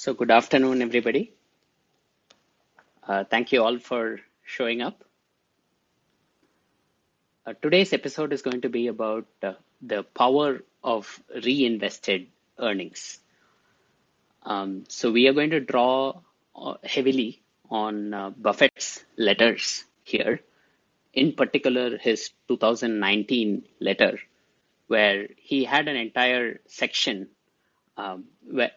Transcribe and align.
So, 0.00 0.14
good 0.14 0.30
afternoon, 0.30 0.80
everybody. 0.80 1.30
Uh, 3.06 3.24
thank 3.24 3.52
you 3.52 3.62
all 3.62 3.78
for 3.78 4.20
showing 4.42 4.80
up. 4.80 5.04
Uh, 7.44 7.52
today's 7.60 7.92
episode 7.92 8.32
is 8.32 8.40
going 8.40 8.62
to 8.62 8.70
be 8.70 8.86
about 8.86 9.26
uh, 9.42 9.52
the 9.82 10.02
power 10.02 10.60
of 10.82 11.22
reinvested 11.44 12.28
earnings. 12.58 13.18
Um, 14.42 14.84
so, 14.88 15.12
we 15.12 15.28
are 15.28 15.34
going 15.34 15.50
to 15.50 15.60
draw 15.60 16.22
uh, 16.56 16.76
heavily 16.82 17.42
on 17.70 18.14
uh, 18.14 18.30
Buffett's 18.30 19.04
letters 19.18 19.84
here, 20.02 20.40
in 21.12 21.34
particular, 21.34 21.98
his 21.98 22.30
2019 22.48 23.64
letter, 23.80 24.18
where 24.86 25.28
he 25.36 25.64
had 25.64 25.88
an 25.88 25.96
entire 25.96 26.60
section 26.68 27.28
um, 27.96 28.24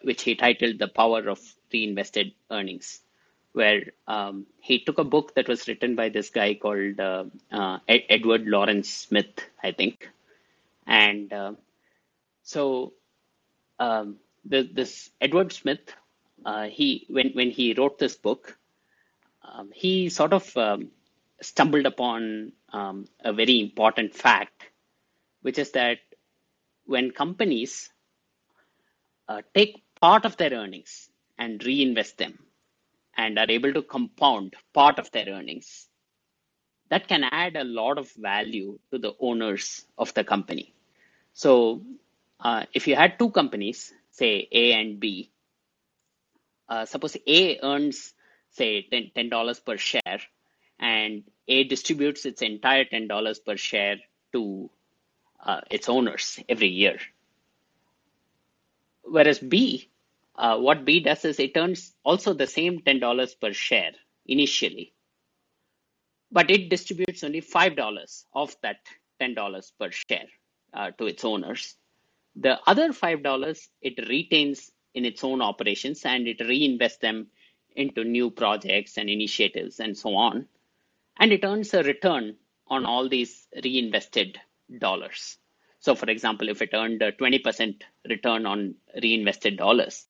which 0.02 0.22
he 0.22 0.34
titled 0.34 0.78
The 0.78 0.88
Power 0.88 1.28
of 1.28 1.40
Reinvested 1.72 2.32
Earnings, 2.50 3.00
where 3.52 3.82
um, 4.06 4.46
he 4.60 4.80
took 4.80 4.98
a 4.98 5.04
book 5.04 5.34
that 5.34 5.48
was 5.48 5.66
written 5.68 5.94
by 5.94 6.08
this 6.08 6.30
guy 6.30 6.54
called 6.54 7.00
uh, 7.00 7.24
uh, 7.52 7.78
Ed- 7.88 8.04
Edward 8.10 8.46
Lawrence 8.46 8.90
Smith, 8.90 9.48
I 9.62 9.72
think. 9.72 10.08
And 10.86 11.32
uh, 11.32 11.52
so 12.42 12.92
um, 13.78 14.16
the, 14.44 14.62
this 14.62 15.10
Edward 15.20 15.52
Smith, 15.52 15.80
uh, 16.44 16.64
he 16.64 17.06
when, 17.08 17.30
when 17.32 17.50
he 17.50 17.74
wrote 17.74 17.98
this 17.98 18.16
book, 18.16 18.56
um, 19.42 19.70
he 19.74 20.08
sort 20.10 20.32
of 20.32 20.56
um, 20.56 20.90
stumbled 21.40 21.86
upon 21.86 22.52
um, 22.72 23.06
a 23.20 23.32
very 23.32 23.60
important 23.60 24.14
fact, 24.14 24.64
which 25.42 25.58
is 25.58 25.72
that 25.72 25.98
when 26.86 27.10
companies 27.10 27.90
uh, 29.28 29.42
take 29.54 29.82
part 30.00 30.24
of 30.24 30.36
their 30.36 30.52
earnings 30.52 31.08
and 31.38 31.64
reinvest 31.64 32.18
them 32.18 32.38
and 33.16 33.38
are 33.38 33.50
able 33.50 33.72
to 33.72 33.82
compound 33.82 34.54
part 34.72 34.98
of 34.98 35.10
their 35.12 35.26
earnings, 35.28 35.88
that 36.90 37.08
can 37.08 37.24
add 37.24 37.56
a 37.56 37.64
lot 37.64 37.98
of 37.98 38.10
value 38.12 38.78
to 38.90 38.98
the 38.98 39.14
owners 39.20 39.84
of 39.98 40.12
the 40.14 40.24
company. 40.24 40.74
So, 41.32 41.82
uh, 42.40 42.66
if 42.72 42.86
you 42.86 42.96
had 42.96 43.18
two 43.18 43.30
companies, 43.30 43.92
say 44.10 44.48
A 44.52 44.72
and 44.74 45.00
B, 45.00 45.30
uh, 46.68 46.84
suppose 46.84 47.16
A 47.26 47.58
earns, 47.62 48.14
say, 48.50 48.86
$10, 48.90 49.12
$10 49.14 49.64
per 49.64 49.76
share, 49.76 50.20
and 50.78 51.24
A 51.48 51.64
distributes 51.64 52.26
its 52.26 52.42
entire 52.42 52.84
$10 52.84 53.44
per 53.44 53.56
share 53.56 53.96
to 54.32 54.70
uh, 55.44 55.60
its 55.70 55.88
owners 55.88 56.40
every 56.48 56.68
year. 56.68 56.98
Whereas 59.04 59.38
B, 59.38 59.90
uh, 60.36 60.58
what 60.58 60.84
B 60.84 61.00
does 61.00 61.24
is 61.24 61.38
it 61.40 61.56
earns 61.56 61.92
also 62.04 62.32
the 62.34 62.46
same 62.46 62.80
$10 62.80 63.40
per 63.40 63.52
share 63.52 63.92
initially, 64.26 64.94
but 66.32 66.50
it 66.50 66.68
distributes 66.68 67.22
only 67.22 67.40
$5 67.40 68.24
of 68.34 68.56
that 68.62 68.78
$10 69.20 69.72
per 69.78 69.90
share 69.90 70.26
uh, 70.72 70.90
to 70.92 71.06
its 71.06 71.24
owners. 71.24 71.76
The 72.36 72.58
other 72.66 72.92
$5 72.92 73.68
it 73.82 74.08
retains 74.08 74.72
in 74.94 75.04
its 75.04 75.22
own 75.22 75.40
operations 75.42 76.04
and 76.04 76.26
it 76.26 76.38
reinvests 76.38 77.00
them 77.00 77.28
into 77.76 78.04
new 78.04 78.30
projects 78.30 78.96
and 78.98 79.10
initiatives 79.10 79.80
and 79.80 79.96
so 79.96 80.14
on. 80.16 80.48
And 81.18 81.32
it 81.32 81.44
earns 81.44 81.74
a 81.74 81.82
return 81.82 82.36
on 82.66 82.86
all 82.86 83.08
these 83.08 83.46
reinvested 83.62 84.40
dollars. 84.78 85.38
So, 85.84 85.94
for 85.94 86.08
example, 86.08 86.48
if 86.48 86.62
it 86.62 86.70
earned 86.72 87.02
a 87.02 87.12
20% 87.12 87.82
return 88.08 88.46
on 88.46 88.76
reinvested 89.02 89.58
dollars, 89.58 90.06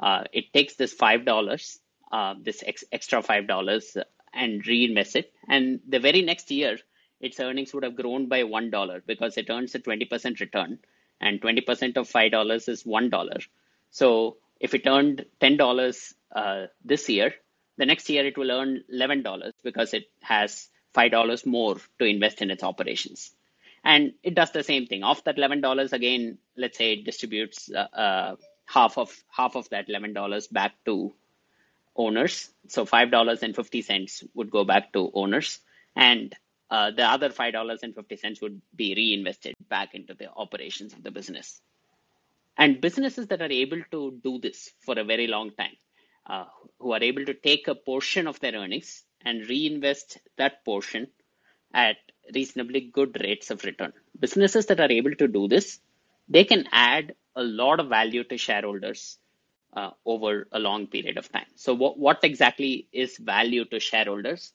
uh, 0.00 0.24
it 0.32 0.54
takes 0.54 0.76
this 0.76 0.94
$5, 0.94 1.78
uh, 2.10 2.34
this 2.40 2.64
ex- 2.66 2.84
extra 2.90 3.22
$5, 3.22 4.02
and 4.32 4.64
reinvests 4.64 5.16
it. 5.16 5.34
And 5.46 5.80
the 5.86 5.98
very 5.98 6.22
next 6.22 6.50
year, 6.50 6.78
its 7.20 7.38
earnings 7.40 7.74
would 7.74 7.82
have 7.82 7.94
grown 7.94 8.28
by 8.28 8.44
$1 8.44 9.02
because 9.04 9.36
it 9.36 9.50
earns 9.50 9.74
a 9.74 9.80
20% 9.80 10.40
return, 10.40 10.78
and 11.20 11.42
20% 11.42 11.98
of 11.98 12.08
$5 12.08 12.68
is 12.70 12.84
$1. 12.84 13.48
So, 13.90 14.38
if 14.60 14.72
it 14.72 14.86
earned 14.86 15.26
$10 15.42 16.14
uh, 16.34 16.66
this 16.86 17.06
year, 17.10 17.34
the 17.76 17.84
next 17.84 18.08
year 18.08 18.24
it 18.24 18.38
will 18.38 18.50
earn 18.50 18.82
$11 18.90 19.52
because 19.62 19.92
it 19.92 20.06
has 20.22 20.70
$5 20.94 21.44
more 21.44 21.76
to 21.98 22.06
invest 22.06 22.40
in 22.40 22.50
its 22.50 22.62
operations. 22.62 23.34
And 23.84 24.12
it 24.22 24.34
does 24.34 24.50
the 24.52 24.62
same 24.62 24.86
thing. 24.86 25.02
Off 25.02 25.24
that 25.24 25.36
$11 25.36 25.92
again, 25.92 26.38
let's 26.56 26.78
say 26.78 26.94
it 26.94 27.04
distributes 27.04 27.70
uh, 27.72 27.86
uh, 27.92 28.36
half 28.66 28.98
of 28.98 29.14
half 29.30 29.56
of 29.56 29.68
that 29.70 29.88
$11 29.88 30.52
back 30.52 30.72
to 30.84 31.14
owners. 31.96 32.50
So 32.68 32.84
$5.50 32.84 34.24
would 34.34 34.50
go 34.50 34.64
back 34.64 34.92
to 34.92 35.10
owners. 35.14 35.60
And 35.96 36.34
uh, 36.70 36.90
the 36.90 37.04
other 37.04 37.30
$5.50 37.30 38.42
would 38.42 38.60
be 38.74 38.94
reinvested 38.94 39.54
back 39.68 39.94
into 39.94 40.14
the 40.14 40.30
operations 40.30 40.92
of 40.92 41.02
the 41.02 41.10
business. 41.10 41.60
And 42.56 42.80
businesses 42.80 43.28
that 43.28 43.40
are 43.40 43.50
able 43.50 43.82
to 43.92 44.18
do 44.22 44.38
this 44.38 44.70
for 44.80 44.98
a 44.98 45.04
very 45.04 45.28
long 45.28 45.52
time, 45.52 45.76
uh, 46.26 46.44
who 46.78 46.92
are 46.92 47.02
able 47.02 47.24
to 47.24 47.34
take 47.34 47.68
a 47.68 47.74
portion 47.74 48.26
of 48.26 48.40
their 48.40 48.52
earnings 48.52 49.04
and 49.24 49.48
reinvest 49.48 50.18
that 50.36 50.64
portion 50.64 51.08
at 51.72 51.96
reasonably 52.34 52.80
good 52.80 53.18
rates 53.22 53.50
of 53.50 53.64
return. 53.64 53.92
Businesses 54.18 54.66
that 54.66 54.80
are 54.80 54.90
able 54.90 55.14
to 55.14 55.28
do 55.28 55.48
this, 55.48 55.80
they 56.28 56.44
can 56.44 56.66
add 56.72 57.14
a 57.36 57.42
lot 57.42 57.80
of 57.80 57.88
value 57.88 58.24
to 58.24 58.36
shareholders 58.36 59.18
uh, 59.74 59.90
over 60.04 60.48
a 60.52 60.58
long 60.58 60.86
period 60.86 61.18
of 61.18 61.30
time. 61.30 61.46
So, 61.54 61.74
what, 61.74 61.98
what 61.98 62.18
exactly 62.22 62.88
is 62.92 63.16
value 63.18 63.64
to 63.66 63.80
shareholders? 63.80 64.52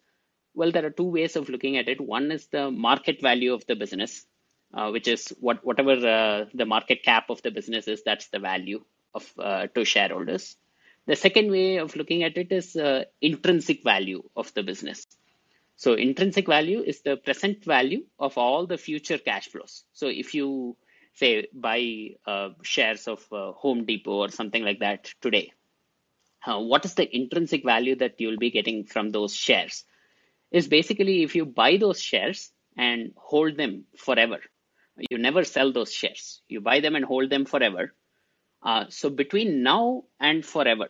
Well, 0.55 0.71
there 0.71 0.85
are 0.85 0.91
two 0.91 1.05
ways 1.09 1.35
of 1.35 1.49
looking 1.49 1.77
at 1.77 1.87
it. 1.87 1.99
One 1.99 2.31
is 2.31 2.47
the 2.47 2.69
market 2.71 3.21
value 3.21 3.53
of 3.53 3.65
the 3.65 3.75
business, 3.75 4.25
uh, 4.73 4.89
which 4.91 5.07
is 5.07 5.29
what 5.39 5.63
whatever 5.65 5.93
uh, 5.93 6.45
the 6.53 6.65
market 6.65 7.03
cap 7.03 7.29
of 7.29 7.41
the 7.41 7.51
business 7.51 7.87
is, 7.87 8.03
that's 8.03 8.27
the 8.27 8.39
value 8.39 8.83
of 9.13 9.31
uh, 9.39 9.67
to 9.75 9.85
shareholders. 9.85 10.57
The 11.07 11.15
second 11.15 11.51
way 11.51 11.77
of 11.77 11.95
looking 11.95 12.23
at 12.23 12.37
it 12.37 12.51
is 12.51 12.75
uh, 12.75 13.05
intrinsic 13.21 13.83
value 13.83 14.23
of 14.35 14.53
the 14.53 14.63
business. 14.63 15.05
So 15.75 15.93
intrinsic 15.93 16.47
value 16.47 16.81
is 16.81 17.01
the 17.01 17.17
present 17.17 17.63
value 17.65 18.05
of 18.19 18.37
all 18.37 18.67
the 18.67 18.77
future 18.77 19.17
cash 19.17 19.47
flows. 19.47 19.83
So 19.93 20.07
if 20.07 20.33
you 20.33 20.77
say 21.13 21.47
buy 21.53 22.11
uh, 22.25 22.49
shares 22.61 23.07
of 23.07 23.25
uh, 23.31 23.51
Home 23.53 23.85
Depot 23.85 24.11
or 24.11 24.29
something 24.29 24.63
like 24.63 24.79
that 24.79 25.13
today, 25.21 25.51
uh, 26.45 26.59
what 26.59 26.85
is 26.85 26.93
the 26.95 27.15
intrinsic 27.15 27.63
value 27.63 27.95
that 27.95 28.19
you'll 28.19 28.37
be 28.37 28.51
getting 28.51 28.85
from 28.85 29.11
those 29.11 29.35
shares? 29.35 29.85
Is 30.51 30.67
basically 30.67 31.23
if 31.23 31.35
you 31.35 31.45
buy 31.45 31.77
those 31.77 31.99
shares 31.99 32.51
and 32.77 33.13
hold 33.15 33.57
them 33.57 33.85
forever, 33.97 34.39
you 35.09 35.17
never 35.17 35.43
sell 35.43 35.71
those 35.71 35.91
shares. 35.91 36.41
You 36.47 36.61
buy 36.61 36.79
them 36.79 36.95
and 36.95 37.05
hold 37.05 37.29
them 37.29 37.45
forever. 37.45 37.93
Uh, 38.61 38.85
so 38.89 39.09
between 39.09 39.63
now 39.63 40.03
and 40.19 40.45
forever, 40.45 40.89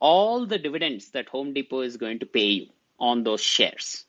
all 0.00 0.46
the 0.46 0.58
dividends 0.58 1.10
that 1.10 1.28
Home 1.28 1.52
Depot 1.52 1.80
is 1.80 1.96
going 1.96 2.20
to 2.20 2.26
pay 2.26 2.46
you 2.46 2.66
on 2.98 3.24
those 3.24 3.40
shares. 3.40 4.04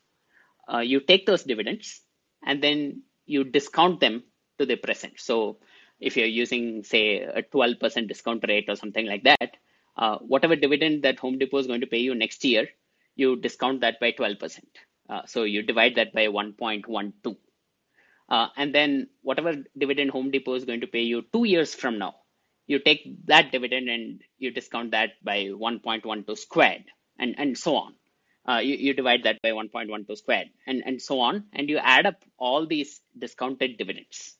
Uh, 0.72 0.78
you 0.78 1.00
take 1.00 1.26
those 1.26 1.42
dividends 1.42 2.00
and 2.44 2.62
then 2.62 3.02
you 3.26 3.44
discount 3.44 4.00
them 4.00 4.22
to 4.58 4.66
the 4.66 4.76
present. 4.76 5.14
So 5.18 5.58
if 5.98 6.16
you're 6.16 6.26
using, 6.26 6.82
say, 6.84 7.20
a 7.20 7.42
12% 7.42 8.08
discount 8.08 8.44
rate 8.46 8.66
or 8.68 8.76
something 8.76 9.06
like 9.06 9.24
that, 9.24 9.56
uh, 9.96 10.18
whatever 10.18 10.56
dividend 10.56 11.02
that 11.02 11.18
Home 11.18 11.38
Depot 11.38 11.58
is 11.58 11.66
going 11.66 11.82
to 11.82 11.86
pay 11.86 11.98
you 11.98 12.14
next 12.14 12.44
year, 12.44 12.68
you 13.16 13.36
discount 13.36 13.80
that 13.82 14.00
by 14.00 14.12
12%. 14.12 14.60
Uh, 15.08 15.22
so 15.26 15.42
you 15.42 15.62
divide 15.62 15.96
that 15.96 16.12
by 16.14 16.26
1.12. 16.26 17.36
Uh, 18.28 18.46
and 18.56 18.74
then 18.74 19.08
whatever 19.22 19.54
dividend 19.76 20.10
Home 20.10 20.30
Depot 20.30 20.54
is 20.54 20.64
going 20.64 20.82
to 20.82 20.86
pay 20.86 21.02
you 21.02 21.22
two 21.32 21.44
years 21.44 21.74
from 21.74 21.98
now, 21.98 22.14
you 22.66 22.78
take 22.78 23.26
that 23.26 23.50
dividend 23.50 23.88
and 23.88 24.22
you 24.38 24.52
discount 24.52 24.92
that 24.92 25.10
by 25.22 25.46
1.12 25.46 26.38
squared 26.38 26.84
and, 27.18 27.34
and 27.36 27.58
so 27.58 27.74
on 27.74 27.94
uh, 28.50 28.58
you, 28.58 28.74
you 28.74 28.94
divide 28.94 29.22
that 29.24 29.40
by 29.42 29.50
1.12 29.50 30.16
squared 30.18 30.48
and, 30.66 30.82
and 30.84 31.00
so 31.00 31.20
on, 31.20 31.44
and 31.52 31.68
you 31.68 31.78
add 31.78 32.06
up 32.06 32.24
all 32.36 32.66
these 32.66 33.00
discounted 33.16 33.78
dividends. 33.78 34.36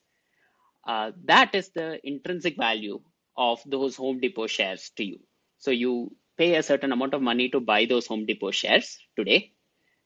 Uh, 0.85 1.13
that 1.25 1.55
is 1.55 1.69
the 1.71 2.05
intrinsic 2.07 2.57
value 2.57 3.01
of 3.37 3.61
those 3.67 3.97
Home 3.97 4.19
Depot 4.19 4.47
shares 4.47 4.91
to 4.97 5.05
you. 5.05 5.21
So 5.59 5.71
you 5.71 6.17
pay 6.37 6.57
a 6.57 6.63
certain 6.63 6.91
amount 6.91 7.15
of 7.15 7.23
money 7.23 7.51
to 7.51 7.61
buy 7.61 7.85
those 7.85 8.07
Home 8.09 8.27
Depot 8.27 8.51
shares 8.51 8.99
today. 9.17 9.53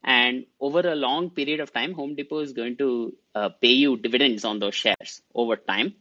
And 0.02 0.44
over 0.60 0.80
a 0.80 0.94
long 0.94 1.30
period 1.30 1.60
of 1.60 1.72
time, 1.72 1.94
Home 1.94 2.14
Depot 2.14 2.40
is 2.40 2.52
going 2.52 2.76
to 2.78 3.16
uh, 3.34 3.48
pay 3.48 3.72
you 3.72 3.96
dividends 3.96 4.44
on 4.44 4.58
those 4.58 4.74
shares 4.74 5.22
over 5.34 5.56
time. 5.56 5.94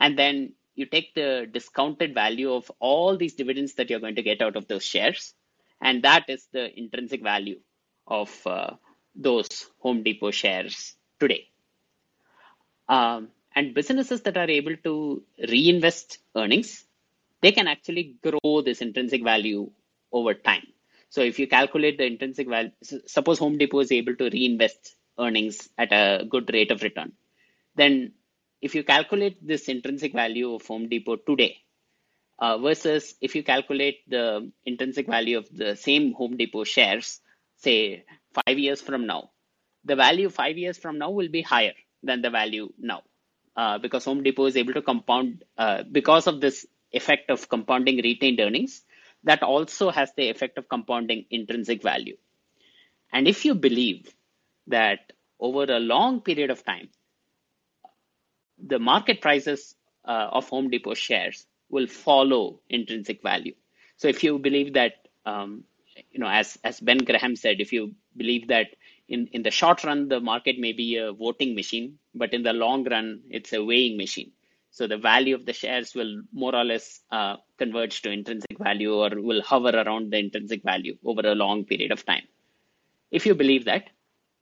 And 0.00 0.18
then 0.18 0.54
you 0.74 0.86
take 0.86 1.14
the 1.14 1.48
discounted 1.50 2.12
value 2.12 2.52
of 2.52 2.70
all 2.80 3.16
these 3.16 3.34
dividends 3.34 3.74
that 3.74 3.88
you're 3.88 4.00
going 4.00 4.16
to 4.16 4.22
get 4.22 4.42
out 4.42 4.56
of 4.56 4.66
those 4.66 4.84
shares 4.84 5.34
and 5.80 6.02
that 6.02 6.24
is 6.28 6.46
the 6.52 6.78
intrinsic 6.78 7.22
value 7.22 7.60
of 8.06 8.30
uh, 8.46 8.70
those 9.14 9.66
Home 9.80 10.02
Depot 10.02 10.30
shares 10.30 10.94
today. 11.18 11.48
Um, 12.88 13.28
and 13.54 13.74
businesses 13.74 14.22
that 14.22 14.36
are 14.36 14.50
able 14.50 14.76
to 14.84 15.22
reinvest 15.48 16.18
earnings, 16.36 16.84
they 17.40 17.52
can 17.52 17.66
actually 17.66 18.16
grow 18.22 18.62
this 18.62 18.80
intrinsic 18.80 19.24
value 19.24 19.70
over 20.12 20.34
time. 20.34 20.66
So 21.08 21.22
if 21.22 21.38
you 21.38 21.46
calculate 21.46 21.98
the 21.98 22.04
intrinsic 22.04 22.48
value, 22.48 22.72
suppose 23.06 23.38
Home 23.38 23.58
Depot 23.58 23.80
is 23.80 23.92
able 23.92 24.16
to 24.16 24.28
reinvest 24.30 24.96
earnings 25.18 25.68
at 25.78 25.92
a 25.92 26.24
good 26.28 26.50
rate 26.52 26.70
of 26.70 26.82
return, 26.82 27.12
then 27.74 28.12
if 28.60 28.74
you 28.74 28.84
calculate 28.84 29.46
this 29.46 29.68
intrinsic 29.68 30.12
value 30.12 30.54
of 30.54 30.66
Home 30.66 30.88
Depot 30.88 31.16
today 31.16 31.58
uh, 32.38 32.58
versus 32.58 33.14
if 33.20 33.34
you 33.34 33.42
calculate 33.42 34.08
the 34.08 34.50
intrinsic 34.64 35.06
value 35.06 35.38
of 35.38 35.48
the 35.56 35.76
same 35.76 36.12
Home 36.14 36.36
Depot 36.36 36.64
shares, 36.64 37.20
say 37.56 38.04
five 38.32 38.58
years 38.58 38.80
from 38.80 39.06
now, 39.06 39.30
the 39.84 39.96
value 39.96 40.28
five 40.28 40.58
years 40.58 40.76
from 40.76 40.98
now 40.98 41.10
will 41.10 41.28
be 41.28 41.42
higher 41.42 41.74
than 42.02 42.22
the 42.22 42.30
value 42.30 42.72
now 42.78 43.02
uh, 43.56 43.78
because 43.78 44.04
Home 44.04 44.22
Depot 44.22 44.46
is 44.46 44.56
able 44.56 44.74
to 44.74 44.82
compound 44.82 45.44
uh, 45.56 45.82
because 45.90 46.26
of 46.26 46.40
this 46.40 46.66
effect 46.92 47.30
of 47.30 47.48
compounding 47.48 47.96
retained 47.96 48.40
earnings. 48.40 48.82
That 49.24 49.42
also 49.42 49.90
has 49.90 50.12
the 50.16 50.28
effect 50.28 50.58
of 50.58 50.68
compounding 50.68 51.24
intrinsic 51.30 51.82
value. 51.82 52.16
And 53.12 53.26
if 53.26 53.44
you 53.44 53.54
believe 53.54 54.14
that 54.68 55.12
over 55.40 55.64
a 55.64 55.80
long 55.80 56.20
period 56.20 56.50
of 56.50 56.64
time, 56.64 56.90
the 58.58 58.78
market 58.78 59.20
prices 59.20 59.74
uh, 60.04 60.28
of 60.32 60.48
Home 60.50 60.70
Depot 60.70 60.94
shares 60.94 61.46
will 61.68 61.86
follow 61.86 62.60
intrinsic 62.68 63.22
value. 63.22 63.54
So 63.96 64.08
if 64.08 64.22
you 64.22 64.38
believe 64.38 64.74
that, 64.74 65.08
um, 65.24 65.64
you 66.12 66.20
know, 66.20 66.28
as 66.28 66.58
as 66.64 66.80
Ben 66.80 66.98
Graham 66.98 67.36
said, 67.36 67.60
if 67.60 67.72
you 67.72 67.94
believe 68.16 68.48
that 68.48 68.68
in 69.08 69.28
in 69.32 69.42
the 69.42 69.50
short 69.50 69.84
run 69.84 70.08
the 70.08 70.20
market 70.20 70.58
may 70.58 70.72
be 70.72 70.96
a 70.96 71.12
voting 71.12 71.54
machine, 71.54 71.98
but 72.14 72.34
in 72.34 72.42
the 72.42 72.52
long 72.52 72.84
run 72.84 73.22
it's 73.30 73.52
a 73.52 73.64
weighing 73.64 73.96
machine. 73.96 74.32
So 74.70 74.86
the 74.86 74.98
value 74.98 75.34
of 75.34 75.46
the 75.46 75.54
shares 75.54 75.94
will 75.94 76.22
more 76.32 76.54
or 76.54 76.64
less 76.64 77.00
uh, 77.10 77.36
converge 77.56 78.02
to 78.02 78.10
intrinsic 78.10 78.58
value 78.58 78.92
or 78.94 79.10
will 79.14 79.40
hover 79.40 79.70
around 79.70 80.12
the 80.12 80.18
intrinsic 80.18 80.62
value 80.62 80.98
over 81.02 81.22
a 81.26 81.34
long 81.34 81.64
period 81.64 81.92
of 81.92 82.04
time. 82.04 82.26
If 83.10 83.24
you 83.24 83.34
believe 83.34 83.64
that, 83.64 83.84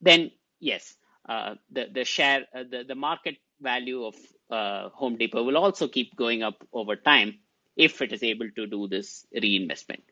then 0.01 0.33
yes, 0.59 0.97
uh, 1.29 1.55
the 1.71 1.87
the 1.93 2.05
share 2.05 2.47
uh, 2.55 2.65
the 2.69 2.83
the 2.83 2.95
market 2.97 3.37
value 3.61 4.05
of 4.05 4.17
uh, 4.55 4.89
Home 5.01 5.17
Depot 5.17 5.43
will 5.43 5.57
also 5.57 5.89
keep 5.97 6.15
going 6.17 6.43
up 6.49 6.59
over 6.73 6.97
time 6.97 7.31
if 7.77 8.01
it 8.05 8.13
is 8.13 8.23
able 8.23 8.51
to 8.59 8.67
do 8.67 8.87
this 8.95 9.27
reinvestment. 9.33 10.05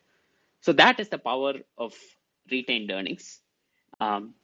So 0.61 0.73
that 0.75 1.01
is 1.01 1.09
the 1.09 1.19
power 1.19 1.55
of 1.77 1.95
retained 2.51 2.91
earnings. 2.91 3.41
Um, 4.01 4.35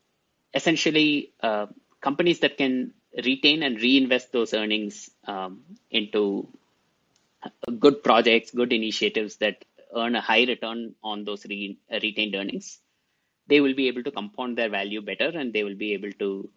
essentially, 0.55 1.33
uh, 1.41 1.67
companies 2.01 2.41
that 2.41 2.57
can 2.57 2.93
retain 3.29 3.63
and 3.63 3.81
reinvest 3.81 4.33
those 4.33 4.55
earnings 4.55 5.11
um, 5.27 5.63
into 5.91 6.49
good 7.79 8.03
projects, 8.03 8.51
good 8.51 8.73
initiatives 8.73 9.37
that 9.37 9.65
earn 9.97 10.15
a 10.15 10.21
high 10.21 10.45
return 10.45 10.95
on 11.03 11.25
those 11.25 11.45
re- 11.47 11.79
retained 11.91 12.35
earnings, 12.35 12.79
they 13.47 13.61
will 13.61 13.75
be 13.75 13.89
able 13.89 14.03
to 14.03 14.11
compound 14.11 14.59
their 14.59 14.69
value 14.69 15.01
better 15.01 15.31
and 15.41 15.53
they 15.53 15.65
will 15.65 15.75
be 15.75 15.93
able 15.95 16.13
to 16.13 16.49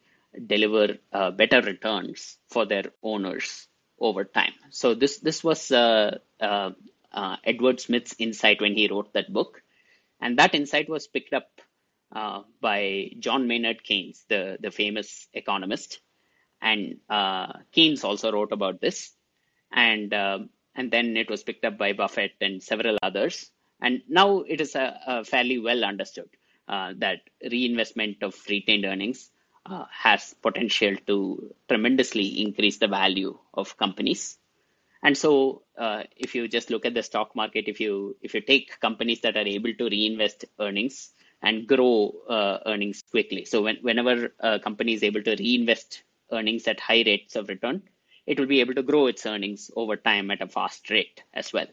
deliver 0.48 0.98
uh, 1.12 1.32
better 1.32 1.62
returns 1.62 2.38
for 2.50 2.66
their 2.66 2.86
owners 3.04 3.68
over 4.00 4.24
time. 4.24 4.54
So 4.70 4.94
this 4.96 5.20
this 5.20 5.44
was 5.44 5.72
uh, 5.72 6.20
uh, 6.40 6.72
uh, 7.12 7.38
Edward 7.44 7.80
Smith's 7.80 8.16
insight 8.18 8.62
when 8.62 8.76
he 8.76 8.88
wrote 8.88 9.14
that 9.14 9.32
book, 9.32 9.62
and 10.20 10.38
that 10.40 10.56
insight 10.56 10.90
was 10.90 11.08
picked 11.08 11.34
up 11.34 11.50
uh, 12.14 12.42
by 12.60 13.12
John 13.20 13.48
Maynard 13.48 13.84
Keynes, 13.84 14.26
the 14.30 14.58
the 14.60 14.72
famous 14.72 15.28
economist, 15.34 16.02
and 16.62 16.98
uh, 17.10 17.54
Keynes 17.72 18.04
also 18.04 18.32
wrote 18.32 18.52
about 18.52 18.82
this, 18.82 19.14
and 19.72 20.14
and 20.74 20.90
then 20.90 21.18
it 21.18 21.30
was 21.30 21.44
picked 21.44 21.66
up 21.66 21.78
by 21.78 21.94
Buffett 21.94 22.34
and 22.40 22.64
several 22.64 22.98
others, 23.04 23.52
and 23.82 24.02
now 24.08 24.40
it 24.40 24.62
is 24.62 24.76
a, 24.76 25.00
a 25.06 25.24
fairly 25.26 25.60
well 25.60 25.84
understood 25.84 26.30
that 26.68 27.20
reinvestment 27.52 28.24
of 28.24 28.34
retained 28.48 28.86
earnings 28.86 29.31
uh, 29.66 29.86
has 29.92 30.36
potential 30.42 30.96
to 31.08 31.54
tremendously 31.68 32.42
increase 32.42 32.78
the 32.78 32.88
value 32.88 33.38
of 33.54 33.78
companies. 33.78 34.38
And 35.04 35.18
so, 35.18 35.64
uh, 35.78 36.04
if 36.16 36.36
you 36.36 36.48
just 36.48 36.70
look 36.70 36.86
at 36.86 36.94
the 36.94 37.04
stock 37.04 37.36
market, 37.36 37.66
if 37.68 37.80
you 37.80 38.16
if 38.22 38.34
you 38.36 38.42
take 38.42 38.80
companies 38.80 39.22
that 39.22 39.36
are 39.36 39.48
able 39.48 39.74
to 39.74 39.90
reinvest 39.90 40.46
earnings 40.60 41.12
and 41.42 41.68
grow 41.68 42.14
uh, 42.30 42.60
earnings 42.68 43.02
quickly, 43.10 43.46
so 43.46 43.64
when, 43.64 43.78
whenever 43.82 44.32
a 44.40 44.60
company 44.60 44.94
is 44.94 45.04
able 45.04 45.24
to 45.24 45.36
reinvest 45.36 46.04
earnings 46.32 46.68
at 46.68 46.80
high 46.80 47.04
rates 47.06 47.36
of 47.36 47.50
return, 47.50 47.82
it 48.28 48.40
will 48.40 48.46
be 48.46 48.62
able 48.62 48.76
to 48.76 48.84
grow 48.84 49.08
its 49.08 49.26
earnings 49.26 49.72
over 49.76 49.96
time 49.96 50.30
at 50.30 50.42
a 50.42 50.48
fast 50.48 50.90
rate 50.92 51.24
as 51.34 51.52
well. 51.52 51.68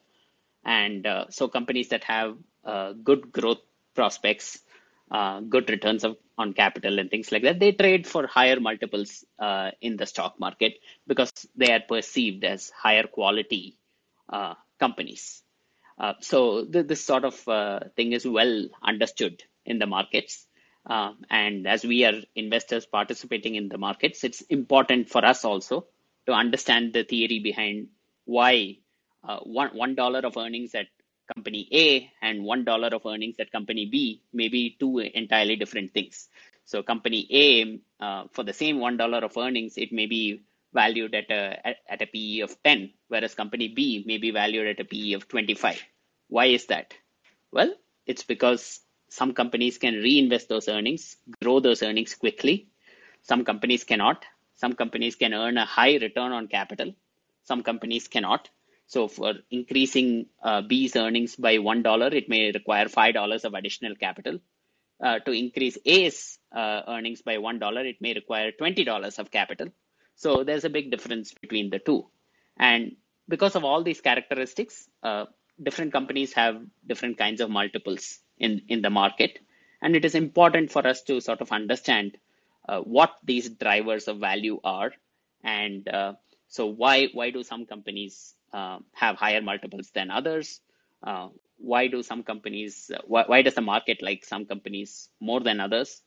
And 0.64 1.06
uh, 1.06 1.26
so, 1.28 1.48
companies 1.48 1.88
that 1.90 2.04
have 2.04 2.36
uh, 2.64 2.92
good 2.92 3.30
growth 3.30 3.60
prospects 3.94 4.60
uh, 5.10 5.40
good 5.40 5.68
returns 5.70 6.04
of, 6.04 6.16
on 6.36 6.52
capital 6.52 6.98
and 6.98 7.10
things 7.10 7.32
like 7.32 7.42
that, 7.42 7.58
they 7.60 7.72
trade 7.72 8.06
for 8.06 8.26
higher 8.26 8.60
multiples 8.60 9.24
uh, 9.38 9.70
in 9.80 9.96
the 9.96 10.06
stock 10.06 10.38
market 10.38 10.74
because 11.06 11.32
they 11.56 11.72
are 11.72 11.80
perceived 11.80 12.44
as 12.44 12.70
higher 12.70 13.04
quality 13.04 13.76
uh, 14.28 14.54
companies. 14.78 15.42
Uh, 15.98 16.14
so 16.20 16.64
th- 16.64 16.86
this 16.86 17.04
sort 17.04 17.24
of 17.24 17.48
uh, 17.48 17.80
thing 17.96 18.12
is 18.12 18.26
well 18.26 18.68
understood 18.82 19.42
in 19.64 19.78
the 19.78 19.86
markets. 19.86 20.46
Uh, 20.86 21.12
and 21.30 21.66
as 21.66 21.84
we 21.84 22.04
are 22.04 22.14
investors 22.34 22.86
participating 22.86 23.54
in 23.56 23.68
the 23.68 23.78
markets, 23.78 24.24
it's 24.24 24.40
important 24.42 25.08
for 25.08 25.24
us 25.24 25.44
also 25.44 25.86
to 26.26 26.32
understand 26.32 26.92
the 26.92 27.04
theory 27.04 27.40
behind 27.40 27.88
why 28.24 28.78
one 29.44 29.70
one 29.76 29.94
dollar 29.94 30.20
of 30.20 30.36
earnings 30.36 30.74
at 30.74 30.86
company 31.34 31.68
A 31.72 32.10
and 32.22 32.44
one 32.44 32.64
dollar 32.64 32.88
of 32.88 33.06
earnings 33.06 33.36
at 33.38 33.52
company 33.52 33.86
B 33.86 34.22
may 34.32 34.48
be 34.48 34.76
two 34.78 34.98
entirely 34.98 35.56
different 35.56 35.92
things. 35.94 36.28
So 36.64 36.82
company 36.82 37.26
A, 37.30 38.04
uh, 38.04 38.24
for 38.32 38.44
the 38.44 38.52
same 38.52 38.78
one 38.78 38.96
dollar 38.96 39.18
of 39.24 39.36
earnings, 39.36 39.78
it 39.78 39.92
may 39.92 40.06
be 40.06 40.42
valued 40.72 41.14
at 41.14 41.30
a 41.30 41.66
at, 41.66 41.76
at 41.88 42.02
a 42.02 42.06
PE 42.06 42.40
of 42.40 42.62
10, 42.62 42.92
whereas 43.08 43.34
company 43.34 43.68
B 43.68 44.04
may 44.06 44.18
be 44.18 44.30
valued 44.30 44.66
at 44.66 44.80
a 44.80 44.84
PE 44.84 45.12
of 45.12 45.28
25. 45.28 45.82
Why 46.28 46.46
is 46.46 46.66
that? 46.66 46.94
Well, 47.52 47.74
it's 48.06 48.22
because 48.22 48.80
some 49.08 49.32
companies 49.32 49.78
can 49.78 49.94
reinvest 49.94 50.48
those 50.48 50.68
earnings, 50.68 51.16
grow 51.42 51.60
those 51.60 51.82
earnings 51.82 52.14
quickly. 52.14 52.68
Some 53.22 53.44
companies 53.44 53.84
cannot. 53.84 54.24
Some 54.54 54.74
companies 54.74 55.16
can 55.16 55.32
earn 55.32 55.56
a 55.56 55.64
high 55.64 55.96
return 55.96 56.32
on 56.32 56.48
capital. 56.48 56.94
Some 57.44 57.62
companies 57.62 58.08
cannot. 58.08 58.50
So 58.88 59.08
for 59.08 59.34
increasing 59.50 60.26
uh, 60.42 60.62
B's 60.62 60.96
earnings 60.96 61.36
by 61.36 61.58
one 61.58 61.82
dollar, 61.82 62.08
it 62.08 62.28
may 62.28 62.52
require 62.52 62.88
five 62.88 63.14
dollars 63.14 63.44
of 63.44 63.54
additional 63.54 63.94
capital. 63.96 64.40
Uh, 65.00 65.20
to 65.20 65.32
increase 65.32 65.78
A's 65.86 66.38
uh, 66.52 66.82
earnings 66.88 67.22
by 67.22 67.38
one 67.38 67.58
dollar, 67.60 67.86
it 67.86 68.00
may 68.00 68.14
require 68.14 68.50
twenty 68.52 68.84
dollars 68.84 69.18
of 69.18 69.30
capital. 69.30 69.68
So 70.16 70.42
there's 70.44 70.64
a 70.64 70.70
big 70.70 70.90
difference 70.90 71.34
between 71.34 71.70
the 71.70 71.78
two, 71.78 72.08
and 72.58 72.96
because 73.28 73.56
of 73.56 73.64
all 73.64 73.84
these 73.84 74.00
characteristics, 74.00 74.88
uh, 75.02 75.26
different 75.62 75.92
companies 75.92 76.32
have 76.32 76.60
different 76.86 77.18
kinds 77.18 77.40
of 77.40 77.50
multiples 77.50 78.20
in 78.38 78.62
in 78.68 78.82
the 78.82 78.90
market, 78.90 79.38
and 79.82 79.94
it 79.96 80.04
is 80.04 80.14
important 80.14 80.72
for 80.72 80.86
us 80.86 81.02
to 81.04 81.20
sort 81.20 81.40
of 81.42 81.52
understand 81.52 82.16
uh, 82.68 82.80
what 82.80 83.16
these 83.24 83.48
drivers 83.50 84.08
of 84.08 84.18
value 84.18 84.60
are 84.64 84.92
and 85.44 85.88
uh, 85.88 86.14
so 86.48 86.66
why 86.66 87.08
why 87.12 87.30
do 87.30 87.42
some 87.42 87.66
companies 87.66 88.34
uh, 88.52 88.78
have 88.94 89.16
higher 89.16 89.42
multiples 89.42 89.90
than 89.94 90.10
others? 90.10 90.60
Uh, 91.02 91.28
why 91.58 91.88
do 91.88 92.02
some 92.02 92.22
companies? 92.22 92.90
Why, 93.04 93.24
why 93.26 93.42
does 93.42 93.54
the 93.54 93.60
market 93.60 94.02
like 94.02 94.24
some 94.24 94.46
companies 94.46 95.08
more 95.20 95.40
than 95.40 95.60
others? 95.60 96.02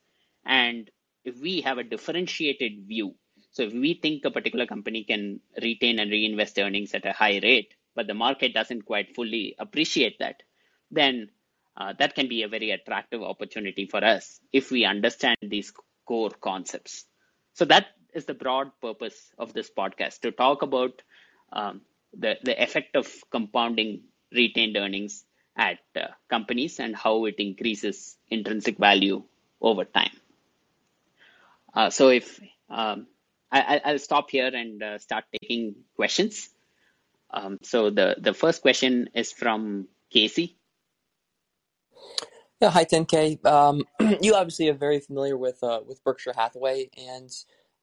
And 0.46 0.90
if 1.24 1.40
we 1.40 1.62
have 1.62 1.78
a 1.78 1.84
differentiated 1.84 2.88
view, 2.88 3.16
so 3.52 3.64
if 3.64 3.74
we 3.74 3.94
think 3.94 4.26
a 4.26 4.32
particular 4.32 4.66
company 4.66 5.04
can 5.04 5.42
retain 5.62 6.00
and 6.00 6.10
reinvest 6.10 6.58
earnings 6.58 6.94
at 6.94 7.06
a 7.06 7.12
high 7.12 7.40
rate, 7.44 7.74
but 7.96 8.08
the 8.08 8.14
market 8.14 8.54
doesn't 8.54 8.86
quite 8.86 9.14
fully 9.16 9.56
appreciate 9.60 10.20
that, 10.20 10.42
then 10.90 11.30
uh, 11.78 11.94
that 12.00 12.16
can 12.16 12.28
be 12.28 12.44
a 12.44 12.48
very 12.48 12.72
attractive 12.72 13.22
opportunity 13.22 13.86
for 13.86 14.04
us 14.04 14.40
if 14.52 14.72
we 14.72 14.86
understand 14.86 15.38
these 15.42 15.74
core 16.06 16.32
concepts. 16.42 17.06
So 17.54 17.66
that 17.66 17.88
is 18.14 18.26
the 18.26 18.34
broad 18.34 18.72
purpose 18.82 19.32
of 19.38 19.54
this 19.54 19.70
podcast 19.70 20.22
to 20.22 20.32
talk 20.32 20.62
about 20.62 21.02
um, 21.54 21.82
the, 22.18 22.38
the 22.44 22.62
effect 22.62 22.96
of 22.96 23.08
compounding 23.32 24.04
retained 24.32 24.78
earnings 24.78 25.26
at 25.56 25.80
uh, 25.96 26.08
companies 26.30 26.80
and 26.80 26.96
how 26.96 27.26
it 27.26 27.36
increases 27.38 28.18
intrinsic 28.30 28.78
value 28.78 29.24
over 29.62 29.86
time. 29.86 30.16
Uh, 31.74 31.90
so 31.90 32.10
if 32.10 32.40
um, 32.70 33.08
I, 33.52 33.82
will 33.86 34.00
stop 34.00 34.30
here 34.30 34.48
and 34.48 34.82
uh, 34.82 34.98
start 34.98 35.26
taking 35.32 35.76
questions. 35.96 36.50
Um, 37.32 37.60
so 37.64 37.90
the, 37.90 38.16
the 38.18 38.34
first 38.34 38.62
question 38.62 39.10
is 39.14 39.32
from 39.32 39.88
Casey. 40.10 40.58
Yeah, 42.62 42.70
hi 42.70 42.86
10K. 42.86 43.44
Um, 43.46 43.84
you 44.22 44.36
obviously 44.36 44.70
are 44.70 44.74
very 44.74 45.00
familiar 45.00 45.36
with 45.36 45.64
uh, 45.64 45.80
with 45.84 46.04
Berkshire 46.04 46.34
Hathaway, 46.36 46.92
and 46.96 47.32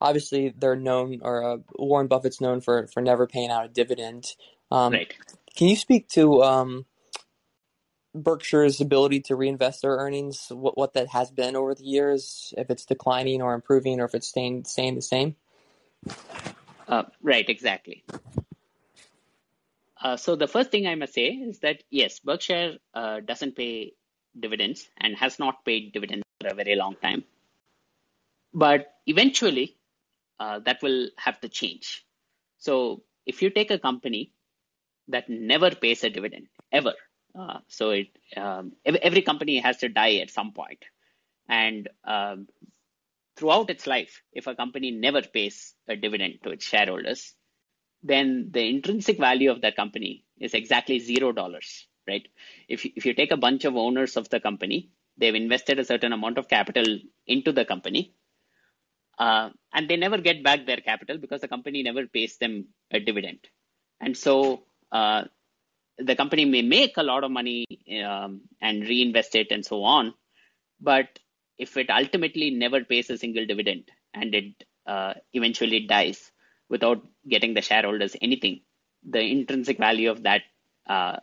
obviously 0.01 0.53
they're 0.57 0.75
known, 0.75 1.19
or 1.21 1.43
uh, 1.43 1.57
Warren 1.77 2.07
Buffett's 2.07 2.41
known 2.41 2.61
for 2.61 2.87
for 2.87 3.01
never 3.01 3.27
paying 3.27 3.49
out 3.49 3.65
a 3.65 3.69
dividend. 3.69 4.35
Um, 4.71 4.93
right. 4.93 5.13
can 5.55 5.67
you 5.67 5.75
speak 5.75 6.07
to 6.09 6.43
um, 6.43 6.85
Berkshire's 8.13 8.81
ability 8.81 9.21
to 9.21 9.35
reinvest 9.35 9.81
their 9.81 9.97
earnings? 9.97 10.47
What 10.49 10.77
what 10.77 10.93
that 10.93 11.09
has 11.09 11.31
been 11.31 11.55
over 11.55 11.75
the 11.75 11.83
years? 11.83 12.53
If 12.57 12.69
it's 12.69 12.85
declining 12.85 13.41
or 13.41 13.53
improving, 13.53 13.99
or 13.99 14.05
if 14.05 14.15
it's 14.15 14.27
staying 14.27 14.65
staying 14.65 14.95
the 14.95 15.01
same? 15.01 15.35
Uh, 16.87 17.03
right, 17.21 17.47
exactly. 17.47 18.03
Uh, 20.01 20.15
so 20.15 20.35
the 20.35 20.47
first 20.47 20.71
thing 20.71 20.87
I 20.87 20.95
must 20.95 21.13
say 21.13 21.27
is 21.27 21.59
that 21.59 21.83
yes, 21.89 22.19
Berkshire 22.19 22.77
uh, 22.93 23.19
doesn't 23.19 23.55
pay 23.55 23.93
dividends 24.39 24.87
and 24.97 25.15
has 25.17 25.39
not 25.39 25.65
paid 25.65 25.91
dividends 25.91 26.23
for 26.39 26.47
a 26.47 26.53
very 26.53 26.75
long 26.75 26.95
time. 26.95 27.23
But 28.53 28.93
eventually, 29.05 29.77
uh, 30.39 30.59
that 30.59 30.81
will 30.81 31.09
have 31.17 31.39
to 31.41 31.49
change. 31.49 32.05
So 32.57 33.03
if 33.25 33.41
you 33.41 33.49
take 33.49 33.71
a 33.71 33.79
company 33.79 34.33
that 35.07 35.29
never 35.29 35.71
pays 35.71 36.03
a 36.03 36.09
dividend 36.09 36.47
ever, 36.71 36.93
uh, 37.37 37.59
so 37.67 37.91
it 37.91 38.07
um, 38.35 38.73
every 38.85 39.21
company 39.21 39.59
has 39.59 39.77
to 39.77 39.89
die 39.89 40.15
at 40.17 40.29
some 40.29 40.51
point, 40.53 40.83
and 41.47 41.87
um, 42.03 42.47
throughout 43.37 43.69
its 43.69 43.87
life, 43.87 44.21
if 44.33 44.47
a 44.47 44.55
company 44.55 44.91
never 44.91 45.21
pays 45.21 45.73
a 45.87 45.95
dividend 45.95 46.39
to 46.43 46.49
its 46.51 46.65
shareholders, 46.65 47.33
then 48.03 48.49
the 48.51 48.67
intrinsic 48.67 49.17
value 49.17 49.51
of 49.51 49.61
that 49.61 49.75
company 49.75 50.25
is 50.39 50.53
exactly 50.53 50.99
zero 50.99 51.31
dollars, 51.31 51.87
right? 52.07 52.27
If 52.67 52.85
if 52.85 53.05
you 53.05 53.13
take 53.13 53.31
a 53.31 53.37
bunch 53.37 53.65
of 53.65 53.75
owners 53.75 54.17
of 54.17 54.29
the 54.29 54.39
company, 54.39 54.89
they've 55.17 55.35
invested 55.35 55.79
a 55.79 55.85
certain 55.85 56.13
amount 56.13 56.37
of 56.37 56.47
capital 56.47 56.99
into 57.27 57.51
the 57.51 57.65
company, 57.65 58.13
uh, 59.19 59.49
and 59.73 59.89
they 59.89 59.97
never 59.97 60.17
get 60.17 60.43
back 60.43 60.65
their 60.65 60.77
capital 60.77 61.17
because 61.17 61.41
the 61.41 61.47
company 61.47 61.83
never 61.83 62.07
pays 62.07 62.37
them 62.37 62.67
a 62.91 62.99
dividend, 62.99 63.39
and 63.99 64.15
so 64.17 64.63
uh, 64.91 65.23
the 65.97 66.15
company 66.15 66.45
may 66.45 66.61
make 66.61 66.97
a 66.97 67.03
lot 67.03 67.23
of 67.23 67.31
money 67.31 67.65
um, 68.05 68.41
and 68.61 68.83
reinvest 68.83 69.35
it 69.35 69.47
and 69.51 69.65
so 69.65 69.83
on, 69.83 70.13
but 70.79 71.19
if 71.57 71.75
it 71.77 71.89
ultimately 71.89 72.51
never 72.51 72.83
pays 72.85 73.09
a 73.09 73.17
single 73.17 73.45
dividend 73.45 73.91
and 74.13 74.33
it 74.33 74.63
uh, 74.87 75.13
eventually 75.33 75.81
dies 75.81 76.31
without 76.69 77.05
getting 77.27 77.53
the 77.53 77.61
shareholders 77.61 78.15
anything, 78.21 78.61
the 79.07 79.19
intrinsic 79.19 79.77
value 79.77 80.09
of 80.09 80.23
that 80.23 80.41
uh, 80.87 81.17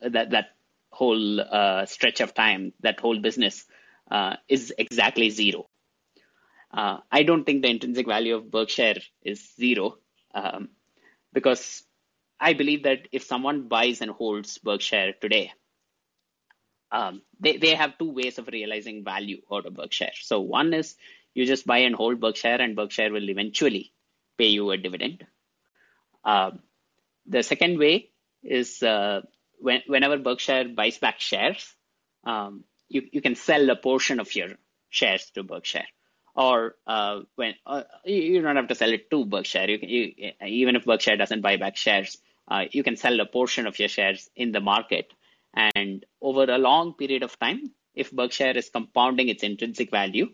that 0.00 0.30
that 0.30 0.50
whole 0.90 1.40
uh, 1.40 1.84
stretch 1.86 2.20
of 2.20 2.34
time, 2.34 2.72
that 2.80 3.00
whole 3.00 3.18
business, 3.18 3.64
uh, 4.10 4.36
is 4.48 4.72
exactly 4.78 5.30
zero. 5.30 5.68
Uh, 6.72 6.98
I 7.10 7.22
don't 7.22 7.44
think 7.44 7.62
the 7.62 7.70
intrinsic 7.70 8.06
value 8.06 8.36
of 8.36 8.50
Berkshire 8.50 9.00
is 9.22 9.54
zero 9.56 9.98
um, 10.34 10.68
because 11.32 11.82
I 12.38 12.52
believe 12.52 12.84
that 12.84 13.08
if 13.10 13.24
someone 13.24 13.68
buys 13.68 14.00
and 14.00 14.10
holds 14.10 14.58
Berkshire 14.58 15.14
today, 15.20 15.52
um, 16.90 17.22
they, 17.40 17.56
they 17.56 17.74
have 17.74 17.98
two 17.98 18.12
ways 18.12 18.38
of 18.38 18.48
realizing 18.48 19.04
value 19.04 19.40
out 19.52 19.66
of 19.66 19.74
Berkshire. 19.74 20.12
So 20.20 20.40
one 20.40 20.72
is 20.72 20.94
you 21.34 21.46
just 21.46 21.66
buy 21.66 21.78
and 21.78 21.94
hold 21.94 22.20
Berkshire, 22.20 22.58
and 22.60 22.76
Berkshire 22.76 23.12
will 23.12 23.28
eventually 23.28 23.92
pay 24.36 24.48
you 24.48 24.70
a 24.70 24.76
dividend. 24.76 25.26
Uh, 26.24 26.52
the 27.26 27.42
second 27.42 27.78
way 27.78 28.10
is 28.42 28.82
uh, 28.82 29.20
when, 29.58 29.82
whenever 29.86 30.18
Berkshire 30.18 30.68
buys 30.68 30.98
back 30.98 31.20
shares, 31.20 31.74
um, 32.24 32.64
you, 32.88 33.02
you 33.12 33.20
can 33.20 33.34
sell 33.34 33.68
a 33.70 33.76
portion 33.76 34.20
of 34.20 34.34
your 34.34 34.48
shares 34.88 35.30
to 35.34 35.42
Berkshire. 35.42 35.86
Or 36.38 36.76
uh, 36.86 37.22
when 37.34 37.54
uh, 37.66 37.82
you 38.04 38.40
don't 38.40 38.56
have 38.56 38.68
to 38.68 38.74
sell 38.76 38.92
it 38.92 39.10
to 39.10 39.24
Berkshire, 39.24 39.68
you, 39.68 39.78
you, 39.82 40.32
even 40.46 40.76
if 40.76 40.84
Berkshire 40.84 41.16
doesn't 41.16 41.40
buy 41.40 41.56
back 41.56 41.76
shares, 41.76 42.16
uh, 42.46 42.64
you 42.70 42.84
can 42.84 42.96
sell 42.96 43.18
a 43.20 43.26
portion 43.26 43.66
of 43.66 43.78
your 43.78 43.88
shares 43.88 44.30
in 44.36 44.52
the 44.52 44.60
market 44.60 45.12
and 45.54 46.04
over 46.20 46.44
a 46.44 46.58
long 46.58 46.94
period 46.94 47.22
of 47.22 47.38
time, 47.38 47.72
if 47.94 48.12
Berkshire 48.12 48.56
is 48.56 48.70
compounding 48.70 49.28
its 49.28 49.42
intrinsic 49.42 49.90
value 49.90 50.30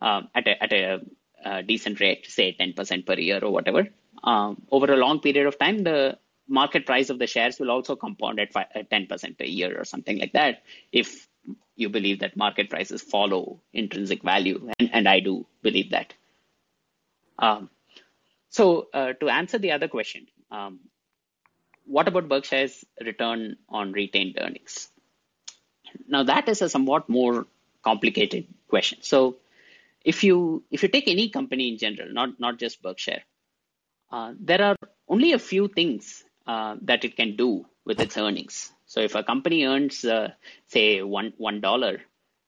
um, 0.00 0.28
at 0.34 0.46
a, 0.48 0.62
at 0.62 0.72
a, 0.72 1.00
a, 1.44 1.62
decent 1.62 2.00
rate, 2.00 2.26
say 2.26 2.56
10% 2.58 3.06
per 3.06 3.14
year 3.14 3.38
or 3.42 3.52
whatever, 3.52 3.88
um, 4.24 4.62
over 4.70 4.92
a 4.92 4.96
long 4.96 5.20
period 5.20 5.46
of 5.46 5.58
time, 5.58 5.84
the 5.84 6.18
market 6.48 6.86
price 6.86 7.10
of 7.10 7.18
the 7.18 7.26
shares 7.26 7.60
will 7.60 7.70
also 7.70 7.94
compound 7.94 8.40
at, 8.40 8.50
at 8.74 8.90
10% 8.90 9.40
a 9.40 9.48
year 9.48 9.78
or 9.78 9.84
something 9.84 10.18
like 10.18 10.32
that. 10.32 10.62
If 10.92 11.27
you 11.76 11.88
believe 11.88 12.20
that 12.20 12.36
market 12.36 12.70
prices 12.70 13.02
follow 13.02 13.60
intrinsic 13.72 14.22
value, 14.22 14.70
and, 14.78 14.90
and 14.92 15.08
I 15.08 15.20
do 15.20 15.46
believe 15.62 15.90
that. 15.90 16.14
Um, 17.38 17.70
so, 18.48 18.88
uh, 18.92 19.12
to 19.14 19.28
answer 19.28 19.58
the 19.58 19.72
other 19.72 19.88
question, 19.88 20.26
um, 20.50 20.80
what 21.84 22.08
about 22.08 22.28
Berkshire's 22.28 22.84
return 23.00 23.56
on 23.68 23.92
retained 23.92 24.38
earnings? 24.40 24.88
Now 26.06 26.22
that 26.24 26.48
is 26.48 26.62
a 26.62 26.68
somewhat 26.68 27.08
more 27.08 27.46
complicated 27.82 28.46
question. 28.68 28.98
So 29.02 29.36
if 30.04 30.22
you 30.22 30.64
if 30.70 30.82
you 30.82 30.88
take 30.88 31.08
any 31.08 31.28
company 31.30 31.68
in 31.68 31.78
general, 31.78 32.12
not 32.12 32.38
not 32.38 32.58
just 32.58 32.82
Berkshire, 32.82 33.22
uh, 34.12 34.34
there 34.38 34.62
are 34.62 34.76
only 35.08 35.32
a 35.32 35.38
few 35.38 35.68
things 35.68 36.24
uh, 36.46 36.76
that 36.82 37.04
it 37.04 37.16
can 37.16 37.36
do 37.36 37.66
with 37.88 38.00
its 38.04 38.16
earnings. 38.24 38.56
So 38.92 39.00
if 39.08 39.14
a 39.20 39.24
company 39.32 39.58
earns 39.72 40.04
uh, 40.04 40.28
say 40.74 40.86
one 41.18 41.32
one 41.48 41.60
dollar, 41.68 41.94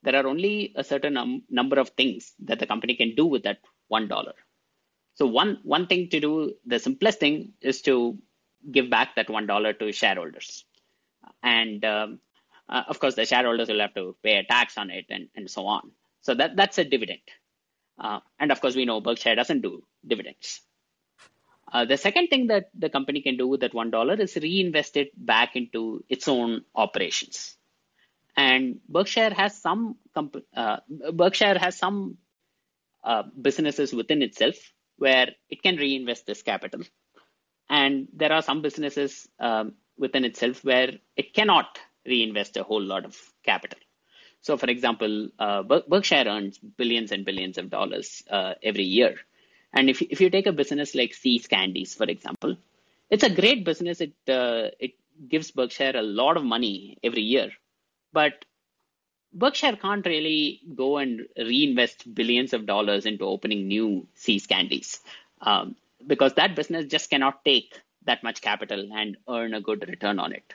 there 0.04 0.16
are 0.20 0.28
only 0.32 0.54
a 0.82 0.85
certain 0.92 1.16
um, 1.23 1.32
number 1.61 1.78
of 1.82 1.88
things 2.00 2.32
that 2.49 2.61
the 2.61 2.70
company 2.73 2.94
can 3.02 3.12
do 3.20 3.26
with 3.35 3.42
that 3.49 3.61
one 3.97 4.06
dollar. 4.14 4.35
So 5.18 5.26
one 5.40 5.52
one 5.76 5.87
thing 5.90 6.02
to 6.12 6.20
do, 6.26 6.32
the 6.73 6.78
simplest 6.78 7.18
thing 7.25 7.37
is 7.61 7.82
to 7.88 7.94
give 8.76 8.88
back 8.97 9.16
that 9.16 9.30
one 9.38 9.47
dollar 9.52 9.73
to 9.80 9.92
shareholders, 10.00 10.64
and 11.42 11.85
um, 11.85 12.20
uh, 12.68 12.85
of 12.88 13.00
course 13.00 13.16
the 13.20 13.26
shareholders 13.32 13.68
will 13.68 13.85
have 13.87 13.94
to 14.00 14.16
pay 14.23 14.37
a 14.37 14.44
tax 14.44 14.78
on 14.82 14.90
it 14.90 15.06
and, 15.11 15.28
and 15.37 15.50
so 15.56 15.66
on. 15.66 15.90
So 16.26 16.35
that 16.35 16.56
that's 16.56 16.78
a 16.78 16.85
dividend, 16.85 17.25
uh, 17.99 18.20
and 18.38 18.52
of 18.52 18.61
course 18.61 18.76
we 18.76 18.85
know 18.85 19.00
Berkshire 19.00 19.38
doesn't 19.42 19.62
do 19.62 19.73
dividends. 20.06 20.61
Uh, 21.72 21.84
the 21.84 21.96
second 21.96 22.28
thing 22.28 22.48
that 22.48 22.70
the 22.74 22.90
company 22.90 23.22
can 23.22 23.36
do 23.36 23.48
with 23.48 23.60
that 23.60 23.74
one 23.74 23.90
dollar 23.90 24.14
is 24.14 24.36
reinvest 24.36 24.96
it 24.96 25.12
back 25.16 25.56
into 25.56 26.04
its 26.08 26.28
own 26.28 26.62
operations. 26.74 27.56
And 28.36 28.80
Berkshire 28.88 29.34
has 29.34 29.56
some 29.56 29.96
comp- 30.14 30.44
uh, 30.56 30.78
Berkshire 31.12 31.58
has 31.58 31.76
some 31.76 32.18
uh, 33.04 33.24
businesses 33.40 33.92
within 33.94 34.22
itself 34.22 34.56
where 34.98 35.30
it 35.50 35.62
can 35.62 35.76
reinvest 35.76 36.26
this 36.26 36.42
capital 36.42 36.82
and 37.68 38.08
there 38.14 38.32
are 38.32 38.42
some 38.42 38.62
businesses 38.62 39.28
um, 39.40 39.74
within 39.98 40.24
itself 40.24 40.64
where 40.64 40.92
it 41.16 41.34
cannot 41.34 41.78
reinvest 42.06 42.56
a 42.56 42.62
whole 42.64 42.82
lot 42.82 43.04
of 43.04 43.18
capital. 43.44 43.78
So, 44.42 44.56
for 44.56 44.66
example, 44.68 45.30
uh, 45.38 45.62
Berkshire 45.64 46.24
earns 46.28 46.58
billions 46.58 47.12
and 47.12 47.24
billions 47.24 47.58
of 47.58 47.70
dollars 47.70 48.22
uh, 48.30 48.54
every 48.62 48.84
year. 48.84 49.16
And 49.72 49.88
if, 49.88 50.02
if 50.02 50.20
you 50.20 50.30
take 50.30 50.46
a 50.46 50.52
business 50.52 50.94
like 50.94 51.14
See's 51.14 51.46
Candies, 51.46 51.94
for 51.94 52.04
example, 52.04 52.56
it's 53.08 53.24
a 53.24 53.30
great 53.30 53.64
business. 53.64 54.00
It, 54.00 54.14
uh, 54.28 54.70
it 54.78 54.92
gives 55.28 55.50
Berkshire 55.50 55.92
a 55.94 56.02
lot 56.02 56.36
of 56.36 56.44
money 56.44 56.98
every 57.02 57.22
year. 57.22 57.50
But 58.12 58.44
Berkshire 59.32 59.76
can't 59.76 60.04
really 60.04 60.60
go 60.74 60.98
and 60.98 61.26
reinvest 61.36 62.12
billions 62.14 62.52
of 62.52 62.66
dollars 62.66 63.06
into 63.06 63.24
opening 63.24 63.68
new 63.68 64.06
See's 64.14 64.46
Candies. 64.46 65.00
Um, 65.40 65.76
because 66.06 66.34
that 66.34 66.56
business 66.56 66.86
just 66.86 67.10
cannot 67.10 67.44
take 67.44 67.80
that 68.06 68.22
much 68.22 68.40
capital 68.40 68.88
and 68.92 69.16
earn 69.28 69.54
a 69.54 69.60
good 69.60 69.86
return 69.88 70.18
on 70.18 70.32
it. 70.32 70.54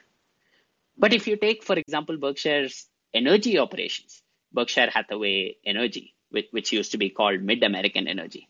But 0.97 1.13
if 1.13 1.27
you 1.27 1.37
take, 1.37 1.63
for 1.63 1.77
example, 1.77 2.17
Berkshire's 2.17 2.87
energy 3.13 3.57
operations, 3.59 4.21
Berkshire 4.51 4.89
Hathaway 4.89 5.57
Energy, 5.65 6.15
which, 6.29 6.47
which 6.51 6.71
used 6.71 6.91
to 6.91 6.97
be 6.97 7.09
called 7.09 7.41
Mid 7.41 7.63
American 7.63 8.07
Energy, 8.07 8.47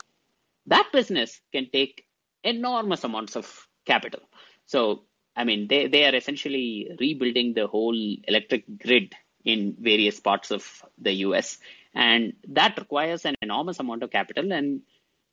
that 0.67 0.89
business 0.91 1.41
can 1.51 1.69
take 1.71 2.05
enormous 2.43 3.03
amounts 3.03 3.35
of 3.35 3.67
capital. 3.85 4.21
So, 4.65 5.03
I 5.35 5.43
mean, 5.43 5.67
they, 5.67 5.87
they 5.87 6.05
are 6.05 6.15
essentially 6.15 6.95
rebuilding 6.99 7.53
the 7.53 7.67
whole 7.67 7.97
electric 8.27 8.63
grid 8.79 9.13
in 9.43 9.75
various 9.79 10.19
parts 10.19 10.51
of 10.51 10.83
the 10.97 11.13
US. 11.27 11.57
And 11.93 12.33
that 12.49 12.77
requires 12.77 13.25
an 13.25 13.35
enormous 13.41 13.79
amount 13.79 14.03
of 14.03 14.11
capital. 14.11 14.51
And 14.51 14.81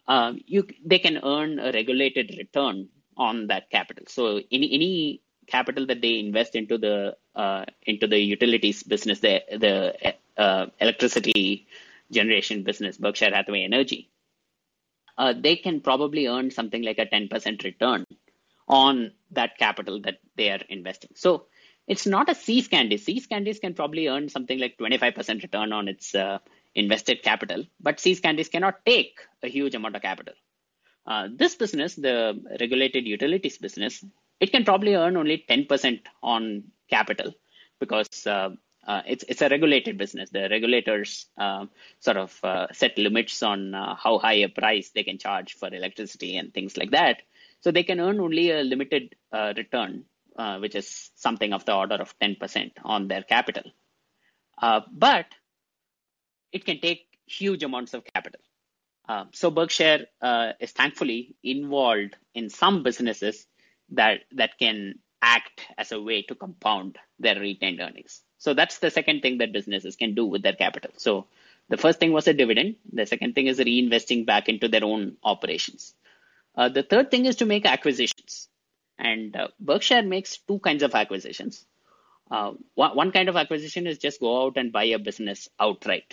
uh, 0.06 0.32
you 0.46 0.66
they 0.84 0.98
can 0.98 1.20
earn 1.22 1.58
a 1.58 1.72
regulated 1.72 2.34
return 2.36 2.88
on 3.16 3.46
that 3.48 3.70
capital. 3.70 4.04
So 4.08 4.40
any 4.50 4.72
any 4.72 5.22
capital 5.46 5.86
that 5.86 6.00
they 6.00 6.18
invest 6.18 6.54
into 6.54 6.78
the 6.78 7.16
uh, 7.34 7.64
into 7.86 8.06
the 8.06 8.18
utilities 8.18 8.82
business, 8.82 9.20
the 9.20 9.42
the 9.50 10.14
uh, 10.36 10.66
electricity 10.80 11.66
generation 12.10 12.62
business, 12.62 12.98
Berkshire 12.98 13.34
Hathaway 13.34 13.62
Energy, 13.62 14.10
uh, 15.18 15.34
they 15.38 15.56
can 15.56 15.80
probably 15.80 16.26
earn 16.26 16.50
something 16.50 16.82
like 16.82 16.98
a 16.98 17.06
10% 17.06 17.64
return 17.64 18.06
on 18.68 19.12
that 19.30 19.58
capital 19.58 20.00
that 20.02 20.18
they 20.36 20.50
are 20.50 20.60
investing. 20.68 21.10
So 21.14 21.46
it's 21.86 22.06
not 22.06 22.30
a 22.30 22.34
See's 22.34 22.68
Candies. 22.68 23.04
See's 23.04 23.26
Candies 23.26 23.58
can 23.58 23.74
probably 23.74 24.08
earn 24.08 24.28
something 24.28 24.58
like 24.58 24.78
25% 24.78 25.42
return 25.42 25.72
on 25.72 25.88
its 25.88 26.14
uh, 26.14 26.38
invested 26.74 27.22
capital, 27.22 27.64
but 27.80 28.00
See's 28.00 28.20
Candies 28.20 28.48
cannot 28.48 28.84
take 28.86 29.18
a 29.42 29.48
huge 29.48 29.74
amount 29.74 29.96
of 29.96 30.02
capital. 30.02 30.34
Uh, 31.06 31.28
this 31.34 31.56
business, 31.56 31.94
the 31.96 32.40
regulated 32.60 33.06
utilities 33.06 33.58
business, 33.58 34.04
it 34.40 34.52
can 34.52 34.64
probably 34.64 34.94
earn 34.94 35.16
only 35.16 35.44
10% 35.48 36.00
on 36.22 36.64
capital 36.88 37.32
because 37.80 38.26
uh, 38.86 38.90
uh, 38.90 39.02
it's 39.06 39.24
it's 39.28 39.42
a 39.42 39.48
regulated 39.48 39.98
business. 39.98 40.30
The 40.30 40.48
regulators 40.50 41.26
uh, 41.38 41.66
sort 42.00 42.16
of 42.16 42.38
uh, 42.42 42.66
set 42.72 42.98
limits 42.98 43.42
on 43.42 43.74
uh, 43.74 43.94
how 43.94 44.18
high 44.18 44.42
a 44.44 44.48
price 44.48 44.90
they 44.90 45.04
can 45.04 45.18
charge 45.18 45.54
for 45.54 45.68
electricity 45.68 46.36
and 46.36 46.52
things 46.52 46.76
like 46.76 46.90
that. 46.90 47.22
So 47.60 47.70
they 47.70 47.84
can 47.84 48.00
earn 48.00 48.20
only 48.20 48.50
a 48.50 48.62
limited 48.62 49.14
uh, 49.32 49.54
return, 49.56 50.04
which 50.58 50.74
is 50.74 51.10
something 51.14 51.52
of 51.52 51.64
the 51.64 51.74
order 51.74 51.94
of 51.94 52.18
10% 52.18 52.72
on 52.84 53.06
their 53.06 53.22
capital. 53.22 53.62
but 54.60 55.26
it 56.50 56.64
can 56.64 56.80
take 56.80 57.06
huge 57.26 57.62
amounts 57.62 57.94
of 57.94 58.04
capital. 58.04 58.40
so 59.32 59.50
Berkshire 59.52 60.06
is 60.58 60.72
thankfully 60.72 61.36
involved 61.44 62.16
in 62.34 62.50
some 62.50 62.82
businesses 62.82 63.46
that 63.90 64.22
that 64.32 64.58
can 64.58 64.98
act 65.22 65.60
as 65.78 65.92
a 65.92 66.00
way 66.02 66.22
to 66.22 66.34
compound 66.34 66.98
their 67.20 67.38
retained 67.38 67.80
earnings. 67.80 68.22
So 68.42 68.54
that's 68.54 68.78
the 68.78 68.90
second 68.90 69.22
thing 69.22 69.38
that 69.38 69.52
businesses 69.52 69.94
can 69.94 70.14
do 70.14 70.26
with 70.26 70.42
their 70.42 70.52
capital. 70.52 70.90
So 70.96 71.26
the 71.68 71.76
first 71.76 72.00
thing 72.00 72.12
was 72.12 72.26
a 72.26 72.34
dividend. 72.34 72.74
The 72.92 73.06
second 73.06 73.36
thing 73.36 73.46
is 73.46 73.60
reinvesting 73.60 74.26
back 74.26 74.48
into 74.48 74.66
their 74.66 74.82
own 74.82 75.16
operations. 75.22 75.94
Uh, 76.56 76.68
the 76.68 76.82
third 76.82 77.12
thing 77.12 77.26
is 77.26 77.36
to 77.36 77.46
make 77.46 77.64
acquisitions. 77.64 78.48
And 78.98 79.36
uh, 79.36 79.48
Berkshire 79.60 80.02
makes 80.02 80.38
two 80.38 80.58
kinds 80.58 80.82
of 80.82 80.92
acquisitions. 80.92 81.64
Uh, 82.32 82.54
one, 82.74 82.96
one, 82.96 83.12
kind 83.12 83.28
of 83.28 83.36
acquisition 83.36 83.86
is 83.86 83.98
just 83.98 84.18
go 84.18 84.44
out 84.44 84.56
and 84.56 84.72
buy 84.72 84.84
a 84.86 84.98
business 84.98 85.48
outright, 85.60 86.12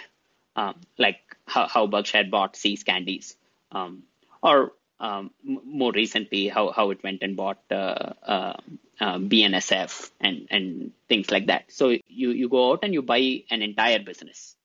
um, 0.55 0.75
like 0.99 1.21
how, 1.47 1.67
how, 1.67 1.87
Berkshire 1.87 2.25
bought 2.29 2.55
See's 2.55 2.83
Candies. 2.83 3.35
Um, 3.71 4.03
or 4.43 4.73
um, 4.99 5.31
more 5.43 5.91
recently 5.91 6.47
how, 6.47 6.71
how 6.71 6.89
it 6.91 7.03
went 7.03 7.23
and 7.23 7.37
bought 7.37 7.59
uh, 7.71 8.13
uh, 8.23 8.57
uh, 8.99 9.17
BNSF 9.17 10.11
and, 10.19 10.47
and 10.49 10.91
things 11.07 11.31
like 11.31 11.47
that. 11.47 11.71
So 11.71 11.89
you, 11.89 12.31
you 12.31 12.49
go 12.49 12.71
out 12.71 12.79
and 12.83 12.93
you 12.93 13.01
buy 13.01 13.43
an 13.49 13.61
entire 13.61 13.99
business. 13.99 14.55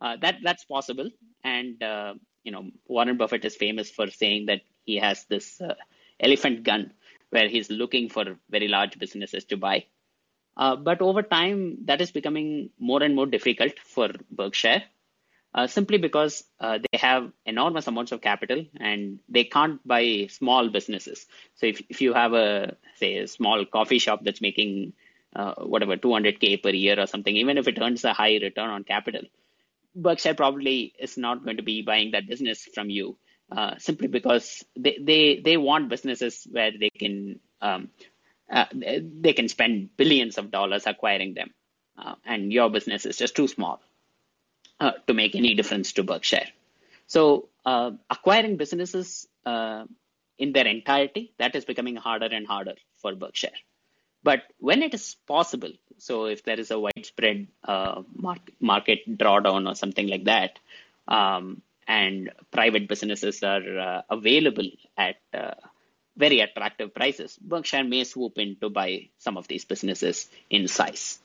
Uh, 0.00 0.16
that 0.20 0.38
that's 0.42 0.64
possible, 0.64 1.08
and 1.44 1.80
uh, 1.80 2.14
you 2.42 2.50
know 2.50 2.70
Warren 2.88 3.16
Buffett 3.16 3.44
is 3.44 3.54
famous 3.54 3.88
for 3.88 4.10
saying 4.10 4.46
that 4.46 4.62
he 4.84 4.96
has 4.96 5.24
this 5.26 5.60
uh, 5.60 5.74
elephant 6.18 6.64
gun 6.64 6.92
where 7.30 7.48
he's 7.48 7.70
looking 7.70 8.08
for 8.08 8.36
very 8.50 8.66
large 8.66 8.98
businesses 8.98 9.44
to 9.44 9.56
buy. 9.56 9.84
but 10.56 11.00
over 11.00 11.22
time, 11.22 11.78
that 11.84 12.00
is 12.00 12.10
becoming 12.10 12.70
more 12.80 13.00
and 13.00 13.14
more 13.14 13.26
difficult 13.26 13.78
for 13.78 14.08
Berkshire 14.32 14.82
uh, 15.54 15.66
simply 15.66 15.98
because 15.98 16.44
uh, 16.60 16.78
they 16.78 16.98
have 16.98 17.30
enormous 17.44 17.86
amounts 17.86 18.12
of 18.12 18.20
capital 18.20 18.64
and 18.80 19.18
they 19.28 19.44
can't 19.44 19.86
buy 19.86 20.26
small 20.30 20.68
businesses. 20.68 21.26
So 21.56 21.66
if, 21.66 21.82
if 21.88 22.00
you 22.00 22.14
have 22.14 22.32
a 22.32 22.76
say 22.96 23.18
a 23.18 23.28
small 23.28 23.64
coffee 23.64 23.98
shop 23.98 24.20
that's 24.24 24.40
making 24.40 24.94
uh, 25.36 25.54
whatever 25.58 25.96
200k 25.96 26.62
per 26.62 26.70
year 26.70 26.98
or 26.98 27.06
something, 27.06 27.36
even 27.36 27.58
if 27.58 27.68
it 27.68 27.78
earns 27.80 28.04
a 28.04 28.12
high 28.12 28.38
return 28.40 28.70
on 28.70 28.84
capital, 28.84 29.22
Berkshire 29.94 30.34
probably 30.34 30.94
is 30.98 31.18
not 31.18 31.44
going 31.44 31.58
to 31.58 31.62
be 31.62 31.82
buying 31.82 32.12
that 32.12 32.26
business 32.26 32.66
from 32.74 32.88
you 32.88 33.18
uh, 33.50 33.74
simply 33.78 34.08
because 34.08 34.64
they, 34.76 34.98
they 35.00 35.40
they 35.44 35.56
want 35.58 35.90
businesses 35.90 36.46
where 36.50 36.70
they 36.78 36.88
can 36.88 37.40
um, 37.60 37.90
uh, 38.50 38.64
they 38.72 39.34
can 39.34 39.48
spend 39.48 39.94
billions 39.96 40.38
of 40.38 40.50
dollars 40.50 40.84
acquiring 40.86 41.34
them, 41.34 41.50
uh, 41.98 42.14
and 42.24 42.52
your 42.52 42.70
business 42.70 43.04
is 43.04 43.18
just 43.18 43.36
too 43.36 43.48
small 43.48 43.82
uh, 44.82 44.92
to 45.06 45.14
make 45.14 45.34
any 45.36 45.54
difference 45.54 45.92
to 45.92 46.02
Berkshire. 46.02 46.48
So 47.06 47.48
uh, 47.64 47.92
acquiring 48.10 48.56
businesses 48.56 49.28
uh, 49.46 49.84
in 50.38 50.52
their 50.52 50.66
entirety, 50.66 51.32
that 51.38 51.54
is 51.54 51.64
becoming 51.64 51.94
harder 51.94 52.26
and 52.26 52.44
harder 52.44 52.74
for 53.00 53.14
Berkshire. 53.14 53.58
But 54.24 54.40
when 54.58 54.82
it 54.82 54.92
is 54.92 55.16
possible, 55.28 55.70
so 55.98 56.26
if 56.26 56.42
there 56.42 56.58
is 56.58 56.72
a 56.72 56.80
widespread 56.80 57.46
uh, 57.62 58.02
market, 58.12 58.54
market 58.58 59.18
drawdown 59.18 59.70
or 59.70 59.76
something 59.76 60.08
like 60.08 60.24
that, 60.24 60.58
um, 61.06 61.62
and 61.86 62.30
private 62.50 62.88
businesses 62.88 63.40
are 63.44 63.78
uh, 63.78 64.02
available 64.10 64.68
at 64.96 65.16
very 66.16 66.40
attractive 66.40 66.92
prices, 66.92 67.38
Berkshire 67.40 67.84
may 67.84 68.02
swoop 68.02 68.36
in 68.36 68.56
to 68.62 68.68
buy 68.68 69.10
some 69.18 69.36
of 69.36 69.46
these 69.46 69.64
businesses 69.64 70.28
in 70.50 70.66
size. 70.66 71.21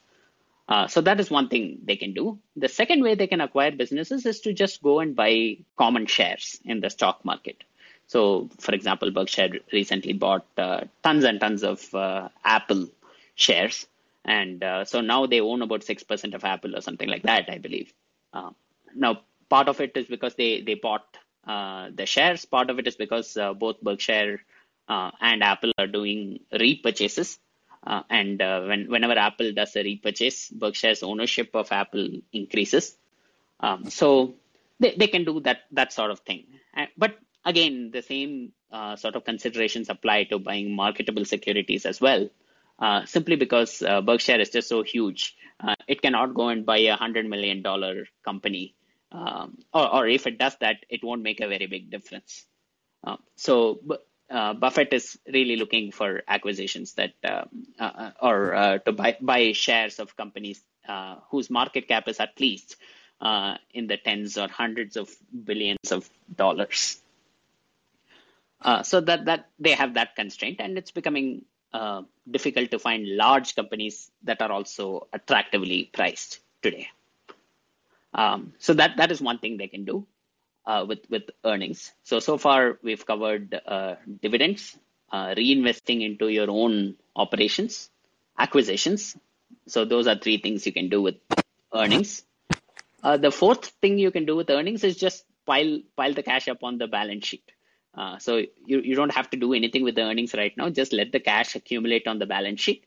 Uh, 0.68 0.86
so 0.86 1.00
that 1.00 1.18
is 1.18 1.30
one 1.30 1.48
thing 1.48 1.78
they 1.84 1.96
can 1.96 2.12
do. 2.12 2.38
The 2.56 2.68
second 2.68 3.02
way 3.02 3.14
they 3.14 3.26
can 3.26 3.40
acquire 3.40 3.70
businesses 3.70 4.26
is 4.26 4.40
to 4.40 4.52
just 4.52 4.82
go 4.82 5.00
and 5.00 5.16
buy 5.16 5.58
common 5.76 6.06
shares 6.06 6.60
in 6.64 6.80
the 6.80 6.90
stock 6.90 7.24
market. 7.24 7.64
So, 8.06 8.50
for 8.58 8.74
example, 8.74 9.10
Berkshire 9.10 9.60
recently 9.72 10.12
bought 10.12 10.46
uh, 10.58 10.82
tons 11.02 11.24
and 11.24 11.40
tons 11.40 11.62
of 11.62 11.94
uh, 11.94 12.28
Apple 12.44 12.88
shares. 13.34 13.86
And 14.24 14.62
uh, 14.62 14.84
so 14.84 15.00
now 15.00 15.26
they 15.26 15.40
own 15.40 15.62
about 15.62 15.80
6% 15.80 16.34
of 16.34 16.44
Apple 16.44 16.76
or 16.76 16.82
something 16.82 17.08
like 17.08 17.22
that, 17.22 17.48
I 17.48 17.58
believe. 17.58 17.92
Uh, 18.32 18.50
now, 18.94 19.22
part 19.48 19.68
of 19.68 19.80
it 19.80 19.96
is 19.96 20.06
because 20.06 20.34
they, 20.34 20.60
they 20.60 20.74
bought 20.74 21.16
the 21.46 22.04
shares, 22.04 22.44
part 22.44 22.68
of 22.68 22.78
it 22.78 22.86
is 22.86 22.96
because 22.96 23.38
both 23.58 23.80
Berkshire 23.80 24.40
and 24.86 25.42
Apple 25.42 25.72
are 25.78 25.86
doing 25.86 26.40
repurchases 26.52 27.38
uh, 27.84 28.02
and 28.10 28.40
uh, 28.42 28.62
when, 28.64 28.90
whenever 28.90 29.18
Apple 29.18 29.52
does 29.52 29.74
a 29.76 29.82
repurchase, 29.82 30.50
Berkshire's 30.50 31.02
ownership 31.02 31.54
of 31.54 31.70
Apple 31.72 32.08
increases. 32.32 32.96
Um, 33.60 33.90
so 33.90 34.34
they, 34.80 34.94
they 34.96 35.06
can 35.06 35.24
do 35.24 35.40
that 35.40 35.62
that 35.72 35.92
sort 35.92 36.10
of 36.10 36.20
thing. 36.20 36.44
Uh, 36.76 36.86
but 36.96 37.18
again, 37.44 37.90
the 37.92 38.02
same 38.02 38.52
uh, 38.72 38.96
sort 38.96 39.16
of 39.16 39.24
considerations 39.24 39.88
apply 39.88 40.24
to 40.24 40.38
buying 40.38 40.74
marketable 40.74 41.24
securities 41.24 41.86
as 41.86 42.00
well. 42.00 42.28
Uh, 42.78 43.04
simply 43.06 43.34
because 43.34 43.82
uh, 43.82 44.00
Berkshire 44.00 44.38
is 44.40 44.50
just 44.50 44.68
so 44.68 44.84
huge, 44.84 45.36
it 45.88 46.00
cannot 46.00 46.32
go 46.34 46.48
and 46.48 46.64
buy 46.64 46.78
a 46.78 46.94
hundred 46.94 47.26
million 47.26 47.60
dollar 47.60 48.06
company, 48.24 48.76
um, 49.10 49.58
or, 49.74 49.92
or 49.92 50.06
if 50.06 50.28
it 50.28 50.38
does 50.38 50.56
that, 50.60 50.76
it 50.88 51.02
won't 51.02 51.22
make 51.22 51.40
a 51.40 51.48
very 51.48 51.66
big 51.66 51.90
difference. 51.90 52.46
so, 53.34 53.80
uh, 54.30 54.54
Buffett 54.54 54.92
is 54.92 55.18
really 55.26 55.56
looking 55.56 55.90
for 55.90 56.22
acquisitions 56.28 56.94
that 56.94 57.12
uh, 57.24 57.44
uh, 57.78 58.10
or 58.20 58.54
uh, 58.54 58.78
to 58.78 58.92
buy, 58.92 59.16
buy 59.20 59.52
shares 59.52 59.98
of 59.98 60.16
companies 60.16 60.62
uh, 60.88 61.16
whose 61.30 61.48
market 61.50 61.88
cap 61.88 62.08
is 62.08 62.20
at 62.20 62.38
least 62.38 62.76
uh, 63.20 63.56
in 63.72 63.86
the 63.86 63.96
tens 63.96 64.36
or 64.36 64.48
hundreds 64.48 64.96
of 64.96 65.10
billions 65.44 65.92
of 65.92 66.08
dollars. 66.34 67.00
so 68.82 69.00
that 69.00 69.24
that 69.24 69.48
they 69.58 69.72
have 69.72 69.94
that 69.94 70.14
constraint, 70.14 70.60
and 70.60 70.76
it's 70.76 70.90
becoming 70.90 71.44
difficult 72.30 72.70
to 72.70 72.78
find 72.78 73.16
large 73.16 73.54
companies 73.54 74.10
that 74.24 74.42
are 74.42 74.52
also 74.52 75.06
attractively 75.12 75.90
priced 75.92 76.40
today. 76.60 76.88
Um, 78.12 78.52
so 78.58 78.74
that 78.74 78.96
that 78.96 79.10
is 79.10 79.20
one 79.20 79.38
thing 79.38 79.56
they 79.56 79.68
can 79.68 79.84
do 79.84 80.06
uh, 80.68 80.84
with 80.86 81.00
with 81.08 81.24
earnings. 81.44 81.92
So 82.04 82.20
so 82.20 82.36
far 82.36 82.78
we've 82.82 83.04
covered 83.04 83.58
uh, 83.66 83.94
dividends, 84.22 84.78
uh, 85.10 85.34
reinvesting 85.40 86.04
into 86.04 86.28
your 86.28 86.50
own 86.50 86.96
operations, 87.16 87.90
acquisitions. 88.38 89.16
So 89.66 89.84
those 89.84 90.06
are 90.06 90.16
three 90.16 90.38
things 90.38 90.66
you 90.66 90.72
can 90.72 90.90
do 90.90 91.00
with 91.00 91.16
earnings. 91.74 92.22
Uh, 93.02 93.16
the 93.16 93.30
fourth 93.30 93.66
thing 93.80 93.98
you 93.98 94.10
can 94.10 94.26
do 94.26 94.36
with 94.36 94.50
earnings 94.50 94.84
is 94.84 94.96
just 94.96 95.24
pile 95.46 95.80
pile 95.96 96.12
the 96.12 96.22
cash 96.22 96.48
up 96.48 96.62
on 96.62 96.76
the 96.76 96.86
balance 96.86 97.26
sheet. 97.26 97.50
Uh, 97.94 98.18
so 98.18 98.36
you 98.66 98.80
you 98.80 98.94
don't 98.94 99.14
have 99.14 99.30
to 99.30 99.38
do 99.38 99.54
anything 99.54 99.84
with 99.84 99.94
the 99.94 100.02
earnings 100.02 100.34
right 100.34 100.56
now. 100.56 100.68
Just 100.68 100.92
let 100.92 101.12
the 101.12 101.20
cash 101.20 101.56
accumulate 101.56 102.06
on 102.06 102.18
the 102.18 102.26
balance 102.26 102.60
sheet. 102.60 102.84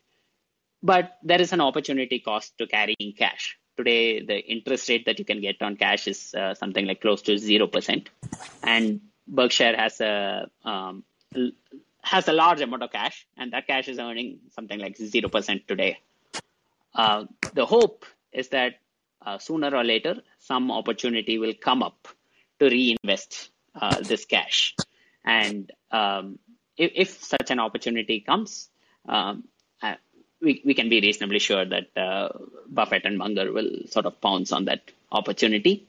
But 0.83 1.17
there 1.23 1.41
is 1.41 1.53
an 1.53 1.61
opportunity 1.61 2.19
cost 2.19 2.57
to 2.59 2.67
carrying 2.67 3.13
cash 3.17 3.57
today 3.77 4.23
the 4.23 4.37
interest 4.37 4.89
rate 4.89 5.05
that 5.05 5.19
you 5.19 5.25
can 5.25 5.41
get 5.41 5.61
on 5.61 5.75
cash 5.75 6.07
is 6.07 6.33
uh, 6.33 6.53
something 6.53 6.85
like 6.85 7.01
close 7.01 7.21
to 7.23 7.37
zero 7.37 7.67
percent, 7.67 8.09
and 8.63 9.01
Berkshire 9.27 9.75
has 9.75 10.01
a 10.01 10.49
um, 10.63 11.03
has 12.01 12.27
a 12.27 12.33
large 12.33 12.61
amount 12.61 12.83
of 12.83 12.91
cash, 12.91 13.27
and 13.37 13.53
that 13.53 13.67
cash 13.67 13.87
is 13.87 13.99
earning 13.99 14.39
something 14.51 14.79
like 14.79 14.97
zero 14.97 15.29
percent 15.29 15.67
today. 15.67 15.99
Uh, 16.93 17.25
the 17.53 17.65
hope 17.65 18.05
is 18.31 18.49
that 18.49 18.75
uh, 19.25 19.37
sooner 19.37 19.73
or 19.75 19.83
later 19.83 20.15
some 20.39 20.71
opportunity 20.71 21.37
will 21.37 21.53
come 21.53 21.83
up 21.83 22.07
to 22.59 22.69
reinvest 22.69 23.49
uh, 23.75 24.01
this 24.01 24.25
cash, 24.25 24.75
and 25.23 25.71
um, 25.91 26.39
if, 26.77 26.91
if, 26.95 27.23
such 27.23 27.51
an 27.51 27.59
opportunity 27.59 28.19
comes, 28.21 28.69
um, 29.07 29.43
we, 30.41 30.61
we 30.65 30.73
can 30.73 30.89
be 30.89 30.99
reasonably 31.01 31.39
sure 31.39 31.65
that 31.65 31.95
uh, 31.95 32.29
Buffett 32.67 33.05
and 33.05 33.17
Munger 33.17 33.51
will 33.51 33.69
sort 33.89 34.05
of 34.05 34.19
pounce 34.19 34.51
on 34.51 34.65
that 34.65 34.91
opportunity. 35.11 35.87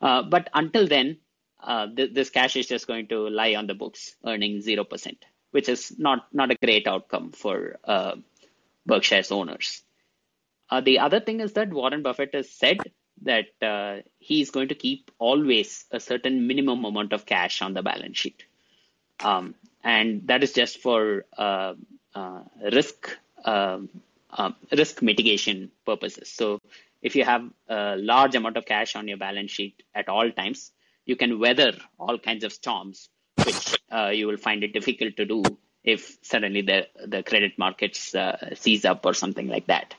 Uh, 0.00 0.22
but 0.22 0.48
until 0.54 0.86
then, 0.86 1.18
uh, 1.60 1.86
th- 1.88 2.14
this 2.14 2.30
cash 2.30 2.56
is 2.56 2.66
just 2.66 2.86
going 2.86 3.08
to 3.08 3.28
lie 3.28 3.54
on 3.54 3.66
the 3.66 3.74
books, 3.74 4.14
earning 4.24 4.60
zero 4.60 4.84
percent, 4.84 5.24
which 5.50 5.68
is 5.68 5.92
not 5.98 6.26
not 6.32 6.52
a 6.52 6.54
great 6.54 6.86
outcome 6.86 7.32
for 7.32 7.78
uh, 7.84 8.14
Berkshire's 8.86 9.32
owners. 9.32 9.82
Uh, 10.70 10.80
the 10.80 11.00
other 11.00 11.18
thing 11.18 11.40
is 11.40 11.54
that 11.54 11.72
Warren 11.72 12.02
Buffett 12.02 12.34
has 12.34 12.48
said 12.48 12.78
that 13.22 13.46
uh, 13.60 14.02
he 14.20 14.40
is 14.40 14.50
going 14.50 14.68
to 14.68 14.76
keep 14.76 15.10
always 15.18 15.84
a 15.90 15.98
certain 15.98 16.46
minimum 16.46 16.84
amount 16.84 17.12
of 17.12 17.26
cash 17.26 17.60
on 17.60 17.74
the 17.74 17.82
balance 17.82 18.16
sheet, 18.16 18.44
um, 19.18 19.56
and 19.82 20.28
that 20.28 20.44
is 20.44 20.52
just 20.52 20.78
for 20.78 21.24
risk 22.72 23.18
um, 23.44 23.88
um, 24.30 24.56
risk 24.72 25.02
mitigation 25.02 25.70
purposes. 25.86 26.28
So 26.28 26.60
if 27.02 27.16
you 27.16 27.24
have 27.24 27.48
a 27.68 27.96
large 27.96 28.34
amount 28.34 28.56
of 28.56 28.66
cash 28.66 28.96
on 28.96 29.08
your 29.08 29.16
balance 29.16 29.50
sheet 29.50 29.82
at 29.94 30.08
all 30.08 30.30
times, 30.30 30.72
you 31.06 31.16
can 31.16 31.38
weather 31.38 31.72
all 31.98 32.18
kinds 32.18 32.44
of 32.44 32.52
storms, 32.52 33.08
which 33.44 33.80
uh, 33.90 34.08
you 34.08 34.26
will 34.26 34.36
find 34.36 34.62
it 34.62 34.72
difficult 34.72 35.16
to 35.16 35.24
do 35.24 35.42
if 35.84 36.18
suddenly 36.22 36.62
the 36.62 36.86
the 37.06 37.22
credit 37.22 37.58
markets 37.58 38.14
uh, 38.14 38.54
seize 38.54 38.84
up 38.84 39.06
or 39.06 39.14
something 39.14 39.48
like 39.48 39.66
that. 39.68 39.94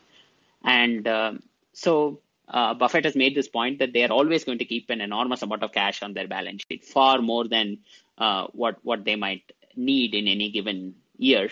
And 0.62 1.08
um, 1.08 1.42
so 1.72 2.20
uh, 2.46 2.74
Buffett 2.74 3.04
has 3.04 3.16
made 3.16 3.34
this 3.34 3.48
point 3.48 3.78
that 3.78 3.92
they 3.92 4.04
are 4.04 4.12
always 4.12 4.44
going 4.44 4.58
to 4.58 4.64
keep 4.64 4.90
an 4.90 5.00
enormous 5.00 5.42
amount 5.42 5.62
of 5.62 5.72
cash 5.72 6.02
on 6.02 6.14
their 6.14 6.28
balance 6.28 6.64
sheet, 6.68 6.84
far 6.84 7.20
more 7.20 7.48
than 7.48 7.78
uh, 8.18 8.46
what 8.52 8.78
what 8.82 9.04
they 9.04 9.16
might 9.16 9.50
need 9.74 10.14
in 10.14 10.28
any 10.28 10.50
given 10.50 10.94
year. 11.16 11.48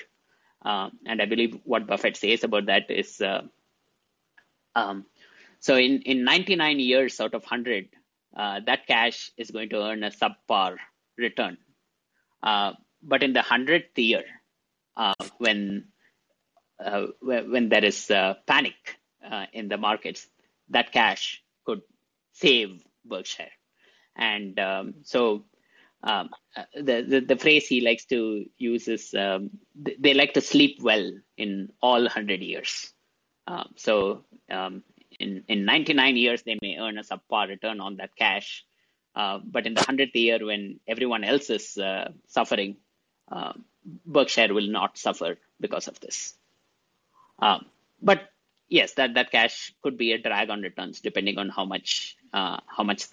Uh, 0.64 0.90
and 1.06 1.22
I 1.22 1.26
believe 1.26 1.58
what 1.64 1.86
Buffett 1.86 2.16
says 2.16 2.44
about 2.44 2.66
that 2.66 2.90
is, 2.90 3.20
uh, 3.20 3.42
um, 4.74 5.06
so 5.60 5.76
in 5.76 6.02
in 6.02 6.24
99 6.24 6.80
years 6.80 7.20
out 7.20 7.34
of 7.34 7.42
100, 7.42 7.88
uh, 8.36 8.60
that 8.66 8.86
cash 8.86 9.30
is 9.36 9.50
going 9.50 9.70
to 9.70 9.82
earn 9.82 10.02
a 10.02 10.10
subpar 10.10 10.76
return. 11.16 11.58
Uh, 12.42 12.72
but 13.02 13.22
in 13.22 13.32
the 13.32 13.42
hundredth 13.42 13.96
year, 13.98 14.24
when 15.38 15.86
when 17.20 17.68
there 17.68 17.84
is 17.84 18.06
panic 18.46 18.98
in 19.52 19.68
the 19.68 19.76
markets, 19.76 20.26
that 20.70 20.92
cash 20.92 21.42
could 21.64 21.82
save 22.32 22.84
Berkshire. 23.04 23.50
And 24.16 24.58
um, 24.58 24.94
so 25.02 25.44
um, 26.02 26.30
uh, 26.56 26.62
the, 26.74 27.02
the, 27.02 27.20
the 27.20 27.36
phrase 27.36 27.66
he 27.66 27.80
likes 27.80 28.04
to 28.06 28.46
use 28.56 28.86
is 28.88 29.14
um, 29.14 29.50
they 29.74 30.14
like 30.14 30.34
to 30.34 30.40
sleep 30.40 30.78
well 30.80 31.10
in 31.36 31.70
all 31.82 32.02
100 32.02 32.40
years. 32.40 32.92
Um, 33.46 33.70
so 33.76 34.24
um, 34.50 34.82
in, 35.18 35.44
in 35.48 35.64
99 35.64 36.16
years, 36.16 36.42
they 36.42 36.56
may 36.62 36.76
earn 36.78 36.98
a 36.98 37.02
subpar 37.02 37.48
return 37.48 37.80
on 37.80 37.96
that 37.96 38.14
cash. 38.16 38.64
Uh, 39.14 39.40
but 39.44 39.66
in 39.66 39.74
the 39.74 39.80
100th 39.80 40.14
year, 40.14 40.44
when 40.44 40.78
everyone 40.86 41.24
else 41.24 41.50
is 41.50 41.76
uh, 41.76 42.12
suffering, 42.28 42.76
uh, 43.32 43.52
Berkshire 44.06 44.54
will 44.54 44.68
not 44.68 44.96
suffer 44.98 45.38
because 45.60 45.88
of 45.88 45.98
this. 46.00 46.34
Um, 47.40 47.66
but 48.00 48.28
yes, 48.68 48.94
that, 48.94 49.14
that 49.14 49.32
cash 49.32 49.72
could 49.82 49.98
be 49.98 50.12
a 50.12 50.18
drag 50.18 50.50
on 50.50 50.60
returns 50.60 51.00
depending 51.00 51.38
on 51.38 51.48
how 51.48 51.64
much 51.64 52.16
uh, 52.32 52.58
how 52.66 52.84
much 52.84 53.06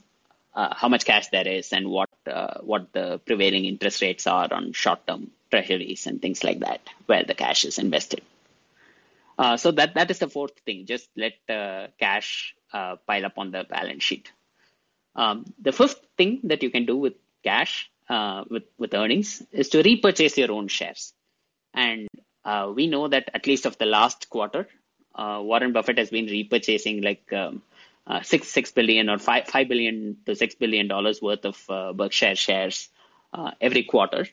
uh, 0.55 0.73
how 0.73 0.87
much 0.87 1.03
cash 1.03 1.27
there 1.27 1.47
is 1.47 1.73
and 1.73 1.89
what 1.89 2.09
uh, 2.25 2.59
what 2.61 2.91
the 2.93 3.19
prevailing 3.25 3.65
interest 3.65 4.01
rates 4.01 4.25
are 4.25 4.47
on 4.53 4.71
short 4.71 5.05
term 5.05 5.29
treasuries 5.51 6.07
and 6.07 6.21
things 6.21 6.43
like 6.45 6.59
that 6.59 6.79
where 7.07 7.23
the 7.23 7.33
cash 7.33 7.65
is 7.65 7.77
invested. 7.77 8.21
Uh, 9.37 9.57
so 9.57 9.71
that 9.71 9.95
that 9.95 10.09
is 10.09 10.19
the 10.19 10.29
fourth 10.29 10.57
thing. 10.65 10.85
Just 10.85 11.09
let 11.17 11.33
uh, 11.49 11.87
cash 11.99 12.55
uh, 12.71 12.95
pile 13.05 13.25
up 13.25 13.37
on 13.37 13.51
the 13.51 13.65
balance 13.69 14.03
sheet. 14.03 14.31
Um, 15.15 15.45
the 15.61 15.73
fifth 15.73 15.99
thing 16.17 16.39
that 16.45 16.63
you 16.63 16.69
can 16.69 16.85
do 16.85 16.95
with 16.95 17.15
cash 17.43 17.91
with 18.49 18.63
with 18.77 18.93
earnings 18.93 19.43
is 19.51 19.69
to 19.69 19.83
repurchase 19.83 20.37
your 20.37 20.53
own 20.53 20.69
shares. 20.69 21.13
And 21.73 22.07
we 22.75 22.87
know 22.87 23.09
that 23.09 23.29
at 23.33 23.45
least 23.45 23.65
of 23.65 23.77
the 23.77 23.85
last 23.85 24.29
quarter, 24.29 24.69
Warren 25.17 25.73
Buffett 25.73 25.97
has 25.97 26.09
been 26.09 26.27
repurchasing 26.27 27.03
like 27.03 27.33
um, 27.33 27.61
uh, 28.07 28.21
six 28.21 28.47
six 28.47 28.71
billion 28.71 29.09
or 29.09 29.17
five 29.17 29.47
five 29.47 29.67
billion 29.67 30.17
to 30.25 30.35
six 30.35 30.55
billion 30.55 30.87
dollars 30.87 31.21
worth 31.21 31.45
of 31.45 31.63
uh, 31.69 31.93
Berkshire 31.93 32.35
shares 32.35 32.89
uh, 33.33 33.51
every 33.59 33.83
quarter, 33.83 34.27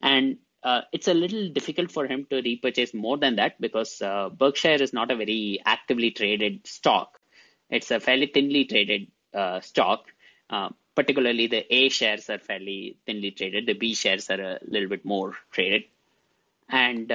and 0.00 0.38
uh, 0.62 0.82
it's 0.92 1.08
a 1.08 1.14
little 1.14 1.48
difficult 1.50 1.90
for 1.90 2.06
him 2.06 2.26
to 2.30 2.40
repurchase 2.42 2.94
more 2.94 3.18
than 3.18 3.36
that 3.36 3.60
because 3.60 4.00
uh, 4.00 4.28
Berkshire 4.30 4.82
is 4.82 4.92
not 4.92 5.10
a 5.10 5.16
very 5.16 5.60
actively 5.66 6.10
traded 6.10 6.66
stock. 6.66 7.20
It's 7.68 7.90
a 7.90 8.00
fairly 8.00 8.26
thinly 8.26 8.64
traded 8.64 9.08
stock. 9.62 10.06
particularly, 10.94 11.46
the 11.46 11.64
A 11.74 11.88
shares 11.88 12.28
are 12.28 12.38
fairly 12.38 12.98
thinly 13.06 13.30
traded. 13.30 13.66
The 13.66 13.72
B 13.72 13.94
shares 13.94 14.28
are 14.30 14.40
a 14.40 14.58
little 14.66 14.88
bit 14.88 15.04
more 15.04 15.34
traded, 15.50 15.84
and 16.68 17.12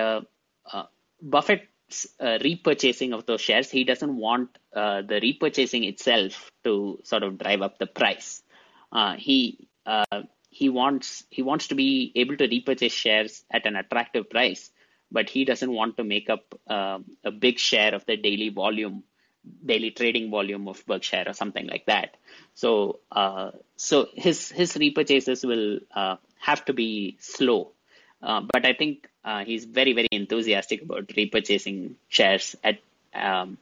Buffett's 1.21 2.07
uh, 2.19 2.37
repurchasing 2.41 3.13
of 3.13 3.25
those 3.25 3.41
shares, 3.41 3.69
he 3.69 3.83
doesn't 3.83 4.15
want 4.15 4.57
uh, 4.77 5.01
the 5.01 5.19
repurchasing 5.25 5.87
itself 5.87 6.51
to 6.63 6.99
sort 7.03 7.23
of 7.23 7.39
drive 7.39 7.61
up 7.63 7.79
the 7.79 7.87
price. 7.87 8.43
Uh, 8.91 9.15
he 9.15 9.67
uh, 9.87 10.21
he 10.49 10.69
wants 10.69 11.23
he 11.31 11.41
wants 11.41 11.67
to 11.69 11.75
be 11.75 12.11
able 12.15 12.37
to 12.37 12.47
repurchase 12.47 12.93
shares 12.93 13.43
at 13.51 13.65
an 13.65 13.75
attractive 13.75 14.29
price, 14.29 14.69
but 15.11 15.29
he 15.29 15.45
doesn't 15.45 15.71
want 15.71 15.97
to 15.97 16.03
make 16.03 16.29
up 16.29 16.43
uh, 16.67 16.99
a 17.23 17.31
big 17.31 17.57
share 17.57 17.95
of 17.95 18.05
the 18.05 18.17
daily 18.17 18.49
volume, 18.49 19.03
daily 19.65 19.89
trading 19.89 20.29
volume 20.29 20.67
of 20.67 20.85
Berkshire 20.85 21.25
or 21.25 21.33
something 21.33 21.65
like 21.65 21.87
that. 21.87 22.15
So 22.53 22.99
uh, 23.11 23.51
so 23.77 24.07
his 24.13 24.51
his 24.51 24.73
repurchases 24.73 25.43
will 25.43 25.79
have 26.49 26.63
to 26.65 26.73
be 26.73 27.17
slow. 27.19 27.71
but 28.21 28.63
I 28.65 28.73
think 28.73 29.09
he's 29.45 29.65
very, 29.65 29.93
very 29.93 30.09
enthusiastic 30.11 30.83
about 30.83 31.07
repurchasing 31.07 31.95
shares 32.09 32.55
at, 32.63 32.77
um, 33.13 33.57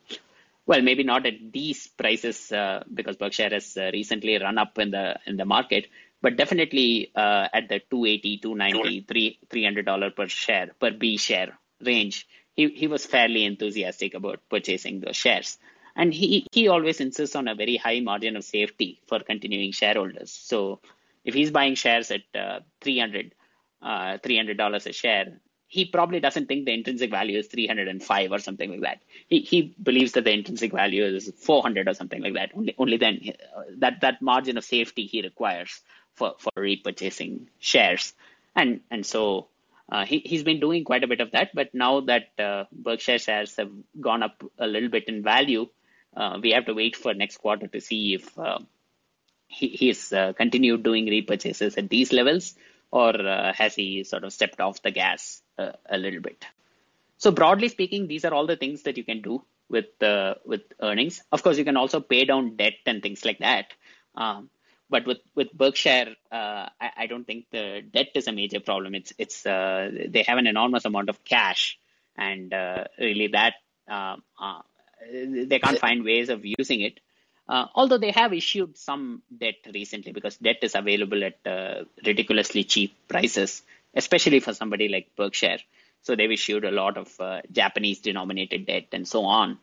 well, 0.65 0.81
maybe 0.81 1.03
not 1.03 1.25
at 1.25 1.51
these 1.51 1.87
prices 1.87 2.51
uh, 2.51 2.83
because 2.93 3.17
Berkshire 3.17 3.49
has 3.51 3.77
uh, 3.77 3.89
recently 3.93 4.37
run 4.37 4.57
up 4.57 4.77
in 4.79 4.91
the 4.91 5.19
in 5.25 5.37
the 5.37 5.45
market, 5.45 5.87
but 6.21 6.37
definitely 6.37 7.11
uh, 7.15 7.47
at 7.53 7.69
the 7.69 7.79
280, 7.89 8.37
290, 8.39 9.39
300 9.49 9.85
dollar 9.85 10.09
per 10.09 10.27
share 10.27 10.71
per 10.79 10.91
B 10.91 11.17
share 11.17 11.57
range. 11.83 12.27
He 12.55 12.69
he 12.69 12.87
was 12.87 13.05
fairly 13.05 13.45
enthusiastic 13.45 14.13
about 14.13 14.41
purchasing 14.49 15.01
those 15.01 15.15
shares. 15.15 15.57
And 15.95 16.13
he, 16.13 16.45
he 16.51 16.67
always 16.67 16.99
insists 16.99 17.35
on 17.35 17.47
a 17.47 17.55
very 17.55 17.77
high 17.77 18.01
margin 18.01 18.35
of 18.35 18.43
safety 18.43 18.99
for 19.07 19.19
continuing 19.19 19.71
shareholders. 19.71 20.29
So 20.29 20.81
if 21.23 21.33
he's 21.33 21.51
buying 21.51 21.75
shares 21.75 22.11
at 22.11 22.23
uh, 22.37 22.59
300, 22.81 23.33
uh, 23.81 24.17
$300 24.17 24.85
a 24.85 24.93
share, 24.93 25.39
he 25.67 25.85
probably 25.85 26.19
doesn't 26.19 26.47
think 26.47 26.65
the 26.65 26.73
intrinsic 26.73 27.09
value 27.09 27.39
is 27.39 27.47
305 27.47 28.31
or 28.31 28.39
something 28.39 28.71
like 28.71 28.81
that. 28.81 29.01
He, 29.27 29.39
he 29.39 29.75
believes 29.81 30.11
that 30.13 30.23
the 30.23 30.31
intrinsic 30.31 30.71
value 30.71 31.03
is 31.03 31.31
400 31.37 31.87
or 31.87 31.93
something 31.93 32.21
like 32.21 32.33
that. 32.35 32.51
Only, 32.55 32.75
only 32.77 32.97
then 32.97 33.19
uh, 33.55 33.61
that, 33.79 34.01
that 34.01 34.21
margin 34.21 34.57
of 34.57 34.63
safety 34.63 35.05
he 35.05 35.21
requires 35.21 35.81
for, 36.13 36.35
for 36.37 36.51
repurchasing 36.57 37.47
shares. 37.59 38.13
And, 38.55 38.81
and 38.91 39.05
so 39.05 39.47
uh, 39.91 40.05
he, 40.05 40.19
he's 40.19 40.43
been 40.43 40.59
doing 40.59 40.83
quite 40.83 41.03
a 41.03 41.07
bit 41.07 41.19
of 41.19 41.31
that. 41.31 41.49
But 41.53 41.73
now 41.73 42.01
that 42.01 42.29
uh, 42.39 42.65
Berkshire 42.71 43.19
shares 43.19 43.55
have 43.55 43.71
gone 43.99 44.23
up 44.23 44.43
a 44.59 44.67
little 44.67 44.89
bit 44.89 45.05
in 45.07 45.23
value, 45.23 45.67
uh, 46.15 46.39
we 46.41 46.51
have 46.51 46.65
to 46.67 46.73
wait 46.73 46.95
for 46.95 47.13
next 47.13 47.37
quarter 47.37 47.67
to 47.67 47.81
see 47.81 48.13
if 48.13 48.37
uh, 48.37 48.59
he, 49.47 49.67
he's 49.69 50.13
uh, 50.13 50.33
continued 50.33 50.83
doing 50.83 51.07
repurchases 51.07 51.77
at 51.77 51.89
these 51.89 52.13
levels 52.13 52.55
or 52.91 53.13
has 53.55 53.75
he 53.75 54.03
sort 54.03 54.23
of 54.23 54.33
stepped 54.33 54.59
off 54.61 54.81
the 54.81 54.91
gas 54.91 55.41
a, 55.57 55.73
a 55.89 55.97
little 55.97 56.21
bit. 56.21 56.45
So 57.17 57.31
broadly 57.31 57.69
speaking, 57.69 58.07
these 58.07 58.25
are 58.25 58.33
all 58.33 58.47
the 58.47 58.55
things 58.55 58.83
that 58.83 58.97
you 58.97 59.03
can 59.03 59.21
do 59.21 59.43
with 59.69 60.01
uh, 60.01 60.35
with 60.45 60.61
earnings. 60.81 61.23
Of 61.31 61.43
course, 61.43 61.57
you 61.57 61.65
can 61.65 61.77
also 61.77 61.99
pay 61.99 62.25
down 62.25 62.55
debt 62.55 62.73
and 62.85 63.01
things 63.01 63.25
like 63.25 63.39
that. 63.39 63.67
Um, 64.15 64.49
but 64.89 65.05
with 65.05 65.19
with 65.33 65.51
Berkshire, 65.53 66.15
uh, 66.31 66.69
I, 66.79 66.91
I, 66.97 67.07
don't 67.07 67.25
think 67.25 67.47
the 67.51 67.81
debt 67.81 68.09
is 68.15 68.27
a 68.27 68.31
major 68.31 68.59
problem. 68.59 68.93
It's 68.95 69.13
it's 69.17 69.45
uh, 69.45 69.89
they 70.09 70.23
have 70.23 70.37
an 70.37 70.47
enormous 70.47 70.85
amount 70.85 71.09
of 71.09 71.23
cash, 71.23 71.79
and 72.15 72.53
uh, 72.53 72.85
really 72.99 73.27
that 73.27 73.55
uh, 73.89 74.17
they 75.11 75.59
can't 75.59 75.79
find 75.79 76.03
ways 76.03 76.29
of 76.29 76.45
using 76.45 76.81
it. 76.81 76.99
Uh, 77.47 77.67
although 77.75 77.99
they 77.99 78.11
have 78.11 78.33
issued 78.33 78.75
some 78.75 79.21
debt 79.37 79.55
recently 79.73 80.11
because 80.11 80.35
debt 80.37 80.57
is 80.63 80.73
available 80.73 81.23
at 81.23 81.37
ridiculously 82.03 82.63
cheap 82.63 82.95
prices 83.07 83.61
especially 83.95 84.39
for 84.39 84.53
somebody 84.53 84.87
like 84.89 85.15
Berkshire. 85.15 85.59
So 86.01 86.15
they've 86.15 86.31
issued 86.31 86.65
a 86.65 86.71
lot 86.71 86.97
of 86.97 87.19
uh, 87.19 87.41
Japanese 87.51 87.99
denominated 87.99 88.67
debt 88.67 88.87
and 88.91 89.07
so 89.07 89.25
on. 89.25 89.57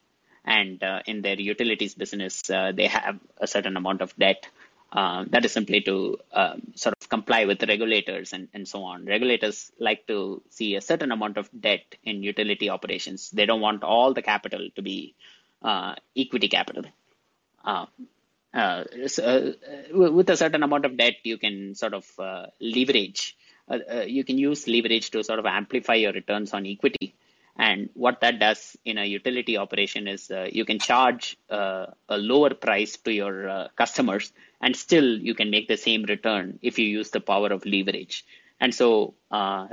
And 0.44 0.82
uh, 0.82 1.02
in 1.06 1.22
their 1.22 1.38
utilities 1.38 1.94
business, 1.94 2.50
uh, 2.50 2.72
they 2.74 2.88
have 2.88 3.20
a 3.38 3.46
certain 3.46 3.76
amount 3.76 4.00
of 4.00 4.16
debt 4.16 4.48
uh, 4.92 5.24
that 5.30 5.44
is 5.44 5.52
simply 5.52 5.80
to 5.80 6.18
sort 6.74 6.94
of 7.00 7.08
comply 7.08 7.44
with 7.46 7.58
the 7.58 7.66
regulators 7.66 8.32
and, 8.32 8.48
and 8.52 8.66
so 8.66 8.82
on. 8.82 9.06
Regulators 9.06 9.70
like 9.78 10.06
to 10.06 10.42
see 10.50 10.74
a 10.74 10.80
certain 10.80 11.12
amount 11.12 11.38
of 11.38 11.48
debt 11.58 11.94
in 12.04 12.22
utility 12.22 12.68
operations. 12.68 13.30
They 13.30 13.46
don't 13.46 13.60
want 13.60 13.84
all 13.84 14.12
the 14.12 14.20
capital 14.20 14.68
to 14.74 14.82
be 14.82 15.14
uh, 15.62 15.94
equity 16.16 16.48
capital. 16.48 16.84
Uh, 17.64 17.86
uh, 18.54 18.84
uh, 19.22 19.52
with 19.92 20.28
a 20.28 20.36
certain 20.36 20.62
amount 20.62 20.84
of 20.84 20.96
debt, 20.96 21.14
you 21.22 21.38
can 21.38 21.74
sort 21.74 21.94
of 21.94 22.06
uh, 22.18 22.46
leverage 22.60 23.36
uh, 23.68 23.78
uh, 23.90 24.00
you 24.02 24.24
can 24.24 24.38
use 24.38 24.66
leverage 24.66 25.10
to 25.10 25.22
sort 25.22 25.38
of 25.38 25.46
amplify 25.46 25.94
your 25.94 26.12
returns 26.12 26.52
on 26.52 26.66
equity. 26.66 27.14
And 27.56 27.90
what 27.94 28.20
that 28.22 28.38
does 28.38 28.76
in 28.84 28.98
a 28.98 29.04
utility 29.04 29.58
operation 29.58 30.08
is 30.08 30.30
uh, 30.30 30.48
you 30.50 30.64
can 30.64 30.78
charge 30.78 31.36
a 31.50 31.86
lower 32.08 32.54
price 32.54 32.96
to 32.98 33.12
your 33.12 33.68
customers, 33.76 34.32
and 34.60 34.74
still 34.74 35.18
you 35.18 35.34
can 35.34 35.50
make 35.50 35.68
the 35.68 35.76
same 35.76 36.04
return 36.04 36.58
if 36.62 36.78
you 36.78 36.86
use 36.86 37.10
the 37.10 37.20
power 37.20 37.48
of 37.48 37.66
leverage. 37.66 38.24
and 38.64 38.74
so 38.80 39.14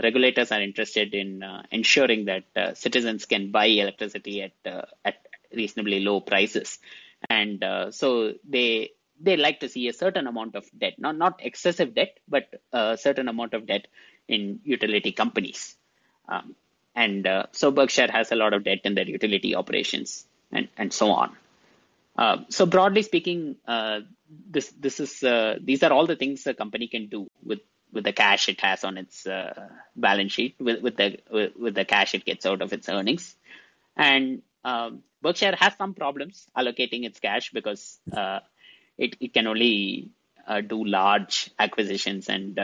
regulators 0.04 0.52
are 0.52 0.62
interested 0.62 1.14
in 1.14 1.30
ensuring 1.72 2.26
that 2.26 2.78
citizens 2.78 3.26
can 3.26 3.50
buy 3.58 3.68
electricity 3.84 4.42
at 4.42 4.88
at 5.06 5.18
reasonably 5.60 6.00
low 6.08 6.20
prices, 6.20 6.80
and 7.30 7.64
uh, 7.64 7.92
so 7.92 8.34
they 8.48 8.92
they 9.22 9.36
like 9.36 9.60
to 9.60 9.70
see 9.70 9.88
a 9.88 9.94
certain 9.94 10.28
amount 10.28 10.56
of 10.56 10.66
debt, 10.78 10.94
not 10.98 11.18
not 11.18 11.40
excessive 11.44 11.94
debt, 11.94 12.20
but 12.28 12.62
a 12.72 12.98
certain 12.98 13.28
amount 13.28 13.54
of 13.54 13.66
debt 13.66 13.88
in 14.28 14.60
utility 14.64 15.12
companies. 15.12 15.76
Um, 16.28 16.56
and 16.96 17.26
uh, 17.26 17.46
so 17.52 17.72
Berkshire 17.72 18.12
has 18.12 18.32
a 18.32 18.36
lot 18.36 18.54
of 18.54 18.64
debt 18.64 18.80
in 18.84 18.96
their 18.96 19.08
utility 19.08 19.56
operations 19.56 20.26
and, 20.52 20.68
and 20.78 20.92
so 20.94 21.12
on. 21.12 21.36
Uh, 22.18 22.38
so 22.50 22.66
broadly 22.66 23.02
speaking, 23.02 23.56
uh, 23.68 24.02
this 24.50 24.74
this 24.80 25.00
is 25.00 25.24
uh, 25.24 25.56
these 25.62 25.84
are 25.84 25.92
all 25.92 26.06
the 26.06 26.16
things 26.16 26.46
a 26.48 26.54
company 26.54 26.88
can 26.88 27.08
do 27.08 27.28
with 27.44 27.60
with 27.92 28.04
the 28.04 28.14
cash 28.14 28.50
it 28.50 28.60
has 28.62 28.84
on 28.84 28.98
its 28.98 29.26
uh, 29.26 29.70
balance 29.96 30.34
sheet, 30.34 30.56
with 30.60 30.82
with 30.82 30.98
the 30.98 31.20
with, 31.32 31.56
with, 31.56 31.76
the 31.76 31.86
cash 31.86 32.14
it 32.16 32.26
gets 32.26 32.46
out 32.46 32.62
of 32.62 32.74
its 32.74 32.90
earnings, 32.90 33.36
and 33.96 34.42
um, 34.66 35.02
Berkshire 35.22 35.56
has 35.60 35.74
some 35.78 35.94
problems 35.94 36.48
allocating 36.58 37.06
its 37.06 37.20
cash 37.20 37.52
because 37.52 38.00
uh, 38.12 38.40
it 38.98 39.16
it 39.20 39.34
can 39.34 39.48
only 39.48 40.12
do 40.68 40.84
large 40.84 41.52
acquisitions 41.60 42.28
and 42.28 42.56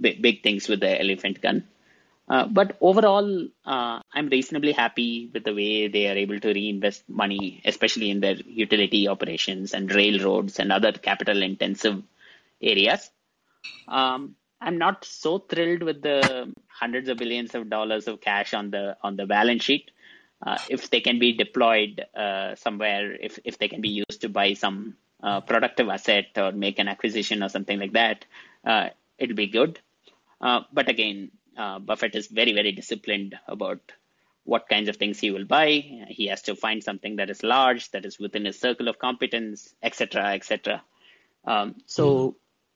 big, 0.00 0.22
big 0.22 0.42
things 0.42 0.68
with 0.68 0.80
the 0.80 0.98
elephant 1.00 1.40
gun. 1.40 1.64
Uh, 2.28 2.46
but 2.46 2.76
overall, 2.80 3.48
uh, 3.66 4.00
I'm 4.14 4.28
reasonably 4.28 4.70
happy 4.70 5.28
with 5.34 5.42
the 5.42 5.52
way 5.52 5.88
they 5.88 6.06
are 6.08 6.16
able 6.16 6.38
to 6.38 6.52
reinvest 6.52 7.08
money, 7.08 7.60
especially 7.64 8.08
in 8.08 8.20
their 8.20 8.36
utility 8.36 9.08
operations 9.08 9.74
and 9.74 9.92
railroads 9.92 10.60
and 10.60 10.70
other 10.70 10.92
capital 10.92 11.42
intensive 11.42 12.00
areas. 12.62 13.10
Um, 13.88 14.36
I'm 14.60 14.78
not 14.78 15.04
so 15.04 15.38
thrilled 15.38 15.82
with 15.82 16.02
the 16.02 16.54
hundreds 16.68 17.08
of 17.08 17.18
billions 17.18 17.54
of 17.56 17.68
dollars 17.68 18.06
of 18.06 18.20
cash 18.20 18.54
on 18.54 18.70
the 18.70 18.96
on 19.02 19.16
the 19.16 19.26
balance 19.26 19.64
sheet. 19.64 19.90
Uh, 20.42 20.58
if 20.68 20.88
they 20.90 21.00
can 21.00 21.18
be 21.18 21.32
deployed 21.32 22.04
uh, 22.14 22.54
somewhere, 22.54 23.12
if 23.12 23.38
if 23.44 23.58
they 23.58 23.68
can 23.68 23.80
be 23.80 23.90
used 23.90 24.20
to 24.22 24.28
buy 24.28 24.54
some 24.54 24.96
uh, 25.22 25.40
productive 25.40 25.88
asset 25.88 26.28
or 26.36 26.50
make 26.52 26.78
an 26.78 26.88
acquisition 26.88 27.42
or 27.42 27.48
something 27.48 27.78
like 27.78 27.92
that, 27.92 28.24
uh, 28.64 28.88
it'll 29.18 29.36
be 29.36 29.46
good. 29.46 29.78
but 30.40 30.88
again, 30.88 31.30
uh, 31.56 31.78
Buffett 31.78 32.14
is 32.14 32.28
very, 32.28 32.52
very 32.52 32.72
disciplined 32.72 33.38
about 33.46 33.80
what 34.44 34.68
kinds 34.68 34.88
of 34.88 34.96
things 34.96 35.20
he 35.20 35.30
will 35.30 35.44
buy. 35.44 35.84
He 36.08 36.26
has 36.28 36.42
to 36.42 36.56
find 36.56 36.82
something 36.82 37.16
that 37.16 37.30
is 37.30 37.42
large, 37.42 37.90
that 37.90 38.04
is 38.04 38.18
within 38.18 38.46
his 38.46 38.58
circle 38.58 38.88
of 38.88 38.98
competence, 38.98 39.74
etc., 39.82 40.32
etc. 40.32 40.82
Um, 41.44 41.74
so 41.86 42.04
mm. 42.30 42.34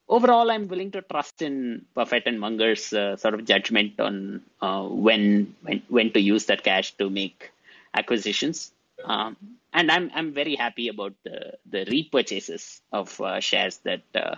overall, 0.09 0.51
I'm 0.51 0.69
willing 0.69 0.91
to 0.93 1.03
trust 1.03 1.41
in 1.41 1.87
Buffett 1.95 2.25
and 2.27 2.39
Munger's 2.39 2.93
uh, 2.93 3.17
sort 3.17 3.35
of 3.35 3.45
judgment 3.45 3.99
on 4.01 4.43
uh, 4.61 4.83
when, 4.83 5.57
when 5.63 5.83
when 5.89 6.13
to 6.13 6.21
use 6.21 6.47
that 6.47 6.63
cash 6.63 6.93
to 6.99 7.09
make 7.09 7.51
acquisitions. 7.95 8.73
Um, 9.03 9.37
and 9.73 9.91
I'm 9.91 10.11
I'm 10.15 10.33
very 10.33 10.55
happy 10.55 10.89
about 10.89 11.15
the 11.25 11.55
the 11.67 11.85
repurchases 11.85 12.81
of 12.93 13.21
uh, 13.21 13.41
shares 13.41 13.79
that 13.79 14.03
uh, 14.15 14.37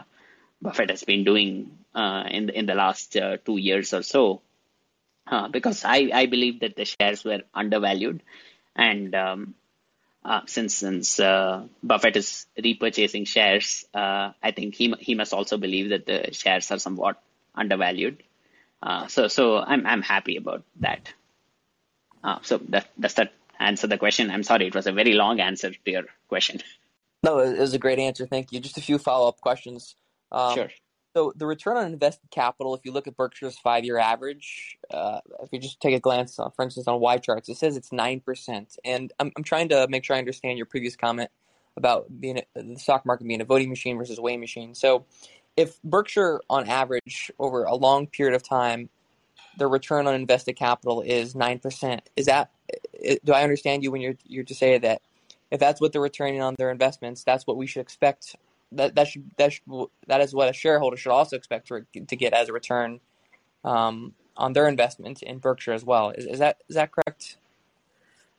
Buffett 0.62 0.90
has 0.90 1.04
been 1.04 1.24
doing 1.24 1.78
uh, 1.94 2.24
in 2.30 2.46
the, 2.46 2.58
in 2.58 2.66
the 2.66 2.74
last 2.74 3.16
uh, 3.16 3.36
two 3.44 3.58
years 3.58 3.92
or 3.92 4.02
so, 4.02 4.40
uh, 5.26 5.48
because 5.48 5.84
I, 5.84 6.10
I 6.12 6.26
believe 6.26 6.60
that 6.60 6.76
the 6.76 6.84
shares 6.84 7.22
were 7.24 7.42
undervalued, 7.54 8.22
and 8.74 9.14
um, 9.14 9.54
uh, 10.24 10.40
since 10.46 10.74
since 10.76 11.18
Buffett 11.18 12.16
is 12.16 12.46
repurchasing 12.58 13.28
shares, 13.28 13.84
I 13.94 14.52
think 14.54 14.74
he 14.74 14.94
he 14.98 15.14
must 15.14 15.34
also 15.34 15.58
believe 15.58 15.90
that 15.90 16.06
the 16.06 16.32
shares 16.32 16.70
are 16.72 16.78
somewhat 16.78 17.22
undervalued. 17.54 18.22
so 19.08 19.28
so 19.28 19.58
I'm 19.58 19.86
I'm 19.86 20.02
happy 20.02 20.36
about 20.38 20.64
that. 20.80 21.12
so 22.42 22.58
that 22.70 22.88
does 22.98 23.14
that 23.14 23.32
answer 23.58 23.86
the 23.86 23.98
question? 23.98 24.30
I'm 24.30 24.42
sorry, 24.42 24.66
it 24.66 24.74
was 24.74 24.86
a 24.86 24.92
very 24.92 25.14
long 25.14 25.40
answer 25.40 25.70
to 25.70 25.90
your 25.90 26.04
question. 26.28 26.60
No, 27.22 27.38
it 27.40 27.58
was 27.58 27.74
a 27.74 27.78
great 27.78 27.98
answer. 27.98 28.26
Thank 28.26 28.52
you. 28.52 28.60
Just 28.60 28.78
a 28.78 28.80
few 28.80 28.98
follow 28.98 29.28
up 29.28 29.40
questions. 29.40 29.96
Um, 30.30 30.54
sure. 30.54 30.70
So 31.14 31.32
the 31.34 31.46
return 31.46 31.78
on 31.78 31.86
invested 31.86 32.30
capital, 32.30 32.74
if 32.74 32.82
you 32.84 32.92
look 32.92 33.06
at 33.06 33.16
Berkshire's 33.16 33.56
five-year 33.56 33.96
average, 33.96 34.76
uh, 34.90 35.20
if 35.42 35.48
you 35.50 35.58
just 35.58 35.80
take 35.80 35.94
a 35.94 35.98
glance, 35.98 36.38
on, 36.38 36.50
for 36.50 36.62
instance, 36.62 36.86
on 36.86 37.00
Y 37.00 37.16
charts, 37.16 37.48
it 37.48 37.56
says 37.56 37.74
it's 37.74 37.90
nine 37.90 38.20
percent. 38.20 38.76
And 38.84 39.12
I'm 39.18 39.32
I'm 39.34 39.42
trying 39.42 39.70
to 39.70 39.88
make 39.88 40.04
sure 40.04 40.14
I 40.14 40.18
understand 40.18 40.58
your 40.58 40.66
previous 40.66 40.94
comment 40.94 41.30
about 41.78 42.20
being 42.20 42.38
a, 42.38 42.62
the 42.62 42.78
stock 42.78 43.06
market 43.06 43.26
being 43.26 43.40
a 43.40 43.46
voting 43.46 43.70
machine 43.70 43.96
versus 43.96 44.18
a 44.18 44.22
weighing 44.22 44.40
machine. 44.40 44.74
So 44.74 45.06
if 45.56 45.80
Berkshire, 45.82 46.42
on 46.50 46.68
average, 46.68 47.30
over 47.38 47.64
a 47.64 47.74
long 47.74 48.08
period 48.08 48.34
of 48.34 48.46
time, 48.46 48.90
the 49.56 49.66
return 49.66 50.06
on 50.06 50.14
invested 50.14 50.52
capital 50.52 51.00
is 51.00 51.34
nine 51.34 51.60
percent, 51.60 52.10
is 52.14 52.26
that 52.26 52.50
do 53.24 53.32
I 53.32 53.42
understand 53.42 53.82
you 53.82 53.90
when 53.90 54.00
you're 54.00 54.16
you're 54.24 54.44
to 54.44 54.54
say 54.54 54.78
that 54.78 55.02
if 55.50 55.60
that's 55.60 55.80
what 55.80 55.92
they're 55.92 56.00
returning 56.00 56.42
on 56.42 56.54
their 56.58 56.70
investments, 56.70 57.22
that's 57.24 57.46
what 57.46 57.56
we 57.56 57.66
should 57.66 57.80
expect 57.80 58.36
that 58.72 58.94
that 58.96 59.08
should 59.08 59.30
that 59.36 59.52
should, 59.52 59.64
that 60.06 60.20
is 60.20 60.34
what 60.34 60.48
a 60.48 60.52
shareholder 60.52 60.96
should 60.96 61.12
also 61.12 61.36
expect 61.36 61.68
to, 61.68 61.84
to 62.06 62.16
get 62.16 62.32
as 62.32 62.48
a 62.48 62.52
return 62.52 63.00
um, 63.64 64.14
on 64.36 64.52
their 64.52 64.68
investment 64.68 65.22
in 65.22 65.38
Berkshire 65.38 65.72
as 65.72 65.84
well. 65.84 66.10
Is, 66.10 66.26
is 66.26 66.38
that 66.38 66.58
is 66.68 66.76
that 66.76 66.90
correct? 66.92 67.38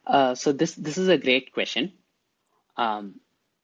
Uh, 0.06 0.36
so 0.36 0.52
this 0.52 0.76
this 0.76 0.98
is 0.98 1.08
a 1.08 1.18
great 1.18 1.54
question. 1.54 1.94
Um, 2.76 3.20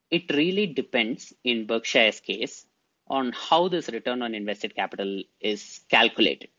it 0.09 0.29
really 0.31 0.67
depends 0.67 1.33
in 1.43 1.65
Berkshire's 1.65 2.19
case 2.19 2.65
on 3.07 3.31
how 3.33 3.67
this 3.67 3.89
return 3.89 4.21
on 4.21 4.33
invested 4.33 4.75
capital 4.75 5.23
is 5.39 5.81
calculated. 5.89 6.49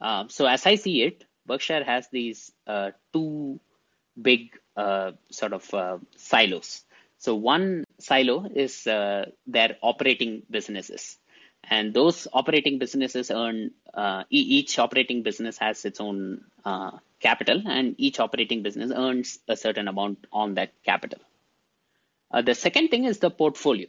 Uh, 0.00 0.24
so 0.28 0.46
as 0.46 0.66
I 0.66 0.74
see 0.74 1.02
it, 1.02 1.24
Berkshire 1.46 1.84
has 1.84 2.08
these 2.08 2.52
uh, 2.66 2.90
two 3.12 3.60
big 4.20 4.50
uh, 4.76 5.12
sort 5.30 5.52
of 5.52 5.72
uh, 5.74 5.98
silos. 6.16 6.84
So 7.18 7.34
one 7.34 7.84
silo 7.98 8.46
is 8.54 8.86
uh, 8.86 9.26
their 9.46 9.76
operating 9.82 10.42
businesses. 10.50 11.18
And 11.68 11.92
those 11.94 12.28
operating 12.32 12.78
businesses 12.78 13.30
earn, 13.30 13.72
uh, 13.92 14.24
each 14.30 14.78
operating 14.78 15.22
business 15.22 15.58
has 15.58 15.84
its 15.84 16.00
own 16.00 16.44
capital, 17.18 17.62
and 17.66 17.94
each 17.98 18.20
operating 18.20 18.62
business 18.62 18.92
earns 18.94 19.38
a 19.48 19.56
certain 19.56 19.88
amount 19.88 20.26
on 20.32 20.54
that 20.54 20.70
capital. 20.84 21.18
The 22.30 22.54
second 22.54 22.88
thing 22.88 23.04
is 23.04 23.18
the 23.18 23.30
portfolio. 23.30 23.88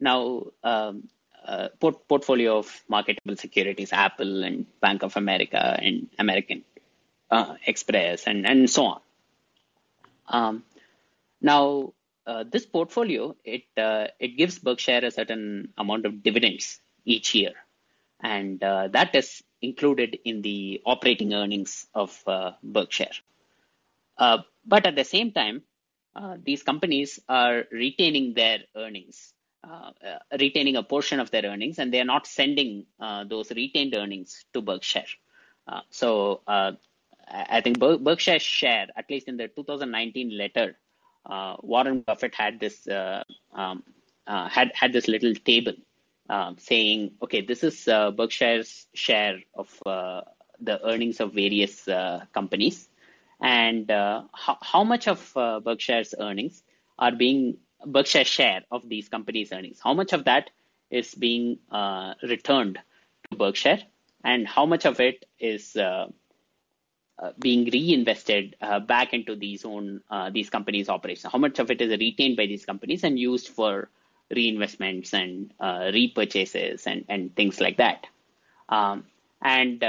Now, 0.00 0.44
um, 0.64 1.08
uh, 1.48 1.68
port- 1.80 2.06
portfolio 2.06 2.58
of 2.58 2.82
marketable 2.88 3.36
securities, 3.36 3.92
Apple 3.92 4.44
and 4.44 4.66
Bank 4.80 5.02
of 5.02 5.16
America 5.16 5.78
and 5.82 6.08
American 6.18 6.62
uh, 7.30 7.54
Express 7.66 8.26
and, 8.26 8.46
and 8.46 8.68
so 8.68 8.84
on. 8.84 9.00
Um, 10.28 10.64
now, 11.40 11.94
uh, 12.26 12.44
this 12.52 12.66
portfolio 12.66 13.34
it 13.44 13.64
uh, 13.78 14.08
it 14.20 14.36
gives 14.36 14.58
Berkshire 14.58 15.00
a 15.04 15.10
certain 15.10 15.72
amount 15.78 16.04
of 16.04 16.22
dividends 16.22 16.80
each 17.06 17.34
year, 17.34 17.52
and 18.20 18.62
uh, 18.62 18.88
that 18.88 19.14
is 19.14 19.42
included 19.62 20.18
in 20.26 20.42
the 20.42 20.82
operating 20.84 21.32
earnings 21.32 21.86
of 21.94 22.22
Berkshire. 22.62 23.16
But 24.18 24.86
at 24.86 24.94
the 24.96 25.04
same 25.04 25.32
time, 25.32 25.62
these 26.44 26.62
companies 26.62 27.18
are 27.28 27.64
retaining 27.72 28.34
their 28.34 28.58
earnings, 28.76 29.32
Uh, 29.70 29.90
uh, 30.06 30.36
retaining 30.40 30.76
a 30.76 30.82
portion 30.82 31.20
of 31.20 31.30
their 31.30 31.42
earnings, 31.42 31.78
and 31.78 31.92
they 31.92 32.00
are 32.00 32.04
not 32.04 32.26
sending 32.26 32.86
uh, 33.00 33.24
those 33.24 33.50
retained 33.50 33.94
earnings 33.94 34.46
to 34.54 34.62
Berkshire. 34.62 35.04
so 35.90 36.40
I 36.46 37.60
think 37.60 37.78
Berkshire's 37.78 38.42
share, 38.42 38.86
at 38.96 39.10
least 39.10 39.28
in 39.28 39.36
the 39.36 39.48
2019 39.48 40.36
letter 40.38 40.76
uh, 41.26 41.56
Warren 41.60 42.00
Buffett 42.00 42.34
had 42.34 42.58
this 42.58 42.88
uh, 42.88 43.22
um, 43.52 43.82
uh, 44.26 44.48
had 44.48 44.72
had 44.74 44.92
this 44.92 45.08
little 45.08 45.34
table 45.34 45.74
saying, 46.58 47.12
okay, 47.22 47.42
this 47.42 47.62
is 47.62 47.84
Berkshire's 47.84 48.86
share 48.94 49.38
of 49.54 49.68
the 49.84 50.80
earnings 50.84 51.20
of 51.20 51.34
various 51.34 51.84
companies, 52.32 52.88
and 53.40 53.90
how, 53.90 54.58
how 54.62 54.84
much 54.84 55.08
of 55.08 55.32
Berkshire's 55.64 56.14
earnings 56.18 56.62
are 56.98 57.12
being 57.12 57.58
Berkshire 57.84 58.24
share 58.24 58.62
of 58.70 58.88
these 58.88 59.08
companies' 59.08 59.52
earnings. 59.52 59.80
How 59.82 59.94
much 59.94 60.12
of 60.12 60.24
that 60.24 60.50
is 60.90 61.14
being 61.14 61.58
uh, 61.70 62.14
returned 62.22 62.78
to 63.30 63.36
Berkshire, 63.36 63.80
and 64.24 64.46
how 64.46 64.66
much 64.66 64.84
of 64.84 65.00
it 65.00 65.26
is 65.38 65.76
uh, 65.76 66.08
uh, 67.18 67.32
being 67.38 67.64
reinvested 67.64 68.56
uh, 68.60 68.80
back 68.80 69.12
into 69.12 69.36
these 69.36 69.64
own 69.64 70.00
uh, 70.10 70.30
these 70.30 70.50
companies' 70.50 70.88
operations. 70.88 71.32
How 71.32 71.38
much 71.38 71.58
of 71.58 71.70
it 71.70 71.80
is 71.80 71.90
retained 71.98 72.36
by 72.36 72.46
these 72.46 72.64
companies 72.64 73.04
and 73.04 73.18
used 73.18 73.48
for 73.48 73.90
reinvestments 74.32 75.12
and 75.14 75.52
uh, 75.60 75.90
repurchases 75.90 76.86
and 76.86 77.04
and 77.08 77.34
things 77.34 77.60
like 77.60 77.78
that. 77.78 78.06
Um, 78.68 79.04
and 79.40 79.80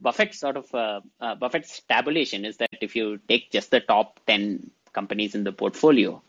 Buffett's 0.00 0.38
sort 0.38 0.56
of 0.56 0.70
Buffett's 1.40 1.80
tabulation 1.88 2.44
is 2.44 2.58
that 2.58 2.70
if 2.80 2.94
you 2.94 3.18
take 3.28 3.50
just 3.50 3.70
the 3.70 3.80
top 3.80 4.20
ten 4.26 4.70
companies 4.92 5.34
in 5.34 5.44
the 5.44 5.52
portfolio, 5.52 6.22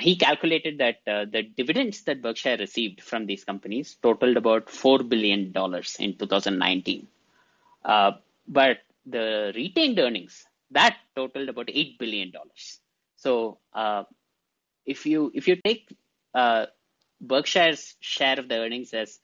he 0.00 0.16
calculated 0.16 0.78
that 0.78 0.96
uh, 1.06 1.24
the 1.24 1.42
dividends 1.42 2.02
that 2.02 2.20
Berkshire 2.20 2.56
received 2.58 3.00
from 3.00 3.26
these 3.26 3.44
companies 3.44 3.96
totaled 4.02 4.36
about 4.36 4.66
$4 4.66 5.08
billion 5.08 5.54
in 5.98 6.16
2019. 6.16 7.06
Uh, 7.84 8.12
but 8.46 8.78
the 9.06 9.52
retained 9.54 9.98
earnings, 9.98 10.46
that 10.70 10.96
totaled 11.16 11.48
about 11.48 11.68
$8 11.68 11.98
billion. 11.98 12.32
So 13.16 13.58
uh, 13.72 14.04
if 14.84 15.06
you 15.06 15.30
if 15.34 15.48
you 15.48 15.56
take 15.56 15.88
uh, 16.34 16.66
Berkshire's 17.20 17.96
share 18.00 18.38
of 18.38 18.48
the 18.48 18.56
earnings 18.56 18.92
as 18.94 19.20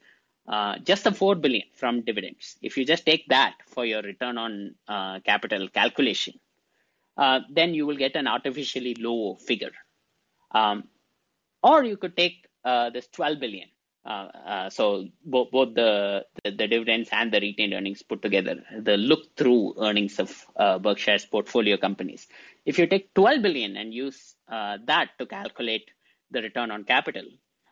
uh, 0.48 0.78
just 0.78 1.04
the 1.04 1.12
4 1.12 1.36
billion 1.36 1.66
from 1.74 2.02
dividends, 2.02 2.56
if 2.62 2.76
you 2.76 2.84
just 2.84 3.06
take 3.06 3.28
that 3.28 3.54
for 3.66 3.84
your 3.84 4.02
return 4.02 4.38
on 4.38 4.74
uh, 4.88 5.20
capital 5.20 5.68
calculation, 5.68 6.34
uh, 7.16 7.40
then 7.50 7.74
you 7.74 7.86
will 7.86 7.96
get 7.96 8.16
an 8.16 8.26
artificially 8.26 8.94
low 8.98 9.36
figure 9.36 9.72
um, 10.54 10.84
or 11.62 11.84
you 11.84 11.96
could 11.96 12.16
take 12.16 12.46
uh, 12.64 12.90
this 12.90 13.06
12 13.08 13.40
billion. 13.40 13.68
Uh, 14.06 14.28
uh, 14.46 14.70
so 14.70 15.06
both, 15.24 15.50
both 15.50 15.74
the, 15.74 16.24
the, 16.42 16.50
the 16.50 16.68
dividends 16.68 17.08
and 17.10 17.32
the 17.32 17.40
retained 17.40 17.72
earnings 17.72 18.02
put 18.02 18.20
together, 18.20 18.62
the 18.78 18.96
look 18.98 19.34
through 19.36 19.74
earnings 19.80 20.18
of 20.18 20.44
uh, 20.56 20.78
Berkshire's 20.78 21.24
portfolio 21.24 21.78
companies. 21.78 22.26
If 22.66 22.78
you 22.78 22.86
take 22.86 23.14
12 23.14 23.42
billion 23.42 23.76
and 23.78 23.94
use 23.94 24.34
uh, 24.48 24.76
that 24.86 25.10
to 25.18 25.26
calculate 25.26 25.90
the 26.30 26.42
return 26.42 26.70
on 26.70 26.84
capital, 26.84 27.24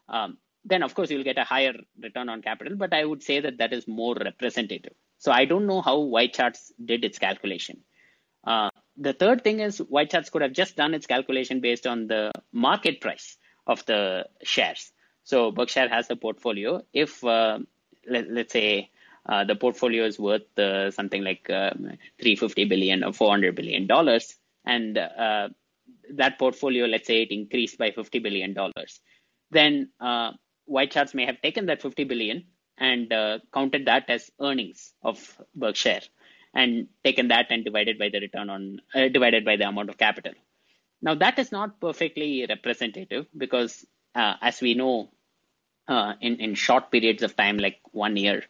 um, 0.09 0.39
then 0.65 0.83
of 0.83 0.95
course 0.95 1.11
you'll 1.11 1.25
get 1.25 1.37
a 1.37 1.45
higher 1.45 1.75
return 2.03 2.31
on 2.31 2.41
capital. 2.41 2.77
But 2.77 2.95
I 2.95 3.05
would 3.05 3.23
say 3.23 3.41
that 3.41 3.59
that 3.59 3.75
is 3.75 3.87
more 3.87 4.15
representative. 4.15 4.95
So 5.19 5.33
I 5.33 5.45
don't 5.45 5.67
know 5.67 5.83
how 5.83 5.99
YCharts 5.99 6.73
did 6.83 7.05
its 7.05 7.19
calculation. 7.19 7.83
Uh, 8.99 9.03
the 9.03 9.13
third 9.13 9.45
thing 9.45 9.61
is 9.61 9.81
YCharts 9.81 10.31
could 10.31 10.43
have 10.43 10.53
just 10.53 10.77
done 10.77 10.95
its 10.95 11.07
calculation 11.07 11.61
based 11.61 11.87
on 11.87 12.07
the 12.07 12.31
market 12.53 13.01
price 13.01 13.37
of 13.67 13.85
the 13.87 14.27
shares. 14.43 14.93
So 15.25 15.53
Berkshire 15.53 15.89
has 15.89 16.11
a 16.11 16.17
portfolio. 16.17 16.83
If 16.93 17.25
uh, 17.25 17.61
let, 18.09 18.27
us 18.27 18.53
say 18.53 18.91
uh, 19.27 19.45
the 19.45 19.55
portfolio 19.55 20.05
is 20.05 20.19
worth 20.19 20.59
uh, 20.59 20.91
something 20.91 21.23
like 21.23 21.49
uh, 21.49 21.71
350 22.21 22.65
billion 22.65 23.05
or 23.05 23.13
400 23.13 23.55
billion 23.55 23.87
dollars, 23.87 24.37
and 24.65 24.99
uh, 24.99 25.49
that 26.15 26.39
portfolio, 26.39 26.87
let's 26.87 27.07
say 27.07 27.23
it 27.23 27.31
increased 27.31 27.79
by 27.79 27.93
50 27.93 28.19
billion 28.19 28.53
dollars, 28.55 29.01
then 29.51 29.91
uh, 30.01 30.33
YCharts 30.69 31.15
may 31.15 31.27
have 31.27 31.41
taken 31.41 31.67
that 31.67 31.83
50 31.83 32.05
billion 32.05 32.45
and 32.79 33.13
counted 33.55 33.87
that 33.87 34.05
as 34.09 34.31
earnings 34.41 34.93
of 35.03 35.41
Berkshire 35.55 36.01
and 36.55 36.89
taken 37.05 37.29
that 37.29 37.47
and 37.51 37.65
divided 37.65 37.99
by 37.99 38.09
the 38.09 38.21
return 38.21 38.51
on 38.51 38.81
uh, 38.95 39.09
divided 39.09 39.45
by 39.45 39.57
the 39.57 39.67
amount 39.67 39.89
of 39.89 39.99
capital. 39.99 40.33
Now 41.01 41.15
that 41.17 41.39
is 41.39 41.51
not 41.51 41.81
perfectly 41.81 42.47
representative 42.49 43.27
because, 43.37 43.85
uh, 44.15 44.35
as 44.41 44.61
we 44.61 44.75
know, 44.75 45.11
uh, 45.89 46.15
in 46.21 46.37
in 46.37 46.55
short 46.55 46.91
periods 46.91 47.23
of 47.23 47.37
time, 47.37 47.59
like 47.59 47.81
one 47.91 48.17
year, 48.17 48.45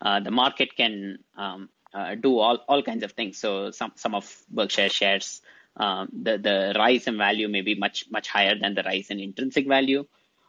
uh, 0.00 0.20
the 0.20 0.30
market 0.30 0.74
can 0.76 1.18
um, 1.36 1.68
uh, 1.92 2.14
do 2.14 2.38
all 2.38 2.58
all 2.68 2.82
kinds 2.82 3.04
of 3.04 3.12
things. 3.12 3.38
So 3.38 3.70
some 3.70 3.92
some 3.96 4.14
of 4.14 4.24
Berkshire 4.48 4.88
shares, 4.88 5.42
um, 5.76 6.08
the 6.12 6.38
the 6.38 6.74
rise 6.76 7.06
in 7.06 7.18
value 7.18 7.48
may 7.48 7.60
be 7.60 7.74
much 7.74 8.04
much 8.10 8.28
higher 8.28 8.58
than 8.58 8.74
the 8.74 8.82
rise 8.82 9.10
in 9.10 9.20
intrinsic 9.20 9.66
value. 9.66 10.06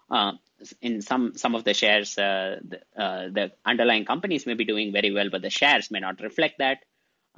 Uh, 0.09 0.33
in 0.81 1.01
some 1.01 1.33
some 1.35 1.55
of 1.55 1.63
the 1.63 1.73
shares, 1.73 2.15
the, 2.15 2.61
the 2.95 3.51
underlying 3.65 4.05
companies 4.05 4.45
may 4.45 4.55
be 4.55 4.65
doing 4.65 4.91
very 4.91 5.11
well, 5.11 5.29
but 5.29 5.41
the 5.41 5.49
shares 5.49 5.91
may 5.91 5.99
not 5.99 6.21
reflect 6.21 6.57
that. 6.59 6.83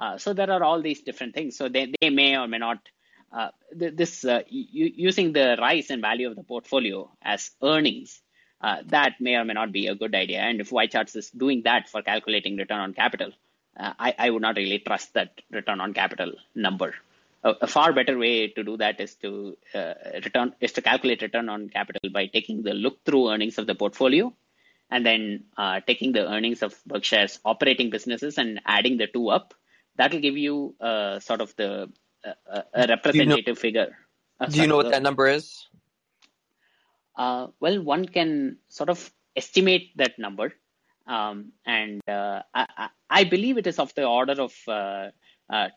Uh, 0.02 0.18
so 0.18 0.34
there 0.34 0.50
are 0.50 0.64
all 0.64 0.82
these 0.82 1.02
different 1.04 1.36
things. 1.36 1.56
So 1.56 1.70
they, 1.70 1.94
they 2.02 2.10
may 2.10 2.36
or 2.36 2.48
may 2.48 2.58
not. 2.58 2.80
Uh, 3.32 3.50
this 3.74 4.26
uh, 4.26 4.42
using 4.50 5.32
the 5.32 5.56
rise 5.58 5.90
and 5.90 6.02
value 6.02 6.28
of 6.30 6.36
the 6.36 6.44
portfolio 6.44 7.10
as 7.22 7.52
earnings, 7.64 8.22
uh, 8.60 8.78
that 8.88 9.22
may 9.22 9.36
or 9.36 9.46
may 9.46 9.54
not 9.54 9.72
be 9.72 9.88
a 9.88 9.96
good 9.96 10.14
idea. 10.14 10.40
And 10.40 10.60
if 10.60 10.72
YCharts 10.72 11.16
is 11.16 11.30
doing 11.30 11.62
that 11.64 11.88
for 11.88 12.02
calculating 12.02 12.58
return 12.58 12.80
on 12.80 12.94
capital, 12.94 13.32
I, 13.78 14.14
I 14.20 14.30
would 14.30 14.42
not 14.42 14.58
really 14.58 14.80
trust 14.80 15.14
that 15.14 15.40
return 15.50 15.80
on 15.80 15.94
capital 15.94 16.34
number. 16.54 16.94
A, 17.42 17.54
a 17.62 17.68
far 17.68 17.94
better 17.94 18.18
way 18.18 18.50
to 18.50 18.64
do 18.66 18.76
that 18.78 19.00
is 19.00 19.16
to 19.24 19.56
return 20.14 20.54
is 20.60 20.74
to 20.74 20.82
calculate 20.82 21.22
return 21.22 21.48
on 21.48 21.70
capital 21.70 22.10
by 22.12 22.26
taking 22.26 22.64
the 22.64 22.74
look-through 22.74 23.30
earnings 23.32 23.58
of 23.58 23.66
the 23.66 23.76
portfolio 23.76 24.34
and 24.90 25.06
then 25.06 25.46
uh, 25.56 25.80
taking 25.88 26.12
the 26.12 26.30
earnings 26.30 26.62
of 26.64 26.76
Berkshire's 26.86 27.40
operating 27.46 27.92
businesses 27.92 28.38
and 28.38 28.60
adding 28.66 28.98
the 28.98 29.08
two 29.08 29.30
up 29.30 29.54
that 29.96 30.14
will 30.14 30.20
give 30.20 30.38
you 30.38 30.76
uh, 30.80 31.20
sort 31.20 31.42
of 31.42 31.56
the 31.56 31.90
uh, 32.26 32.62
a 32.74 32.88
representative 32.88 33.46
do 33.46 33.52
know, 33.52 33.56
figure. 33.56 33.98
Uh, 34.40 34.46
do 34.46 34.62
you 34.62 34.68
know 34.68 34.78
what 34.78 34.92
that 34.92 35.02
number 35.02 35.28
is? 35.28 35.68
Uh, 37.16 37.48
well, 37.60 37.82
one 37.82 38.06
can 38.06 38.58
sort 38.70 38.90
of 38.90 39.12
estimate 39.36 39.90
that 39.98 40.18
number, 40.18 40.54
um, 41.08 41.52
and 41.66 42.02
uh, 42.08 42.42
I, 42.54 42.90
I, 43.10 43.24
believe 43.26 43.58
it 43.58 43.68
is 43.68 43.80
of 43.80 43.94
the 43.96 44.06
order 44.06 44.42
of 44.42 44.54
uh, 44.68 45.10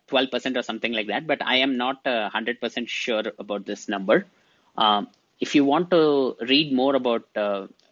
twelve 0.06 0.30
percent 0.30 0.56
or 0.56 0.62
something 0.62 0.92
like 0.92 1.08
that. 1.08 1.26
But 1.26 1.42
I 1.42 1.56
am 1.56 1.76
not 1.76 2.06
hundred 2.06 2.60
percent 2.60 2.88
sure 2.88 3.24
about 3.38 3.66
this 3.66 3.88
number. 3.88 4.26
Um, 4.76 5.08
if 5.40 5.54
you 5.54 5.64
want 5.64 5.90
to 5.90 6.36
read 6.40 6.72
more 6.72 6.94
about 6.94 7.26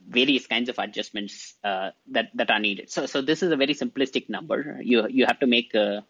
various 0.09 0.47
kinds 0.47 0.69
of 0.69 0.79
adjustments 0.79 1.55
uh, 1.65 1.91
that 2.09 2.31
that 2.35 2.51
are 2.51 2.59
needed. 2.59 2.91
So 2.91 3.07
so 3.07 3.23
this 3.23 3.43
is 3.43 3.53
a 3.53 3.57
very 3.57 3.75
simplistic 3.75 4.29
number. 4.29 4.79
You 4.83 5.07
you 5.09 5.27
have 5.27 5.41
to 5.41 5.47
make 5.47 5.75
uh, 5.75 6.03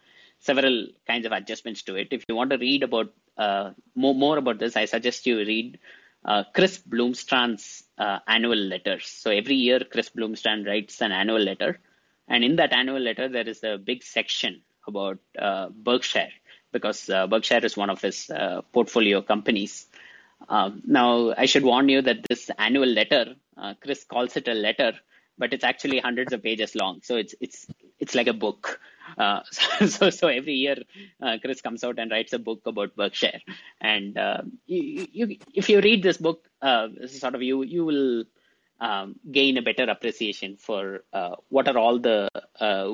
several 0.48 0.76
kinds 1.06 1.26
of 1.26 1.32
adjustments 1.32 1.82
to 1.84 1.96
it. 1.96 2.08
If 2.10 2.24
you 2.28 2.34
want 2.36 2.50
to 2.50 2.58
read 2.58 2.82
about 2.82 3.12
uh, 3.38 3.70
more 3.94 4.14
more 4.14 4.36
about 4.38 4.58
this, 4.58 4.76
I 4.76 4.84
suggest 4.84 5.26
you 5.26 5.38
read 5.38 5.78
uh, 6.24 6.44
Chris 6.54 6.78
Bloomstran's 6.78 7.84
uh, 7.98 8.18
annual 8.26 8.62
letters. 8.74 9.06
So 9.06 9.30
every 9.30 9.56
year, 9.56 9.80
Chris 9.92 10.10
Bloomstran 10.10 10.66
writes 10.66 11.00
an 11.00 11.12
annual 11.12 11.40
letter, 11.50 11.80
and 12.28 12.44
in 12.44 12.56
that 12.56 12.72
annual 12.72 13.00
letter, 13.00 13.28
there 13.28 13.48
is 13.48 13.64
a 13.64 13.78
big 13.78 14.02
section 14.02 14.60
about 14.86 15.18
uh, 15.38 15.68
Berkshire 15.70 16.32
because 16.72 17.06
Berkshire 17.06 17.64
is 17.64 17.76
one 17.76 17.90
of 17.90 18.00
his 18.00 18.30
portfolio 18.72 19.20
companies. 19.20 19.86
Um, 20.48 20.82
now, 20.86 21.34
I 21.36 21.46
should 21.46 21.64
warn 21.64 21.88
you 21.88 22.02
that 22.02 22.24
this 22.28 22.50
annual 22.58 22.86
letter, 22.86 23.34
uh, 23.56 23.74
Chris 23.82 24.04
calls 24.04 24.36
it 24.36 24.48
a 24.48 24.54
letter, 24.54 24.92
but 25.38 25.52
it's 25.52 25.64
actually 25.64 25.98
hundreds 25.98 26.32
of 26.32 26.42
pages 26.42 26.74
long. 26.74 27.00
So 27.02 27.16
it's 27.16 27.34
it's 27.40 27.66
it's 27.98 28.14
like 28.14 28.26
a 28.26 28.32
book. 28.32 28.80
Uh, 29.16 29.40
so, 29.86 30.10
so 30.10 30.28
every 30.28 30.54
year, 30.54 30.76
uh, 31.20 31.38
Chris 31.42 31.60
comes 31.60 31.84
out 31.84 31.98
and 31.98 32.10
writes 32.10 32.32
a 32.32 32.38
book 32.38 32.62
about 32.66 32.96
Berkshire, 32.96 33.40
and 33.80 34.16
uh, 34.16 34.42
you, 34.66 35.06
you, 35.12 35.36
if 35.54 35.68
you 35.68 35.80
read 35.80 36.02
this 36.02 36.16
book, 36.16 36.48
uh, 36.60 36.88
sort 37.06 37.34
of 37.34 37.42
you 37.42 37.62
you 37.62 37.84
will 37.84 38.24
um, 38.80 39.16
gain 39.30 39.58
a 39.58 39.62
better 39.62 39.84
appreciation 39.84 40.56
for 40.56 41.04
uh, 41.12 41.36
what 41.48 41.68
are 41.68 41.78
all 41.78 41.98
the 41.98 42.28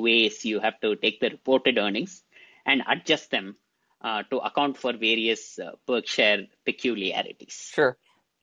ways 0.00 0.44
you 0.44 0.60
have 0.60 0.80
to 0.80 0.96
take 0.96 1.20
the 1.20 1.30
reported 1.30 1.78
earnings 1.78 2.22
and 2.66 2.82
adjust 2.88 3.30
them 3.30 3.56
uh, 4.02 4.22
to 4.30 4.38
account 4.38 4.76
for 4.76 4.92
various 4.92 5.58
uh, 5.58 5.72
Berkshire 5.86 6.46
peculiarities. 6.64 7.70
Sure. 7.74 7.96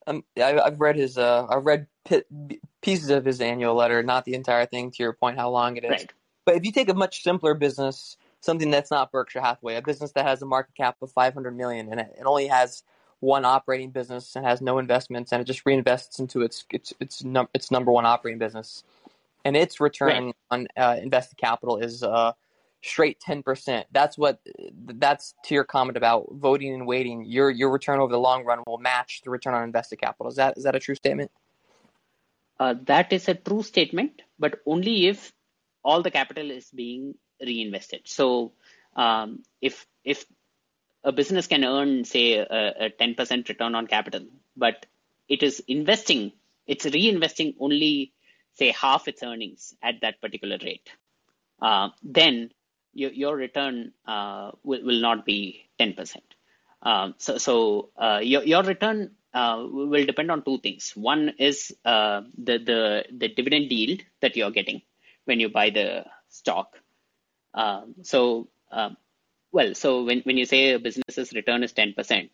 Um, 0.06 0.24
I, 0.36 0.60
have 0.64 0.80
read 0.80 0.96
his. 0.96 1.16
Uh, 1.16 1.46
I've 1.48 1.64
read 1.64 1.86
pieces 2.82 3.10
of 3.10 3.24
his 3.24 3.40
annual 3.40 3.74
letter, 3.74 4.02
not 4.02 4.24
the 4.24 4.34
entire 4.34 4.66
thing. 4.66 4.90
To 4.92 5.02
your 5.02 5.14
point, 5.14 5.38
how 5.38 5.50
long 5.50 5.76
it 5.76 5.84
is. 5.84 5.90
Right. 5.90 6.12
But 6.46 6.56
if 6.56 6.64
you 6.64 6.72
take 6.72 6.88
a 6.88 6.94
much 6.94 7.22
simpler 7.22 7.52
business, 7.52 8.16
something 8.40 8.70
that's 8.70 8.90
not 8.90 9.12
Berkshire 9.12 9.42
Hathaway, 9.42 9.74
a 9.74 9.82
business 9.82 10.12
that 10.12 10.24
has 10.24 10.40
a 10.40 10.46
market 10.46 10.74
cap 10.74 10.96
of 11.02 11.12
500 11.12 11.54
million 11.54 11.90
and 11.90 12.00
it, 12.00 12.14
it 12.18 12.24
only 12.24 12.46
has 12.46 12.82
one 13.20 13.44
operating 13.44 13.90
business 13.90 14.36
and 14.36 14.44
has 14.44 14.60
no 14.60 14.78
investments, 14.78 15.32
and 15.32 15.40
it 15.40 15.44
just 15.44 15.64
reinvests 15.64 16.18
into 16.18 16.42
its 16.42 16.64
its 16.70 16.92
its, 17.00 17.24
num- 17.24 17.48
its 17.54 17.70
number 17.70 17.90
one 17.90 18.06
operating 18.06 18.38
business, 18.38 18.84
and 19.44 19.56
its 19.56 19.80
return 19.80 20.26
right. 20.26 20.34
on 20.50 20.68
uh, 20.76 20.96
invested 21.02 21.36
capital 21.36 21.78
is 21.78 22.02
uh, 22.02 22.32
straight 22.82 23.18
10%. 23.26 23.84
That's 23.90 24.18
what 24.18 24.40
that's 24.86 25.34
to 25.44 25.54
your 25.54 25.64
comment 25.64 25.96
about 25.96 26.26
voting 26.32 26.74
and 26.74 26.86
waiting. 26.86 27.24
Your 27.24 27.50
your 27.50 27.70
return 27.70 28.00
over 28.00 28.12
the 28.12 28.18
long 28.18 28.44
run 28.44 28.62
will 28.66 28.78
match 28.78 29.22
the 29.24 29.30
return 29.30 29.54
on 29.54 29.64
invested 29.64 29.96
capital. 29.96 30.28
Is 30.28 30.36
that 30.36 30.56
is 30.56 30.64
that 30.64 30.76
a 30.76 30.80
true 30.80 30.94
statement? 30.94 31.30
Uh, 32.58 32.74
that 32.84 33.12
is 33.12 33.28
a 33.28 33.34
true 33.34 33.62
statement, 33.62 34.22
but 34.38 34.60
only 34.66 35.08
if 35.08 35.32
all 35.86 36.02
the 36.02 36.10
capital 36.10 36.50
is 36.50 36.68
being 36.82 37.14
reinvested. 37.50 38.02
So 38.18 38.52
um, 39.04 39.28
if 39.60 39.86
if 40.04 40.24
a 41.04 41.12
business 41.12 41.46
can 41.46 41.64
earn 41.64 42.04
say 42.04 42.24
a, 42.34 42.86
a 42.86 42.90
10% 42.90 43.48
return 43.48 43.74
on 43.76 43.86
capital, 43.86 44.24
but 44.56 44.86
it 45.28 45.42
is 45.48 45.62
investing, 45.68 46.32
it's 46.66 46.84
reinvesting 46.84 47.54
only 47.60 48.12
say 48.54 48.72
half 48.72 49.06
its 49.06 49.22
earnings 49.22 49.74
at 49.82 50.00
that 50.02 50.20
particular 50.20 50.58
rate. 50.62 50.88
Uh, 51.62 51.88
then 52.02 52.50
your, 52.92 53.12
your 53.12 53.36
return 53.36 53.92
uh, 54.06 54.50
will, 54.64 54.82
will 54.84 55.00
not 55.00 55.24
be 55.24 55.68
10%. 55.80 56.16
Um, 56.82 57.14
so 57.18 57.38
so 57.38 57.90
uh, 57.96 58.20
your, 58.22 58.42
your 58.42 58.62
return 58.62 59.12
uh, 59.34 59.64
will 59.68 60.06
depend 60.06 60.30
on 60.30 60.42
two 60.42 60.58
things. 60.58 60.92
One 60.96 61.34
is 61.38 61.76
uh, 61.84 62.22
the, 62.36 62.58
the, 62.58 63.04
the 63.16 63.28
dividend 63.28 63.70
yield 63.70 64.00
that 64.22 64.36
you're 64.36 64.50
getting 64.50 64.82
when 65.26 65.38
you 65.38 65.48
buy 65.48 65.70
the 65.70 66.04
stock. 66.28 66.76
Um, 67.54 67.94
so, 68.02 68.48
um, 68.72 68.96
well, 69.52 69.74
so 69.74 70.04
when, 70.04 70.20
when 70.20 70.36
you 70.36 70.46
say 70.46 70.72
a 70.72 70.78
business's 70.78 71.32
return 71.32 71.62
is 71.62 71.72
10%, 71.72 72.30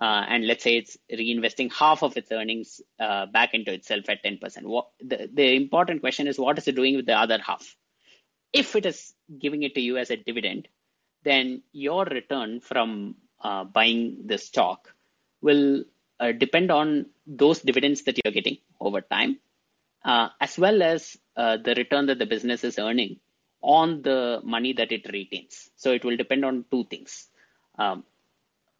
uh, 0.00 0.24
and 0.28 0.46
let's 0.46 0.64
say 0.64 0.76
it's 0.76 0.96
reinvesting 1.10 1.72
half 1.72 2.02
of 2.02 2.16
its 2.16 2.32
earnings 2.32 2.80
uh, 2.98 3.26
back 3.26 3.54
into 3.54 3.72
itself 3.72 4.08
at 4.08 4.24
10%. 4.24 4.64
What, 4.64 4.88
the, 5.00 5.28
the 5.32 5.54
important 5.54 6.00
question 6.00 6.26
is 6.26 6.38
what 6.38 6.58
is 6.58 6.68
it 6.68 6.76
doing 6.76 6.96
with 6.96 7.06
the 7.06 7.16
other 7.16 7.38
half? 7.38 7.76
If 8.52 8.76
it 8.76 8.86
is 8.86 9.14
giving 9.38 9.62
it 9.62 9.74
to 9.74 9.80
you 9.80 9.96
as 9.98 10.10
a 10.10 10.16
dividend, 10.16 10.68
then 11.24 11.62
your 11.72 12.04
return 12.04 12.60
from 12.60 13.16
uh, 13.40 13.64
buying 13.64 14.22
the 14.26 14.38
stock 14.38 14.92
will 15.40 15.84
uh, 16.20 16.32
depend 16.32 16.70
on 16.70 17.06
those 17.26 17.60
dividends 17.60 18.02
that 18.04 18.18
you're 18.22 18.32
getting 18.32 18.58
over 18.80 19.00
time, 19.00 19.38
uh, 20.04 20.28
as 20.40 20.58
well 20.58 20.82
as 20.82 21.16
uh, 21.36 21.56
the 21.56 21.74
return 21.74 22.06
that 22.06 22.18
the 22.18 22.26
business 22.26 22.64
is 22.64 22.78
earning 22.78 23.18
on 23.62 24.02
the 24.02 24.40
money 24.42 24.72
that 24.72 24.92
it 24.92 25.08
retains. 25.12 25.70
So 25.76 25.92
it 25.92 26.04
will 26.04 26.16
depend 26.16 26.44
on 26.44 26.64
two 26.70 26.84
things. 26.84 27.28
Um, 27.78 28.04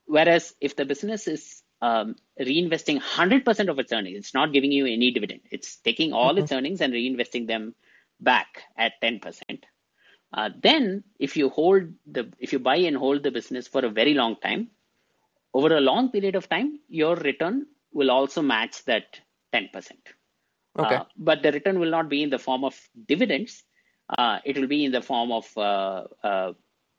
whereas 0.07 0.55
if 0.61 0.77
the 0.77 0.85
business 0.85 1.29
is 1.29 1.63
um, 1.81 2.17
reinvesting 2.39 3.01
100% 3.01 3.69
of 3.69 3.79
its 3.79 3.93
earnings, 3.93 4.19
it's 4.19 4.35
not 4.35 4.53
giving 4.53 4.73
you 4.73 4.87
any 4.87 5.13
dividend. 5.13 5.41
It's 5.51 5.77
taking 5.77 6.13
all 6.13 6.31
mm-hmm. 6.35 6.45
its 6.45 6.53
earnings 6.53 6.81
and 6.81 6.93
reinvesting 6.93 7.47
them 7.47 7.75
back 8.21 8.63
at 8.77 9.01
10%. 9.03 9.63
Uh, 10.35 10.49
then 10.63 11.05
if 11.19 11.37
you 11.37 11.51
hold 11.51 11.85
the 12.07 12.33
if 12.39 12.53
you 12.53 12.59
buy 12.59 12.77
and 12.77 12.97
hold 12.97 13.23
the 13.23 13.31
business 13.31 13.69
for 13.69 13.85
a 13.85 13.91
very 13.91 14.15
long 14.15 14.35
time 14.37 14.69
over 15.53 15.77
a 15.77 15.81
long 15.81 16.11
period 16.11 16.35
of 16.37 16.49
time 16.49 16.81
your 16.89 17.17
return 17.17 17.67
will 17.93 18.11
also 18.11 18.41
match 18.41 18.83
that 18.87 19.21
10% 19.53 19.69
okay. 20.79 20.97
Uh, 20.97 21.05
but 21.17 21.43
the 21.43 21.53
return 21.53 21.79
will 21.79 21.91
not 21.91 22.09
be 22.09 22.23
in 22.23 22.31
the 22.31 22.39
form 22.39 22.65
of 22.65 22.79
dividends 23.07 23.63
uh, 24.19 24.39
it 24.45 24.57
will 24.57 24.67
be 24.67 24.85
in 24.85 24.93
the 24.93 25.03
form 25.03 25.33
of 25.33 25.47
uh, 25.57 26.05
uh, 26.23 26.53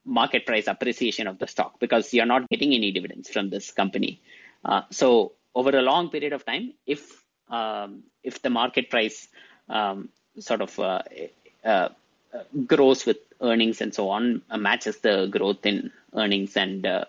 market 0.06 0.46
price 0.46 0.68
appreciation 0.68 1.28
of 1.28 1.38
the 1.40 1.48
stock 1.48 1.80
because 1.80 2.14
you're 2.14 2.26
not 2.26 2.48
getting 2.50 2.74
any 2.74 2.92
dividends 2.92 3.30
from 3.30 3.50
this 3.50 3.72
company 3.72 4.22
uh, 4.66 4.82
so 4.90 5.34
over 5.56 5.78
a 5.78 5.82
long 5.82 6.10
period 6.10 6.34
of 6.34 6.46
time 6.46 6.74
if 6.86 7.24
um, 7.50 8.04
if 8.24 8.42
the 8.42 8.50
market 8.50 8.90
price 8.90 9.28
um, 9.70 10.10
sort 10.40 10.62
of 10.62 10.80
grows 12.66 13.06
with 13.06 13.18
earnings 13.42 13.82
and 13.82 13.94
so 13.94 14.10
on 14.10 14.42
uh, 14.50 14.58
matches 14.58 14.98
the 15.00 15.28
growth 15.28 15.66
in 15.66 15.92
earnings 16.16 16.56
and 16.58 16.86
uh, 16.86 17.06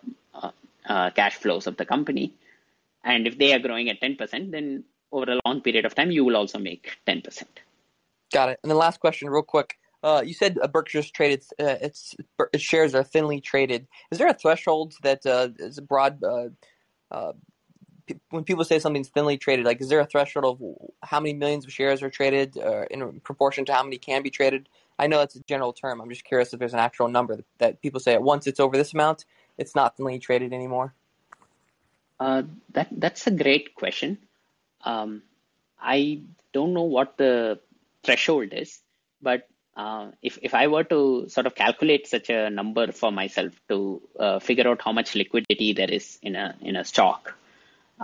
uh, 0.86 1.10
cash 1.10 1.36
flows 1.36 1.66
of 1.66 1.76
the 1.76 1.84
company. 1.84 2.32
And 3.02 3.26
if 3.26 3.38
they 3.38 3.52
are 3.54 3.58
growing 3.58 3.88
at 3.90 4.00
10%, 4.00 4.50
then 4.50 4.84
over 5.14 5.30
a 5.30 5.40
long 5.46 5.60
period 5.60 5.84
of 5.86 5.94
time, 5.94 6.10
you 6.10 6.24
will 6.24 6.36
also 6.36 6.58
make 6.58 6.98
10%. 7.06 7.44
Got 8.32 8.48
it. 8.50 8.58
And 8.62 8.70
the 8.70 8.76
last 8.76 9.00
question, 9.00 9.30
real 9.30 9.42
quick. 9.42 9.78
Uh, 10.02 10.22
you 10.22 10.34
said 10.34 10.58
uh, 10.60 10.66
Berkshire's 10.66 11.10
traded 11.10 11.42
uh, 11.58 11.76
its, 11.80 12.14
its, 12.52 12.62
shares 12.62 12.94
are 12.94 13.02
thinly 13.02 13.40
traded. 13.40 13.86
Is 14.10 14.18
there 14.18 14.28
a 14.28 14.34
threshold 14.34 14.92
that 15.02 15.20
is 15.58 15.78
a 15.78 15.82
broad? 15.82 16.20
when 18.28 18.44
people 18.44 18.64
say 18.64 18.78
something's 18.78 19.08
thinly 19.08 19.38
traded, 19.38 19.64
like 19.64 19.80
is 19.80 19.88
there 19.88 20.00
a 20.00 20.04
threshold 20.04 20.44
of 20.44 21.08
how 21.08 21.20
many 21.20 21.32
millions 21.32 21.64
of 21.64 21.72
shares 21.72 22.02
are 22.02 22.10
traded 22.10 22.54
in 22.90 23.18
proportion 23.20 23.64
to 23.64 23.72
how 23.72 23.82
many 23.82 23.96
can 23.96 24.22
be 24.22 24.28
traded? 24.28 24.68
I 24.98 25.06
know 25.06 25.18
that's 25.18 25.36
a 25.36 25.42
general 25.48 25.72
term. 25.72 26.02
I'm 26.02 26.10
just 26.10 26.24
curious 26.24 26.52
if 26.52 26.58
there's 26.58 26.74
an 26.74 26.80
actual 26.80 27.08
number 27.08 27.40
that 27.58 27.80
people 27.80 27.98
say 27.98 28.18
once 28.18 28.46
it's 28.46 28.60
over 28.60 28.76
this 28.76 28.92
amount, 28.92 29.24
it's 29.56 29.74
not 29.74 29.96
thinly 29.96 30.18
traded 30.18 30.52
anymore. 30.52 30.92
Uh, 32.20 32.42
that 32.72 32.88
that's 32.92 33.26
a 33.26 33.30
great 33.30 33.74
question. 33.74 34.18
Um, 34.84 35.22
I 35.80 36.22
don't 36.52 36.74
know 36.74 36.82
what 36.82 37.16
the 37.16 37.60
threshold 38.02 38.52
is, 38.52 38.80
but 39.20 39.48
uh, 39.76 40.10
if 40.22 40.38
if 40.42 40.54
I 40.54 40.66
were 40.68 40.84
to 40.84 41.28
sort 41.28 41.46
of 41.46 41.54
calculate 41.54 42.06
such 42.06 42.30
a 42.30 42.50
number 42.50 42.92
for 42.92 43.10
myself 43.10 43.52
to 43.68 44.02
uh, 44.18 44.38
figure 44.38 44.68
out 44.68 44.82
how 44.82 44.92
much 44.92 45.14
liquidity 45.14 45.72
there 45.72 45.90
is 45.90 46.18
in 46.22 46.36
a 46.36 46.54
in 46.60 46.76
a 46.76 46.84
stock, 46.84 47.34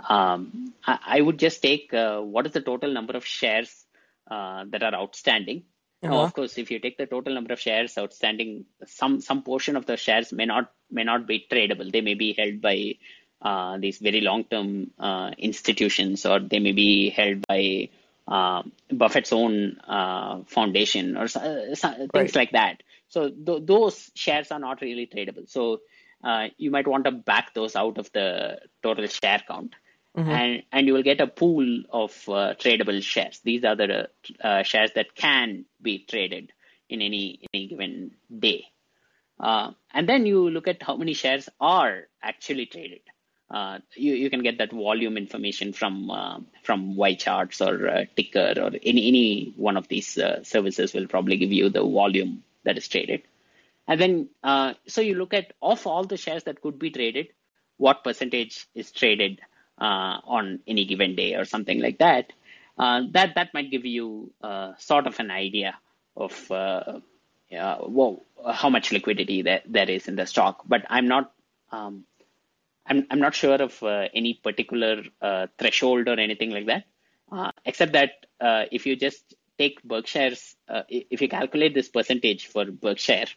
um, 0.09 0.73
I, 0.85 0.99
I, 1.17 1.21
would 1.21 1.39
just 1.39 1.61
take 1.61 1.93
uh, 1.93 2.19
what 2.19 2.45
is 2.45 2.51
the 2.51 2.61
total 2.61 2.91
number 2.91 3.15
of 3.15 3.25
shares 3.25 3.85
uh, 4.29 4.65
that 4.69 4.83
are 4.83 4.93
outstanding 4.93 5.63
uh-huh. 6.03 6.13
Now, 6.13 6.21
of 6.23 6.33
course, 6.33 6.57
if 6.57 6.71
you 6.71 6.79
take 6.79 6.97
the 6.97 7.05
total 7.05 7.35
number 7.35 7.53
of 7.53 7.59
shares 7.59 7.97
outstanding, 7.97 8.65
some 8.87 9.21
some 9.21 9.43
portion 9.43 9.75
of 9.75 9.85
the 9.85 9.97
shares 9.97 10.33
may 10.33 10.45
not 10.45 10.71
may 10.89 11.03
not 11.03 11.27
be 11.27 11.45
tradable. 11.49 11.91
They 11.91 12.01
may 12.01 12.15
be 12.15 12.33
held 12.33 12.59
by 12.59 12.95
uh, 13.41 13.77
these 13.77 13.99
very 13.99 14.21
long 14.21 14.43
term 14.43 14.91
uh, 14.99 15.31
institutions, 15.37 16.25
or 16.25 16.39
they 16.39 16.59
may 16.59 16.71
be 16.71 17.09
held 17.09 17.45
by 17.47 17.89
uh, 18.27 18.63
Buffett's 18.91 19.33
own 19.33 19.77
uh, 19.87 20.43
foundation, 20.47 21.17
or 21.17 21.27
things 21.27 21.83
right. 22.13 22.35
like 22.35 22.51
that. 22.51 22.83
So 23.09 23.29
th- 23.29 23.63
those 23.65 24.11
shares 24.15 24.51
are 24.51 24.59
not 24.59 24.81
really 24.81 25.07
tradable. 25.07 25.49
So 25.49 25.81
uh, 26.23 26.47
you 26.57 26.71
might 26.71 26.87
want 26.87 27.05
to 27.05 27.11
back 27.11 27.53
those 27.53 27.75
out 27.75 27.97
of 27.97 28.11
the 28.13 28.59
total 28.83 29.07
share 29.07 29.41
count 29.47 29.73
mm-hmm. 30.17 30.29
and 30.29 30.63
and 30.71 30.87
you 30.87 30.93
will 30.93 31.03
get 31.03 31.21
a 31.21 31.27
pool 31.27 31.83
of 31.89 32.11
uh, 32.27 32.53
tradable 32.59 33.01
shares. 33.01 33.39
These 33.43 33.63
are 33.63 33.75
the 33.75 34.09
uh, 34.43 34.63
shares 34.63 34.91
that 34.95 35.15
can 35.15 35.65
be 35.81 35.99
traded 35.99 36.51
in 36.89 37.01
any 37.01 37.41
any 37.53 37.67
given 37.67 38.11
day. 38.37 38.65
Uh, 39.39 39.71
and 39.93 40.07
then 40.07 40.25
you 40.25 40.49
look 40.49 40.67
at 40.67 40.83
how 40.83 40.97
many 40.97 41.13
shares 41.13 41.49
are 41.59 42.07
actually 42.21 42.67
traded. 42.67 43.01
Uh, 43.51 43.79
you, 43.95 44.13
you 44.13 44.29
can 44.29 44.41
get 44.43 44.59
that 44.59 44.71
volume 44.71 45.17
information 45.17 45.73
from 45.73 46.09
uh, 46.09 46.39
from 46.63 46.95
YCharts 46.95 47.59
or 47.65 47.89
uh, 47.89 48.05
Ticker 48.15 48.53
or 48.57 48.71
any 48.81 49.07
any 49.07 49.53
one 49.57 49.75
of 49.75 49.89
these 49.89 50.17
services 50.43 50.93
will 50.93 51.07
probably 51.07 51.35
give 51.35 51.51
you 51.51 51.69
the 51.69 51.83
volume 51.83 52.43
that 52.63 52.77
is 52.77 52.87
traded. 52.87 53.23
And 53.87 53.99
then 53.99 54.29
so 54.87 55.01
you 55.01 55.15
look 55.15 55.33
at 55.33 55.51
of 55.61 55.85
all 55.85 56.05
the 56.05 56.15
shares 56.15 56.45
that 56.45 56.61
could 56.61 56.79
be 56.79 56.91
traded, 56.91 57.27
what 57.75 58.05
percentage 58.05 58.67
is 58.73 58.91
traded 58.91 59.41
uh, 59.77 60.21
on 60.23 60.59
any 60.65 60.85
given 60.85 61.15
day 61.15 61.33
or 61.35 61.43
something 61.43 61.81
like 61.81 61.97
that, 61.97 62.31
uh, 62.77 63.01
that 63.11 63.35
that 63.35 63.53
might 63.53 63.69
give 63.69 63.85
you 63.85 64.31
uh, 64.41 64.73
sort 64.77 65.07
of 65.07 65.19
an 65.19 65.29
idea 65.29 65.77
of 66.15 66.49
well, 66.49 68.23
how 68.53 68.69
much 68.69 68.93
liquidity 68.93 69.41
that 69.41 69.63
there 69.67 69.89
is 69.89 70.07
in 70.07 70.15
the 70.15 70.25
stock. 70.25 70.63
But 70.65 70.85
I'm 70.89 71.07
not 71.07 71.33
um, 71.71 72.05
I'm 72.91 73.07
I'm 73.09 73.19
not 73.19 73.35
sure 73.35 73.61
of 73.61 73.81
any 74.21 74.33
particular 74.33 75.03
threshold 75.57 76.07
or 76.07 76.19
anything 76.19 76.51
like 76.51 76.67
that, 76.67 76.83
except 77.65 77.93
that 77.93 78.11
if 78.71 78.85
you 78.85 78.95
just 78.95 79.35
take 79.61 79.83
Berkshire's, 79.83 80.55
uh, 80.67 80.83
if 80.89 81.21
you 81.21 81.29
calculate 81.29 81.73
this 81.75 81.89
percentage 81.89 82.47
for 82.47 82.65
Berkshire, 82.65 83.27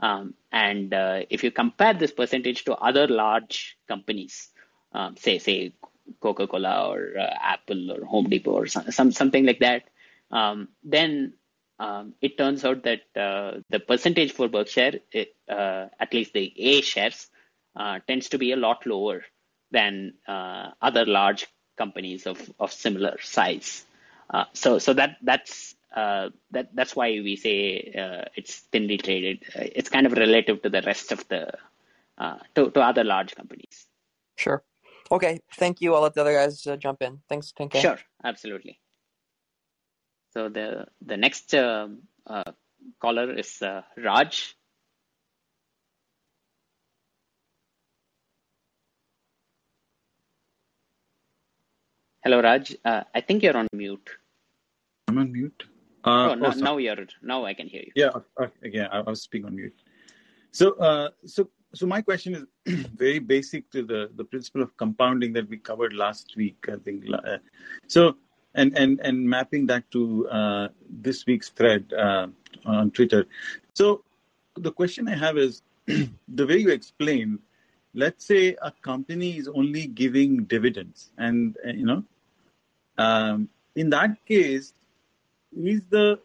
um, 0.00 0.34
and 0.50 0.92
uh, 0.92 1.20
if 1.30 1.44
you 1.44 1.50
compare 1.50 1.94
this 1.94 2.10
percentage 2.12 2.64
to 2.64 2.74
other 2.74 3.06
large 3.06 3.76
companies, 3.86 4.48
um, 4.92 5.16
say 5.16 5.38
say 5.38 5.72
Coca-Cola 6.20 6.88
or 6.88 7.18
uh, 7.18 7.34
Apple 7.54 7.92
or 7.92 8.04
Home 8.04 8.28
Depot 8.28 8.50
or 8.52 8.66
some, 8.66 8.90
some 8.90 9.12
something 9.12 9.44
like 9.46 9.60
that, 9.60 9.84
um, 10.32 10.68
then 10.82 11.34
um, 11.78 12.14
it 12.20 12.36
turns 12.36 12.64
out 12.64 12.82
that 12.82 13.02
uh, 13.16 13.60
the 13.68 13.78
percentage 13.78 14.32
for 14.32 14.48
Berkshire, 14.48 15.00
it, 15.12 15.36
uh, 15.48 15.86
at 16.00 16.12
least 16.12 16.32
the 16.32 16.52
A 16.56 16.80
shares, 16.80 17.28
uh, 17.36 17.39
tends 18.06 18.28
to 18.30 18.38
be 18.38 18.52
a 18.52 18.56
lot 18.56 18.86
lower 18.86 19.22
than 19.70 20.14
uh, 20.26 20.70
other 20.80 21.04
large 21.06 21.46
companies 21.76 22.26
of, 22.26 22.38
of 22.58 22.72
similar 22.72 23.16
size. 23.20 23.84
Uh, 24.28 24.44
so 24.52 24.78
so 24.78 24.92
that 24.92 25.16
that's 25.22 25.74
that 25.94 26.68
that's 26.74 26.94
why 26.94 27.08
we 27.08 27.36
say 27.36 27.92
it's 28.36 28.58
thinly 28.72 28.96
traded. 28.96 29.42
it's 29.54 29.90
kind 29.90 30.06
of 30.06 30.12
relative 30.12 30.62
to 30.62 30.68
the 30.68 30.82
rest 30.82 31.12
of 31.12 31.26
the 31.28 31.52
to, 32.54 32.70
to 32.70 32.80
other 32.80 33.04
large 33.04 33.34
companies. 33.34 33.86
Sure. 34.36 34.62
Okay, 35.12 35.40
thank 35.54 35.80
you. 35.80 35.94
I'll 35.94 36.02
let 36.02 36.14
the 36.14 36.20
other 36.20 36.34
guys 36.34 36.66
uh, 36.66 36.76
jump 36.76 37.02
in. 37.02 37.20
Thanks, 37.28 37.52
Tinka. 37.52 37.80
Sure, 37.80 37.98
absolutely. 38.22 38.78
So 40.32 40.48
the 40.48 40.86
the 41.02 41.16
next 41.16 41.52
uh, 41.52 41.88
uh, 42.26 42.52
caller 43.00 43.34
is 43.36 43.60
uh, 43.60 43.82
Raj. 43.96 44.56
Hello, 52.22 52.40
Raj. 52.40 52.76
Uh, 52.84 53.02
I 53.14 53.20
think 53.20 53.42
you're 53.42 53.56
on 53.56 53.66
mute. 53.72 54.10
I'm 55.08 55.18
on 55.18 55.32
mute. 55.32 55.64
Uh, 56.04 56.30
oh, 56.30 56.34
no, 56.34 56.46
oh, 56.46 56.50
now 56.52 56.76
you're 56.78 57.06
now 57.22 57.44
I 57.44 57.54
can 57.54 57.66
hear 57.66 57.82
you. 57.82 57.92
Yeah, 57.94 58.10
again, 58.62 58.88
I, 58.90 58.98
I 58.98 59.02
was 59.02 59.22
speaking 59.22 59.46
on 59.46 59.56
mute. 59.56 59.74
So, 60.52 61.10
so 61.26 61.48
so 61.74 61.86
my 61.86 62.00
question 62.02 62.34
is 62.34 62.86
very 62.96 63.18
basic 63.18 63.70
to 63.70 63.82
the 63.82 64.10
the 64.16 64.24
principle 64.24 64.62
of 64.62 64.76
compounding 64.76 65.32
that 65.32 65.48
we 65.48 65.56
covered 65.56 65.92
last 65.92 66.34
week 66.36 66.66
i 66.72 66.76
think 66.76 67.04
uh, 67.12 67.38
so 67.86 68.16
and 68.54 68.76
and 68.76 69.00
and 69.00 69.28
mapping 69.28 69.66
that 69.66 69.88
to 69.90 70.28
uh, 70.28 70.68
this 70.88 71.26
week's 71.26 71.50
thread 71.50 71.92
uh, 71.92 72.26
on 72.66 72.90
twitter 72.90 73.26
so 73.74 74.02
the 74.56 74.72
question 74.72 75.08
i 75.08 75.14
have 75.14 75.38
is 75.38 75.62
the 75.86 76.46
way 76.46 76.58
you 76.58 76.70
explain 76.70 77.38
let's 77.94 78.24
say 78.24 78.56
a 78.62 78.72
company 78.82 79.36
is 79.36 79.48
only 79.48 79.86
giving 79.86 80.44
dividends 80.44 81.10
and 81.18 81.56
you 81.64 81.84
know 81.84 82.04
um, 82.98 83.48
in 83.74 83.90
that 83.90 84.24
case 84.26 84.72
is 85.56 85.82
the 85.90 86.20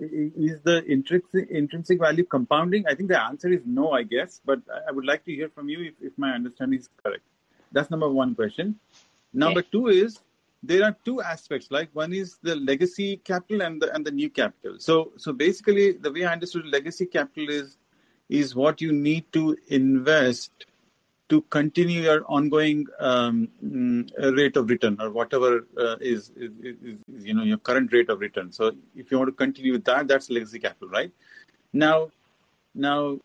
is 0.00 0.60
the 0.62 0.84
intrinsic 0.84 1.50
intrinsic 1.50 1.98
value 1.98 2.24
compounding? 2.24 2.86
I 2.86 2.94
think 2.94 3.08
the 3.08 3.20
answer 3.20 3.48
is 3.48 3.62
no, 3.66 3.92
I 3.92 4.02
guess, 4.04 4.40
but 4.44 4.60
I 4.86 4.92
would 4.92 5.04
like 5.04 5.24
to 5.24 5.32
hear 5.32 5.48
from 5.48 5.68
you 5.68 5.80
if, 5.80 5.94
if 6.00 6.12
my 6.16 6.30
understanding 6.32 6.78
is 6.78 6.88
correct. 7.02 7.24
That's 7.72 7.90
number 7.90 8.08
one 8.08 8.34
question. 8.34 8.78
Number 9.32 9.60
okay. 9.60 9.68
two 9.72 9.88
is 9.88 10.20
there 10.62 10.84
are 10.84 10.96
two 11.04 11.20
aspects. 11.20 11.68
Like 11.70 11.90
one 11.92 12.12
is 12.12 12.38
the 12.42 12.56
legacy 12.56 13.16
capital 13.18 13.62
and 13.62 13.82
the 13.82 13.92
and 13.94 14.04
the 14.04 14.10
new 14.10 14.30
capital. 14.30 14.76
So 14.78 15.12
so 15.16 15.32
basically, 15.32 15.92
the 15.92 16.12
way 16.12 16.24
I 16.24 16.32
understood 16.32 16.66
legacy 16.66 17.06
capital 17.06 17.50
is 17.50 17.76
is 18.28 18.54
what 18.54 18.80
you 18.80 18.92
need 18.92 19.32
to 19.32 19.56
invest 19.68 20.66
to 21.28 21.42
continue 21.42 22.02
your 22.02 22.24
ongoing 22.26 22.86
um, 23.00 23.48
mm, 23.64 24.36
rate 24.36 24.56
of 24.56 24.68
return 24.70 24.96
or 25.00 25.10
whatever 25.10 25.66
uh, 25.78 25.96
is, 26.00 26.30
is, 26.36 26.50
is, 26.62 27.24
you 27.24 27.34
know 27.34 27.42
your 27.42 27.58
current 27.58 27.92
rate 27.92 28.08
of 28.08 28.20
return. 28.20 28.50
So 28.50 28.72
if 28.96 29.10
you 29.10 29.18
want 29.18 29.28
to 29.28 29.32
continue 29.32 29.72
with 29.72 29.84
that, 29.84 30.08
that's 30.08 30.30
legacy 30.30 30.58
capital, 30.58 30.88
right? 30.88 31.12
Now, 31.72 32.10
now, 32.74 33.18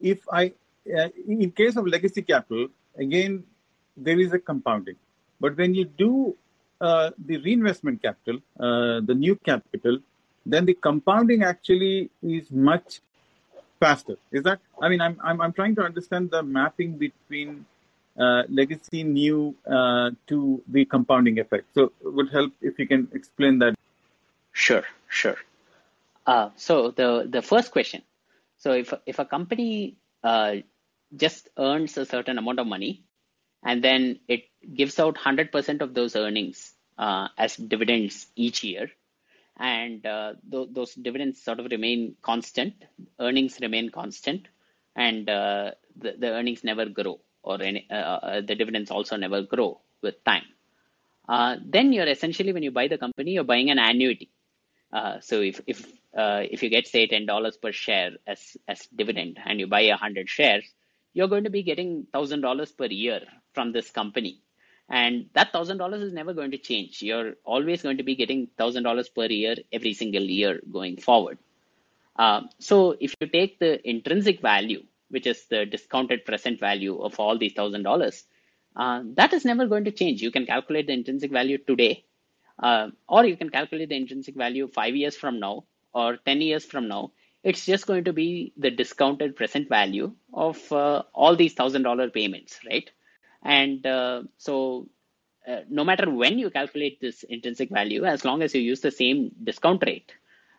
if 0.00 0.20
I 0.32 0.52
uh, 0.98 1.08
in 1.26 1.50
case 1.52 1.76
of 1.76 1.86
legacy 1.86 2.22
capital, 2.22 2.68
again 2.98 3.44
there 3.96 4.18
is 4.18 4.32
a 4.32 4.38
compounding, 4.38 4.96
but 5.40 5.56
when 5.56 5.74
you 5.74 5.84
do 5.84 6.36
uh, 6.80 7.10
the 7.26 7.36
reinvestment 7.38 8.02
capital, 8.02 8.40
uh, 8.58 9.00
the 9.04 9.14
new 9.14 9.36
capital, 9.36 9.98
then 10.46 10.64
the 10.64 10.74
compounding 10.74 11.42
actually 11.42 12.10
is 12.22 12.50
much 12.50 13.00
faster. 13.80 14.16
Is 14.30 14.44
that? 14.44 14.60
I 14.80 14.88
mean, 14.88 15.00
I'm 15.00 15.18
I'm, 15.22 15.40
I'm 15.40 15.52
trying 15.52 15.74
to 15.76 15.82
understand 15.82 16.30
the 16.30 16.42
mapping 16.42 16.98
between 16.98 17.66
uh, 18.18 18.42
legacy 18.48 19.02
new 19.02 19.54
uh, 19.66 20.10
to 20.28 20.62
the 20.68 20.84
compounding 20.84 21.38
effect. 21.38 21.64
So, 21.74 21.92
it 22.04 22.12
would 22.12 22.30
help 22.30 22.52
if 22.60 22.78
you 22.78 22.86
can 22.86 23.08
explain 23.12 23.58
that. 23.60 23.74
Sure, 24.52 24.84
sure. 25.08 25.36
Uh, 26.26 26.50
so 26.56 26.90
the 26.90 27.26
the 27.28 27.42
first 27.42 27.70
question. 27.72 28.02
So 28.58 28.72
if 28.72 28.92
if 29.06 29.18
a 29.18 29.24
company 29.24 29.96
uh, 30.22 30.56
just 31.16 31.48
earns 31.58 31.96
a 31.96 32.04
certain 32.04 32.38
amount 32.38 32.60
of 32.60 32.66
money, 32.66 33.04
and 33.64 33.82
then 33.82 34.20
it 34.28 34.44
gives 34.74 34.98
out 34.98 35.16
100% 35.16 35.80
of 35.80 35.94
those 35.94 36.14
earnings 36.16 36.72
uh, 36.98 37.28
as 37.38 37.56
dividends 37.56 38.26
each 38.36 38.62
year, 38.62 38.90
and 39.56 40.04
uh, 40.06 40.34
th- 40.50 40.68
those 40.72 40.94
dividends 40.94 41.42
sort 41.42 41.60
of 41.60 41.66
remain 41.70 42.16
constant, 42.22 42.74
earnings 43.18 43.58
remain 43.60 43.90
constant, 43.90 44.48
and 44.96 45.28
uh, 45.28 45.72
the, 45.96 46.14
the 46.18 46.28
earnings 46.28 46.64
never 46.64 46.86
grow, 46.86 47.20
or 47.42 47.60
any, 47.62 47.86
uh, 47.90 47.94
uh, 47.94 48.40
the 48.40 48.54
dividends 48.54 48.90
also 48.90 49.16
never 49.16 49.42
grow 49.42 49.80
with 50.02 50.22
time. 50.24 50.44
Uh, 51.28 51.56
then 51.64 51.92
you're 51.92 52.08
essentially, 52.08 52.52
when 52.52 52.62
you 52.62 52.70
buy 52.70 52.88
the 52.88 52.98
company, 52.98 53.32
you're 53.32 53.44
buying 53.44 53.70
an 53.70 53.78
annuity. 53.78 54.30
Uh, 54.92 55.20
so 55.20 55.40
if 55.40 55.60
if 55.66 55.86
if 56.16 56.62
you 56.62 56.68
get 56.68 56.86
say 56.86 57.06
ten 57.06 57.24
dollars 57.26 57.56
per 57.56 57.70
share 57.70 58.12
as 58.26 58.56
as 58.66 58.88
dividend, 58.94 59.38
and 59.44 59.60
you 59.60 59.68
buy 59.68 59.88
hundred 59.90 60.28
shares, 60.28 60.64
you're 61.12 61.28
going 61.28 61.44
to 61.44 61.50
be 61.50 61.62
getting 61.62 62.06
thousand 62.12 62.40
dollars 62.40 62.72
per 62.72 62.86
year 62.86 63.20
from 63.54 63.70
this 63.72 63.90
company 63.90 64.42
and 64.90 65.26
that 65.34 65.52
thousand 65.52 65.78
dollars 65.78 66.02
is 66.02 66.12
never 66.12 66.34
going 66.34 66.50
to 66.50 66.58
change. 66.58 67.02
You're 67.02 67.34
always 67.44 67.82
going 67.82 67.98
to 67.98 68.02
be 68.02 68.16
getting 68.16 68.48
thousand 68.58 68.82
dollars 68.82 69.08
per 69.08 69.26
year 69.26 69.56
every 69.72 69.94
single 69.94 70.22
year 70.22 70.60
going 70.70 70.98
forward. 70.98 71.38
Uh, 72.16 72.42
so 72.58 72.96
if 73.00 73.14
you 73.20 73.28
take 73.28 73.58
the 73.58 73.88
intrinsic 73.88 74.40
value 74.40 74.84
which 75.10 75.26
is 75.26 75.46
the 75.46 75.66
discounted 75.66 76.24
present 76.24 76.60
value 76.60 77.00
of 77.00 77.18
all 77.18 77.38
these 77.38 77.52
thousand 77.52 77.82
dollars 77.82 78.24
uh, 78.76 79.02
that 79.14 79.32
is 79.32 79.44
never 79.44 79.66
going 79.66 79.84
to 79.84 79.90
change. 79.90 80.22
You 80.22 80.30
can 80.30 80.46
calculate 80.46 80.86
the 80.86 80.92
intrinsic 80.92 81.32
value 81.32 81.58
today 81.58 82.04
uh, 82.60 82.88
or 83.08 83.24
you 83.24 83.36
can 83.36 83.50
calculate 83.50 83.88
the 83.88 83.96
intrinsic 83.96 84.36
value 84.36 84.68
five 84.68 84.94
years 84.96 85.16
from 85.16 85.40
now 85.40 85.64
or 85.94 86.18
10 86.18 86.40
years 86.40 86.64
from 86.64 86.88
now. 86.88 87.12
It's 87.42 87.64
just 87.64 87.86
going 87.86 88.04
to 88.04 88.12
be 88.12 88.52
the 88.56 88.70
discounted 88.70 89.34
present 89.34 89.68
value 89.68 90.12
of 90.32 90.72
uh, 90.72 91.02
all 91.14 91.36
these 91.36 91.54
thousand 91.54 91.82
dollar 91.82 92.10
payments 92.10 92.60
right 92.66 92.90
and 93.42 93.86
uh, 93.86 94.22
so, 94.36 94.88
uh, 95.48 95.60
no 95.68 95.84
matter 95.84 96.10
when 96.10 96.38
you 96.38 96.50
calculate 96.50 97.00
this 97.00 97.22
intrinsic 97.22 97.70
value, 97.70 98.04
as 98.04 98.24
long 98.24 98.42
as 98.42 98.54
you 98.54 98.60
use 98.60 98.80
the 98.80 98.90
same 98.90 99.32
discount 99.42 99.82
rate, 99.86 100.12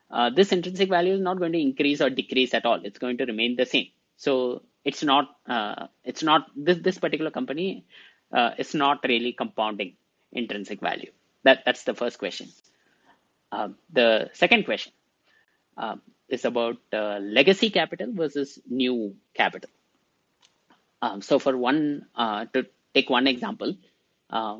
uh, 0.09 0.29
this 0.29 0.51
intrinsic 0.51 0.89
value 0.89 1.13
is 1.13 1.21
not 1.21 1.39
going 1.39 1.51
to 1.53 1.59
increase 1.59 2.01
or 2.01 2.09
decrease 2.09 2.53
at 2.53 2.65
all. 2.65 2.79
It's 2.83 2.99
going 2.99 3.17
to 3.17 3.25
remain 3.25 3.55
the 3.55 3.65
same. 3.65 3.87
So 4.17 4.63
it's 4.83 5.03
not 5.03 5.35
uh, 5.47 5.87
it's 6.03 6.23
not 6.23 6.47
this 6.55 6.79
this 6.79 6.97
particular 6.97 7.31
company 7.31 7.85
uh, 8.31 8.51
is 8.57 8.73
not 8.73 8.99
really 9.03 9.33
compounding 9.33 9.95
intrinsic 10.31 10.81
value. 10.81 11.11
That 11.43 11.63
that's 11.65 11.83
the 11.83 11.93
first 11.93 12.17
question. 12.19 12.49
Um, 13.51 13.75
the 13.91 14.29
second 14.33 14.65
question 14.65 14.93
is 16.31 16.45
about 16.45 16.77
uh, 16.93 17.19
legacy 17.19 17.69
capital 17.69 18.07
versus 18.13 18.59
new 18.67 19.15
capital. 19.33 19.69
Um, 21.01 21.21
so 21.21 21.39
for 21.39 21.57
one, 21.57 22.05
uh, 22.15 22.45
to 22.53 22.67
take 22.93 23.09
one 23.09 23.27
example, 23.27 23.75
uh, 24.29 24.59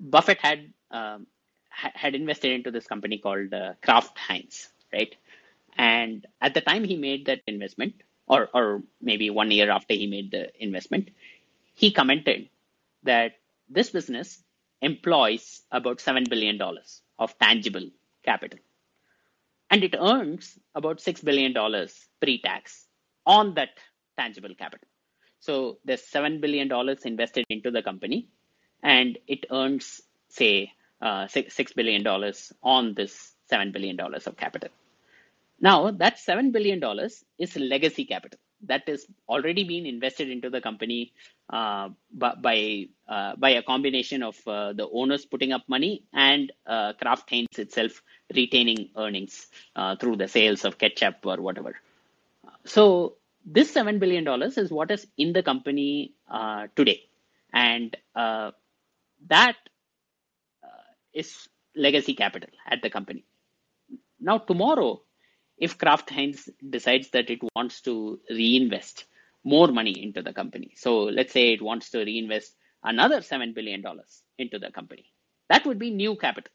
Buffett 0.00 0.38
had 0.40 0.72
um, 0.90 1.26
had 1.70 2.14
invested 2.14 2.52
into 2.52 2.70
this 2.70 2.86
company 2.86 3.18
called 3.18 3.54
uh, 3.54 3.74
Kraft 3.82 4.18
Heinz, 4.18 4.70
right? 4.92 5.14
And 5.78 6.26
at 6.40 6.54
the 6.54 6.62
time 6.62 6.84
he 6.84 6.96
made 6.96 7.26
that 7.26 7.42
investment, 7.46 7.94
or 8.28 8.48
or 8.54 8.82
maybe 9.02 9.30
one 9.30 9.50
year 9.50 9.70
after 9.70 9.94
he 9.94 10.06
made 10.08 10.32
the 10.32 10.50
investment, 10.62 11.10
he 11.74 11.92
commented 11.92 12.50
that 13.04 13.34
this 13.70 13.90
business 13.90 14.42
employs 14.82 15.62
about 15.72 16.00
seven 16.00 16.24
billion 16.28 16.58
dollars 16.58 17.02
of 17.18 17.38
tangible 17.38 17.88
capital, 18.24 18.58
and 19.70 19.84
it 19.84 19.96
earns 19.98 20.58
about 20.74 21.00
six 21.00 21.22
billion 21.22 21.54
dollars 21.54 22.08
pre-tax 22.20 22.86
on 23.26 23.54
that 23.54 23.70
tangible 24.18 24.54
capital. 24.56 24.89
So 25.40 25.78
there's 25.84 26.02
$7 26.02 26.40
billion 26.40 26.70
invested 27.04 27.44
into 27.48 27.70
the 27.70 27.82
company 27.82 28.28
and 28.82 29.18
it 29.26 29.46
earns, 29.50 30.02
say, 30.28 30.72
uh, 31.00 31.24
$6 31.24 31.74
billion 31.74 32.06
on 32.62 32.94
this 32.94 33.34
$7 33.50 33.72
billion 33.72 33.98
of 34.00 34.36
capital. 34.36 34.70
Now, 35.60 35.90
that 35.90 36.16
$7 36.16 36.52
billion 36.52 36.82
is 37.38 37.56
legacy 37.56 38.04
capital 38.04 38.38
that 38.62 38.88
is 38.88 39.06
already 39.28 39.64
been 39.64 39.86
invested 39.86 40.28
into 40.28 40.50
the 40.50 40.60
company 40.60 41.12
uh, 41.50 41.88
by 42.12 42.86
uh, 43.08 43.34
by 43.36 43.50
a 43.50 43.62
combination 43.62 44.22
of 44.22 44.36
uh, 44.46 44.72
the 44.72 44.88
owners 44.92 45.24
putting 45.24 45.52
up 45.52 45.62
money 45.68 46.04
and 46.12 46.52
uh, 46.66 46.92
Kraft 46.94 47.28
Heinz 47.30 47.58
itself 47.58 48.02
retaining 48.34 48.90
earnings 48.96 49.46
uh, 49.76 49.96
through 49.96 50.16
the 50.16 50.28
sales 50.28 50.64
of 50.64 50.78
ketchup 50.78 51.16
or 51.24 51.38
whatever. 51.38 51.76
So 52.64 53.16
this 53.44 53.72
$7 53.74 53.98
billion 53.98 54.26
is 54.42 54.70
what 54.70 54.90
is 54.90 55.06
in 55.16 55.32
the 55.32 55.42
company 55.42 56.14
uh, 56.30 56.66
today. 56.76 57.00
And 57.52 57.96
uh, 58.14 58.52
that 59.28 59.56
uh, 60.62 60.92
is 61.12 61.48
legacy 61.74 62.14
capital 62.14 62.50
at 62.66 62.82
the 62.82 62.90
company. 62.90 63.24
Now, 64.20 64.38
tomorrow, 64.38 65.02
if 65.58 65.78
Kraft 65.78 66.10
Heinz 66.10 66.48
decides 66.68 67.10
that 67.10 67.30
it 67.30 67.40
wants 67.54 67.80
to 67.82 68.20
reinvest 68.30 69.06
more 69.44 69.68
money 69.68 70.02
into 70.02 70.22
the 70.22 70.32
company, 70.32 70.74
so 70.76 71.04
let's 71.04 71.32
say 71.32 71.52
it 71.52 71.62
wants 71.62 71.90
to 71.90 71.98
reinvest 71.98 72.54
another 72.82 73.20
$7 73.20 73.54
billion 73.54 73.82
into 74.38 74.58
the 74.58 74.70
company, 74.70 75.06
that 75.48 75.66
would 75.66 75.78
be 75.78 75.90
new 75.90 76.16
capital. 76.16 76.52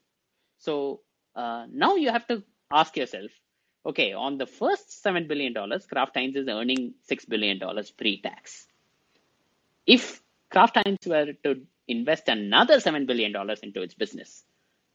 So 0.58 1.00
uh, 1.34 1.66
now 1.70 1.96
you 1.96 2.10
have 2.10 2.26
to 2.28 2.42
ask 2.72 2.96
yourself 2.96 3.30
okay, 3.86 4.12
on 4.12 4.36
the 4.36 4.46
first 4.46 5.02
$7 5.04 5.28
billion, 5.28 5.54
Kraft 5.88 6.16
Heinz 6.16 6.36
is 6.36 6.48
earning 6.48 6.94
$6 7.08 7.28
billion 7.28 7.60
pre 7.96 8.20
tax. 8.20 8.66
If 9.86 10.20
Kraft 10.50 10.76
Heinz 10.76 11.06
were 11.06 11.32
to 11.44 11.62
invest 11.86 12.28
another 12.28 12.78
$7 12.78 13.06
billion 13.06 13.34
into 13.62 13.82
its 13.82 13.94
business, 13.94 14.42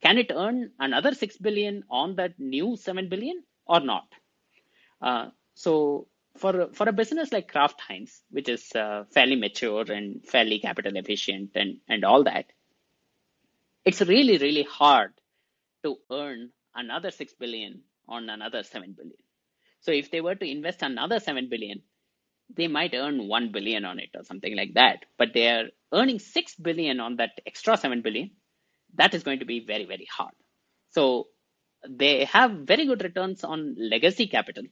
can 0.04 0.18
it 0.18 0.32
earn 0.36 0.72
another 0.80 1.14
6 1.14 1.38
billion 1.38 1.84
on 1.90 2.16
that 2.16 2.38
new 2.38 2.76
7 2.76 3.08
billion 3.08 3.44
or 3.66 3.80
not? 3.80 4.08
Uh, 5.02 5.28
so, 5.56 6.08
for, 6.38 6.70
for 6.74 6.88
a 6.90 6.94
business 6.94 7.32
like 7.32 7.52
Kraft 7.52 7.80
Heinz, 7.82 8.22
which 8.30 8.50
is 8.50 8.72
uh, 8.74 9.04
fairly 9.12 9.36
mature 9.36 9.84
and 9.92 10.26
fairly 10.26 10.60
capital 10.60 10.96
efficient 10.96 11.52
and, 11.56 11.78
and 11.88 12.04
all 12.04 12.24
that, 12.24 12.46
it's 13.86 14.02
really, 14.02 14.38
really 14.38 14.64
hard 14.64 15.12
to 15.84 15.98
earn 16.12 16.52
another 16.76 17.12
6 17.12 17.34
billion 17.34 17.82
on 18.12 18.30
another 18.30 18.64
7 18.64 18.94
billion. 18.98 19.22
So 19.80 19.92
if 19.92 20.12
they 20.12 20.22
were 20.22 20.36
to 20.36 20.52
invest 20.56 20.82
another 20.84 21.20
7 21.20 21.50
billion, 21.50 21.82
they 22.56 22.68
might 22.68 22.94
earn 22.94 23.28
1 23.28 23.52
billion 23.52 23.86
on 23.86 24.00
it 24.00 24.10
or 24.16 24.24
something 24.24 24.56
like 24.56 24.74
that. 24.76 25.06
But 25.18 25.34
they 25.34 25.48
are 25.48 25.66
earning 25.94 26.20
6 26.20 26.56
billion 26.56 27.00
on 27.00 27.16
that 27.18 27.32
extra 27.46 27.78
7 27.78 28.02
billion. 28.02 28.32
That 28.96 29.14
is 29.14 29.24
going 29.24 29.40
to 29.40 29.46
be 29.46 29.66
very, 29.66 29.86
very 29.86 30.08
hard. 30.18 30.34
So 30.90 31.28
they 31.90 32.26
have 32.26 32.52
very 32.74 32.86
good 32.86 33.04
returns 33.04 33.44
on 33.44 33.76
legacy 33.80 34.28
capital. 34.28 34.66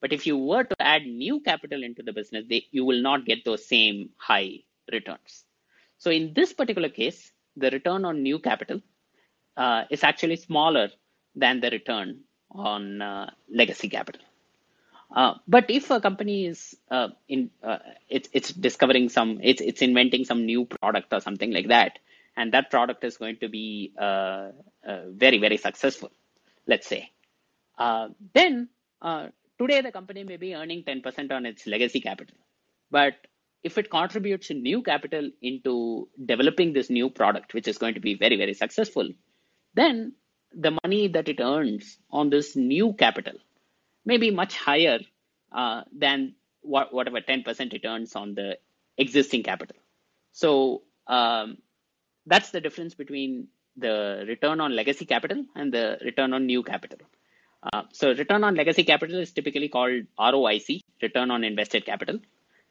But 0.00 0.12
if 0.12 0.26
you 0.26 0.36
were 0.38 0.64
to 0.64 0.76
add 0.80 1.02
new 1.02 1.40
capital 1.40 1.82
into 1.82 2.02
the 2.02 2.12
business, 2.12 2.44
they, 2.48 2.66
you 2.70 2.84
will 2.84 3.02
not 3.02 3.26
get 3.26 3.44
those 3.44 3.66
same 3.66 4.10
high 4.16 4.60
returns. 4.92 5.44
So 5.98 6.10
in 6.10 6.32
this 6.34 6.52
particular 6.52 6.88
case, 6.88 7.32
the 7.56 7.70
return 7.70 8.04
on 8.04 8.22
new 8.22 8.38
capital 8.38 8.80
uh, 9.56 9.84
is 9.90 10.04
actually 10.04 10.36
smaller 10.36 10.90
than 11.34 11.60
the 11.60 11.70
return 11.70 12.20
on 12.50 13.02
uh, 13.02 13.30
legacy 13.50 13.88
capital. 13.88 14.22
Uh, 15.14 15.34
but 15.46 15.70
if 15.70 15.90
a 15.90 16.00
company 16.00 16.46
is 16.46 16.76
uh, 16.90 17.08
in, 17.28 17.50
uh, 17.62 17.78
it's 18.08 18.28
it's 18.32 18.52
discovering 18.52 19.08
some, 19.08 19.40
it's 19.42 19.60
it's 19.60 19.80
inventing 19.80 20.24
some 20.24 20.44
new 20.44 20.66
product 20.66 21.12
or 21.12 21.20
something 21.20 21.50
like 21.50 21.68
that, 21.68 21.98
and 22.36 22.52
that 22.52 22.70
product 22.70 23.02
is 23.04 23.16
going 23.16 23.36
to 23.38 23.48
be 23.48 23.92
uh, 23.98 24.50
uh, 24.86 25.00
very 25.08 25.38
very 25.38 25.56
successful, 25.56 26.10
let's 26.66 26.86
say, 26.86 27.10
then 28.34 28.68
today 29.58 29.80
the 29.80 29.90
company 29.90 30.24
may 30.24 30.36
be 30.36 30.54
earning 30.54 30.84
10% 30.84 31.32
on 31.32 31.46
its 31.46 31.66
legacy 31.66 32.00
capital, 32.00 32.36
but 32.90 33.14
if 33.64 33.78
it 33.78 33.90
contributes 33.90 34.50
new 34.50 34.82
capital 34.82 35.30
into 35.42 36.06
developing 36.24 36.74
this 36.74 36.90
new 36.90 37.08
product, 37.10 37.54
which 37.54 37.66
is 37.66 37.78
going 37.78 37.94
to 37.94 38.00
be 38.00 38.14
very 38.14 38.36
very 38.36 38.52
successful, 38.52 39.08
then 39.72 40.12
the 40.52 40.76
money 40.82 41.08
that 41.08 41.28
it 41.28 41.40
earns 41.40 41.98
on 42.10 42.30
this 42.30 42.56
new 42.56 42.92
capital 42.92 43.34
may 44.04 44.16
be 44.16 44.30
much 44.30 44.56
higher 44.56 45.00
uh, 45.52 45.82
than 45.92 46.34
what, 46.62 46.92
whatever 46.92 47.20
10% 47.20 47.72
returns 47.72 48.14
on 48.16 48.34
the 48.34 48.58
existing 48.96 49.42
capital. 49.42 49.76
So 50.32 50.82
um, 51.06 51.58
that's 52.26 52.50
the 52.50 52.60
difference 52.60 52.94
between 52.94 53.48
the 53.76 54.24
return 54.26 54.60
on 54.60 54.74
legacy 54.74 55.06
capital 55.06 55.44
and 55.54 55.72
the 55.72 55.98
return 56.04 56.32
on 56.32 56.46
new 56.46 56.62
capital. 56.62 56.98
Uh, 57.62 57.82
so 57.92 58.12
return 58.14 58.44
on 58.44 58.54
legacy 58.54 58.84
capital 58.84 59.18
is 59.20 59.32
typically 59.32 59.68
called 59.68 60.04
ROIC, 60.18 60.80
return 61.02 61.30
on 61.30 61.44
invested 61.44 61.84
capital. 61.84 62.18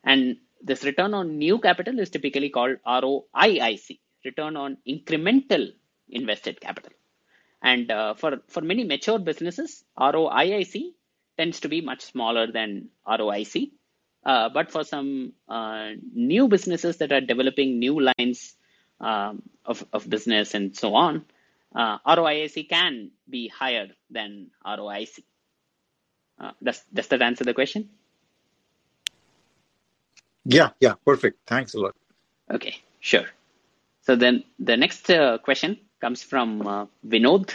And 0.04 0.38
this 0.62 0.84
return 0.84 1.14
on 1.14 1.38
new 1.38 1.60
capital 1.60 2.00
is 2.00 2.10
typically 2.10 2.50
called 2.50 2.78
ROIIC, 2.86 4.00
return 4.26 4.56
on 4.56 4.78
incremental 4.88 5.72
invested 6.10 6.60
capital. 6.62 6.92
And 7.62 7.90
uh, 7.92 8.14
for, 8.14 8.40
for 8.48 8.62
many 8.62 8.84
mature 8.84 9.20
businesses, 9.20 9.84
ROIIC 9.98 10.94
tends 11.38 11.60
to 11.62 11.70
be 11.70 11.82
much 11.82 12.02
smaller 12.02 12.52
than 12.52 12.90
ROIC. 13.08 13.72
Uh, 14.26 14.50
but 14.50 14.72
for 14.72 14.84
some 14.84 15.34
uh, 15.48 15.92
new 16.14 16.48
businesses 16.48 16.98
that 16.98 17.12
are 17.12 17.22
developing 17.22 17.80
new 17.80 18.00
lines 18.00 18.56
um, 19.00 19.42
of, 19.66 19.86
of 19.94 20.10
business 20.10 20.54
and 20.54 20.76
so 20.76 20.96
on, 20.96 21.24
uh, 21.76 21.98
ROIIC 22.00 22.70
can 22.70 23.12
be 23.30 23.48
higher 23.48 23.88
than 24.10 24.48
ROIC. 24.66 25.20
Uh, 26.40 26.52
does, 26.62 26.84
does 26.94 27.08
that 27.08 27.22
answer 27.22 27.44
the 27.44 27.54
question? 27.54 27.90
Yeah, 30.46 30.70
yeah, 30.80 30.94
perfect. 31.06 31.40
Thanks 31.48 31.74
a 31.74 31.80
lot. 31.80 31.96
Okay, 32.50 32.76
sure. 33.00 33.26
So 34.04 34.16
then 34.16 34.44
the 34.60 34.78
next 34.78 35.10
uh, 35.10 35.38
question 35.40 35.78
comes 36.00 36.24
from 36.24 36.66
uh, 36.66 36.86
Vinod. 37.06 37.54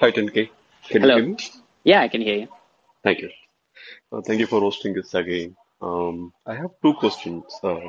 Hi, 0.00 0.10
10K. 0.10 0.50
Can 0.88 1.02
Hello. 1.02 1.16
you 1.16 1.22
hear 1.22 1.30
me? 1.30 1.38
Yeah, 1.84 2.02
I 2.02 2.08
can 2.08 2.20
hear 2.20 2.36
you. 2.36 2.48
Thank 3.02 3.20
you. 3.20 3.30
Uh, 4.12 4.20
thank 4.20 4.40
you 4.40 4.46
for 4.46 4.60
hosting 4.60 4.92
this 4.92 5.14
again. 5.14 5.56
Um, 5.80 6.32
I 6.46 6.54
have 6.54 6.70
two 6.82 6.94
questions. 6.94 7.44
Uh, 7.62 7.80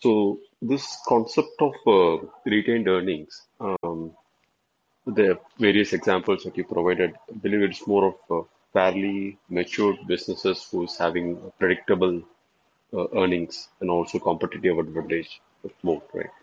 so, 0.00 0.40
this 0.60 0.98
concept 1.08 1.60
of 1.60 1.74
uh, 1.86 2.26
retained 2.44 2.86
earnings, 2.88 3.46
um, 3.60 4.12
the 5.06 5.38
various 5.58 5.94
examples 5.94 6.44
that 6.44 6.56
you 6.56 6.64
provided, 6.64 7.14
I 7.30 7.36
believe 7.38 7.62
it's 7.62 7.86
more 7.86 8.08
of 8.08 8.14
uh, 8.30 8.46
fairly 8.76 9.38
matured 9.58 9.98
businesses 10.12 10.58
who's 10.70 10.96
having 11.04 11.28
predictable 11.58 12.16
uh, 12.96 13.06
earnings 13.20 13.68
and 13.80 13.90
also 13.90 14.18
competitive 14.18 14.78
advantage 14.78 15.40
both, 15.82 16.04
right? 16.14 16.34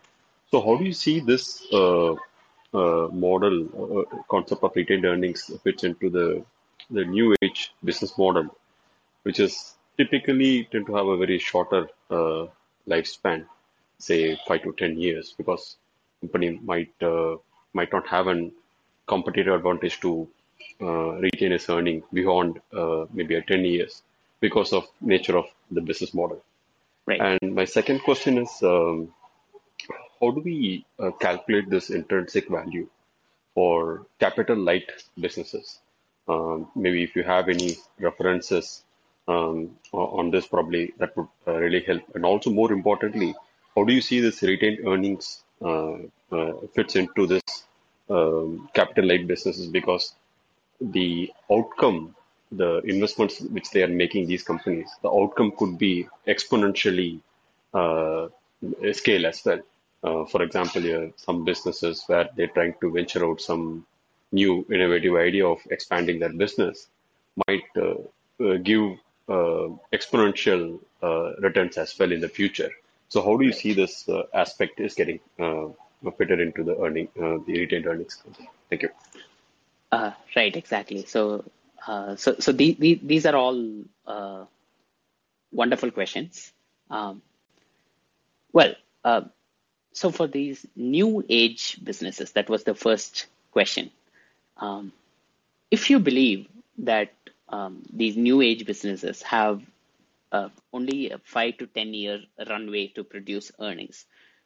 So, 0.52 0.62
how 0.66 0.76
do 0.78 0.86
you 0.86 0.94
see 0.94 1.20
this 1.20 1.46
uh, 1.74 2.14
uh, 2.82 3.08
model 3.26 3.56
uh, 3.84 4.18
concept 4.30 4.64
of 4.64 4.76
retained 4.76 5.06
earnings 5.06 5.42
fits 5.64 5.84
into 5.84 6.10
the 6.18 6.28
the 6.98 7.06
new 7.06 7.36
age 7.42 7.62
business 7.84 8.18
model, 8.18 8.48
which 9.24 9.40
is 9.40 9.76
typically 9.98 10.52
tend 10.72 10.86
to 10.88 10.96
have 10.96 11.08
a 11.08 11.18
very 11.24 11.40
shorter 11.40 11.88
uh, 12.10 12.46
lifespan, 12.88 13.46
say 13.98 14.20
five 14.48 14.64
to 14.64 14.74
ten 14.82 15.00
years, 15.06 15.34
because 15.38 15.78
company 16.22 16.50
might 16.72 16.94
uh, 17.14 17.36
might 17.74 17.92
not 17.98 18.08
have 18.08 18.28
an 18.28 18.52
competitive 19.08 19.54
advantage 19.60 20.00
to 20.02 20.28
uh, 20.82 21.13
retain 21.26 21.51
its 21.51 21.69
earning 21.69 22.03
beyond 22.11 22.59
uh, 22.74 23.05
maybe 23.13 23.36
a 23.36 23.41
10 23.41 23.65
years 23.65 24.01
because 24.39 24.74
of 24.74 24.88
nature 25.01 25.38
of 25.38 25.45
the 25.71 25.82
business 25.82 26.13
model. 26.13 26.41
Right. 27.05 27.19
And 27.19 27.55
my 27.55 27.65
second 27.65 27.99
question 27.99 28.38
is, 28.38 28.51
um, 28.63 29.13
how 30.19 30.32
do 30.32 30.41
we 30.41 30.86
uh, 30.99 31.11
calculate 31.11 31.69
this 31.69 31.89
intrinsic 31.89 32.49
value 32.49 32.88
for 33.53 34.05
capital 34.19 34.57
light 34.57 34.89
businesses? 35.19 35.80
Um, 36.28 36.69
maybe 36.76 37.03
if 37.03 37.15
you 37.15 37.24
have 37.24 37.49
any 37.49 37.76
references 37.99 38.84
um, 39.28 39.78
on 39.91 40.32
this, 40.32 40.47
probably 40.47 40.93
that 40.97 41.15
would 41.17 41.28
uh, 41.47 41.55
really 41.55 41.82
help. 41.82 42.03
And 42.15 42.26
also, 42.26 42.49
more 42.49 42.71
importantly, 42.71 43.36
how 43.76 43.84
do 43.84 43.93
you 43.93 44.01
see 44.01 44.19
this 44.21 44.41
retained 44.41 44.80
earnings 44.88 45.43
uh, 45.61 45.95
uh 46.32 46.53
fits 46.76 46.95
into 46.95 47.26
this 47.28 47.43
um, 48.09 48.69
capital 48.74 49.07
light 49.09 49.28
businesses? 49.28 49.67
Because 49.67 50.13
the 50.92 51.32
outcome, 51.52 52.16
the 52.52 52.80
investments 52.80 53.40
which 53.42 53.72
they 53.72 53.84
are 53.84 53.88
making 53.88 54.28
these 54.28 54.44
companies, 54.44 54.90
the 55.02 55.10
outcome 55.10 55.52
could 55.58 55.78
be 55.78 56.08
exponentially 56.28 57.20
uh, 57.74 58.28
scale 58.92 59.26
as 59.26 59.42
well. 59.46 59.60
Uh, 60.04 60.26
for 60.26 60.44
example, 60.44 61.12
some 61.16 61.46
businesses 61.46 62.04
where 62.08 62.30
they're 62.36 62.48
trying 62.48 62.76
to 62.82 62.92
venture 62.92 63.26
out 63.26 63.40
some 63.40 63.86
new 64.32 64.66
innovative 64.70 65.16
idea 65.16 65.48
of 65.48 65.60
expanding 65.72 66.20
their 66.20 66.34
business 66.34 66.88
might 67.48 67.64
uh, 67.78 67.96
uh, 68.44 68.58
give 68.58 68.98
uh, 69.30 69.70
exponential 69.94 70.80
returns 71.40 71.78
as 71.78 71.98
well 71.98 72.12
in 72.12 72.20
the 72.20 72.30
future. 72.30 72.70
So, 73.10 73.22
how 73.24 73.38
do 73.38 73.46
you 73.46 73.54
see 73.54 73.74
this 73.74 74.10
aspect 74.34 74.80
is 74.80 74.94
getting 74.94 75.20
fitted 76.18 76.40
into 76.40 76.64
the 76.64 76.78
earning, 76.82 77.08
the 77.16 77.44
retained 77.48 77.86
earnings? 77.86 78.22
Thank 78.70 78.84
you. 78.84 78.90
Right, 80.36 80.56
exactly. 80.56 81.06
So, 81.06 81.46
so, 81.86 82.36
so 82.39 82.52
the, 82.52 82.76
the, 82.80 83.00
these 83.04 83.26
are 83.26 83.36
all 83.36 84.48
wonderful 85.52 85.91
questions. 85.91 86.52
Um, 86.89 87.22
well, 88.52 88.76
so 89.94 90.10
for 90.12 90.28
these 90.28 90.66
new 90.76 91.24
age 91.30 91.80
businesses, 91.84 92.32
that 92.32 92.50
was 92.50 92.64
the 92.64 92.76
first 92.76 93.28
question. 93.52 93.91
Um, 94.58 94.91
if 95.72 95.89
you 95.89 96.00
believe 96.00 96.48
that 96.80 97.14
um, 97.50 97.84
these 97.91 98.18
new 98.18 98.41
age 98.41 98.66
businesses 98.66 99.22
have 99.22 99.62
uh, 100.32 100.50
only 100.72 101.12
a 101.12 101.20
five 101.20 101.58
to 101.58 101.68
10 101.68 101.94
year 101.94 102.20
runway 102.50 102.88
to 102.88 103.04
produce 103.04 103.52
earnings, 103.60 104.06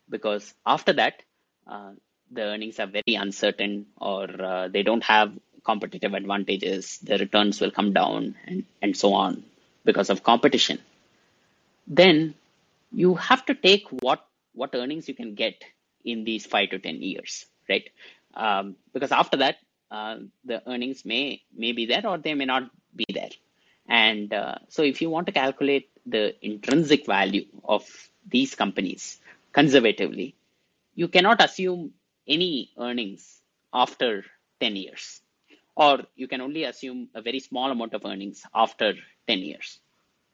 because 0.10 0.54
after 0.66 0.94
that, 0.94 1.24
uh, 1.66 1.92
the 2.32 2.42
earnings 2.42 2.80
are 2.80 2.88
very 2.88 3.16
uncertain 3.16 3.88
or 3.98 4.24
uh, 4.42 4.68
they 4.68 4.84
don't 4.84 5.04
have 5.04 5.32
competitive 5.64 6.14
advantages, 6.14 6.98
the 7.00 7.18
returns 7.18 7.60
will 7.60 7.72
come 7.72 7.94
down, 7.94 8.36
and, 8.46 8.64
and 8.82 8.96
so 8.96 9.14
on 9.14 9.44
because 9.84 10.10
of 10.10 10.24
competition. 10.24 10.80
Then 11.86 12.36
you 12.92 13.16
have 13.16 13.46
to 13.48 13.54
take 13.54 13.88
what 13.90 14.26
what 14.54 14.74
earnings 14.74 15.08
you 15.08 15.14
can 15.14 15.36
get 15.36 15.64
in 16.04 16.24
these 16.24 16.46
five 16.46 16.70
to 16.72 16.80
10 16.80 17.02
years, 17.02 17.46
right? 17.70 17.90
Um, 18.34 18.76
because 18.94 19.12
after 19.12 19.38
that, 19.38 19.58
uh, 19.92 20.18
the 20.46 20.68
earnings 20.70 21.06
may, 21.06 21.42
may 21.56 21.72
be 21.74 21.86
there 21.86 22.06
or 22.06 22.18
they 22.18 22.34
may 22.34 22.46
not 22.46 22.70
be 22.96 23.06
there. 23.14 23.30
And 23.88 24.34
uh, 24.34 24.56
so 24.68 24.82
if 24.82 25.02
you 25.02 25.10
want 25.10 25.28
to 25.28 25.32
calculate 25.32 25.90
the 26.06 26.34
intrinsic 26.46 27.06
value 27.06 27.46
of 27.64 27.86
these 28.28 28.56
companies 28.56 29.20
conservatively, 29.54 30.36
you 30.96 31.08
cannot 31.08 31.44
assume 31.44 31.94
any 32.28 32.72
earnings 32.80 33.42
after 33.74 34.26
10 34.60 34.76
years, 34.76 35.22
or 35.76 36.04
you 36.16 36.28
can 36.28 36.42
only 36.42 36.64
assume 36.66 37.10
a 37.16 37.22
very 37.22 37.40
small 37.40 37.72
amount 37.72 37.94
of 37.94 38.06
earnings 38.06 38.44
after 38.54 38.94
10 39.28 39.40
years. 39.40 39.80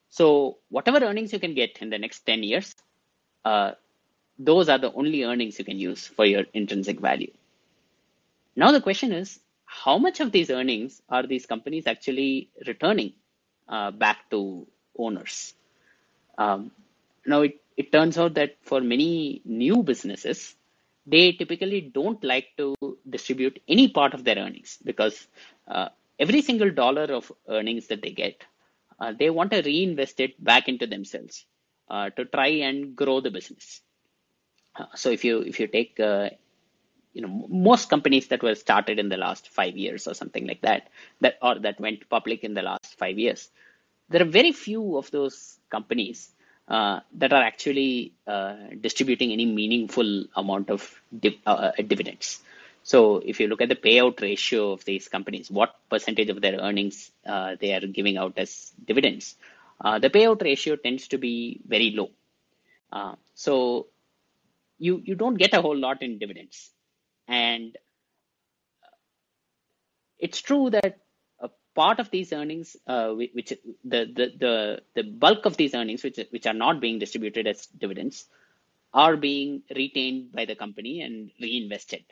So 0.09 0.59
whatever 0.69 1.03
earnings 1.05 1.33
you 1.33 1.39
can 1.39 1.53
get 1.55 1.79
in 1.81 1.89
the 1.89 1.97
next 1.97 2.21
10 2.25 2.43
years, 2.43 2.75
uh, 3.45 3.71
those 4.39 4.69
are 4.69 4.77
the 4.77 4.91
only 4.93 5.23
earnings 5.23 5.59
you 5.59 5.65
can 5.65 5.79
use 5.79 6.07
for 6.07 6.25
your 6.25 6.43
intrinsic 6.53 6.99
value. 6.99 7.31
Now 8.55 8.71
the 8.71 8.81
question 8.81 9.11
is, 9.11 9.39
how 9.65 9.97
much 9.97 10.19
of 10.19 10.31
these 10.31 10.49
earnings 10.51 11.01
are 11.09 11.25
these 11.25 11.45
companies 11.45 11.87
actually 11.87 12.49
returning 12.67 13.13
uh, 13.67 13.91
back 13.91 14.29
to 14.29 14.67
owners? 14.97 15.53
Um, 16.37 16.71
now 17.25 17.41
it, 17.41 17.61
it 17.77 17.91
turns 17.91 18.17
out 18.17 18.35
that 18.35 18.57
for 18.61 18.81
many 18.81 19.41
new 19.45 19.83
businesses, 19.83 20.55
they 21.05 21.33
typically 21.33 21.81
don't 21.81 22.23
like 22.23 22.49
to 22.57 22.75
distribute 23.09 23.61
any 23.67 23.87
part 23.89 24.13
of 24.13 24.23
their 24.23 24.37
earnings 24.37 24.77
because 24.83 25.27
uh, 25.67 25.89
every 26.19 26.41
single 26.41 26.71
dollar 26.71 27.05
of 27.05 27.31
earnings 27.47 27.87
that 27.87 28.01
they 28.01 28.11
get, 28.11 28.43
uh, 28.99 29.11
they 29.17 29.29
want 29.29 29.51
to 29.51 29.61
reinvest 29.61 30.19
it 30.19 30.41
back 30.43 30.67
into 30.69 30.87
themselves 30.87 31.45
uh, 31.89 32.09
to 32.11 32.25
try 32.25 32.47
and 32.47 32.95
grow 32.95 33.19
the 33.19 33.31
business. 33.31 33.81
Uh, 34.75 34.85
so 34.95 35.09
if 35.09 35.23
you 35.23 35.39
if 35.41 35.59
you 35.59 35.67
take 35.67 35.99
uh, 35.99 36.29
you 37.13 37.21
know 37.21 37.45
most 37.49 37.89
companies 37.89 38.27
that 38.27 38.41
were 38.43 38.55
started 38.55 38.99
in 38.99 39.09
the 39.09 39.17
last 39.17 39.49
five 39.49 39.77
years 39.77 40.07
or 40.07 40.13
something 40.13 40.47
like 40.47 40.61
that, 40.61 40.89
that 41.21 41.37
or 41.41 41.59
that 41.59 41.79
went 41.79 42.09
public 42.09 42.43
in 42.43 42.53
the 42.53 42.61
last 42.61 42.97
five 42.97 43.17
years, 43.19 43.49
there 44.09 44.21
are 44.21 44.25
very 44.39 44.51
few 44.51 44.97
of 44.97 45.11
those 45.11 45.59
companies 45.69 46.31
uh, 46.67 46.99
that 47.13 47.33
are 47.33 47.43
actually 47.43 48.13
uh, 48.27 48.55
distributing 48.81 49.31
any 49.31 49.45
meaningful 49.45 50.25
amount 50.35 50.69
of 50.69 51.01
div- 51.19 51.39
uh, 51.45 51.71
dividends. 51.87 52.41
So 52.83 53.17
if 53.25 53.39
you 53.39 53.47
look 53.47 53.61
at 53.61 53.69
the 53.69 53.75
payout 53.75 54.21
ratio 54.21 54.71
of 54.73 54.83
these 54.85 55.07
companies, 55.07 55.49
what 55.49 55.75
percentage 55.89 56.29
of 56.29 56.41
their 56.41 56.59
earnings 56.59 57.11
uh, 57.25 57.55
they 57.59 57.73
are 57.73 57.85
giving 57.87 58.17
out 58.17 58.33
as 58.37 58.71
dividends, 58.85 59.35
uh, 59.81 59.99
the 59.99 60.09
payout 60.09 60.41
ratio 60.41 60.75
tends 60.75 61.07
to 61.09 61.17
be 61.17 61.61
very 61.67 61.91
low. 61.91 62.09
Uh, 62.91 63.15
so 63.35 63.87
you 64.79 65.01
you 65.05 65.15
don't 65.15 65.35
get 65.35 65.53
a 65.53 65.61
whole 65.61 65.77
lot 65.77 66.01
in 66.01 66.17
dividends, 66.19 66.71
and 67.27 67.77
it's 70.19 70.41
true 70.41 70.69
that 70.69 70.99
part 71.75 71.99
of 71.99 72.09
these 72.11 72.33
earnings, 72.33 72.75
uh, 72.87 73.09
which 73.11 73.49
the, 73.83 74.05
the 74.05 74.31
the 74.39 74.81
the 74.95 75.03
bulk 75.03 75.45
of 75.45 75.57
these 75.57 75.73
earnings, 75.73 76.03
which 76.03 76.19
which 76.29 76.45
are 76.45 76.53
not 76.53 76.79
being 76.79 76.99
distributed 76.99 77.47
as 77.47 77.67
dividends, 77.67 78.25
are 78.93 79.17
being 79.17 79.63
retained 79.75 80.31
by 80.31 80.45
the 80.45 80.55
company 80.55 81.01
and 81.01 81.31
reinvested 81.41 82.03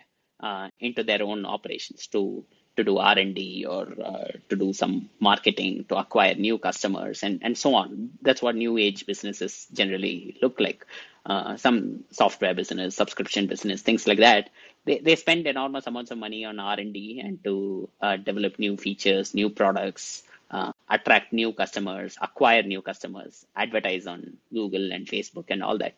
uh, 0.41 0.70
into 0.80 1.03
their 1.03 1.24
own 1.24 1.45
operations 1.45 2.07
to 2.07 2.45
to 2.78 2.84
do 2.84 2.97
R&D 2.97 3.66
or 3.68 3.88
uh, 4.03 4.32
to 4.49 4.55
do 4.55 4.72
some 4.74 5.09
marketing 5.20 5.86
to 5.89 5.97
acquire 5.97 6.36
new 6.36 6.57
customers 6.57 7.22
and, 7.22 7.39
and 7.43 7.57
so 7.57 7.76
on. 7.76 8.12
That's 8.22 8.41
what 8.41 8.55
new 8.55 8.78
age 8.78 9.05
businesses 9.05 9.68
generally 9.74 10.38
look 10.41 10.59
like. 10.59 10.86
Uh, 11.26 11.57
some 11.57 12.05
software 12.12 12.53
business, 12.53 12.95
subscription 12.95 13.47
business, 13.47 13.82
things 13.82 14.07
like 14.07 14.20
that. 14.20 14.49
They, 14.86 14.99
they 14.99 15.15
spend 15.15 15.45
enormous 15.47 15.86
amounts 15.88 16.11
of 16.11 16.17
money 16.17 16.43
on 16.45 16.59
R&D 16.59 17.21
and 17.23 17.43
to 17.43 17.89
uh, 18.01 18.17
develop 18.17 18.57
new 18.57 18.77
features, 18.77 19.34
new 19.34 19.49
products, 19.49 20.23
uh, 20.49 20.71
attract 20.89 21.32
new 21.34 21.53
customers, 21.53 22.17
acquire 22.21 22.63
new 22.63 22.82
customers, 22.82 23.45
advertise 23.55 24.07
on 24.07 24.38
Google 24.51 24.91
and 24.91 25.07
Facebook 25.07 25.45
and 25.49 25.63
all 25.63 25.77
that. 25.77 25.95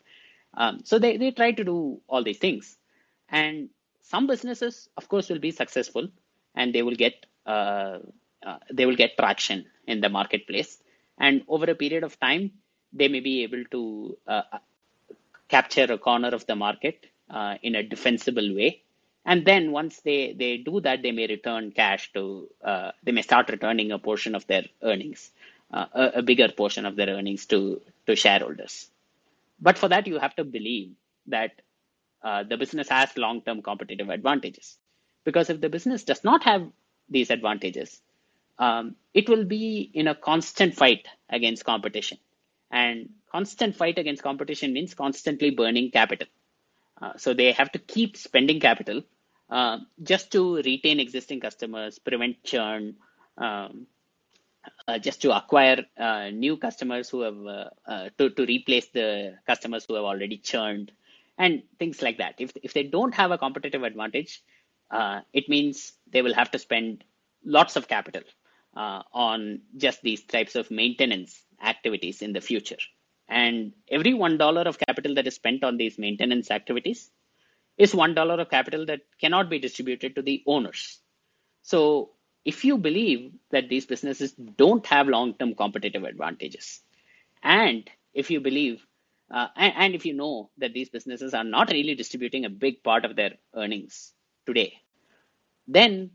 Um, 0.53 0.81
so 0.83 0.99
they, 0.99 1.17
they 1.17 1.31
try 1.31 1.51
to 1.51 1.63
do 1.63 2.01
all 2.07 2.23
these 2.23 2.37
things. 2.37 2.77
And 3.29 3.69
some 4.01 4.27
businesses, 4.27 4.89
of 4.97 5.07
course, 5.09 5.29
will 5.29 5.39
be 5.39 5.51
successful 5.51 6.09
and 6.55 6.73
they 6.73 6.83
will 6.83 6.95
get 6.95 7.25
uh, 7.45 7.99
uh, 8.45 8.57
they 8.71 8.85
will 8.85 8.95
get 8.95 9.17
traction 9.17 9.65
in 9.87 10.01
the 10.01 10.09
marketplace. 10.09 10.77
And 11.17 11.43
over 11.47 11.65
a 11.65 11.75
period 11.75 12.03
of 12.03 12.19
time, 12.19 12.51
they 12.91 13.07
may 13.07 13.21
be 13.21 13.43
able 13.43 13.63
to 13.71 14.17
uh, 14.27 14.41
capture 15.47 15.85
a 15.91 15.97
corner 15.97 16.29
of 16.29 16.45
the 16.45 16.55
market 16.55 17.05
uh, 17.29 17.55
in 17.61 17.75
a 17.75 17.83
defensible 17.83 18.55
way. 18.55 18.81
And 19.25 19.45
then 19.45 19.71
once 19.71 20.01
they, 20.01 20.33
they 20.33 20.57
do 20.57 20.81
that, 20.81 21.01
they 21.01 21.11
may 21.11 21.27
return 21.27 21.71
cash 21.71 22.11
to, 22.13 22.49
uh, 22.63 22.91
they 23.03 23.11
may 23.11 23.21
start 23.21 23.49
returning 23.49 23.91
a 23.91 23.99
portion 23.99 24.35
of 24.35 24.45
their 24.47 24.63
earnings, 24.81 25.31
uh, 25.71 25.85
a, 25.93 26.03
a, 26.15 26.21
bigger 26.21 26.49
portion 26.49 26.85
of 26.85 26.97
their 26.97 27.07
earnings 27.07 27.45
to, 27.45 27.81
to 28.05 28.15
shareholders. 28.15 28.89
But 29.61 29.77
for 29.77 29.87
that, 29.87 30.07
you 30.07 30.19
have 30.19 30.35
to 30.35 30.43
believe 30.43 30.91
that 31.27 31.61
the 32.21 32.57
business 32.57 32.89
has 32.89 33.17
long 33.17 33.41
term 33.41 33.61
competitive 33.61 34.09
advantages. 34.09 34.77
Because 35.23 35.49
if 35.49 35.61
the 35.61 35.69
business 35.69 36.03
does 36.03 36.23
not 36.23 36.43
have 36.43 36.67
these 37.09 37.29
advantages, 37.29 38.01
um, 38.59 38.95
it 39.13 39.29
will 39.29 39.45
be 39.45 39.89
in 39.93 40.07
a 40.07 40.15
constant 40.15 40.75
fight 40.75 41.07
against 41.29 41.65
competition. 41.65 42.17
And 42.71 43.09
constant 43.31 43.75
fight 43.75 43.97
against 43.97 44.23
competition 44.23 44.73
means 44.73 44.93
constantly 44.93 45.51
burning 45.51 45.91
capital. 45.91 46.27
Uh, 47.01 47.13
so 47.17 47.33
they 47.33 47.51
have 47.51 47.71
to 47.71 47.79
keep 47.79 48.15
spending 48.17 48.59
capital 48.59 49.03
uh, 49.49 49.77
just 50.01 50.31
to 50.31 50.57
retain 50.57 50.99
existing 50.99 51.39
customers, 51.39 51.99
prevent 51.99 52.43
churn, 52.43 52.95
um, 53.37 53.87
uh, 54.87 54.97
just 54.97 55.21
to 55.21 55.35
acquire 55.35 55.85
uh, 55.97 56.29
new 56.29 56.55
customers 56.57 57.09
who 57.09 57.21
have 57.21 57.69
uh, 57.85 58.09
to, 58.17 58.29
to 58.29 58.45
replace 58.45 58.87
the 58.89 59.35
customers 59.45 59.85
who 59.87 59.95
have 59.95 60.05
already 60.05 60.37
churned 60.37 60.91
and 61.37 61.63
things 61.79 62.01
like 62.01 62.19
that. 62.19 62.35
If, 62.37 62.53
if 62.61 62.73
they 62.73 62.83
don't 62.83 63.13
have 63.13 63.31
a 63.31 63.37
competitive 63.37 63.83
advantage, 63.83 64.41
it 65.33 65.49
means 65.49 65.93
they 66.11 66.21
will 66.21 66.33
have 66.35 66.51
to 66.51 66.59
spend 66.59 67.03
lots 67.43 67.75
of 67.75 67.87
capital 67.87 68.21
on 68.75 69.61
just 69.75 70.01
these 70.03 70.23
types 70.23 70.55
of 70.55 70.69
maintenance 70.69 71.41
activities 71.61 72.21
in 72.21 72.33
the 72.33 72.41
future. 72.41 72.77
And 73.29 73.73
every 73.89 74.13
one 74.13 74.37
dollar 74.37 74.61
of 74.61 74.77
capital 74.77 75.15
that 75.15 75.27
is 75.27 75.35
spent 75.35 75.63
on 75.63 75.77
these 75.77 75.97
maintenance 75.97 76.51
activities 76.51 77.11
is 77.77 77.95
one 77.95 78.13
dollar 78.13 78.35
of 78.35 78.49
capital 78.49 78.85
that 78.85 79.01
cannot 79.19 79.49
be 79.49 79.59
distributed 79.59 80.15
to 80.15 80.21
the 80.21 80.43
owners. 80.45 80.99
So 81.61 82.11
if 82.45 82.65
you 82.65 82.77
believe 82.77 83.31
that 83.51 83.69
these 83.69 83.85
businesses 83.85 84.33
don't 84.33 84.85
have 84.87 85.07
long-term 85.07 85.55
competitive 85.55 86.03
advantages, 86.03 86.81
and 87.41 87.89
if 88.13 88.29
you 88.29 88.39
believe 88.41 88.85
uh, 89.31 89.47
and, 89.55 89.73
and, 89.77 89.95
if 89.95 90.05
you 90.05 90.13
know 90.13 90.51
that 90.59 90.73
these 90.73 90.89
businesses 90.89 91.33
are 91.33 91.43
not 91.43 91.71
really 91.71 91.95
distributing 91.95 92.45
a 92.45 92.49
big 92.49 92.83
part 92.83 93.03
of 93.03 93.15
their 93.15 93.31
earnings 93.55 94.13
today, 94.45 94.73
then 95.67 96.11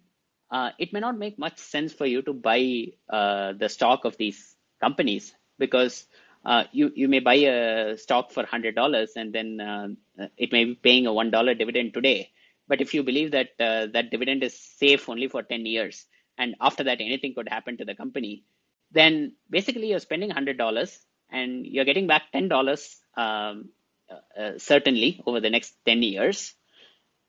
uh, 0.51 0.71
it 0.79 0.93
may 0.93 1.01
not 1.01 1.19
make 1.19 1.39
much 1.39 1.59
sense 1.59 1.93
for 1.93 2.07
you 2.07 2.23
to 2.23 2.33
buy 2.33 2.87
uh, 3.11 3.55
the 3.55 3.69
stock 3.69 4.05
of 4.05 4.17
these 4.19 4.55
companies 4.81 5.35
because 5.59 6.07
uh, 6.53 6.65
you 6.73 6.87
you 6.95 7.09
may 7.09 7.21
buy 7.21 7.35
a 7.35 7.97
stock 8.05 8.33
for 8.33 8.45
hundred 8.47 8.75
dollars 8.75 9.13
and 9.17 9.33
then 9.35 9.61
uh, 9.61 9.89
it 10.37 10.53
may 10.53 10.65
be 10.65 10.75
paying 10.75 11.07
a 11.07 11.13
one 11.13 11.31
dollar 11.31 11.55
dividend 11.55 11.95
today. 11.95 12.31
But 12.69 12.81
if 12.81 12.95
you 12.95 13.03
believe 13.03 13.33
that 13.33 13.51
uh, 13.61 13.87
that 13.95 14.11
dividend 14.11 14.43
is 14.49 14.55
safe 14.59 15.09
only 15.09 15.29
for 15.29 15.43
ten 15.43 15.67
years 15.67 16.07
and 16.39 16.55
after 16.61 16.85
that 16.85 17.01
anything 17.01 17.35
could 17.35 17.49
happen 17.49 17.77
to 17.79 17.85
the 17.85 17.95
company, 17.95 18.45
then 18.93 19.35
basically 19.51 19.89
you're 19.91 20.07
spending 20.09 20.31
hundred 20.31 20.59
dollars 20.59 20.99
and 21.31 21.67
you're 21.67 21.91
getting 21.93 22.07
back 22.07 22.33
ten 22.33 22.49
dollars 22.49 22.99
um, 23.17 23.71
uh, 24.39 24.53
certainly 24.59 25.23
over 25.27 25.41
the 25.41 25.51
next 25.51 25.75
ten 25.85 26.03
years 26.03 26.55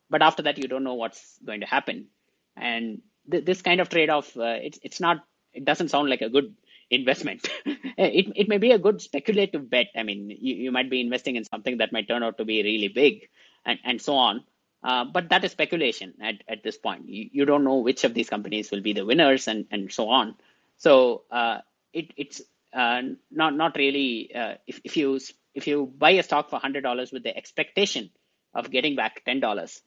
but 0.09 0.22
after 0.22 0.43
that 0.43 0.57
you 0.57 0.67
don't 0.67 0.84
know 0.84 0.95
what's 0.95 1.38
going 1.45 1.61
to 1.61 1.65
happen 1.65 2.07
and 2.55 3.01
th- 3.32 3.45
this 3.45 3.61
kind 3.61 3.82
of 3.82 3.89
trade-off 3.89 4.36
uh, 4.38 4.57
it's 4.67 4.80
it's 4.84 4.99
not 4.99 5.17
it 5.53 5.65
doesn't 5.65 5.89
sound 5.89 6.09
like 6.09 6.22
a 6.22 6.30
good 6.30 6.55
investment. 6.89 7.47
It, 8.01 8.31
it 8.35 8.47
may 8.47 8.57
be 8.57 8.71
a 8.71 8.79
good 8.79 9.01
speculative 9.01 9.69
bet. 9.69 9.87
I 9.95 10.03
mean 10.03 10.29
you, 10.29 10.55
you 10.55 10.71
might 10.71 10.89
be 10.89 11.01
investing 11.01 11.35
in 11.35 11.43
something 11.43 11.79
that 11.79 11.91
might 11.91 12.07
turn 12.07 12.23
out 12.23 12.37
to 12.37 12.45
be 12.45 12.63
really 12.63 12.87
big 12.87 13.27
and, 13.65 13.77
and 13.83 14.01
so 14.01 14.15
on. 14.15 14.43
Uh, 14.81 15.03
but 15.03 15.29
that 15.29 15.43
is 15.43 15.51
speculation 15.51 16.13
at, 16.21 16.35
at 16.47 16.63
this 16.63 16.77
point. 16.77 17.09
You, 17.09 17.29
you 17.33 17.45
don't 17.45 17.65
know 17.65 17.77
which 17.77 18.03
of 18.05 18.13
these 18.13 18.29
companies 18.29 18.71
will 18.71 18.81
be 18.81 18.93
the 18.93 19.05
winners 19.05 19.47
and, 19.47 19.65
and 19.71 19.91
so 19.91 20.09
on. 20.09 20.35
So 20.77 21.23
uh, 21.29 21.59
it, 21.91 22.11
it's 22.15 22.41
uh, 22.73 23.01
not 23.31 23.55
not 23.55 23.75
really 23.75 24.33
uh, 24.33 24.55
if, 24.65 24.79
if 24.83 24.95
you 24.95 25.19
if 25.53 25.67
you 25.67 25.91
buy 25.97 26.11
a 26.11 26.23
stock 26.23 26.49
for 26.49 26.59
$100 26.59 27.11
with 27.11 27.23
the 27.23 27.35
expectation 27.35 28.09
of 28.53 28.71
getting 28.71 28.95
back 28.95 29.23
$10 29.27 29.81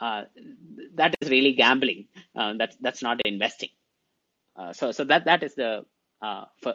uh, 0.00 0.24
that 0.94 1.14
is 1.20 1.30
really 1.30 1.52
gambling. 1.52 2.06
Uh, 2.36 2.54
that's 2.58 2.76
that's 2.80 3.02
not 3.02 3.20
investing. 3.24 3.70
So 4.72 4.92
so 4.92 5.04
that 5.04 5.24
that 5.24 5.42
is 5.42 5.54
the 5.54 5.84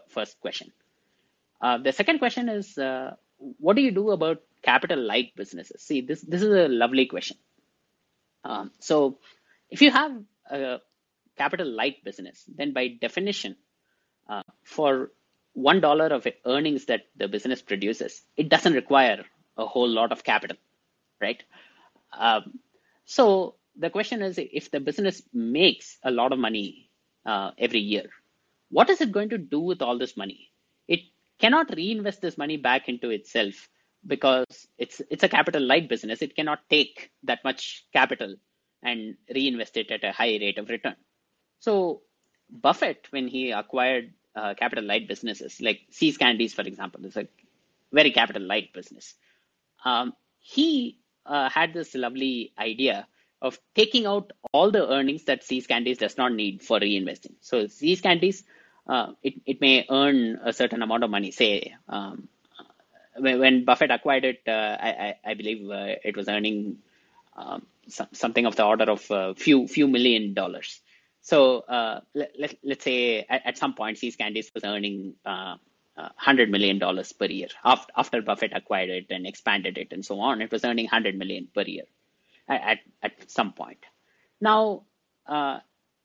first 0.10 0.40
question. 0.40 0.72
Uh, 1.62 1.78
the 1.78 1.92
second 1.92 2.20
question 2.20 2.50
is, 2.50 2.78
uh, 2.78 3.16
what 3.38 3.76
do 3.76 3.82
you 3.82 3.92
do 3.92 4.12
about 4.12 4.42
capital 4.64 5.00
light 5.00 5.34
businesses? 5.36 5.82
See, 5.82 6.02
this 6.02 6.22
this 6.22 6.42
is 6.42 6.50
a 6.50 6.68
lovely 6.68 7.06
question. 7.06 7.38
Um, 8.44 8.72
so 8.80 9.20
if 9.70 9.82
you 9.82 9.92
have 9.92 10.12
a 10.50 10.78
capital 11.38 11.70
light 11.70 12.04
business, 12.04 12.44
then 12.48 12.74
by 12.74 12.88
definition, 12.88 13.56
for 14.64 15.12
one 15.54 15.82
dollar 15.82 16.08
of 16.08 16.28
earnings 16.46 16.86
that 16.86 17.02
the 17.18 17.28
business 17.28 17.62
produces, 17.62 18.22
it 18.38 18.50
doesn't 18.50 18.74
require 18.74 19.26
a 19.58 19.66
whole 19.66 19.90
lot 19.90 20.12
of 20.12 20.24
capital, 20.24 20.58
right? 21.20 21.44
Um, 22.18 22.60
so 23.06 23.56
the 23.76 23.90
question 23.90 24.22
is 24.22 24.38
if 24.38 24.72
the 24.72 24.80
business 24.80 25.22
makes 25.34 25.98
a 26.04 26.12
lot 26.12 26.32
of 26.32 26.40
money 26.40 26.90
uh, 27.26 27.52
every 27.58 27.80
year, 27.80 28.10
what 28.70 28.90
is 28.90 29.02
it 29.02 29.12
going 29.12 29.30
to 29.30 29.38
do 29.38 29.60
with 29.60 29.82
all 29.82 29.98
this 29.98 30.16
money? 30.18 30.52
It 30.88 31.02
cannot 31.40 31.76
reinvest 31.76 32.22
this 32.22 32.38
money 32.38 32.58
back 32.58 32.90
into 32.90 33.10
itself 33.10 33.70
because 34.06 34.68
it's 34.78 35.02
it's 35.10 35.24
a 35.24 35.30
capital 35.30 35.62
light 35.62 35.90
business. 35.90 36.22
It 36.22 36.36
cannot 36.36 36.60
take 36.70 37.12
that 37.24 37.44
much 37.44 37.86
capital 37.94 38.36
and 38.82 39.16
reinvest 39.34 39.78
it 39.78 39.92
at 39.92 40.04
a 40.04 40.12
high 40.12 40.38
rate 40.40 40.58
of 40.58 40.70
return. 40.70 40.96
So 41.60 42.02
Buffett, 42.50 43.08
when 43.12 43.28
he 43.28 43.52
acquired 43.52 44.14
uh, 44.36 44.54
capital 44.54 44.86
light 44.86 45.08
businesses 45.08 45.60
like 45.60 45.82
See's 45.92 46.18
Candies, 46.18 46.54
for 46.54 46.62
example, 46.62 47.06
is 47.06 47.18
a 47.18 47.28
very 47.92 48.12
capital 48.12 48.44
light 48.44 48.74
business. 48.74 49.16
Um, 49.84 50.14
he 50.40 51.00
uh, 51.26 51.50
had 51.50 51.74
this 51.74 51.96
lovely 51.96 52.54
idea 52.58 53.08
of 53.42 53.60
taking 53.76 54.06
out 54.06 54.32
all 54.52 54.72
the 54.72 54.90
earnings 54.90 55.26
that 55.26 55.44
See's 55.44 55.68
Candies 55.68 55.98
does 55.98 56.18
not 56.18 56.34
need 56.34 56.62
for 56.62 56.80
reinvesting. 56.80 57.36
So 57.42 57.68
See's 57.68 58.02
Candies, 58.02 58.44
uh, 58.90 59.14
it, 59.22 59.36
it 59.46 59.62
may 59.62 59.86
earn 59.90 60.40
a 60.44 60.52
certain 60.52 60.82
amount 60.82 61.04
of 61.04 61.12
money. 61.12 61.32
Say, 61.32 61.76
um, 61.88 62.28
when, 63.16 63.64
Buffett 63.64 63.92
acquired 63.92 64.26
it, 64.26 64.42
uh, 64.48 64.78
I, 64.82 65.16
I, 65.24 65.34
believe 65.36 65.70
uh, 65.70 65.96
it 66.04 66.18
was 66.18 66.28
earning 66.28 66.80
um, 67.38 67.68
something 67.88 68.46
of 68.46 68.56
the 68.56 68.66
order 68.66 68.90
of 68.90 69.06
a 69.12 69.36
few 69.36 69.68
few 69.68 69.88
million 69.88 70.34
dollars. 70.34 70.82
So 71.22 71.60
uh, 71.60 72.02
let, 72.16 72.32
let, 72.40 72.56
let's 72.64 72.84
say 72.84 73.26
at, 73.30 73.46
at 73.46 73.58
some 73.58 73.76
point, 73.76 74.00
See's 74.00 74.16
Candies 74.16 74.52
was 74.56 74.64
earning 74.64 75.14
uh, 75.26 75.58
$100 76.26 76.50
million 76.50 76.80
per 76.80 77.26
year. 77.26 77.50
After, 77.64 77.92
after 77.96 78.22
Buffett 78.22 78.54
acquired 78.56 78.90
it 78.90 79.08
and 79.12 79.28
expanded 79.28 79.78
it 79.78 79.92
and 79.92 80.04
so 80.04 80.20
on, 80.20 80.42
it 80.42 80.52
was 80.52 80.64
earning 80.64 80.86
100 80.86 81.18
million 81.18 81.48
per 81.54 81.62
year 81.62 81.84
at, 82.48 82.80
at 83.04 83.30
some 83.30 83.54
point. 83.54 83.86
Now, 84.42 84.84
uh, 85.28 85.60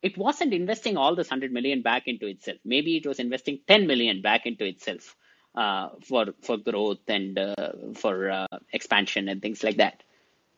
it 0.04 0.18
wasn't 0.18 0.52
investing 0.52 0.98
all 0.98 1.14
this 1.16 1.30
100 1.30 1.50
million 1.50 1.80
back 1.80 2.06
into 2.06 2.26
itself. 2.26 2.58
Maybe 2.62 2.98
it 2.98 3.06
was 3.06 3.18
investing 3.18 3.60
10 3.66 3.86
million 3.86 4.20
back 4.20 4.44
into 4.44 4.66
itself 4.66 5.16
uh, 5.54 5.88
for, 6.06 6.26
for 6.42 6.58
growth 6.58 7.08
and 7.08 7.38
uh, 7.38 7.72
for 7.94 8.30
uh, 8.30 8.46
expansion 8.70 9.30
and 9.30 9.40
things 9.40 9.64
like 9.64 9.78
that. 9.78 10.02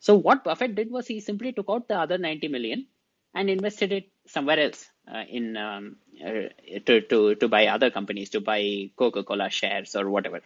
So 0.01 0.15
what 0.15 0.43
Buffett 0.43 0.75
did 0.75 0.91
was 0.91 1.07
he 1.07 1.21
simply 1.21 1.53
took 1.53 1.69
out 1.69 1.87
the 1.87 1.97
other 1.97 2.17
90 2.17 2.49
million 2.49 2.87
and 3.33 3.49
invested 3.49 3.93
it 3.93 4.09
somewhere 4.25 4.59
else 4.59 4.85
uh, 5.09 5.23
in 5.29 5.55
um, 5.55 5.95
uh, 6.21 6.49
to, 6.85 7.01
to 7.01 7.35
to 7.35 7.47
buy 7.47 7.67
other 7.67 7.89
companies, 7.89 8.31
to 8.31 8.41
buy 8.41 8.89
Coca-Cola 8.97 9.49
shares 9.49 9.95
or 9.95 10.09
whatever. 10.09 10.41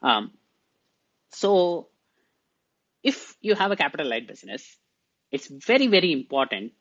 Um, 0.00 0.30
so 1.30 1.88
if 3.02 3.36
you 3.40 3.56
have 3.56 3.72
a 3.72 3.76
capital 3.76 4.06
light 4.08 4.28
business, 4.28 4.76
it's 5.32 5.48
very 5.48 5.88
very 5.88 6.12
important 6.12 6.72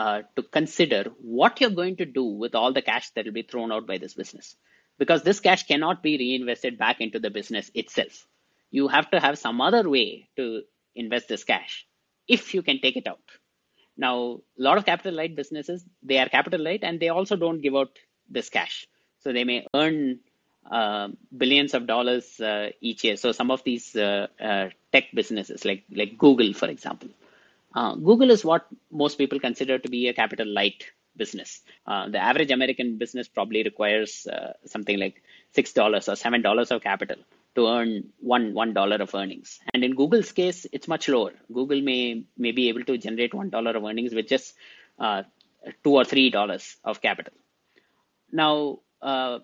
uh, 0.00 0.22
to 0.36 0.42
consider 0.42 1.02
what 1.20 1.60
you're 1.60 1.78
going 1.78 1.96
to 1.96 2.06
do 2.06 2.24
with 2.42 2.54
all 2.54 2.72
the 2.72 2.86
cash 2.90 3.10
that 3.10 3.26
will 3.26 3.38
be 3.40 3.48
thrown 3.50 3.70
out 3.70 3.86
by 3.86 3.98
this 3.98 4.14
business, 4.14 4.56
because 4.98 5.22
this 5.22 5.40
cash 5.40 5.66
cannot 5.66 6.02
be 6.02 6.16
reinvested 6.16 6.78
back 6.78 7.00
into 7.00 7.18
the 7.18 7.30
business 7.38 7.70
itself. 7.74 8.26
You 8.70 8.88
have 8.88 9.10
to 9.10 9.20
have 9.20 9.38
some 9.38 9.60
other 9.60 9.88
way 9.96 10.28
to 10.36 10.62
invest 10.94 11.28
this 11.28 11.44
cash 11.44 11.86
if 12.26 12.54
you 12.54 12.62
can 12.62 12.80
take 12.80 12.96
it 12.96 13.06
out. 13.06 13.36
Now, 13.96 14.14
a 14.58 14.62
lot 14.68 14.78
of 14.78 14.86
capital 14.86 15.14
light 15.14 15.36
businesses, 15.36 15.84
they 16.02 16.18
are 16.18 16.28
capital 16.28 16.62
light 16.62 16.82
and 16.82 16.98
they 16.98 17.10
also 17.10 17.36
don't 17.36 17.60
give 17.60 17.76
out 17.76 17.98
this 18.30 18.48
cash. 18.48 18.86
So 19.22 19.34
they 19.34 19.44
may 19.44 19.66
earn 19.74 20.20
uh, 20.70 21.08
billions 21.36 21.74
of 21.74 21.86
dollars 21.86 22.40
uh, 22.40 22.70
each 22.80 23.04
year. 23.04 23.16
So 23.16 23.32
some 23.32 23.50
of 23.50 23.64
these 23.64 23.94
uh, 23.96 24.28
uh 24.40 24.68
tech 24.92 25.08
businesses, 25.12 25.64
like 25.64 25.84
like 25.90 26.16
Google, 26.16 26.54
for 26.54 26.68
example, 26.68 27.10
uh, 27.74 27.94
Google 27.94 28.30
is 28.30 28.44
what 28.44 28.66
most 28.90 29.16
people 29.18 29.40
consider 29.40 29.78
to 29.78 29.88
be 29.88 30.08
a 30.08 30.14
capital 30.14 30.46
light 30.46 30.84
business. 31.16 31.60
Uh, 31.86 32.08
the 32.08 32.18
average 32.18 32.50
American 32.50 32.96
business 32.96 33.28
probably 33.28 33.62
requires 33.62 34.26
something 34.64 34.98
like 34.98 35.22
six 35.52 35.72
dollars 35.72 36.08
or 36.08 36.16
seven 36.16 36.42
dollars 36.42 36.70
of 36.70 36.82
capital 36.82 37.16
to 37.54 37.66
earn 37.68 38.04
one 38.20 38.54
one 38.54 38.72
dollar 38.72 38.96
of 38.96 39.14
earnings. 39.14 39.58
And 39.74 39.84
in 39.84 39.94
Google's 39.94 40.32
case, 40.32 40.66
it's 40.72 40.88
much 40.88 41.08
lower. 41.08 41.32
Google 41.52 41.80
may 41.80 42.24
may 42.36 42.52
be 42.52 42.68
able 42.68 42.84
to 42.84 42.96
generate 42.98 43.34
one 43.34 43.50
dollar 43.50 43.72
of 43.76 43.84
earnings 43.84 44.14
with 44.14 44.28
just 44.28 44.54
uh, 44.98 45.22
two 45.84 45.94
or 45.94 46.04
three 46.04 46.30
dollars 46.30 46.76
of 46.84 47.00
capital. 47.00 47.34
Now, 48.32 48.80
uh, 49.02 49.40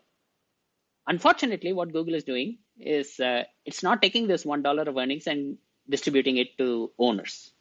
unfortunately, 1.06 1.72
what 1.72 1.92
Google 1.92 2.14
is 2.14 2.24
doing 2.24 2.58
is 2.78 3.18
uh, 3.18 3.44
it's 3.64 3.82
not 3.82 4.02
taking 4.02 4.26
this 4.28 4.44
one 4.44 4.62
dollar 4.62 4.82
of 4.82 4.96
earnings 4.96 5.26
and 5.26 5.58
distributing 5.88 6.36
it 6.36 6.56
to 6.58 6.90
owners. 6.98 7.52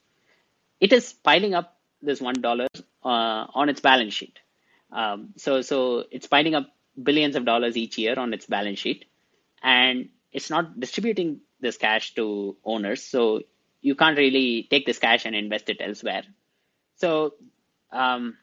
It 0.80 0.94
is 0.94 1.14
piling 1.14 1.54
up 1.54 1.78
this 2.02 2.22
one 2.22 2.42
dollar 2.42 2.68
uh, 3.04 3.48
on 3.54 3.70
its 3.70 3.82
balance 3.82 4.14
sheet. 4.14 4.40
Um, 4.92 5.34
so 5.38 5.62
so 5.62 6.06
it's 6.12 6.28
piling 6.28 6.56
up 6.56 6.68
billions 7.02 7.36
of 7.36 7.46
dollars 7.46 7.76
each 7.78 7.98
year 7.98 8.18
on 8.18 8.34
its 8.34 8.46
balance 8.46 8.80
sheet, 8.80 9.06
and 9.64 10.10
it's 10.32 10.50
not 10.50 10.80
distributing 10.80 11.42
this 11.60 11.78
cash 11.78 12.14
to 12.16 12.56
owners. 12.64 13.02
So 13.04 13.44
you 13.82 13.96
can't 13.96 14.18
really 14.18 14.68
take 14.70 14.86
this 14.86 15.00
cash 15.00 15.26
and 15.26 15.36
invest 15.36 15.70
it 15.70 15.78
elsewhere. 15.80 16.24
So 16.98 17.36
um, 17.92 18.38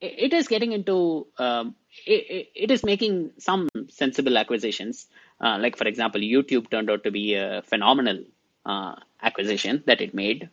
it, 0.00 0.14
it 0.18 0.34
is 0.34 0.48
getting 0.48 0.72
into 0.72 1.26
um, 1.38 1.74
it, 2.06 2.48
it 2.54 2.70
is 2.70 2.84
making 2.84 3.32
some 3.38 3.68
sensible 3.88 4.38
acquisitions. 4.38 5.06
Uh, 5.40 5.58
like 5.60 5.76
for 5.76 5.86
example, 5.86 6.20
YouTube 6.20 6.70
turned 6.70 6.90
out 6.90 7.04
to 7.04 7.10
be 7.10 7.34
a 7.34 7.62
phenomenal 7.62 8.24
uh, 8.64 8.94
acquisition 9.22 9.82
that 9.86 10.00
it 10.00 10.14
made. 10.14 10.48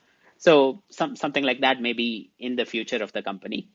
So 0.46 0.84
some 0.90 1.16
something 1.16 1.46
like 1.50 1.62
that 1.62 1.82
may 1.82 1.94
be 1.94 2.32
in 2.40 2.56
the 2.58 2.66
future 2.66 3.02
of 3.04 3.14
the 3.14 3.22
company, 3.22 3.70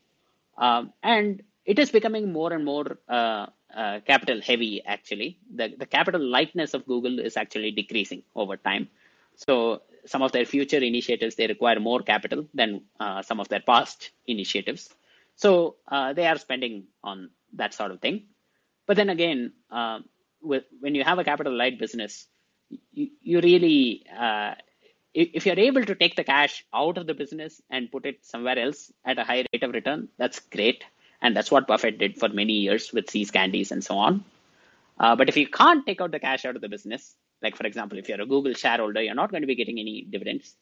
um, 0.57 0.93
and 1.03 1.41
it 1.65 1.79
is 1.79 1.91
becoming 1.91 2.33
more 2.33 2.51
and 2.53 2.65
more 2.65 2.99
uh, 3.09 3.47
uh, 3.75 3.99
capital 4.11 4.41
heavy 4.41 4.83
actually. 4.85 5.39
The, 5.55 5.73
the 5.77 5.85
capital 5.85 6.21
lightness 6.21 6.73
of 6.73 6.85
google 6.85 7.19
is 7.19 7.37
actually 7.37 7.71
decreasing 7.71 8.23
over 8.35 8.57
time. 8.57 8.89
So 9.35 9.83
some 10.05 10.21
of 10.23 10.31
their 10.33 10.45
future 10.45 10.79
initiatives 10.91 11.35
they 11.35 11.47
require 11.47 11.79
more 11.79 12.01
capital 12.01 12.47
than 12.53 12.81
uh, 12.99 13.21
some 13.21 13.39
of 13.39 13.49
their 13.49 13.61
past 13.61 14.11
initiatives. 14.27 14.89
So 15.35 15.75
uh, 15.87 16.13
they 16.13 16.27
are 16.27 16.37
spending 16.37 16.85
on 17.03 17.29
that 17.53 17.73
sort 17.73 17.91
of 17.91 18.01
thing. 18.01 18.23
But 18.87 18.97
then 18.97 19.09
again 19.09 19.53
uh, 19.71 19.99
with, 20.41 20.65
when 20.79 20.95
you 20.95 21.03
have 21.05 21.19
a 21.19 21.23
capital 21.23 21.55
light 21.55 21.79
business 21.79 22.27
you, 22.91 23.09
you 23.21 23.41
really 23.41 24.05
uh, 24.17 24.55
if 25.17 25.45
you're 25.45 25.59
able 25.59 25.83
to 25.83 25.95
take 25.95 26.15
the 26.15 26.23
cash 26.23 26.65
out 26.73 26.97
of 26.97 27.07
the 27.07 27.13
business 27.13 27.61
and 27.69 27.91
put 27.91 28.05
it 28.05 28.23
somewhere 28.23 28.59
else 28.59 28.91
at 29.03 29.17
a 29.17 29.23
high 29.23 29.43
rate 29.51 29.63
of 29.63 29.71
return 29.71 30.07
that's 30.17 30.39
great 30.39 30.83
and 31.21 31.35
that's 31.35 31.49
what 31.49 31.67
Buffett 31.67 31.97
did 31.97 32.19
for 32.19 32.29
many 32.29 32.53
years 32.53 32.93
with 32.93 33.09
See's 33.09 33.31
Candies 33.31 33.71
and 33.71 33.83
so 33.83 33.97
on. 33.97 34.23
Uh, 34.99 35.15
but 35.15 35.29
if 35.29 35.37
you 35.37 35.47
can't 35.47 35.85
take 35.85 36.01
out 36.01 36.11
the 36.11 36.19
cash 36.19 36.45
out 36.45 36.55
of 36.55 36.61
the 36.61 36.69
business, 36.69 37.15
like 37.41 37.55
for 37.55 37.65
example, 37.65 37.97
if 37.97 38.09
you're 38.09 38.21
a 38.21 38.25
Google 38.25 38.53
shareholder, 38.53 39.01
you're 39.01 39.15
not 39.15 39.31
going 39.31 39.41
to 39.41 39.47
be 39.47 39.55
getting 39.55 39.79
any 39.79 40.05
dividends. 40.09 40.55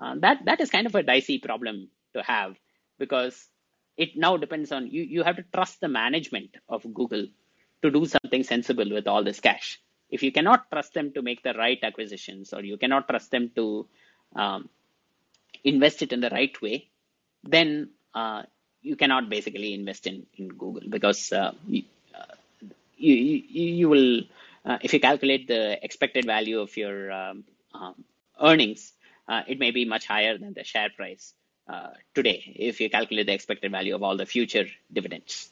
Uh, 0.00 0.14
that 0.18 0.44
that 0.44 0.60
is 0.60 0.70
kind 0.70 0.86
of 0.86 0.94
a 0.94 1.02
dicey 1.02 1.38
problem 1.38 1.88
to 2.14 2.22
have 2.22 2.56
because 2.98 3.48
it 3.96 4.16
now 4.16 4.36
depends 4.36 4.72
on 4.72 4.88
you. 4.88 5.02
You 5.02 5.22
have 5.22 5.36
to 5.36 5.44
trust 5.54 5.80
the 5.80 5.88
management 5.88 6.56
of 6.68 6.82
Google 6.92 7.26
to 7.82 7.90
do 7.90 8.06
something 8.06 8.42
sensible 8.42 8.90
with 8.90 9.06
all 9.06 9.24
this 9.24 9.40
cash. 9.40 9.80
If 10.16 10.22
you 10.22 10.32
cannot 10.32 10.70
trust 10.72 10.94
them 10.94 11.12
to 11.12 11.20
make 11.28 11.42
the 11.42 11.52
right 11.52 11.78
acquisitions, 11.88 12.54
or 12.54 12.62
you 12.64 12.78
cannot 12.82 13.06
trust 13.06 13.30
them 13.30 13.50
to 13.56 13.86
um, 14.34 14.70
invest 15.62 16.00
it 16.04 16.10
in 16.14 16.20
the 16.20 16.30
right 16.30 16.56
way, 16.62 16.88
then 17.44 17.90
uh, 18.14 18.44
you 18.80 18.96
cannot 18.96 19.28
basically 19.28 19.74
invest 19.74 20.06
in, 20.06 20.24
in 20.38 20.48
Google 20.48 20.88
because 20.88 21.32
uh, 21.32 21.52
you, 21.68 21.82
uh, 22.14 22.34
you, 22.96 23.14
you, 23.80 23.88
will, 23.90 24.22
uh, 24.64 24.78
if 24.80 24.94
you 24.94 25.00
calculate 25.00 25.48
the 25.48 25.84
expected 25.84 26.24
value 26.24 26.60
of 26.60 26.74
your 26.78 27.12
um, 27.12 27.44
um, 27.74 27.94
earnings, 28.40 28.94
uh, 29.28 29.42
it 29.46 29.58
may 29.58 29.70
be 29.70 29.84
much 29.84 30.06
higher 30.06 30.38
than 30.38 30.54
the 30.54 30.64
share 30.64 30.88
price 30.96 31.34
uh, 31.68 31.90
today 32.14 32.40
if 32.56 32.80
you 32.80 32.88
calculate 32.88 33.26
the 33.26 33.34
expected 33.34 33.70
value 33.70 33.94
of 33.94 34.02
all 34.02 34.16
the 34.16 34.24
future 34.24 34.66
dividends. 34.90 35.50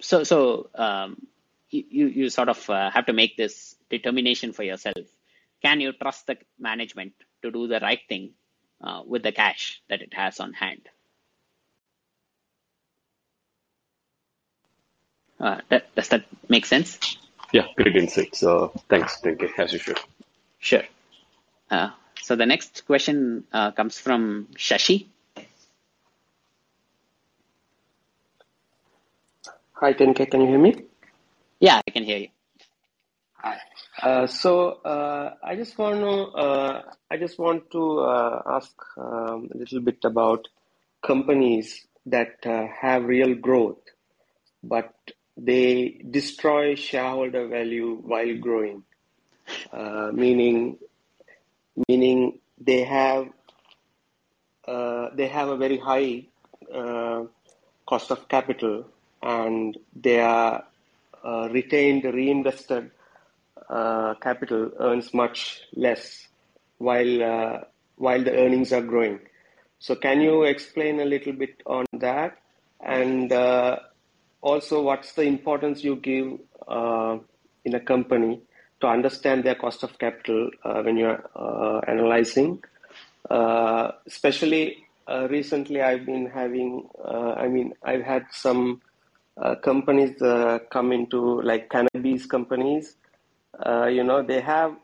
So, 0.00 0.24
so 0.24 0.68
um, 0.74 1.26
you, 1.72 2.06
you 2.06 2.30
sort 2.30 2.48
of 2.48 2.70
uh, 2.70 2.90
have 2.90 3.06
to 3.06 3.12
make 3.12 3.36
this 3.36 3.74
determination 3.90 4.52
for 4.52 4.62
yourself. 4.62 5.06
Can 5.62 5.80
you 5.80 5.92
trust 5.92 6.26
the 6.26 6.36
management 6.58 7.14
to 7.42 7.50
do 7.50 7.66
the 7.66 7.80
right 7.80 8.00
thing 8.08 8.34
with 9.06 9.22
the 9.22 9.32
cash 9.32 9.80
that 9.88 10.02
it 10.02 10.12
has 10.12 10.40
on 10.40 10.52
hand? 10.52 10.88
Uh, 15.42 15.60
that, 15.70 15.92
does 15.96 16.08
that 16.08 16.24
make 16.48 16.64
sense? 16.66 17.18
Yeah, 17.52 17.66
great 17.76 17.96
insights. 17.96 18.44
Uh, 18.44 18.68
thanks, 18.88 19.18
thank 19.20 19.42
you, 19.42 19.50
as 19.58 19.72
usual. 19.72 19.96
Sure. 20.60 20.84
Uh, 21.68 21.90
so 22.22 22.36
the 22.36 22.46
next 22.46 22.86
question 22.86 23.44
uh, 23.52 23.72
comes 23.72 23.98
from 23.98 24.46
Shashi. 24.56 25.06
Hi, 29.72 29.92
Tenke, 29.94 30.30
can 30.30 30.42
you 30.42 30.46
hear 30.46 30.58
me? 30.58 30.76
Yeah, 31.62 31.80
I 31.86 31.90
can 31.92 32.02
hear 32.02 32.18
you. 32.18 32.28
Hi. 33.34 33.56
Uh, 34.02 34.26
so 34.26 34.80
uh, 34.84 35.34
I 35.44 35.54
just 35.54 35.78
want 35.78 36.00
to 36.00 36.12
uh, 36.44 36.82
I 37.08 37.16
just 37.18 37.38
want 37.38 37.70
to 37.70 38.00
uh, 38.00 38.42
ask 38.46 38.72
um, 38.98 39.48
a 39.54 39.58
little 39.58 39.80
bit 39.80 39.98
about 40.04 40.48
companies 41.06 41.86
that 42.06 42.44
uh, 42.44 42.66
have 42.80 43.04
real 43.04 43.36
growth, 43.36 43.78
but 44.64 44.92
they 45.36 46.02
destroy 46.10 46.74
shareholder 46.74 47.46
value 47.46 47.94
while 48.02 48.36
growing, 48.38 48.82
uh, 49.72 50.10
meaning 50.12 50.78
meaning 51.88 52.40
they 52.60 52.82
have 52.82 53.28
they 55.14 55.28
have 55.28 55.48
a 55.48 55.56
very 55.56 55.78
high 55.78 56.26
cost 57.86 58.10
of 58.10 58.26
capital 58.26 58.84
and 59.22 59.78
their 59.94 60.64
uh, 61.24 61.48
retained 61.50 62.04
reinvested 62.04 62.90
uh, 63.68 64.14
capital 64.14 64.70
earns 64.80 65.14
much 65.14 65.60
less 65.74 66.28
while 66.78 67.22
uh, 67.22 67.58
while 67.96 68.22
the 68.22 68.32
earnings 68.32 68.72
are 68.72 68.82
growing. 68.82 69.20
So 69.78 69.94
can 69.96 70.20
you 70.20 70.44
explain 70.44 71.00
a 71.00 71.04
little 71.04 71.32
bit 71.32 71.62
on 71.66 71.86
that 71.92 72.38
and 72.80 73.32
also 74.40 74.82
what's 74.82 75.12
the 75.12 75.22
importance 75.22 75.84
you 75.84 75.96
give 75.96 76.38
uh, 76.68 77.18
in 77.64 77.74
a 77.74 77.80
company 77.80 78.40
to 78.80 78.86
understand 78.88 79.44
their 79.44 79.54
cost 79.54 79.84
of 79.84 79.98
capital 79.98 80.50
uh, 80.64 80.82
when 80.82 80.96
you're 80.96 81.22
uh, 81.34 81.80
analyzing 81.88 82.62
Uh, 83.30 83.92
especially 84.06 84.84
uh, 85.06 85.26
recently, 85.30 85.80
I've 85.80 86.04
been 86.04 86.26
having, 86.26 86.88
uh, 87.04 87.32
I 87.38 87.48
mean, 87.48 87.72
I've 87.82 88.02
had 88.02 88.26
some 88.30 88.82
uh, 88.84 88.91
companies 89.62 90.20
uh, 90.22 90.58
come 90.70 90.92
into 90.92 91.40
like 91.42 91.70
cannabis 91.70 92.26
companies. 92.26 92.96
Uh, 93.58 93.86
you 93.86 94.04
know, 94.04 94.22
they 94.22 94.40
have 94.40 94.76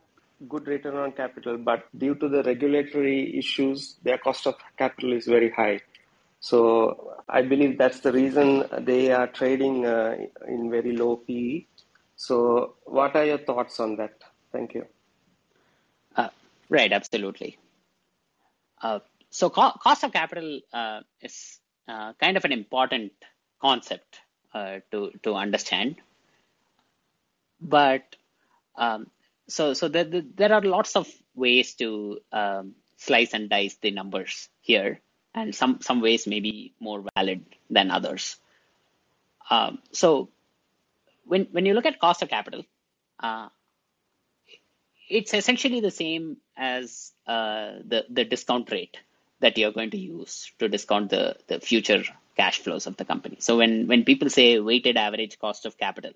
good 0.49 0.67
return 0.67 0.97
on 0.97 1.13
capital, 1.13 1.59
but 1.59 1.87
due 1.99 2.15
to 2.15 2.29
the 2.29 2.43
regulatory 2.45 3.37
issues, 3.37 3.97
their 4.03 4.19
cost 4.19 4.47
of 4.47 4.55
capital 4.77 5.13
is 5.13 5.27
very 5.27 5.51
high. 5.51 5.81
So 6.41 7.17
I 7.29 7.43
believe 7.43 7.79
that's 7.79 8.01
the 8.01 8.13
reason 8.13 8.65
they 8.81 9.11
are 9.11 9.27
trading 9.27 9.85
uh, 9.85 10.17
in 10.47 10.71
very 10.71 10.97
low 10.97 11.17
PE. 11.17 11.65
So 12.17 12.75
what 12.85 13.17
are 13.17 13.25
your 13.25 13.39
thoughts 13.39 13.81
on 13.81 13.97
that? 13.97 14.15
Thank 14.53 14.75
you. 14.75 14.87
Uh, 16.17 16.29
right, 16.69 16.93
absolutely. 16.93 17.59
Uh, 18.81 19.01
so 19.31 19.51
co- 19.51 19.73
cost 19.83 20.05
of 20.05 20.13
capital 20.13 20.61
uh, 20.73 21.01
is 21.21 21.59
uh, 21.89 22.13
kind 22.15 22.37
of 22.37 22.45
an 22.45 22.53
important 22.53 23.13
concept 23.61 24.21
uh, 24.55 24.81
to 24.91 25.13
to 25.23 25.35
understand, 25.35 25.97
but 27.61 28.17
um, 28.77 29.11
so 29.49 29.75
so 29.75 29.89
there, 29.89 30.05
there 30.05 30.53
are 30.53 30.63
lots 30.63 30.97
of 30.97 31.09
ways 31.35 31.75
to 31.75 32.21
um, 32.33 32.75
slice 32.97 33.35
and 33.35 33.49
dice 33.49 33.77
the 33.81 33.91
numbers 33.91 34.49
here. 34.61 35.01
And 35.35 35.55
some 35.55 35.81
some 35.83 36.01
ways 36.01 36.27
may 36.27 36.41
be 36.41 36.73
more 36.81 37.05
valid 37.15 37.45
than 37.71 37.91
others. 37.91 38.37
Um, 39.51 39.79
so 39.93 40.31
when 41.25 41.47
when 41.53 41.67
you 41.67 41.75
look 41.75 41.87
at 41.87 42.01
cost 42.01 42.23
of 42.23 42.29
capital 42.29 42.65
uh, 43.21 43.49
it's 45.09 45.35
essentially 45.35 45.81
the 45.81 45.91
same 45.91 46.37
as 46.57 47.13
uh, 47.27 47.79
the 47.85 48.05
the 48.09 48.25
discount 48.25 48.71
rate 48.71 48.97
that 49.41 49.57
you're 49.57 49.73
going 49.73 49.91
to 49.91 49.99
use 49.99 50.51
to 50.59 50.69
discount 50.69 51.11
the 51.11 51.37
the 51.47 51.61
future 51.61 52.03
cash 52.39 52.59
flows 52.65 52.87
of 52.87 52.97
the 52.97 53.05
company 53.05 53.37
so 53.47 53.57
when 53.61 53.87
when 53.91 54.05
people 54.11 54.31
say 54.39 54.47
weighted 54.71 54.97
average 54.97 55.39
cost 55.39 55.67
of 55.67 55.77
capital 55.77 56.13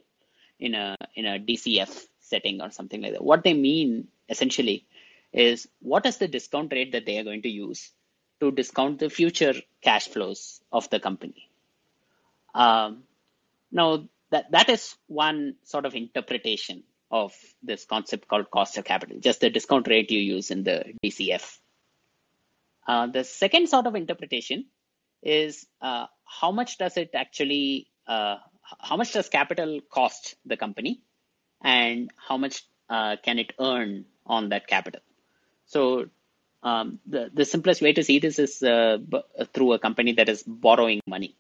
in 0.59 0.75
a 0.75 0.97
in 1.15 1.27
a 1.27 1.39
DCF 1.39 1.93
setting 2.33 2.61
or 2.63 2.71
something 2.71 3.03
like 3.03 3.13
that. 3.13 3.25
What 3.31 3.45
they 3.45 3.55
mean 3.55 4.09
essentially 4.29 4.87
is 5.33 5.69
what 5.81 6.07
is 6.07 6.17
the 6.19 6.29
discount 6.29 6.73
rate 6.73 6.93
that 6.93 7.07
they 7.07 7.19
are 7.19 7.29
going 7.31 7.43
to 7.43 7.49
use 7.49 7.91
to 8.41 8.51
discount 8.51 8.99
the 8.99 9.11
future 9.11 9.55
cash 9.83 10.09
flows 10.09 10.61
of 10.73 10.89
the 10.91 11.01
company. 11.01 11.49
Um, 12.55 13.05
now, 13.71 14.05
that, 14.31 14.51
that 14.51 14.69
is 14.69 14.97
one 15.07 15.57
sort 15.65 15.87
of 15.87 15.95
interpretation 15.95 16.83
of 17.11 17.35
this 17.63 17.85
concept 17.85 18.29
called 18.29 18.51
cost 18.51 18.79
of 18.79 18.85
capital, 18.85 19.19
just 19.21 19.41
the 19.41 19.51
discount 19.51 19.87
rate 19.89 20.11
you 20.11 20.21
use 20.21 20.51
in 20.51 20.65
the 20.65 20.77
DCF. 21.05 21.59
Uh, 22.87 23.07
the 23.07 23.25
second 23.25 23.69
sort 23.69 23.87
of 23.87 23.95
interpretation 23.95 24.67
is 25.23 25.67
uh, 25.81 26.07
how 26.25 26.51
much 26.51 26.79
does 26.79 26.97
it 26.97 27.11
actually, 27.15 27.89
uh, 28.07 28.37
how 28.81 28.97
much 28.97 29.13
does 29.13 29.29
capital 29.29 29.81
cost 29.91 30.37
the 30.47 30.57
company 30.57 31.03
and 31.63 32.11
how 32.17 32.37
much 32.37 32.65
uh, 32.89 33.17
can 33.23 33.39
it 33.39 33.53
earn 33.61 34.05
on 34.27 34.51
that 34.51 34.67
capital. 34.67 35.01
So 35.67 36.07
um, 36.63 37.01
the, 37.07 37.31
the 37.33 37.45
simplest 37.45 37.83
way 37.83 37.93
to 37.93 38.03
see 38.03 38.19
this 38.19 38.39
is 38.39 38.63
uh, 38.63 38.99
b- 38.99 39.23
through 39.53 39.73
a 39.75 39.79
company 39.79 40.13
that 40.13 40.29
is 40.29 40.43
borrowing 40.43 41.01
money. 41.07 41.37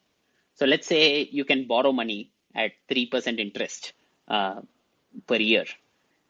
So 0.54 0.66
let's 0.66 0.86
say 0.86 1.28
you 1.30 1.44
can 1.44 1.66
borrow 1.66 1.92
money 1.92 2.32
at 2.54 2.72
3% 2.90 3.38
interest 3.38 3.92
uh, 4.28 4.60
per 5.26 5.36
year, 5.36 5.64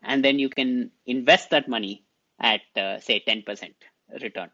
and 0.02 0.24
then 0.24 0.38
you 0.38 0.48
can 0.48 0.90
invest 1.06 1.50
that 1.50 1.68
money 1.68 2.04
at, 2.40 2.62
uh, 2.76 2.98
say, 3.00 3.22
10% 3.26 3.74
return. 4.20 4.50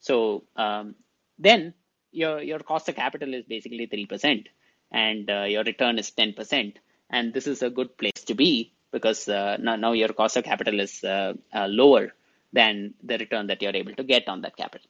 So 0.00 0.44
um, 0.56 0.96
then 1.38 1.74
your, 2.12 2.40
your 2.40 2.60
cost 2.60 2.88
of 2.88 2.96
capital 2.96 3.34
is 3.34 3.44
basically 3.44 3.86
3%, 3.86 4.46
and 4.92 5.30
uh, 5.30 5.42
your 5.42 5.64
return 5.64 5.98
is 5.98 6.10
10% 6.10 6.76
and 7.10 7.34
this 7.34 7.46
is 7.46 7.62
a 7.62 7.70
good 7.70 7.96
place 7.98 8.24
to 8.26 8.34
be 8.34 8.72
because 8.92 9.28
uh, 9.28 9.56
now, 9.60 9.76
now 9.76 9.92
your 9.92 10.08
cost 10.08 10.36
of 10.36 10.44
capital 10.44 10.80
is 10.80 11.04
uh, 11.04 11.34
uh, 11.52 11.66
lower 11.66 12.12
than 12.52 12.94
the 13.02 13.18
return 13.18 13.48
that 13.48 13.60
you're 13.62 13.76
able 13.76 13.94
to 13.94 14.04
get 14.04 14.28
on 14.28 14.40
that 14.42 14.56
capital. 14.56 14.88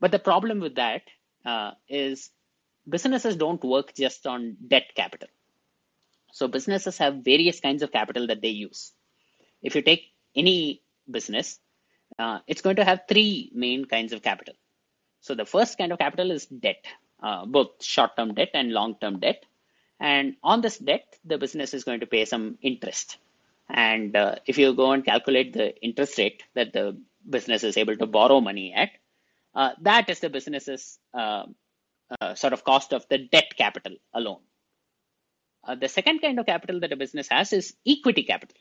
But 0.00 0.12
the 0.12 0.18
problem 0.18 0.60
with 0.60 0.76
that 0.76 1.02
uh, 1.44 1.72
is 1.88 2.30
businesses 2.88 3.36
don't 3.36 3.62
work 3.62 3.94
just 3.94 4.26
on 4.26 4.56
debt 4.66 4.92
capital. 4.96 5.28
So 6.32 6.48
businesses 6.48 6.98
have 6.98 7.24
various 7.24 7.60
kinds 7.60 7.82
of 7.82 7.92
capital 7.92 8.28
that 8.28 8.40
they 8.40 8.48
use. 8.48 8.92
If 9.62 9.74
you 9.74 9.82
take 9.82 10.04
any 10.34 10.82
business, 11.10 11.58
uh, 12.18 12.38
it's 12.46 12.62
going 12.62 12.76
to 12.76 12.84
have 12.84 13.02
three 13.08 13.50
main 13.54 13.84
kinds 13.84 14.12
of 14.12 14.22
capital. 14.22 14.54
So 15.20 15.34
the 15.34 15.44
first 15.44 15.76
kind 15.78 15.92
of 15.92 15.98
capital 15.98 16.30
is 16.30 16.46
debt, 16.46 16.84
uh, 17.22 17.44
both 17.44 17.82
short-term 17.84 18.34
debt 18.34 18.50
and 18.54 18.72
long-term 18.72 19.20
debt. 19.20 19.44
And 20.00 20.36
on 20.42 20.62
this 20.62 20.78
debt, 20.78 21.16
the 21.24 21.36
business 21.36 21.74
is 21.74 21.84
going 21.84 22.00
to 22.00 22.06
pay 22.06 22.24
some 22.24 22.56
interest. 22.62 23.18
And 23.68 24.16
uh, 24.16 24.36
if 24.46 24.56
you 24.56 24.72
go 24.74 24.92
and 24.92 25.04
calculate 25.04 25.52
the 25.52 25.78
interest 25.82 26.16
rate 26.18 26.42
that 26.54 26.72
the 26.72 26.98
business 27.28 27.62
is 27.64 27.76
able 27.76 27.96
to 27.96 28.06
borrow 28.06 28.40
money 28.40 28.72
at, 28.74 28.90
uh, 29.54 29.72
that 29.82 30.08
is 30.08 30.20
the 30.20 30.30
business's 30.30 30.98
uh, 31.12 31.44
uh 32.20 32.34
sort 32.34 32.52
of 32.52 32.64
cost 32.64 32.92
of 32.92 33.06
the 33.08 33.18
debt 33.18 33.52
capital 33.56 33.96
alone. 34.14 34.40
Uh, 35.64 35.74
the 35.74 35.88
second 35.88 36.20
kind 36.20 36.38
of 36.38 36.46
capital 36.46 36.80
that 36.80 36.92
a 36.92 36.96
business 36.96 37.28
has 37.28 37.52
is 37.52 37.74
equity 37.86 38.22
capital, 38.22 38.56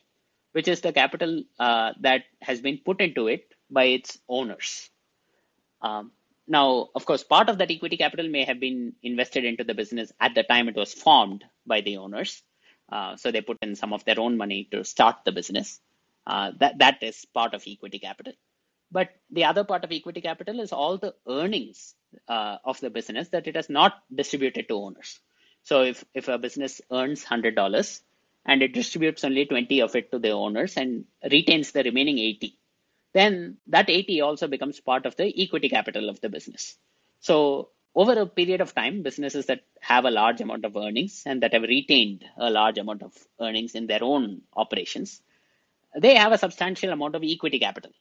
which 0.51 0.67
is 0.67 0.81
the 0.81 0.91
capital 0.91 1.43
that 1.57 2.23
has 2.41 2.59
been 2.59 2.79
put 2.83 2.99
into 2.99 3.27
it 3.27 3.53
by 3.69 3.85
its 3.85 4.17
owners. 4.27 4.89
Um, 5.81 6.11
now, 6.49 6.89
of 6.95 7.05
course, 7.05 7.23
part 7.23 7.47
of 7.47 7.59
that 7.59 7.71
equity 7.71 7.95
capital 7.97 8.27
may 8.27 8.43
have 8.43 8.59
been 8.59 8.93
invested 9.03 9.45
into 9.45 9.63
the 9.63 9.75
business 9.75 10.11
at 10.19 10.35
the 10.35 10.43
time 10.43 10.67
it 10.67 10.75
was 10.75 10.93
formed 10.93 11.45
by 11.65 11.81
the 11.81 11.97
owners. 11.97 12.41
Uh, 12.91 13.15
so 13.15 13.31
they 13.31 13.41
put 13.41 13.59
in 13.61 13.75
some 13.75 13.93
of 13.93 14.03
their 14.05 14.19
own 14.19 14.35
money 14.35 14.67
to 14.71 14.83
start 14.83 15.17
the 15.25 15.31
business. 15.31 15.79
Uh, 16.25 16.51
that 16.59 16.79
that 16.79 17.03
is 17.03 17.25
part 17.33 17.53
of 17.53 17.63
equity 17.67 17.99
capital. 17.99 18.33
But 18.91 19.09
the 19.29 19.45
other 19.45 19.63
part 19.63 19.83
of 19.83 19.91
equity 19.91 20.21
capital 20.21 20.59
is 20.59 20.73
all 20.73 20.97
the 20.97 21.13
earnings 21.27 21.93
uh, 22.27 22.57
of 22.65 22.79
the 22.79 22.89
business 22.89 23.29
that 23.29 23.47
it 23.47 23.55
has 23.55 23.69
not 23.69 23.93
distributed 24.13 24.67
to 24.67 24.75
owners. 24.75 25.19
So 25.63 25.83
if 25.83 26.03
if 26.15 26.27
a 26.27 26.39
business 26.39 26.81
earns 26.91 27.23
hundred 27.23 27.55
dollars 27.55 28.01
and 28.45 28.63
it 28.63 28.73
distributes 28.73 29.23
only 29.23 29.45
twenty 29.45 29.81
of 29.81 29.95
it 29.95 30.11
to 30.11 30.19
the 30.19 30.31
owners 30.31 30.77
and 30.77 31.05
retains 31.31 31.71
the 31.71 31.83
remaining 31.83 32.17
eighty, 32.17 32.57
then 33.13 33.57
that 33.67 33.89
80 33.89 34.21
also 34.21 34.47
becomes 34.47 34.79
part 34.79 35.05
of 35.05 35.15
the 35.15 35.33
equity 35.41 35.69
capital 35.69 36.09
of 36.09 36.21
the 36.21 36.29
business. 36.29 36.77
So 37.19 37.69
over 37.95 38.13
a 38.13 38.25
period 38.25 38.61
of 38.61 38.75
time, 38.75 39.01
businesses 39.01 39.47
that 39.47 39.61
have 39.81 40.05
a 40.05 40.11
large 40.11 40.41
amount 40.41 40.65
of 40.65 40.75
earnings 40.75 41.23
and 41.25 41.41
that 41.41 41.53
have 41.53 41.63
retained 41.63 42.23
a 42.37 42.49
large 42.49 42.77
amount 42.77 43.03
of 43.03 43.13
earnings 43.39 43.73
in 43.75 43.87
their 43.87 44.03
own 44.03 44.41
operations, 44.55 45.21
they 45.97 46.15
have 46.15 46.31
a 46.31 46.37
substantial 46.37 46.91
amount 46.91 47.15
of 47.15 47.23
equity 47.23 47.59
capital 47.59 47.91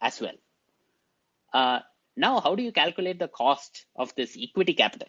as 0.00 0.20
well. 0.20 0.34
Uh, 1.52 1.80
now, 2.16 2.40
how 2.40 2.54
do 2.54 2.62
you 2.62 2.72
calculate 2.72 3.18
the 3.18 3.28
cost 3.28 3.86
of 3.96 4.14
this 4.14 4.36
equity 4.40 4.74
capital? 4.74 5.08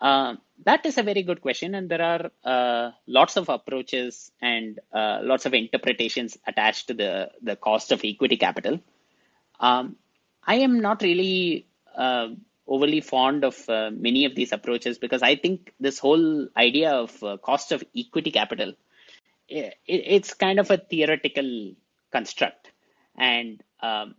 Uh, 0.00 0.34
that 0.64 0.84
is 0.86 0.98
a 0.98 1.02
very 1.02 1.22
good 1.22 1.40
question, 1.40 1.74
and 1.74 1.88
there 1.88 2.02
are 2.02 2.30
uh, 2.44 2.90
lots 3.06 3.36
of 3.36 3.48
approaches 3.48 4.30
and 4.40 4.78
uh, 4.92 5.20
lots 5.22 5.46
of 5.46 5.54
interpretations 5.54 6.38
attached 6.46 6.88
to 6.88 6.94
the, 6.94 7.30
the 7.42 7.56
cost 7.56 7.92
of 7.92 8.00
equity 8.04 8.36
capital. 8.36 8.80
Um, 9.60 9.96
I 10.46 10.56
am 10.56 10.80
not 10.80 11.02
really 11.02 11.66
uh, 11.96 12.28
overly 12.66 13.00
fond 13.00 13.44
of 13.44 13.68
uh, 13.68 13.90
many 13.92 14.24
of 14.24 14.34
these 14.34 14.52
approaches 14.52 14.98
because 14.98 15.22
I 15.22 15.36
think 15.36 15.72
this 15.80 15.98
whole 15.98 16.48
idea 16.56 16.92
of 16.92 17.40
cost 17.42 17.72
of 17.72 17.82
equity 17.96 18.30
capital 18.30 18.74
it, 19.48 19.76
it's 19.86 20.34
kind 20.34 20.58
of 20.58 20.70
a 20.70 20.78
theoretical 20.78 21.72
construct, 22.12 22.70
and 23.16 23.62
um, 23.80 24.14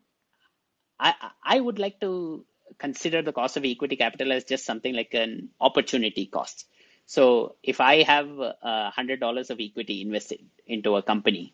I 0.99 1.13
I 1.43 1.59
would 1.59 1.79
like 1.79 1.99
to 2.01 2.45
consider 2.77 3.21
the 3.21 3.33
cost 3.33 3.57
of 3.57 3.65
equity 3.65 3.95
capital 3.95 4.31
as 4.31 4.43
just 4.43 4.65
something 4.65 4.93
like 4.93 5.13
an 5.13 5.49
opportunity 5.59 6.25
cost. 6.25 6.65
So 7.05 7.55
if 7.61 7.81
I 7.81 8.03
have 8.03 8.29
hundred 8.63 9.19
dollars 9.19 9.49
of 9.49 9.59
equity 9.59 10.01
invested 10.01 10.39
into 10.65 10.95
a 10.95 11.03
company, 11.03 11.53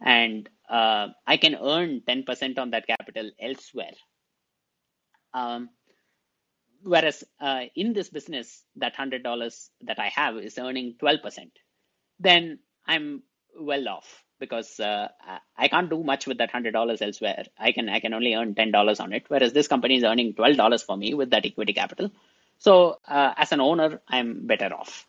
and 0.00 0.48
uh, 0.68 1.08
I 1.26 1.36
can 1.36 1.54
earn 1.54 2.02
ten 2.06 2.24
percent 2.24 2.58
on 2.58 2.70
that 2.70 2.86
capital 2.86 3.30
elsewhere, 3.40 3.94
um, 5.34 5.70
whereas 6.82 7.24
uh, 7.40 7.62
in 7.74 7.92
this 7.92 8.08
business, 8.08 8.64
that 8.76 8.96
hundred 8.96 9.22
dollars 9.22 9.70
that 9.82 9.98
I 9.98 10.08
have 10.08 10.36
is 10.36 10.58
earning 10.58 10.96
twelve 10.98 11.22
percent, 11.22 11.52
then 12.18 12.58
I'm 12.86 13.22
well 13.58 13.88
off 13.88 14.24
because 14.38 14.80
uh, 14.80 15.08
I 15.56 15.68
can't 15.68 15.90
do 15.90 16.02
much 16.02 16.26
with 16.26 16.38
that 16.38 16.50
hundred 16.50 16.72
dollars 16.72 17.02
elsewhere. 17.02 17.44
I 17.58 17.72
can 17.72 17.88
I 17.88 18.00
can 18.00 18.14
only 18.14 18.34
earn 18.34 18.54
ten 18.54 18.70
dollars 18.70 19.00
on 19.00 19.12
it, 19.12 19.24
whereas 19.28 19.52
this 19.52 19.68
company 19.68 19.96
is 19.96 20.04
earning 20.04 20.34
twelve 20.34 20.56
dollars 20.56 20.82
for 20.82 20.96
me 20.96 21.14
with 21.14 21.30
that 21.30 21.46
equity 21.46 21.72
capital. 21.72 22.10
So 22.58 22.98
uh, 23.06 23.34
as 23.36 23.52
an 23.52 23.60
owner, 23.60 24.00
I'm 24.08 24.46
better 24.46 24.72
off. 24.74 25.06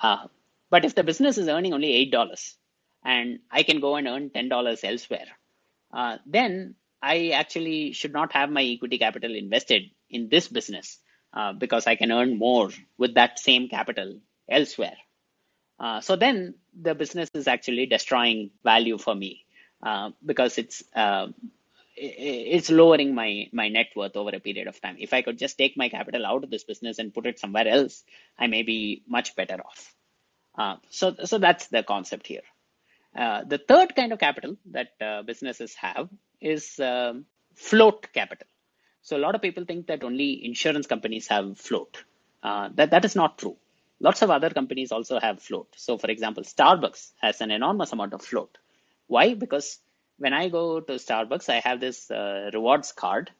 Uh, 0.00 0.28
but 0.70 0.84
if 0.84 0.94
the 0.94 1.04
business 1.04 1.38
is 1.38 1.48
earning 1.48 1.74
only 1.74 1.92
eight 1.92 2.10
dollars, 2.12 2.56
and 3.04 3.40
I 3.50 3.62
can 3.62 3.80
go 3.80 3.96
and 3.96 4.06
earn 4.06 4.30
ten 4.30 4.48
dollars 4.48 4.84
elsewhere, 4.84 5.26
uh, 5.92 6.18
then 6.26 6.74
I 7.02 7.30
actually 7.30 7.92
should 7.92 8.12
not 8.12 8.32
have 8.32 8.50
my 8.50 8.62
equity 8.62 8.98
capital 8.98 9.34
invested 9.34 9.90
in 10.10 10.28
this 10.28 10.48
business 10.48 10.98
uh, 11.32 11.52
because 11.52 11.86
I 11.86 11.96
can 11.96 12.10
earn 12.12 12.38
more 12.38 12.70
with 12.98 13.14
that 13.14 13.38
same 13.38 13.68
capital 13.68 14.20
elsewhere. 14.48 14.96
Uh, 15.78 16.00
so 16.00 16.16
then 16.16 16.54
the 16.80 16.94
business 16.94 17.28
is 17.34 17.46
actually 17.48 17.86
destroying 17.86 18.50
value 18.64 18.98
for 18.98 19.14
me 19.14 19.44
uh, 19.82 20.10
because 20.24 20.58
it's 20.58 20.82
uh, 20.94 21.28
it's 21.98 22.70
lowering 22.70 23.14
my 23.14 23.48
my 23.52 23.68
net 23.68 23.88
worth 23.96 24.16
over 24.16 24.30
a 24.30 24.40
period 24.40 24.68
of 24.68 24.80
time. 24.80 24.96
If 24.98 25.12
I 25.14 25.22
could 25.22 25.38
just 25.38 25.56
take 25.56 25.76
my 25.76 25.88
capital 25.88 26.26
out 26.26 26.44
of 26.44 26.50
this 26.50 26.64
business 26.64 26.98
and 26.98 27.12
put 27.12 27.26
it 27.26 27.38
somewhere 27.38 27.66
else, 27.68 28.04
I 28.38 28.46
may 28.46 28.62
be 28.62 29.02
much 29.06 29.34
better 29.36 29.58
off. 29.64 29.94
Uh, 30.56 30.76
so 30.90 31.14
so 31.24 31.38
that's 31.38 31.68
the 31.68 31.82
concept 31.82 32.26
here. 32.26 32.42
Uh, 33.14 33.44
the 33.44 33.58
third 33.58 33.94
kind 33.96 34.12
of 34.12 34.18
capital 34.18 34.56
that 34.72 34.88
uh, 35.00 35.22
businesses 35.22 35.74
have 35.74 36.08
is 36.40 36.78
um, 36.80 37.24
float 37.54 38.08
capital. 38.12 38.46
So 39.00 39.16
a 39.16 39.22
lot 39.26 39.34
of 39.34 39.40
people 39.42 39.64
think 39.64 39.86
that 39.86 40.04
only 40.04 40.44
insurance 40.44 40.86
companies 40.86 41.28
have 41.28 41.58
float. 41.58 42.02
That 42.42 42.90
that 42.90 43.04
is 43.04 43.16
not 43.16 43.38
true. 43.38 43.56
Lots 44.00 44.22
of 44.22 44.30
other 44.30 44.50
companies 44.50 44.92
also 44.92 45.18
have 45.18 45.40
float. 45.42 45.68
So 45.76 45.96
for 45.96 46.10
example, 46.10 46.42
Starbucks 46.42 47.12
has 47.20 47.40
an 47.40 47.50
enormous 47.50 47.92
amount 47.92 48.12
of 48.12 48.22
float. 48.22 48.58
Why? 49.06 49.34
Because 49.34 49.78
when 50.18 50.32
I 50.32 50.48
go 50.48 50.80
to 50.80 50.92
Starbucks, 50.94 51.48
I 51.48 51.60
have 51.60 51.80
this 51.80 52.10
uh, 52.10 52.50
rewards 52.52 52.92
card, 52.92 53.30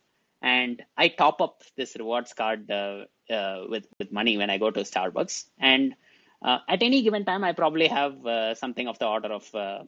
and 0.43 0.83
I 0.97 1.09
top 1.09 1.41
up 1.41 1.63
this 1.77 1.97
rewards 1.97 2.33
card 2.33 2.71
uh, 2.71 3.05
uh, 3.31 3.65
with 3.69 3.87
with 3.99 4.13
money 4.13 4.37
when 4.37 4.51
I 4.51 4.59
go 4.59 4.71
to 4.71 4.81
Starbucks. 4.81 5.45
And 5.59 5.95
uh, 6.43 6.59
at 6.69 6.83
any 6.83 7.03
given 7.03 7.25
time, 7.25 7.45
I 7.45 7.53
probably 7.53 7.89
have 7.89 8.25
uh, 8.27 8.55
something 8.55 8.89
of 8.89 8.99
the 8.99 9.07
order 9.07 9.33
of 9.33 9.55
uh, 9.55 9.85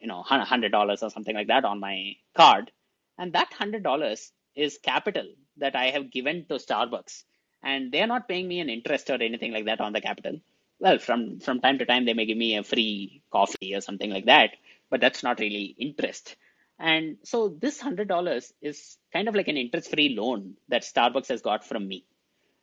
you 0.00 0.06
know 0.06 0.22
hundred 0.22 0.72
dollars 0.72 1.02
or 1.02 1.10
something 1.10 1.34
like 1.34 1.48
that 1.48 1.64
on 1.64 1.80
my 1.80 2.16
card, 2.34 2.70
and 3.18 3.32
that 3.32 3.52
hundred 3.52 3.82
dollars 3.82 4.32
is 4.54 4.78
capital 4.78 5.26
that 5.58 5.76
I 5.76 5.90
have 5.90 6.10
given 6.10 6.46
to 6.48 6.54
Starbucks, 6.54 7.24
and 7.70 7.92
they 7.92 8.02
are 8.04 8.12
not 8.14 8.28
paying 8.30 8.48
me 8.52 8.60
an 8.60 8.70
interest 8.76 9.10
or 9.10 9.18
anything 9.30 9.52
like 9.56 9.66
that 9.70 9.80
on 9.86 9.92
the 9.96 10.06
capital. 10.08 10.36
Well, 10.84 10.98
from 11.06 11.20
from 11.46 11.60
time 11.66 11.78
to 11.80 11.86
time, 11.90 12.04
they 12.06 12.16
may 12.18 12.26
give 12.30 12.40
me 12.46 12.50
a 12.56 12.64
free 12.72 13.22
coffee 13.36 13.74
or 13.76 13.82
something 13.88 14.10
like 14.16 14.26
that 14.34 14.50
but 14.90 15.00
that's 15.00 15.22
not 15.22 15.40
really 15.40 15.74
interest. 15.78 16.36
And 16.78 17.16
so 17.22 17.48
this 17.48 17.80
hundred 17.80 18.08
dollars 18.08 18.52
is 18.60 18.98
kind 19.12 19.28
of 19.28 19.34
like 19.34 19.48
an 19.48 19.56
interest-free 19.56 20.14
loan 20.18 20.54
that 20.68 20.82
Starbucks 20.82 21.28
has 21.28 21.40
got 21.40 21.64
from 21.64 21.88
me. 21.88 22.04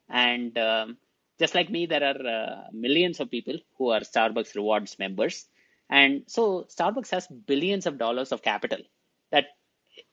And 0.10 0.58
um, 0.58 0.98
just 1.40 1.56
like 1.56 1.70
me, 1.70 1.88
there 1.88 2.04
are 2.04 2.28
uh, 2.28 2.64
millions 2.72 3.20
of 3.20 3.32
people 3.32 3.58
who 3.78 3.90
are 3.90 4.02
Starbucks 4.02 4.56
rewards 4.56 5.00
members. 5.00 5.48
And 5.90 6.24
so 6.28 6.68
Starbucks 6.70 7.10
has 7.10 7.28
billions 7.28 7.88
of 7.88 7.98
dollars 7.98 8.32
of 8.32 8.42
capital 8.42 8.80
that 9.32 9.46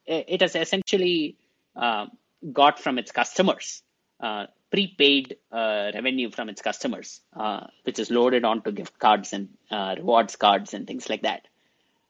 it 0.07 0.41
has 0.41 0.57
essentially 0.57 1.36
uh, 1.76 2.07
got 2.53 2.80
from 2.80 2.99
its 2.99 3.12
customers, 3.12 3.82
uh, 4.18 4.47
prepaid 4.70 5.36
uh, 5.50 5.90
revenue 5.94 6.30
from 6.30 6.48
its 6.48 6.62
customers, 6.62 7.20
uh, 7.34 7.66
which 7.84 7.98
is 7.98 8.10
loaded 8.10 8.44
onto 8.44 8.70
gift 8.72 8.98
cards 8.98 9.32
and 9.32 9.48
uh, 9.70 9.94
rewards 9.98 10.36
cards 10.36 10.74
and 10.74 10.86
things 10.86 11.08
like 11.10 11.22
that. 11.22 11.48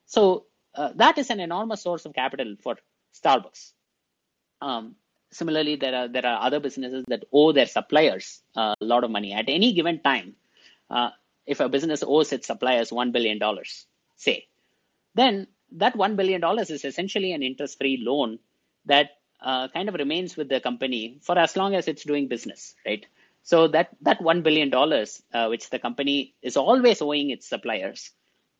So 0.07 0.45
uh, 0.75 0.91
that 0.97 1.19
is 1.19 1.31
an 1.31 1.41
enormous 1.41 1.83
source 1.83 2.05
of 2.05 2.15
capital 2.15 2.57
for 2.63 2.77
Starbucks. 3.15 3.73
Um, 4.61 4.97
similarly, 5.31 5.77
there 5.77 5.95
are 5.95 6.09
there 6.09 6.27
are 6.27 6.43
other 6.47 6.61
businesses 6.61 7.05
that 7.09 7.25
owe 7.33 7.53
their 7.53 7.67
suppliers 7.67 8.41
uh, 8.57 8.75
a 8.81 8.85
lot 8.85 9.05
of 9.05 9.11
money 9.11 9.33
at 9.33 9.49
any 9.49 9.73
given 9.73 10.01
time. 10.01 10.35
Uh, 10.91 11.11
if 11.47 11.61
a 11.61 11.69
business 11.69 12.05
owes 12.07 12.33
its 12.33 12.47
suppliers 12.47 12.93
one 12.93 13.13
billion 13.13 13.39
dollars, 13.39 13.87
say, 14.17 14.47
then 15.15 15.47
that 15.73 15.97
one 15.97 16.17
billion 16.17 16.41
dollars 16.41 16.71
is 16.71 16.85
essentially 16.85 17.33
an 17.33 17.43
interest-free 17.43 18.03
loan 18.03 18.39
that 18.87 19.20
uh, 19.43 19.69
kind 19.69 19.89
of 19.89 19.95
remains 19.95 20.37
with 20.37 20.49
the 20.49 20.61
company 20.61 21.19
for 21.23 21.39
as 21.39 21.57
long 21.57 21.75
as 21.75 21.89
it's 21.89 22.05
doing 22.05 22.29
business, 22.29 22.75
right? 22.87 23.05
So 23.43 23.69
that 23.69 23.89
that 24.03 24.21
one 24.21 24.43
billion 24.43 24.71
dollars, 24.71 25.23
uh, 25.33 25.49
which 25.49 25.71
the 25.71 25.79
company 25.79 26.35
is 26.43 26.57
always 26.57 27.01
owing 27.01 27.31
its 27.31 27.49
suppliers, 27.49 28.11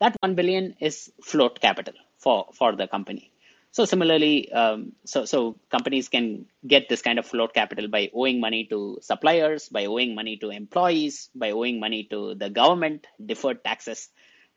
that 0.01 0.17
1 0.21 0.35
billion 0.35 0.75
is 0.81 1.13
float 1.23 1.61
capital 1.61 1.95
for, 2.19 2.47
for 2.55 2.75
the 2.75 2.89
company. 2.89 3.31
So 3.73 3.85
similarly, 3.85 4.51
um, 4.51 4.93
so, 5.05 5.27
so 5.27 5.57
companies 5.71 6.09
can 6.09 6.47
get 6.67 6.89
this 6.89 7.03
kind 7.03 7.21
of 7.21 7.27
float 7.27 7.55
capital 7.55 7.87
by 7.87 8.11
owing 8.13 8.41
money 8.41 8.65
to 8.71 8.99
suppliers, 9.01 9.69
by 9.69 9.85
owing 9.85 10.15
money 10.17 10.39
to 10.39 10.51
employees, 10.51 11.29
by 11.35 11.53
owing 11.53 11.79
money 11.79 12.05
to 12.11 12.35
the 12.35 12.51
government, 12.51 13.07
deferred 13.25 13.63
taxes, 13.63 14.09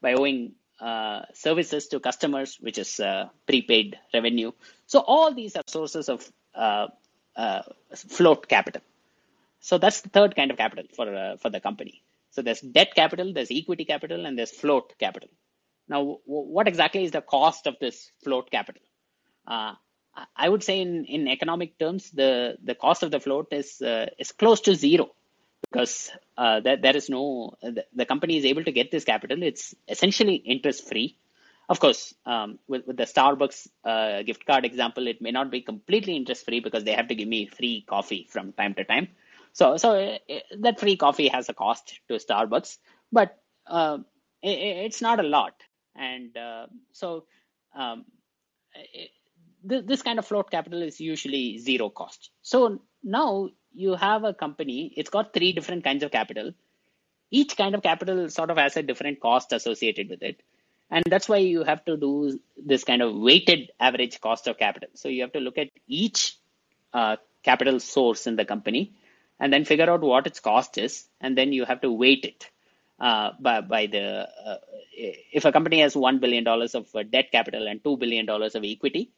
by 0.01 0.13
owing 0.13 0.53
uh, 0.84 1.21
services 1.34 1.88
to 1.88 1.99
customers, 1.99 2.57
which 2.59 2.77
is 2.77 2.99
uh, 2.99 3.29
prepaid 3.47 3.97
revenue. 4.13 4.51
So 4.86 4.99
all 4.99 5.34
these 5.34 5.55
are 5.55 5.63
sources 5.65 6.09
of 6.09 6.29
uh, 6.53 6.88
uh 7.38 7.61
float 7.95 8.49
capital. 8.49 8.81
So 9.61 9.77
that's 9.77 10.01
the 10.01 10.09
third 10.09 10.36
kind 10.36 10.51
of 10.51 10.57
capital 10.57 10.86
for 10.93 11.07
uh, 11.15 11.38
for 11.38 11.49
the 11.49 11.61
company. 11.61 12.03
So 12.31 12.41
there's 12.41 12.59
debt 12.59 12.95
capital, 12.95 13.31
there's 13.31 13.49
equity 13.49 13.86
capital, 13.86 14.25
and 14.25 14.38
there's 14.38 14.51
float 14.51 14.93
capital. 14.99 15.29
Now, 15.88 16.17
what 16.25 16.67
exactly 16.67 17.05
is 17.05 17.11
the 17.11 17.21
cost 17.21 17.65
of 17.65 17.77
this 17.79 18.11
float 18.23 18.51
capital? 18.51 18.81
Uh, 19.47 19.75
I 20.36 20.49
would 20.49 20.63
say 20.63 20.81
in, 20.81 21.05
in 21.05 21.27
economic 21.27 21.79
terms, 21.79 22.11
the, 22.11 22.57
the 22.63 22.75
cost 22.75 23.03
of 23.03 23.11
the 23.11 23.19
float 23.19 23.47
is 23.51 23.81
is 24.19 24.34
close 24.34 24.59
to 24.61 24.75
zero 24.75 25.11
because 25.72 26.11
uh, 26.38 26.59
there, 26.59 26.78
there 26.78 26.95
is 26.95 27.09
no 27.09 27.53
the, 27.61 27.86
the, 27.93 28.05
company 28.05 28.38
is 28.38 28.45
able 28.45 28.64
to 28.64 28.72
get 28.72 28.91
this 28.91 29.03
capital. 29.03 29.41
It's 29.43 29.74
essentially 29.88 30.36
interest 30.36 30.88
free. 30.88 31.18
Of 31.70 31.80
course, 31.80 32.14
um, 32.26 32.59
with, 32.68 32.86
with 32.86 32.97
the 32.97 33.05
Starbucks 33.05 33.68
uh, 33.86 34.24
gift 34.24 34.45
card 34.45 34.66
example, 34.66 35.07
it 35.07 35.22
may 35.22 35.32
not 35.32 35.49
be 35.49 35.61
completely 35.61 36.16
interest 36.16 36.45
free 36.45 36.59
because 36.59 36.84
they 36.84 36.91
have 36.91 37.07
to 37.07 37.16
give 37.16 37.28
me 37.28 37.47
free 37.47 37.86
coffee 37.88 38.28
from 38.30 38.51
time 38.53 38.74
to 38.76 38.84
time. 38.84 39.07
So, 39.53 39.78
so 39.78 39.95
uh, 39.95 40.18
that 40.59 40.80
free 40.80 40.97
coffee 40.97 41.30
has 41.30 41.47
a 41.47 41.53
cost 41.53 41.99
to 42.09 42.16
Starbucks, 42.16 42.78
but 43.11 43.38
uh, 43.66 43.99
it, 44.41 44.59
it's 44.86 45.01
not 45.01 45.20
a 45.20 45.24
lot. 45.24 45.53
And 45.95 46.36
uh, 46.36 46.68
so, 46.91 47.26
um, 47.76 48.05
it, 48.76 49.11
this 49.64 50.01
kind 50.01 50.20
of 50.20 50.26
float 50.26 50.51
capital 50.51 50.82
is 50.82 50.99
usually 50.99 51.57
zero 51.57 51.89
cost. 51.89 52.32
So 52.41 52.82
now 53.03 53.49
you 53.74 53.95
have 53.95 54.24
a 54.24 54.34
company, 54.34 54.93
it's 54.95 55.09
got 55.09 55.34
three 55.34 55.51
different 55.53 55.84
kinds 55.84 56.03
of 56.03 56.11
capital. 56.11 56.53
Each 57.32 57.57
kind 57.57 57.74
of 57.76 57.82
capital 57.82 58.30
sort 58.30 58.49
of 58.49 58.57
has 58.57 58.78
a 58.78 58.84
different 58.84 59.19
cost 59.19 59.51
associated 59.53 60.09
with 60.09 60.21
it. 60.21 60.41
And 60.91 61.03
that's 61.07 61.28
why 61.28 61.38
you 61.38 61.63
have 61.63 61.84
to 61.86 61.97
do 61.97 62.39
this 62.55 62.84
kind 62.84 63.01
of 63.01 63.15
weighted 63.15 63.71
average 63.80 64.21
cost 64.21 64.47
of 64.47 64.57
capital. 64.57 64.89
So 64.93 65.09
you 65.09 65.21
have 65.21 65.34
to 65.34 65.39
look 65.39 65.57
at 65.57 65.69
each 65.88 66.38
uh, 66.93 67.15
capital 67.41 67.80
source 67.80 68.28
in 68.28 68.36
the 68.36 68.45
company 68.45 68.93
and 69.39 69.51
then 69.51 69.65
figure 69.65 69.89
out 69.89 70.01
what 70.01 70.28
its 70.28 70.39
cost 70.39 70.78
is, 70.78 71.07
and 71.19 71.38
then 71.38 71.51
you 71.51 71.65
have 71.65 71.82
to 71.82 71.91
weight 71.91 72.24
it 72.24 72.49
uh, 72.99 73.32
by, 73.39 73.61
by 73.61 73.88
the 73.88 74.30
uh, 74.45 74.57
if 74.95 75.45
a 75.45 75.51
company 75.51 75.82
has 75.82 75.95
one 75.95 76.19
billion 76.19 76.43
dollars 76.43 76.76
of 76.76 76.88
uh, 76.95 77.03
debt 77.03 77.31
capital 77.31 77.68
and 77.68 77.84
two 77.84 77.97
billion 77.97 78.26
dollars 78.26 78.56
of 78.56 78.64
equity, 78.64 79.11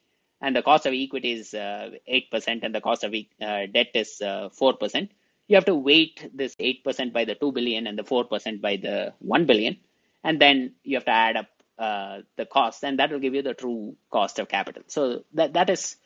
and 0.46 0.56
the 0.58 0.66
cost 0.70 0.86
of 0.90 0.94
equity 0.94 1.32
is 1.40 1.48
uh, 1.56 1.90
eight 2.16 2.28
percent 2.34 2.64
and 2.66 2.74
the 2.78 2.82
cost 2.88 3.04
of 3.08 3.14
uh, 3.50 3.64
debt 3.78 3.92
is 4.04 4.12
four 4.60 4.74
percent, 4.82 5.12
you 5.50 5.56
have 5.60 5.66
to 5.72 5.76
weight 5.90 6.18
this 6.42 6.56
eight 6.68 6.80
percent 6.86 7.14
by 7.18 7.24
the 7.30 7.36
two 7.42 7.52
billion 7.58 7.88
and 7.88 7.98
the 8.02 8.08
four 8.12 8.24
percent 8.34 8.62
by 8.68 8.76
the 8.86 8.96
one 9.36 9.46
billion, 9.52 9.78
and 10.24 10.40
then 10.46 10.58
you 10.84 10.98
have 10.98 11.06
to 11.12 11.18
add 11.26 11.38
up 11.42 11.50
uh, 11.88 12.16
the 12.40 12.46
cost, 12.58 12.84
and 12.84 13.00
that 13.00 13.12
will 13.12 13.24
give 13.26 13.36
you 13.38 13.44
the 13.50 13.56
true 13.64 13.96
cost 14.18 14.40
of 14.40 14.48
capital. 14.58 14.84
So 14.88 15.24
that 15.40 15.54
that 15.54 15.70
is 15.76 15.98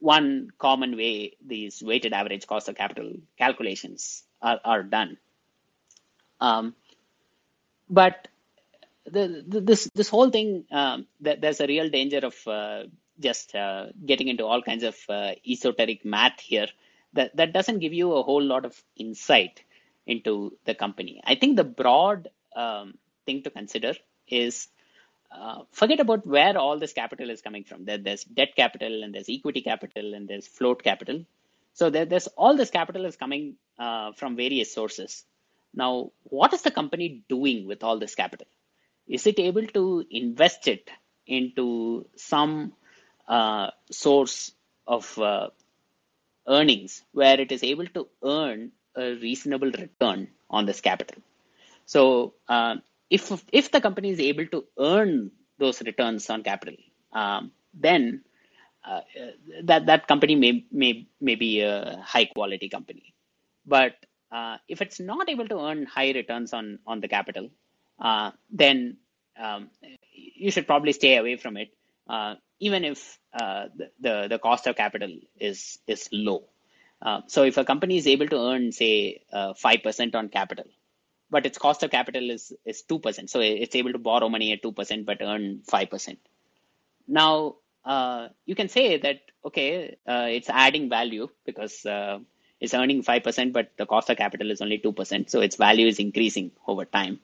one 0.00 0.50
common 0.66 0.96
way 0.96 1.36
these 1.54 1.82
weighted 1.90 2.12
average 2.20 2.46
cost 2.46 2.68
of 2.68 2.76
capital 2.76 3.12
calculations 3.36 4.24
are, 4.42 4.60
are 4.64 4.82
done. 4.82 5.18
Um, 6.40 6.74
but 8.00 8.28
the, 9.06 9.44
the, 9.46 9.60
this 9.60 9.90
this 9.94 10.08
whole 10.08 10.30
thing, 10.30 10.64
um, 10.70 11.06
th- 11.24 11.40
there's 11.40 11.60
a 11.60 11.66
real 11.66 11.88
danger 11.98 12.22
of 12.30 12.36
uh, 12.46 12.82
just 13.20 13.54
uh, 13.54 13.86
getting 14.04 14.28
into 14.28 14.46
all 14.46 14.62
kinds 14.62 14.84
of 14.84 14.96
uh, 15.08 15.32
esoteric 15.48 16.04
math 16.04 16.40
here. 16.40 16.68
That 17.14 17.36
that 17.36 17.52
doesn't 17.52 17.78
give 17.78 17.94
you 17.94 18.12
a 18.12 18.22
whole 18.22 18.42
lot 18.42 18.64
of 18.64 18.80
insight 18.96 19.62
into 20.06 20.56
the 20.64 20.74
company. 20.74 21.20
I 21.24 21.34
think 21.36 21.56
the 21.56 21.64
broad 21.64 22.28
um, 22.54 22.94
thing 23.24 23.42
to 23.42 23.50
consider 23.50 23.94
is 24.26 24.68
uh, 25.30 25.62
forget 25.72 26.00
about 26.00 26.26
where 26.26 26.56
all 26.58 26.78
this 26.78 26.92
capital 26.92 27.30
is 27.30 27.42
coming 27.42 27.64
from. 27.64 27.84
There, 27.84 27.98
there's 27.98 28.24
debt 28.24 28.56
capital 28.56 29.02
and 29.02 29.14
there's 29.14 29.28
equity 29.28 29.62
capital 29.62 30.14
and 30.14 30.28
there's 30.28 30.46
float 30.46 30.82
capital. 30.82 31.24
So 31.74 31.90
there, 31.90 32.06
there's 32.06 32.26
all 32.28 32.56
this 32.56 32.70
capital 32.70 33.04
is 33.04 33.16
coming 33.16 33.56
uh, 33.78 34.12
from 34.12 34.36
various 34.36 34.72
sources. 34.72 35.24
Now, 35.74 36.12
what 36.24 36.52
is 36.54 36.62
the 36.62 36.70
company 36.70 37.22
doing 37.28 37.66
with 37.66 37.84
all 37.84 37.98
this 37.98 38.14
capital? 38.14 38.46
Is 39.06 39.26
it 39.26 39.38
able 39.38 39.66
to 39.66 40.04
invest 40.10 40.66
it 40.66 40.90
into 41.26 42.06
some 42.16 42.72
uh, 43.28 43.70
source 43.90 44.52
of 44.86 45.18
uh, 45.18 45.48
earnings 46.46 47.02
where 47.12 47.38
it 47.40 47.52
is 47.52 47.62
able 47.62 47.86
to 47.86 48.08
earn 48.24 48.72
a 48.96 49.14
reasonable 49.26 49.70
return 49.70 50.28
on 50.50 50.66
this 50.66 50.80
capital? 50.80 51.22
So 51.86 52.34
uh, 52.48 52.76
if 53.10 53.30
if 53.52 53.70
the 53.70 53.80
company 53.80 54.10
is 54.10 54.20
able 54.20 54.46
to 54.54 54.64
earn 54.78 55.30
those 55.58 55.82
returns 55.82 56.28
on 56.30 56.42
capital, 56.42 56.76
um, 57.12 57.52
then 57.74 58.22
uh, 58.84 59.00
that 59.64 59.86
that 59.86 60.06
company 60.06 60.34
may 60.34 60.64
may 60.70 61.06
may 61.20 61.34
be 61.34 61.60
a 61.60 62.02
high 62.04 62.26
quality 62.26 62.68
company, 62.68 63.14
but 63.66 63.94
uh, 64.30 64.56
if 64.68 64.80
it's 64.82 65.00
not 65.00 65.28
able 65.28 65.48
to 65.48 65.58
earn 65.60 65.86
high 65.86 66.12
returns 66.12 66.52
on 66.52 66.78
on 66.86 67.00
the 67.00 67.08
capital, 67.08 67.50
uh, 68.00 68.30
then 68.50 68.98
um, 69.38 69.70
you 70.12 70.50
should 70.50 70.66
probably 70.66 70.92
stay 70.92 71.16
away 71.16 71.36
from 71.36 71.56
it, 71.56 71.70
uh, 72.08 72.34
even 72.60 72.84
if 72.84 73.18
uh, 73.32 73.66
the, 74.00 74.26
the, 74.28 74.38
cost 74.38 74.66
of 74.66 74.76
capital 74.76 75.12
is 75.38 75.78
is 75.86 76.08
low. 76.12 76.44
Uh, 77.00 77.20
so 77.26 77.44
if 77.44 77.56
a 77.56 77.64
company 77.64 77.96
is 77.96 78.06
able 78.06 78.26
to 78.26 78.36
earn 78.36 78.72
say 78.72 79.22
five 79.56 79.82
percent 79.82 80.14
on 80.14 80.28
capital, 80.28 80.64
but 81.30 81.46
its 81.46 81.58
cost 81.58 81.82
of 81.82 81.90
capital 81.90 82.30
is 82.30 82.52
is 82.64 82.82
two 82.82 82.98
percent, 82.98 83.30
so 83.30 83.40
it's 83.40 83.76
able 83.76 83.92
to 83.92 83.98
borrow 83.98 84.28
money 84.28 84.52
at 84.52 84.62
two 84.62 84.72
percent 84.72 85.06
but 85.06 85.18
earn 85.20 85.60
five 85.64 85.90
percent. 85.90 86.18
Now 87.06 87.56
you 88.44 88.54
can 88.54 88.68
say 88.68 88.98
that 88.98 89.20
okay, 89.44 89.96
it's 90.06 90.50
adding 90.50 90.88
value 90.88 91.28
because 91.46 91.86
it's 92.60 92.74
earning 92.74 93.02
5%, 93.02 93.52
but 93.52 93.70
the 93.76 93.86
cost 93.86 94.10
of 94.10 94.16
capital 94.16 94.50
is 94.50 94.60
only 94.60 94.78
2%. 94.78 95.30
So 95.30 95.40
its 95.40 95.56
value 95.56 95.86
is 95.86 95.98
increasing 95.98 96.50
over 96.66 96.84
time. 96.84 97.20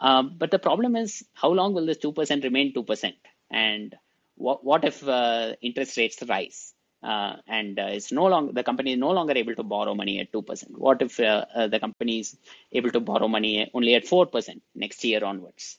Um, 0.00 0.34
but 0.38 0.50
the 0.50 0.58
problem 0.58 0.96
is, 0.96 1.24
how 1.34 1.50
long 1.50 1.74
will 1.74 1.86
this 1.86 1.98
2% 1.98 2.42
remain 2.42 2.72
2%? 2.74 3.14
And 3.50 3.94
what, 4.40 4.64
what 4.64 4.84
if 4.84 5.06
uh, 5.06 5.54
interest 5.60 5.96
rates 5.96 6.22
rise? 6.28 6.74
Uh, 7.02 7.36
and 7.46 7.78
uh, 7.78 7.88
it's 7.96 8.12
no 8.12 8.26
longer 8.26 8.52
the 8.52 8.62
company 8.62 8.92
is 8.92 8.98
no 8.98 9.10
longer 9.10 9.34
able 9.34 9.54
to 9.54 9.62
borrow 9.62 9.94
money 9.94 10.20
at 10.20 10.30
two 10.32 10.42
percent. 10.42 10.78
What 10.86 11.00
if 11.00 11.18
uh, 11.18 11.46
uh, 11.54 11.66
the 11.68 11.80
company 11.80 12.18
is 12.20 12.36
able 12.72 12.90
to 12.90 13.00
borrow 13.00 13.26
money 13.26 13.70
only 13.72 13.94
at 13.94 14.06
four 14.06 14.26
percent 14.26 14.62
next 14.74 15.02
year 15.02 15.24
onwards? 15.24 15.78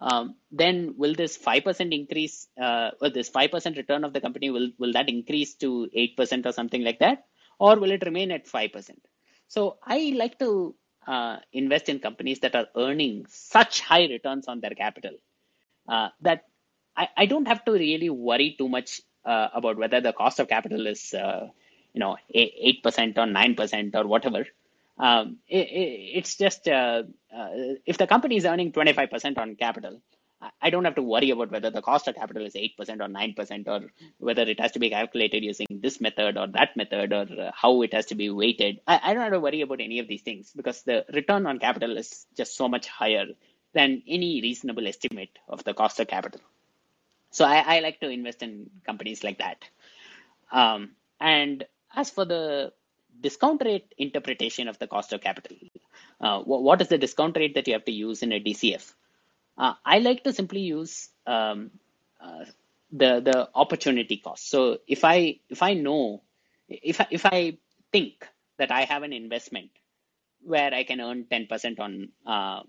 Um, 0.00 0.36
then 0.52 0.94
will 0.98 1.14
this 1.14 1.38
five 1.38 1.64
percent 1.64 1.94
increase? 1.94 2.48
Uh, 2.60 2.90
this 3.14 3.30
five 3.30 3.50
percent 3.50 3.78
return 3.78 4.04
of 4.04 4.12
the 4.12 4.20
company 4.20 4.50
will 4.50 4.70
will 4.78 4.92
that 4.92 5.08
increase 5.08 5.54
to 5.64 5.88
eight 5.94 6.18
percent 6.18 6.44
or 6.44 6.52
something 6.52 6.84
like 6.84 6.98
that? 6.98 7.24
or 7.58 7.78
will 7.78 7.90
it 7.90 8.04
remain 8.04 8.30
at 8.30 8.46
5%? 8.46 8.90
So 9.48 9.78
I 9.82 10.12
like 10.16 10.38
to 10.38 10.74
uh, 11.06 11.38
invest 11.52 11.88
in 11.88 11.98
companies 11.98 12.40
that 12.40 12.54
are 12.54 12.66
earning 12.76 13.26
such 13.28 13.80
high 13.80 14.06
returns 14.06 14.46
on 14.46 14.60
their 14.60 14.70
capital 14.70 15.12
that 16.20 16.44
I, 16.98 17.08
I, 17.16 17.26
don't 17.26 17.46
have 17.46 17.64
to 17.66 17.72
really 17.72 18.10
worry 18.10 18.56
too 18.58 18.68
much 18.68 19.00
uh, 19.24 19.48
about 19.54 19.76
whether 19.76 20.00
the 20.00 20.12
cost 20.12 20.40
of 20.40 20.48
capital 20.48 20.86
is, 20.86 21.14
uh, 21.14 21.46
you 21.92 22.00
know, 22.00 22.16
8% 22.34 22.82
or 23.16 23.26
9% 23.26 23.94
or 23.94 24.06
whatever. 24.06 24.46
Um, 24.98 25.38
it, 25.48 25.68
it, 25.68 26.18
it's 26.18 26.36
just 26.36 26.66
uh, 26.66 27.04
uh, 27.34 27.48
if 27.86 27.98
the 27.98 28.08
company 28.08 28.36
is 28.36 28.44
earning 28.44 28.72
25% 28.72 29.38
on 29.38 29.54
capital, 29.54 30.00
I 30.60 30.70
don't 30.70 30.84
have 30.84 30.94
to 30.96 31.02
worry 31.02 31.30
about 31.30 31.50
whether 31.50 31.70
the 31.70 31.82
cost 31.82 32.06
of 32.08 32.14
capital 32.14 32.46
is 32.46 32.54
8% 32.54 32.78
or 32.78 33.08
9% 33.08 33.68
or 33.68 33.90
whether 34.18 34.42
it 34.42 34.60
has 34.60 34.72
to 34.72 34.78
be 34.78 34.90
calculated 34.90 35.42
using 35.42 35.66
this 35.70 36.00
method 36.00 36.36
or 36.36 36.46
that 36.48 36.76
method 36.76 37.12
or 37.12 37.26
uh, 37.40 37.50
how 37.54 37.82
it 37.82 37.92
has 37.92 38.06
to 38.06 38.14
be 38.14 38.30
weighted. 38.30 38.80
I, 38.86 39.00
I, 39.02 39.14
don't 39.14 39.22
have 39.22 39.32
to 39.32 39.40
worry 39.40 39.62
about 39.62 39.80
any 39.80 39.98
of 39.98 40.06
these 40.06 40.22
things 40.22 40.52
because 40.54 40.82
the 40.82 41.04
return 41.12 41.46
on 41.46 41.58
capital 41.58 41.96
is 41.96 42.26
just 42.36 42.56
so 42.56 42.68
much 42.68 42.86
higher 42.86 43.26
than 43.74 44.02
any 44.06 44.40
reasonable 44.40 44.86
estimate 44.86 45.36
of 45.48 45.64
the 45.64 45.74
cost 45.74 45.98
of 45.98 46.06
capital. 46.06 46.40
So 47.30 47.44
I, 47.44 47.76
I 47.76 47.80
like 47.80 48.00
to 48.00 48.08
invest 48.08 48.42
in 48.42 48.70
companies 48.84 49.22
like 49.22 49.38
that. 49.38 49.64
Um, 50.50 50.92
and 51.20 51.64
as 51.94 52.10
for 52.10 52.24
the 52.24 52.72
discount 53.20 53.62
rate 53.64 53.92
interpretation 53.98 54.68
of 54.68 54.78
the 54.78 54.86
cost 54.86 55.12
of 55.12 55.20
capital, 55.20 55.56
uh, 56.20 56.40
what 56.40 56.80
is 56.80 56.88
the 56.88 56.98
discount 56.98 57.36
rate 57.36 57.54
that 57.54 57.66
you 57.66 57.74
have 57.74 57.84
to 57.84 57.92
use 57.92 58.22
in 58.22 58.32
a 58.32 58.40
DCF? 58.40 58.92
Uh, 59.56 59.74
I 59.84 59.98
like 59.98 60.24
to 60.24 60.32
simply 60.32 60.60
use 60.60 61.08
um, 61.26 61.70
uh, 62.20 62.44
the 62.92 63.20
the 63.20 63.48
opportunity 63.54 64.16
cost. 64.18 64.48
So 64.48 64.78
if 64.86 65.04
I 65.04 65.40
if 65.48 65.62
I 65.62 65.74
know 65.74 66.22
if 66.68 67.00
I, 67.00 67.06
if 67.10 67.26
I 67.26 67.58
think 67.92 68.26
that 68.58 68.70
I 68.70 68.82
have 68.84 69.02
an 69.02 69.12
investment 69.12 69.70
where 70.42 70.72
I 70.72 70.84
can 70.84 71.00
earn 71.00 71.24
10% 71.24 71.80
on 71.80 72.08
uh, 72.26 72.62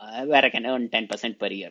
uh, 0.00 0.24
where 0.26 0.44
I 0.44 0.50
can 0.50 0.66
earn 0.66 0.88
10% 0.88 1.38
per 1.38 1.46
year. 1.48 1.70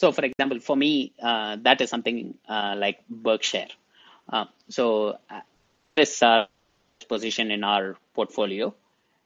So 0.00 0.12
for 0.12 0.24
example, 0.24 0.60
for 0.60 0.76
me, 0.76 1.12
uh, 1.22 1.56
that 1.60 1.80
is 1.82 1.90
something 1.90 2.34
uh, 2.48 2.74
like 2.84 2.98
Berkshire. 3.10 3.68
so 4.68 5.18
this 5.94 6.22
position 7.08 7.50
in 7.50 7.62
our 7.64 7.96
portfolio, 8.14 8.74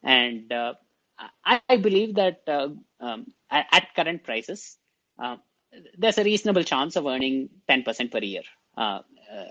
and 0.03 0.53
I, 0.53 1.61
I, 1.69 1.77
believe 1.77 2.17
that 2.17 2.43
um, 2.49 3.33
at, 3.51 3.67
at, 3.71 3.95
current 3.95 4.25
prices, 4.25 4.79
uh, 5.19 5.37
there's 5.97 6.19
a 6.19 6.25
reasonable 6.25 6.65
chance 6.65 6.97
of 6.97 7.07
earning 7.07 7.51
10% 7.69 8.11
per 8.11 8.19
year 8.19 8.43
uh, 8.77 9.01
uh, 9.33 9.45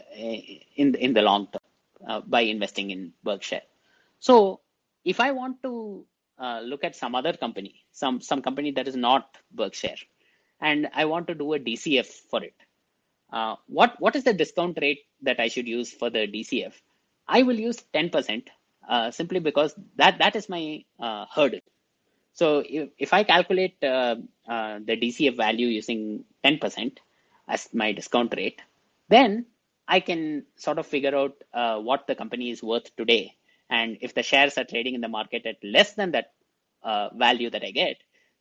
in 0.75 0.95
in 0.95 1.13
the 1.13 1.21
long 1.21 1.47
term 1.53 1.67
uh, 2.09 2.19
by 2.21 2.41
investing 2.41 2.91
in 2.91 3.13
Berkshire. 3.23 3.65
So 4.19 4.59
if 5.05 5.19
I 5.19 5.31
want 5.31 5.63
to 5.63 6.05
uh, 6.37 6.59
look 6.61 6.83
at 6.83 6.95
some 6.95 7.15
other 7.15 7.33
company, 7.33 7.85
some 7.91 8.19
some 8.19 8.41
company 8.41 8.71
that 8.71 8.87
is 8.87 8.97
not 8.97 9.37
Berkshire, 9.51 10.01
and 10.61 10.89
I 10.93 11.05
want 11.05 11.27
to 11.27 11.35
do 11.35 11.53
a 11.53 11.59
DCF 11.59 12.07
for 12.29 12.43
it, 12.43 12.55
uh, 13.31 13.55
what 13.67 13.99
what 13.99 14.15
is 14.15 14.23
the 14.23 14.33
discount 14.33 14.77
rate 14.81 15.05
that 15.21 15.39
I 15.39 15.47
should 15.47 15.67
use 15.67 15.91
for 15.91 16.09
the 16.09 16.27
DCF? 16.27 16.73
I 17.27 17.43
will 17.43 17.59
use 17.59 17.83
10% 17.93 18.47
simply 19.11 19.39
because 19.39 19.73
that 19.95 20.17
that 20.19 20.35
is 20.35 20.49
my 20.49 20.83
hurdle. 20.99 21.61
So 22.33 22.63
if, 22.67 22.89
if 22.97 23.13
I 23.13 23.23
calculate 23.23 23.77
uh, 23.83 24.15
uh, 24.47 24.79
the 24.83 24.97
DCF 24.97 25.37
value 25.37 25.67
using 25.67 26.25
10% 26.43 26.97
as 27.47 27.69
my 27.73 27.91
discount 27.91 28.33
rate, 28.35 28.59
then 29.07 29.45
I 29.87 29.99
can 29.99 30.45
sort 30.55 30.79
of 30.79 30.87
figure 30.87 31.15
out 31.15 31.35
uh, 31.53 31.77
what 31.79 32.07
the 32.07 32.15
company 32.15 32.49
is 32.49 32.63
worth 32.63 32.95
today. 32.95 33.35
And 33.69 33.97
if 34.01 34.15
the 34.15 34.23
shares 34.23 34.57
are 34.57 34.63
trading 34.63 34.95
in 34.95 35.01
the 35.01 35.07
market 35.07 35.45
at 35.45 35.57
less 35.63 35.93
than 35.93 36.11
that 36.11 36.31
uh, 36.81 37.09
value 37.13 37.49
that 37.51 37.63
I 37.63 37.71
get, 37.71 37.97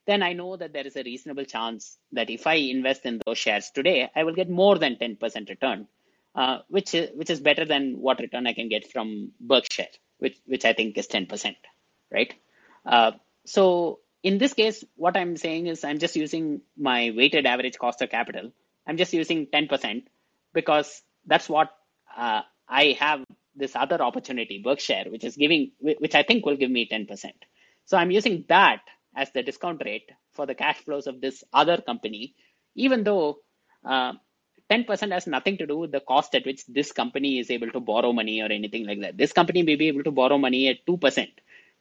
then 0.06 0.22
I 0.22 0.32
know 0.32 0.56
that 0.56 0.72
there 0.72 0.86
is 0.86 0.96
a 0.96 1.02
reasonable 1.02 1.44
chance 1.44 1.96
that 2.12 2.30
if 2.30 2.46
I 2.46 2.54
invest 2.54 3.06
in 3.06 3.20
those 3.24 3.38
shares 3.38 3.70
today, 3.70 4.10
I 4.14 4.24
will 4.24 4.34
get 4.34 4.50
more 4.50 4.78
than 4.78 4.96
10% 4.96 5.48
return, 5.48 5.86
uh, 6.34 6.58
which 6.68 6.94
is 6.94 7.10
which 7.14 7.30
is 7.30 7.40
better 7.40 7.64
than 7.64 8.00
what 8.00 8.20
return 8.20 8.46
I 8.46 8.52
can 8.52 8.68
get 8.68 8.90
from 8.90 9.32
Berkshire, 9.40 9.92
which 10.18 10.38
which 10.46 10.64
I 10.64 10.72
think 10.72 10.98
is 10.98 11.06
10%, 11.06 11.54
right? 12.10 12.34
Uh, 12.84 13.12
so 13.44 14.00
in 14.22 14.38
this 14.38 14.54
case, 14.54 14.84
what 14.96 15.16
I'm 15.16 15.36
saying 15.36 15.66
is 15.66 15.84
I'm 15.84 15.98
just 15.98 16.16
using 16.16 16.62
my 16.76 17.12
weighted 17.16 17.46
average 17.46 17.78
cost 17.78 18.02
of 18.02 18.10
capital. 18.10 18.52
I'm 18.86 18.96
just 18.96 19.12
using 19.12 19.46
10% 19.46 20.04
because 20.52 21.02
that's 21.26 21.48
what 21.48 21.70
uh, 22.16 22.42
I 22.68 22.96
have 22.98 23.24
this 23.54 23.76
other 23.76 24.00
opportunity, 24.00 24.60
Berkshire, 24.64 25.04
which 25.08 25.24
is 25.24 25.36
giving, 25.36 25.72
which 25.80 26.14
I 26.14 26.22
think 26.22 26.46
will 26.46 26.56
give 26.56 26.70
me 26.70 26.88
10%. 26.90 27.32
So 27.84 27.96
I'm 27.96 28.10
using 28.10 28.44
that 28.48 28.80
as 29.14 29.30
the 29.32 29.42
discount 29.42 29.82
rate 29.84 30.10
for 30.32 30.46
the 30.46 30.54
cash 30.54 30.78
flows 30.78 31.06
of 31.06 31.20
this 31.20 31.44
other 31.52 31.80
company, 31.80 32.34
even 32.74 33.04
though 33.04 33.38
uh, 33.84 34.12
10% 34.70 35.12
has 35.12 35.26
nothing 35.26 35.58
to 35.58 35.66
do 35.66 35.78
with 35.78 35.92
the 35.92 36.00
cost 36.00 36.34
at 36.34 36.46
which 36.46 36.64
this 36.66 36.92
company 36.92 37.38
is 37.38 37.50
able 37.50 37.70
to 37.70 37.80
borrow 37.80 38.12
money 38.12 38.40
or 38.40 38.50
anything 38.50 38.86
like 38.86 39.00
that. 39.00 39.18
This 39.18 39.32
company 39.32 39.62
may 39.62 39.76
be 39.76 39.88
able 39.88 40.04
to 40.04 40.10
borrow 40.10 40.38
money 40.38 40.68
at 40.68 40.86
2% 40.86 41.28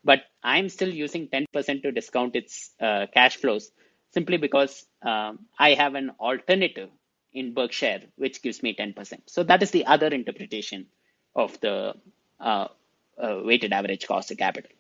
but 0.03 0.24
I'm 0.44 0.70
still 0.70 0.90
using 0.90 1.28
10% 1.28 1.84
to 1.84 1.91
discount 1.91 2.36
its 2.36 2.72
uh, 2.80 3.08
cash 3.14 3.38
flows 3.38 3.72
simply 4.14 4.38
because 4.38 4.86
um, 5.02 5.40
I 5.58 5.74
have 5.74 5.95
an 5.95 6.12
alternative 6.20 6.90
in 7.34 7.53
Berkshire, 7.53 8.02
which 8.16 8.41
gives 8.41 8.62
me 8.62 8.76
10%. 8.78 9.22
So 9.28 9.44
that 9.44 9.64
is 9.64 9.72
the 9.72 9.86
other 9.86 10.08
interpretation 10.08 10.88
of 11.36 11.60
the 11.62 11.94
uh, 12.40 12.68
uh, 13.18 13.41
weighted 13.44 13.72
average 13.72 14.08
cost 14.08 14.32
of 14.32 14.38
capital. 14.38 14.72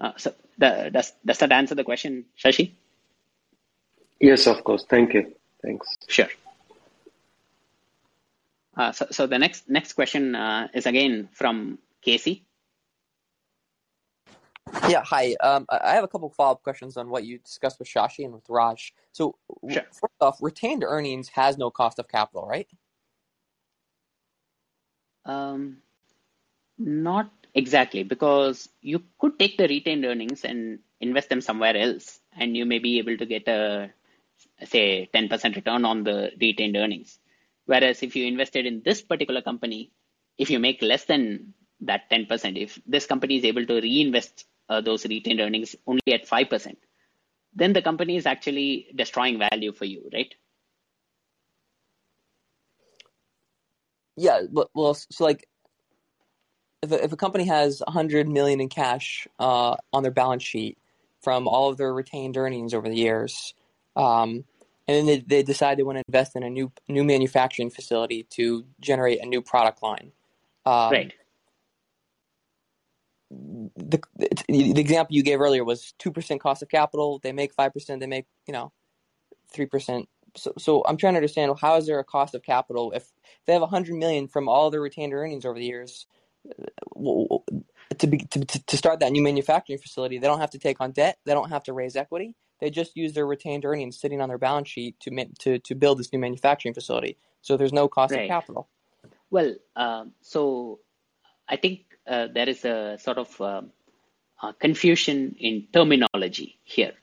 Uh, 0.00 0.12
so 0.16 0.32
the, 0.58 0.90
does, 0.92 1.12
does 1.24 1.38
that 1.38 1.52
answer 1.52 1.74
the 1.74 1.84
question, 1.84 2.24
Shashi? 2.42 2.72
Yes, 4.20 4.46
of 4.46 4.62
course. 4.64 4.84
Thank 4.88 5.14
you. 5.14 5.32
Thanks. 5.62 5.96
Sure. 6.06 6.28
Uh, 8.76 8.92
so, 8.92 9.06
so 9.10 9.26
the 9.26 9.38
next 9.38 9.68
next 9.68 9.94
question 9.94 10.36
uh, 10.36 10.68
is 10.72 10.86
again 10.86 11.28
from 11.32 11.78
Casey. 12.00 12.44
Yeah, 14.88 15.02
hi. 15.02 15.34
Um, 15.40 15.66
I 15.68 15.94
have 15.94 16.04
a 16.04 16.08
couple 16.08 16.28
follow 16.30 16.52
up 16.52 16.62
questions 16.62 16.96
on 16.96 17.08
what 17.08 17.24
you 17.24 17.38
discussed 17.38 17.78
with 17.78 17.88
Shashi 17.88 18.24
and 18.24 18.34
with 18.34 18.44
Raj. 18.48 18.92
So, 19.12 19.36
sure. 19.68 19.82
first 19.90 20.14
off, 20.20 20.38
retained 20.40 20.84
earnings 20.84 21.28
has 21.30 21.58
no 21.58 21.70
cost 21.70 21.98
of 21.98 22.06
capital, 22.06 22.46
right? 22.46 22.68
Um, 25.24 25.78
not 26.78 27.30
exactly, 27.58 28.02
because 28.04 28.68
you 28.80 29.02
could 29.20 29.38
take 29.38 29.56
the 29.58 29.68
retained 29.68 30.04
earnings 30.04 30.44
and 30.44 30.80
invest 31.00 31.28
them 31.28 31.40
somewhere 31.40 31.76
else, 31.76 32.20
and 32.38 32.56
you 32.56 32.64
may 32.64 32.78
be 32.78 32.98
able 32.98 33.16
to 33.16 33.26
get 33.26 33.48
a 33.48 33.90
say 34.64 35.08
10% 35.14 35.56
return 35.56 35.84
on 35.84 36.04
the 36.04 36.32
retained 36.40 36.76
earnings. 36.76 37.18
Whereas 37.66 38.02
if 38.02 38.16
you 38.16 38.26
invested 38.26 38.66
in 38.66 38.82
this 38.84 39.02
particular 39.02 39.42
company, 39.42 39.92
if 40.38 40.50
you 40.50 40.58
make 40.58 40.80
less 40.82 41.04
than 41.04 41.54
that 41.80 42.10
10%, 42.10 42.56
if 42.56 42.80
this 42.86 43.06
company 43.06 43.36
is 43.38 43.44
able 43.44 43.66
to 43.66 43.80
reinvest 43.80 44.46
uh, 44.68 44.80
those 44.80 45.06
retained 45.06 45.40
earnings 45.40 45.76
only 45.86 46.12
at 46.12 46.28
5%, 46.28 46.76
then 47.54 47.72
the 47.72 47.82
company 47.82 48.16
is 48.16 48.26
actually 48.26 48.88
destroying 48.94 49.38
value 49.38 49.72
for 49.72 49.84
you, 49.84 50.08
right? 50.12 50.34
Yeah, 54.16 54.42
well, 54.74 54.94
so 54.94 55.24
like 55.24 55.47
if 56.82 56.92
a, 56.92 57.04
if 57.04 57.12
a 57.12 57.16
company 57.16 57.44
has 57.44 57.80
100 57.86 58.28
million 58.28 58.60
in 58.60 58.68
cash 58.68 59.26
uh, 59.38 59.76
on 59.92 60.02
their 60.02 60.12
balance 60.12 60.42
sheet 60.42 60.78
from 61.22 61.48
all 61.48 61.68
of 61.68 61.76
their 61.76 61.92
retained 61.92 62.36
earnings 62.36 62.74
over 62.74 62.88
the 62.88 62.96
years, 62.96 63.54
um, 63.96 64.44
and 64.86 64.96
then 64.96 65.06
they, 65.06 65.18
they 65.18 65.42
decide 65.42 65.78
they 65.78 65.82
want 65.82 65.98
to 65.98 66.04
invest 66.08 66.36
in 66.36 66.42
a 66.42 66.50
new 66.50 66.72
new 66.88 67.04
manufacturing 67.04 67.70
facility 67.70 68.24
to 68.30 68.64
generate 68.80 69.20
a 69.22 69.26
new 69.26 69.42
product 69.42 69.82
line. 69.82 70.12
Um, 70.64 70.92
right. 70.92 71.12
The, 73.30 74.00
the 74.48 74.80
example 74.80 75.14
you 75.14 75.22
gave 75.22 75.40
earlier 75.40 75.64
was 75.64 75.92
two 75.98 76.10
percent 76.10 76.40
cost 76.40 76.62
of 76.62 76.68
capital. 76.68 77.18
They 77.22 77.32
make 77.32 77.52
five 77.52 77.72
percent. 77.74 78.00
They 78.00 78.06
make 78.06 78.26
you 78.46 78.52
know 78.52 78.72
three 79.52 79.66
percent. 79.66 80.08
So, 80.36 80.52
so 80.58 80.84
I'm 80.86 80.96
trying 80.96 81.14
to 81.14 81.18
understand 81.18 81.52
how 81.60 81.76
is 81.76 81.86
there 81.86 81.98
a 81.98 82.04
cost 82.04 82.34
of 82.34 82.42
capital 82.42 82.92
if 82.92 83.10
they 83.46 83.54
have 83.54 83.62
100 83.62 83.96
million 83.96 84.28
from 84.28 84.46
all 84.46 84.70
their 84.70 84.80
retained 84.80 85.14
earnings 85.14 85.44
over 85.44 85.58
the 85.58 85.64
years 85.64 86.06
to, 87.98 88.06
be, 88.06 88.18
to, 88.18 88.44
to 88.44 88.76
start 88.76 89.00
that 89.00 89.12
new 89.12 89.22
manufacturing 89.22 89.78
facility, 89.78 90.18
they 90.18 90.26
don't 90.26 90.40
have 90.40 90.50
to 90.50 90.58
take 90.58 90.80
on 90.80 90.92
debt. 90.92 91.18
They 91.24 91.32
don't 91.32 91.50
have 91.50 91.64
to 91.64 91.72
raise 91.72 91.96
equity. 91.96 92.34
They 92.60 92.70
just 92.70 92.96
use 92.96 93.12
their 93.12 93.26
retained 93.26 93.64
earnings 93.64 94.00
sitting 94.00 94.20
on 94.20 94.28
their 94.28 94.38
balance 94.38 94.68
sheet 94.68 94.98
to 95.00 95.10
to 95.40 95.58
to 95.60 95.74
build 95.74 95.98
this 95.98 96.12
new 96.12 96.18
manufacturing 96.18 96.74
facility. 96.74 97.16
So 97.42 97.56
there's 97.56 97.72
no 97.72 97.88
cost 97.88 98.12
right. 98.12 98.22
of 98.22 98.28
capital. 98.28 98.68
Well, 99.30 99.54
um, 99.76 100.12
so 100.22 100.80
I 101.48 101.56
think 101.56 101.80
uh, 102.06 102.28
there 102.32 102.48
is 102.48 102.64
a 102.64 102.98
sort 103.00 103.18
of 103.18 103.40
uh, 103.40 103.62
uh, 104.42 104.52
confusion 104.52 105.36
in 105.38 105.66
terminology 105.72 106.58
here. 106.64 106.94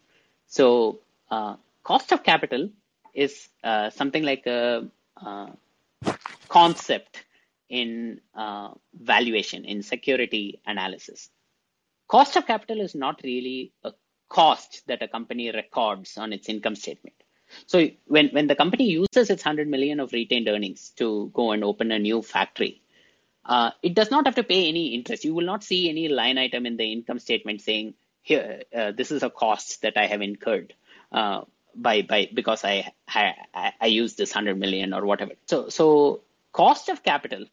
So 0.48 1.00
uh, 1.30 1.56
cost 1.84 2.12
of 2.12 2.24
capital 2.24 2.70
is 3.14 3.48
uh, 3.64 3.90
something 3.92 4.24
like 4.24 4.46
a 4.46 4.88
uh, 5.16 5.48
concept 6.50 7.25
in 7.76 8.22
uh, 8.34 8.70
valuation, 8.94 9.66
in 9.66 9.84
security 9.84 10.62
analysis. 10.66 11.30
Cost 12.08 12.36
of 12.38 12.48
capital 12.48 12.80
is 12.82 12.96
not 12.96 13.22
really 13.24 13.74
a 13.84 13.92
cost 14.30 14.84
that 14.88 15.02
a 15.02 15.08
company 15.08 15.52
records 15.52 16.18
on 16.18 16.34
its 16.34 16.50
income 16.50 16.76
statement. 16.76 17.16
So 17.68 17.88
when, 18.06 18.30
when 18.30 18.48
the 18.48 18.56
company 18.56 18.86
uses 18.86 19.30
its 19.30 19.46
100 19.46 19.68
million 19.68 20.00
of 20.00 20.14
retained 20.14 20.48
earnings 20.48 20.90
to 20.98 21.32
go 21.34 21.52
and 21.52 21.64
open 21.64 21.92
a 21.92 22.00
new 22.00 22.22
factory, 22.22 22.82
uh, 23.46 23.72
it 23.84 23.94
does 23.94 24.10
not 24.10 24.26
have 24.26 24.36
to 24.36 24.44
pay 24.44 24.68
any 24.68 24.88
interest. 24.96 25.26
You 25.26 25.36
will 25.36 25.46
not 25.46 25.64
see 25.64 25.90
any 25.90 26.08
line 26.08 26.38
item 26.38 26.66
in 26.66 26.78
the 26.78 26.92
income 26.92 27.20
statement 27.20 27.62
saying, 27.62 27.94
here, 28.24 28.64
uh, 28.76 28.92
this 28.92 29.12
is 29.12 29.22
a 29.22 29.30
cost 29.30 29.84
that 29.84 29.98
I 29.98 30.08
have 30.08 30.22
incurred 30.22 30.74
uh, 31.12 31.42
by, 31.76 32.02
by, 32.02 32.30
because 32.34 32.64
I, 32.64 32.92
I, 33.08 33.74
I 33.80 33.86
use 33.88 34.16
this 34.16 34.34
100 34.34 34.58
million 34.58 34.94
or 34.94 35.06
whatever. 35.06 35.34
So, 35.46 35.70
so 35.70 36.22
cost 36.52 36.90
of 36.90 37.04
capital 37.04 37.46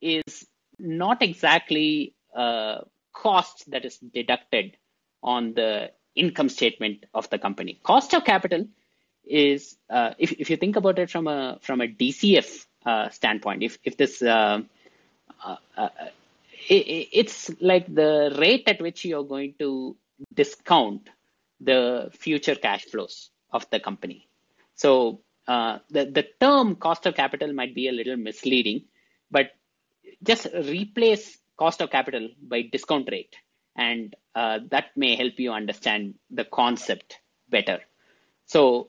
is 0.00 0.46
not 0.78 1.22
exactly 1.22 2.14
a 2.34 2.80
cost 3.12 3.70
that 3.70 3.84
is 3.84 3.98
deducted 3.98 4.76
on 5.22 5.54
the 5.54 5.90
income 6.14 6.48
statement 6.48 7.04
of 7.14 7.28
the 7.30 7.38
company. 7.38 7.80
Cost 7.82 8.14
of 8.14 8.24
capital 8.24 8.66
is, 9.24 9.76
uh, 9.90 10.14
if, 10.18 10.32
if 10.32 10.50
you 10.50 10.56
think 10.56 10.76
about 10.76 10.98
it 10.98 11.10
from 11.10 11.26
a 11.26 11.58
from 11.60 11.80
a 11.80 11.88
DCF 11.88 12.66
uh, 12.86 13.08
standpoint, 13.10 13.62
if 13.62 13.78
if 13.84 13.96
this 13.96 14.22
uh, 14.22 14.60
uh, 15.44 15.56
uh, 15.76 15.88
it, 16.68 17.08
it's 17.12 17.50
like 17.60 17.92
the 17.92 18.34
rate 18.38 18.64
at 18.66 18.80
which 18.80 19.04
you're 19.04 19.24
going 19.24 19.54
to 19.58 19.96
discount 20.34 21.08
the 21.60 22.10
future 22.12 22.54
cash 22.54 22.84
flows 22.84 23.30
of 23.50 23.68
the 23.70 23.80
company. 23.80 24.28
So 24.74 25.20
uh, 25.46 25.78
the 25.90 26.04
the 26.06 26.26
term 26.40 26.76
cost 26.76 27.06
of 27.06 27.14
capital 27.14 27.52
might 27.52 27.74
be 27.74 27.88
a 27.88 27.92
little 27.92 28.16
misleading 28.16 28.84
but 29.30 29.50
just 30.22 30.46
replace 30.54 31.38
cost 31.56 31.80
of 31.80 31.90
capital 31.90 32.28
by 32.40 32.62
discount 32.62 33.08
rate. 33.10 33.36
And 33.76 34.14
uh, 34.34 34.60
that 34.70 34.96
may 34.96 35.16
help 35.16 35.34
you 35.38 35.52
understand 35.52 36.14
the 36.30 36.44
concept 36.44 37.20
better. 37.48 37.80
So 38.46 38.88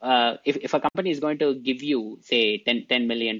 uh, 0.00 0.36
if, 0.44 0.56
if 0.56 0.72
a 0.72 0.80
company 0.80 1.10
is 1.10 1.20
going 1.20 1.38
to 1.38 1.54
give 1.54 1.82
you 1.82 2.18
say 2.22 2.58
10, 2.58 2.86
$10 2.88 3.06
million 3.06 3.38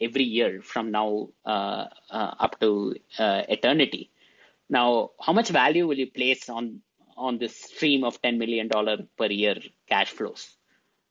every 0.00 0.24
year 0.24 0.60
from 0.60 0.90
now 0.90 1.28
uh, 1.46 1.86
uh 2.10 2.34
up 2.40 2.58
to 2.60 2.96
uh, 3.18 3.42
eternity 3.48 4.10
now 4.68 5.10
how 5.20 5.32
much 5.32 5.50
value 5.50 5.86
will 5.86 5.98
you 5.98 6.10
place 6.10 6.48
on 6.48 6.80
on 7.16 7.38
this 7.38 7.56
stream 7.56 8.02
of 8.04 8.20
$10 8.22 8.38
million 8.38 8.68
per 9.16 9.26
year 9.26 9.56
cash 9.88 10.10
flows? 10.10 10.56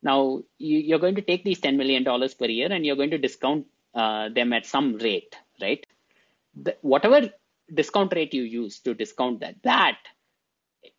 Now 0.01 0.43
you, 0.57 0.95
are 0.95 0.99
going 0.99 1.15
to 1.15 1.21
take 1.21 1.45
these 1.45 1.61
$10 1.61 1.77
million 1.77 2.03
per 2.03 2.45
year 2.45 2.71
and 2.71 2.85
you're 2.85 2.97
going 2.97 3.11
to 3.11 3.17
discount 3.17 3.67
uh, 3.93 4.29
them 4.29 4.53
at 4.53 4.65
some 4.65 4.97
rate, 4.97 5.35
right? 5.61 5.85
The, 6.55 6.75
whatever 6.81 7.29
discount 7.73 8.13
rate 8.13 8.33
you 8.33 8.43
use 8.43 8.79
to 8.81 8.93
discount 8.93 9.39
that, 9.41 9.55
that 9.63 9.97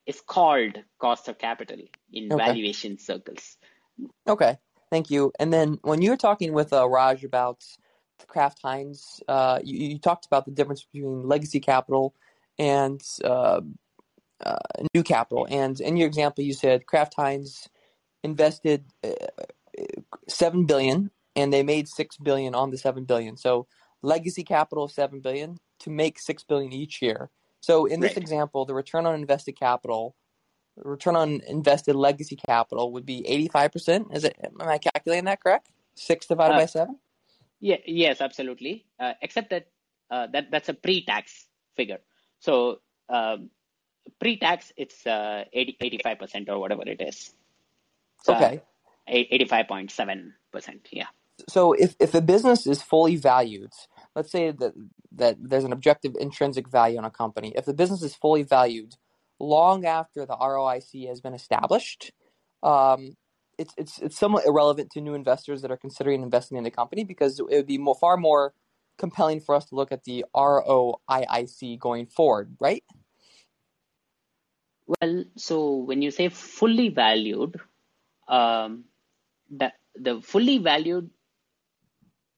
is 0.06 0.20
called 0.20 0.82
cost 0.98 1.28
of 1.28 1.38
capital 1.38 1.78
in 2.12 2.32
okay. 2.32 2.44
valuation 2.44 2.98
circles. 2.98 3.56
Okay, 4.26 4.58
thank 4.90 5.10
you. 5.10 5.32
And 5.38 5.52
then 5.52 5.78
when 5.82 6.02
you 6.02 6.10
were 6.10 6.16
talking 6.16 6.52
with 6.52 6.72
uh, 6.72 6.88
Raj 6.88 7.24
about 7.24 7.64
Kraft 8.26 8.60
Heinz, 8.62 9.20
uh, 9.28 9.60
you, 9.62 9.88
you, 9.88 9.98
talked 9.98 10.26
about 10.26 10.44
the 10.44 10.50
difference 10.50 10.84
between 10.84 11.28
legacy 11.28 11.60
capital 11.60 12.14
and 12.58 13.00
uh, 13.22 13.60
uh 14.44 14.56
new 14.94 15.02
capital. 15.02 15.46
And 15.50 15.80
in 15.80 15.96
your 15.96 16.06
example, 16.06 16.44
you 16.44 16.54
said 16.54 16.86
Kraft 16.86 17.14
Heinz 17.14 17.68
invested 18.22 18.84
uh, 19.02 19.10
seven 20.28 20.64
billion 20.64 21.10
and 21.36 21.52
they 21.52 21.62
made 21.62 21.88
six 21.88 22.16
billion 22.16 22.54
on 22.54 22.70
the 22.70 22.78
seven 22.78 23.04
billion. 23.04 23.36
So 23.36 23.66
legacy 24.02 24.44
capital 24.44 24.84
of 24.84 24.92
seven 24.92 25.20
billion 25.20 25.58
to 25.80 25.90
make 25.90 26.18
six 26.18 26.44
billion 26.44 26.72
each 26.72 27.02
year. 27.02 27.30
So 27.60 27.86
in 27.86 28.00
this 28.00 28.10
right. 28.10 28.18
example, 28.18 28.64
the 28.64 28.74
return 28.74 29.06
on 29.06 29.14
invested 29.14 29.58
capital, 29.58 30.14
return 30.76 31.16
on 31.16 31.40
invested 31.48 31.96
legacy 31.96 32.36
capital 32.36 32.92
would 32.92 33.06
be 33.06 33.26
eighty 33.26 33.48
five 33.48 33.72
percent. 33.72 34.08
Is 34.12 34.24
it? 34.24 34.36
Am 34.42 34.68
I 34.68 34.78
calculating 34.78 35.24
that 35.24 35.42
correct? 35.42 35.70
Six 35.94 36.26
divided 36.26 36.54
uh, 36.54 36.58
by 36.58 36.66
seven. 36.66 36.98
Yeah. 37.60 37.78
Yes. 37.86 38.20
Absolutely. 38.20 38.84
Uh, 39.00 39.14
except 39.22 39.50
that 39.50 39.68
uh, 40.10 40.26
that 40.28 40.50
that's 40.50 40.68
a 40.68 40.74
pre 40.74 41.04
tax 41.04 41.46
figure. 41.74 42.00
So 42.40 42.80
um, 43.08 43.50
pre 44.20 44.36
tax, 44.36 44.72
it's 44.76 45.06
uh, 45.06 45.44
85 45.52 46.18
percent 46.18 46.48
or 46.50 46.58
whatever 46.58 46.82
it 46.86 47.00
is. 47.00 47.32
So, 48.22 48.34
okay. 48.34 48.60
Eighty 49.06 49.44
five 49.46 49.68
point 49.68 49.90
seven 49.90 50.34
percent. 50.52 50.88
Yeah 50.90 51.06
so 51.48 51.72
if, 51.72 51.94
if 52.00 52.14
a 52.14 52.20
business 52.20 52.66
is 52.66 52.82
fully 52.82 53.16
valued, 53.16 53.72
let's 54.14 54.30
say 54.30 54.50
that 54.50 54.72
that 55.16 55.36
there's 55.40 55.64
an 55.64 55.72
objective 55.72 56.14
intrinsic 56.18 56.68
value 56.68 56.98
on 56.98 57.04
a 57.04 57.10
company. 57.10 57.52
If 57.56 57.64
the 57.64 57.74
business 57.74 58.02
is 58.02 58.14
fully 58.14 58.42
valued 58.42 58.94
long 59.38 59.84
after 59.84 60.26
the 60.26 60.36
ROIC 60.36 61.08
has 61.08 61.20
been 61.20 61.34
established, 61.34 62.12
um, 62.62 63.16
it's 63.58 63.74
it's 63.76 63.98
it's 64.00 64.18
somewhat 64.18 64.46
irrelevant 64.46 64.90
to 64.92 65.00
new 65.00 65.14
investors 65.14 65.62
that 65.62 65.70
are 65.70 65.76
considering 65.76 66.22
investing 66.22 66.58
in 66.58 66.64
the 66.64 66.70
company 66.70 67.04
because 67.04 67.38
it 67.38 67.46
would 67.46 67.66
be 67.66 67.78
more, 67.78 67.94
far 67.94 68.16
more 68.16 68.54
compelling 68.98 69.40
for 69.40 69.54
us 69.54 69.66
to 69.66 69.74
look 69.74 69.92
at 69.92 70.04
the 70.04 70.24
ROIC 70.34 71.78
going 71.78 72.06
forward, 72.06 72.56
right? 72.60 72.84
Well, 74.86 75.24
so 75.36 75.76
when 75.76 76.02
you 76.02 76.10
say 76.10 76.28
fully 76.28 76.90
valued, 76.90 77.58
um, 78.28 78.84
the 79.50 80.20
fully 80.22 80.58
valued 80.58 81.10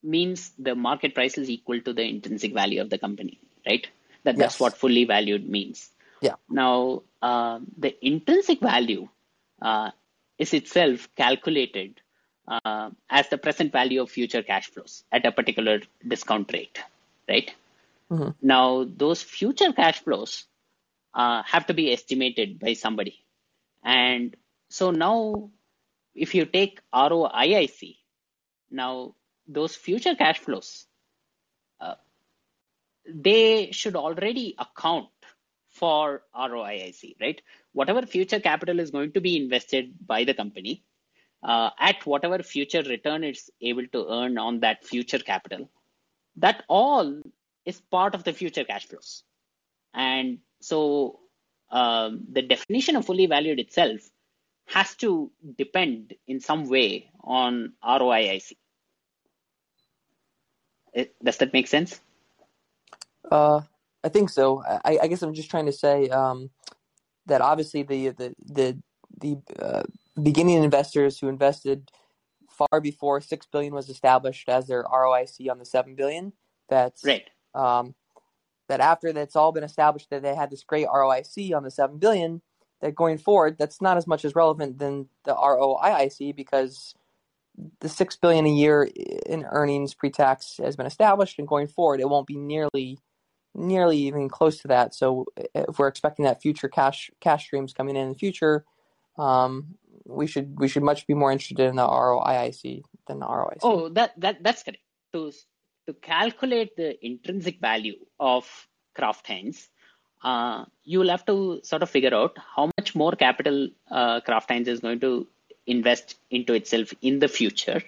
means 0.06 0.52
the 0.58 0.74
market 0.74 1.14
price 1.14 1.36
is 1.36 1.50
equal 1.50 1.80
to 1.80 1.92
the 1.92 2.02
intrinsic 2.02 2.54
value 2.54 2.80
of 2.80 2.90
the 2.90 2.98
company, 2.98 3.40
right? 3.66 3.86
That, 4.24 4.36
That's 4.36 4.58
what 4.58 4.76
fully 4.76 5.04
valued 5.04 5.48
means. 5.48 5.90
Yeah. 6.20 6.34
Now, 6.48 7.02
uh, 7.20 7.60
the 7.76 7.94
intrinsic 8.04 8.60
value 8.60 9.08
uh, 9.60 9.90
is 10.38 10.54
itself 10.54 11.08
calculated 11.16 12.00
uh, 12.48 12.90
as 13.10 13.28
the 13.28 13.38
present 13.38 13.72
value 13.72 14.02
of 14.02 14.10
future 14.10 14.42
cash 14.42 14.70
flows 14.70 15.04
at 15.12 15.26
a 15.26 15.32
particular 15.32 15.80
discount 16.06 16.52
rate, 16.52 16.78
right? 17.28 17.52
Mm-hmm. 18.10 18.30
Now, 18.40 18.86
those 18.88 19.22
future 19.22 19.72
cash 19.72 20.00
flows 20.00 20.44
uh, 21.14 21.42
have 21.44 21.66
to 21.66 21.74
be 21.74 21.92
estimated 21.92 22.58
by 22.58 22.74
somebody. 22.74 23.24
And 23.84 24.36
so 24.68 24.90
now, 24.90 25.50
if 26.14 26.34
you 26.34 26.46
take 26.46 26.80
ROIC, 26.92 27.96
now 28.70 29.14
those 29.48 29.74
future 29.74 30.14
cash 30.14 30.38
flows, 30.38 30.86
uh, 31.80 31.94
they 33.08 33.70
should 33.72 33.96
already 33.96 34.54
account 34.58 35.08
for 35.70 36.22
ROIC, 36.34 37.16
right? 37.20 37.40
Whatever 37.72 38.02
future 38.06 38.40
capital 38.40 38.80
is 38.80 38.90
going 38.90 39.12
to 39.12 39.20
be 39.20 39.36
invested 39.36 39.94
by 40.06 40.24
the 40.24 40.34
company 40.34 40.84
uh, 41.42 41.70
at 41.78 42.04
whatever 42.06 42.42
future 42.42 42.82
return 42.82 43.24
it's 43.24 43.50
able 43.60 43.86
to 43.88 44.06
earn 44.10 44.38
on 44.38 44.60
that 44.60 44.84
future 44.84 45.18
capital, 45.18 45.70
that 46.36 46.64
all 46.68 47.20
is 47.64 47.80
part 47.90 48.14
of 48.14 48.24
the 48.24 48.32
future 48.32 48.64
cash 48.64 48.86
flows. 48.86 49.22
And 49.94 50.38
so 50.60 51.20
um, 51.70 52.24
the 52.30 52.42
definition 52.42 52.96
of 52.96 53.06
fully 53.06 53.26
valued 53.26 53.60
itself 53.60 54.00
has 54.66 54.94
to 54.96 55.30
depend 55.56 56.14
in 56.26 56.40
some 56.40 56.68
way 56.68 57.10
on 57.22 57.72
ROIC. 57.84 58.56
Does 61.22 61.36
that 61.38 61.52
make 61.52 61.66
sense? 61.66 62.00
Uh, 63.30 63.60
I 64.04 64.08
think 64.08 64.30
so. 64.30 64.62
I, 64.84 64.98
I 65.02 65.06
guess 65.08 65.22
I'm 65.22 65.34
just 65.34 65.50
trying 65.50 65.66
to 65.66 65.72
say 65.72 66.08
um, 66.08 66.50
that 67.26 67.40
obviously 67.40 67.82
the 67.82 68.10
the 68.10 68.34
the 68.44 68.78
the 69.20 69.36
uh, 69.60 69.82
beginning 70.22 70.62
investors 70.62 71.18
who 71.18 71.28
invested 71.28 71.90
far 72.48 72.80
before 72.80 73.20
six 73.20 73.46
billion 73.46 73.74
was 73.74 73.88
established 73.88 74.48
as 74.48 74.66
their 74.66 74.84
ROIC 74.84 75.50
on 75.50 75.58
the 75.58 75.64
seven 75.64 75.94
billion. 75.94 76.32
That's 76.68 77.04
right. 77.04 77.28
Um, 77.54 77.94
that 78.68 78.80
after 78.80 79.12
that's 79.12 79.36
all 79.36 79.52
been 79.52 79.64
established 79.64 80.10
that 80.10 80.22
they 80.22 80.34
had 80.34 80.50
this 80.50 80.64
great 80.64 80.86
ROIC 80.86 81.54
on 81.54 81.62
the 81.62 81.70
seven 81.70 81.98
billion, 81.98 82.42
that 82.80 82.94
going 82.94 83.18
forward 83.18 83.56
that's 83.58 83.80
not 83.80 83.96
as 83.96 84.06
much 84.06 84.24
as 84.24 84.34
relevant 84.34 84.78
than 84.78 85.08
the 85.24 85.34
ROIC 85.34 86.34
because 86.34 86.94
the 87.80 87.88
six 87.88 88.16
billion 88.16 88.46
a 88.46 88.50
year 88.50 88.88
in 89.26 89.44
earnings 89.44 89.94
pre-tax 89.94 90.58
has 90.58 90.76
been 90.76 90.86
established, 90.86 91.38
and 91.38 91.48
going 91.48 91.66
forward 91.66 92.00
it 92.00 92.08
won't 92.08 92.26
be 92.26 92.36
nearly 92.36 92.98
nearly 93.54 93.96
even 93.96 94.28
close 94.28 94.58
to 94.58 94.68
that. 94.68 94.94
So 94.94 95.26
if 95.54 95.78
we're 95.78 95.88
expecting 95.88 96.24
that 96.24 96.42
future 96.42 96.68
cash 96.68 97.10
cash 97.20 97.44
streams 97.44 97.72
coming 97.72 97.96
in 97.96 98.02
in 98.02 98.08
the 98.10 98.18
future, 98.18 98.64
um, 99.18 99.76
we 100.04 100.26
should 100.26 100.58
we 100.58 100.68
should 100.68 100.82
much 100.82 101.06
be 101.06 101.14
more 101.14 101.32
interested 101.32 101.60
in 101.60 101.76
the 101.76 101.86
ROIIC 101.86 102.82
than 103.08 103.20
the 103.20 103.26
ROIC. 103.26 103.58
Oh, 103.62 103.88
that 103.90 104.12
that 104.20 104.42
that's 104.42 104.62
correct. 104.62 104.82
To 105.14 105.32
to 105.86 105.94
calculate 105.94 106.76
the 106.76 107.04
intrinsic 107.04 107.60
value 107.60 107.94
of 108.18 108.68
Kraft 108.94 109.26
Heinz, 109.26 109.68
uh, 110.22 110.64
you 110.84 110.98
will 110.98 111.08
have 111.08 111.24
to 111.26 111.60
sort 111.62 111.82
of 111.82 111.90
figure 111.90 112.14
out 112.14 112.36
how 112.54 112.70
much 112.78 112.94
more 112.94 113.12
capital 113.12 113.68
uh, 113.90 114.20
Kraft 114.20 114.50
Heinz 114.50 114.68
is 114.68 114.80
going 114.80 115.00
to 115.00 115.26
invest 115.66 116.16
into 116.30 116.54
itself 116.54 116.92
in 117.02 117.18
the 117.18 117.28
future, 117.28 117.82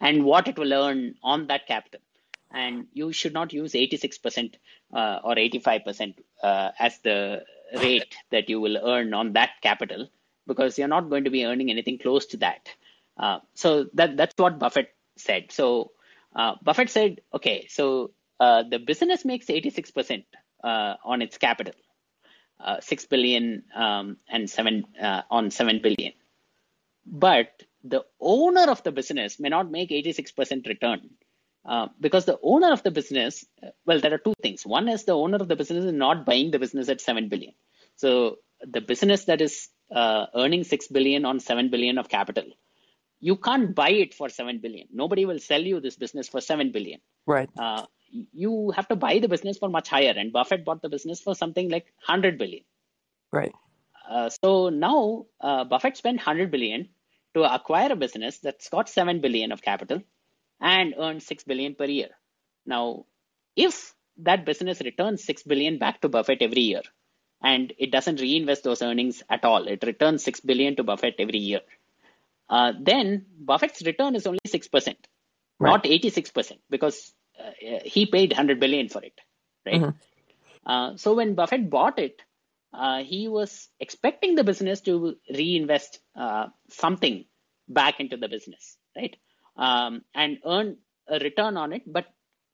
and 0.00 0.24
what 0.24 0.48
it 0.48 0.58
will 0.58 0.72
earn 0.72 1.14
on 1.22 1.46
that 1.48 1.66
capital. 1.66 2.00
And 2.50 2.86
you 2.92 3.12
should 3.12 3.32
not 3.32 3.52
use 3.52 3.72
86% 3.72 4.54
uh, 4.92 5.18
or 5.24 5.34
85% 5.34 6.14
uh, 6.42 6.70
as 6.78 6.98
the 7.00 7.44
rate 7.82 8.14
that 8.30 8.48
you 8.48 8.60
will 8.60 8.76
earn 8.76 9.12
on 9.12 9.32
that 9.32 9.50
capital 9.60 10.08
because 10.46 10.78
you're 10.78 10.88
not 10.88 11.10
going 11.10 11.24
to 11.24 11.30
be 11.30 11.44
earning 11.44 11.70
anything 11.70 11.98
close 11.98 12.26
to 12.26 12.36
that. 12.38 12.68
Uh, 13.16 13.38
so 13.54 13.86
that 13.94 14.16
that's 14.16 14.34
what 14.36 14.58
Buffett 14.58 14.94
said. 15.16 15.50
So 15.50 15.92
uh, 16.34 16.54
Buffett 16.62 16.90
said, 16.90 17.20
okay, 17.32 17.66
so 17.68 18.10
uh, 18.40 18.64
the 18.68 18.78
business 18.78 19.24
makes 19.24 19.46
86% 19.46 20.24
uh, 20.62 20.94
on 21.04 21.22
its 21.22 21.38
capital, 21.38 21.74
six 22.80 23.06
billion 23.06 23.64
um, 23.74 24.16
and 24.28 24.48
seven 24.50 24.84
on 25.30 25.50
seven 25.50 25.80
billion, 25.82 26.12
but 27.06 27.62
the 27.82 28.04
owner 28.20 28.70
of 28.70 28.82
the 28.82 28.92
business 28.92 29.38
may 29.38 29.48
not 29.48 29.70
make 29.70 29.90
86% 29.90 30.66
return. 30.66 31.10
because 32.00 32.24
the 32.24 32.38
owner 32.42 32.72
of 32.72 32.82
the 32.82 32.90
business, 32.90 33.44
well, 33.86 34.00
there 34.00 34.14
are 34.14 34.18
two 34.18 34.34
things. 34.42 34.66
One 34.66 34.88
is 34.88 35.04
the 35.04 35.12
owner 35.12 35.36
of 35.36 35.48
the 35.48 35.56
business 35.56 35.84
is 35.84 35.92
not 35.92 36.26
buying 36.26 36.50
the 36.50 36.58
business 36.58 36.88
at 36.88 37.00
seven 37.00 37.28
billion. 37.28 37.54
So 37.96 38.38
the 38.60 38.80
business 38.80 39.24
that 39.24 39.40
is 39.40 39.68
uh, 39.94 40.26
earning 40.34 40.64
6 40.64 40.88
billion 40.88 41.24
on 41.24 41.40
7 41.40 41.70
billion 41.70 41.98
of 41.98 42.08
capital 42.08 42.44
you 43.20 43.36
can't 43.36 43.74
buy 43.74 43.90
it 43.90 44.14
for 44.14 44.28
7 44.28 44.58
billion 44.58 44.86
nobody 44.92 45.24
will 45.24 45.38
sell 45.38 45.60
you 45.60 45.80
this 45.80 45.96
business 45.96 46.28
for 46.28 46.40
7 46.40 46.72
billion 46.72 47.00
right 47.26 47.50
uh, 47.58 47.84
you 48.32 48.72
have 48.76 48.88
to 48.88 48.96
buy 48.96 49.18
the 49.18 49.28
business 49.28 49.58
for 49.58 49.68
much 49.68 49.88
higher 49.88 50.14
and 50.16 50.32
buffett 50.32 50.64
bought 50.64 50.82
the 50.82 50.88
business 50.88 51.20
for 51.20 51.34
something 51.34 51.68
like 51.68 51.86
100 52.06 52.38
billion 52.38 52.64
right 53.32 53.52
uh, 54.10 54.28
so 54.42 54.68
now 54.68 55.26
uh, 55.40 55.64
buffett 55.64 55.96
spent 55.96 56.18
100 56.18 56.50
billion 56.50 56.88
to 57.34 57.42
acquire 57.42 57.92
a 57.92 57.96
business 57.96 58.38
that's 58.38 58.68
got 58.68 58.88
7 58.88 59.20
billion 59.20 59.52
of 59.52 59.62
capital 59.62 60.02
and 60.60 60.94
earns 60.98 61.26
6 61.26 61.44
billion 61.44 61.74
per 61.74 61.84
year 61.84 62.10
now 62.66 63.04
if 63.56 63.94
that 64.18 64.44
business 64.44 64.80
returns 64.80 65.24
6 65.24 65.42
billion 65.42 65.78
back 65.78 66.00
to 66.00 66.08
buffett 66.08 66.42
every 66.42 66.62
year 66.62 66.82
and 67.44 67.72
it 67.78 67.92
doesn't 67.92 68.20
reinvest 68.20 68.64
those 68.64 68.82
earnings 68.82 69.22
at 69.28 69.44
all. 69.44 69.68
It 69.68 69.84
returns 69.84 70.24
six 70.24 70.40
billion 70.40 70.76
to 70.76 70.82
Buffett 70.82 71.16
every 71.18 71.38
year. 71.38 71.60
Uh, 72.48 72.72
then 72.80 73.26
Buffett's 73.38 73.82
return 73.82 74.16
is 74.16 74.26
only 74.26 74.38
six 74.46 74.66
percent, 74.66 75.06
right. 75.58 75.70
not 75.70 75.86
eighty-six 75.86 76.30
percent, 76.30 76.60
because 76.70 77.12
uh, 77.38 77.50
he 77.84 78.06
paid 78.06 78.32
hundred 78.32 78.60
billion 78.60 78.88
for 78.88 79.02
it, 79.02 79.20
right? 79.66 79.82
Mm-hmm. 79.82 80.70
Uh, 80.70 80.96
so 80.96 81.14
when 81.14 81.34
Buffett 81.34 81.68
bought 81.68 81.98
it, 81.98 82.22
he 83.02 83.28
was 83.28 83.68
expecting 83.80 84.34
the 84.34 84.44
business 84.44 84.80
to 84.82 85.16
reinvest 85.32 86.00
uh, 86.16 86.46
something 86.70 87.24
back 87.68 88.00
into 88.00 88.16
the 88.16 88.28
business, 88.28 88.76
right? 88.96 89.16
Um, 89.56 90.02
and 90.14 90.38
earn 90.44 90.78
a 91.08 91.18
return 91.18 91.56
on 91.56 91.72
it, 91.72 91.82
but 91.86 92.06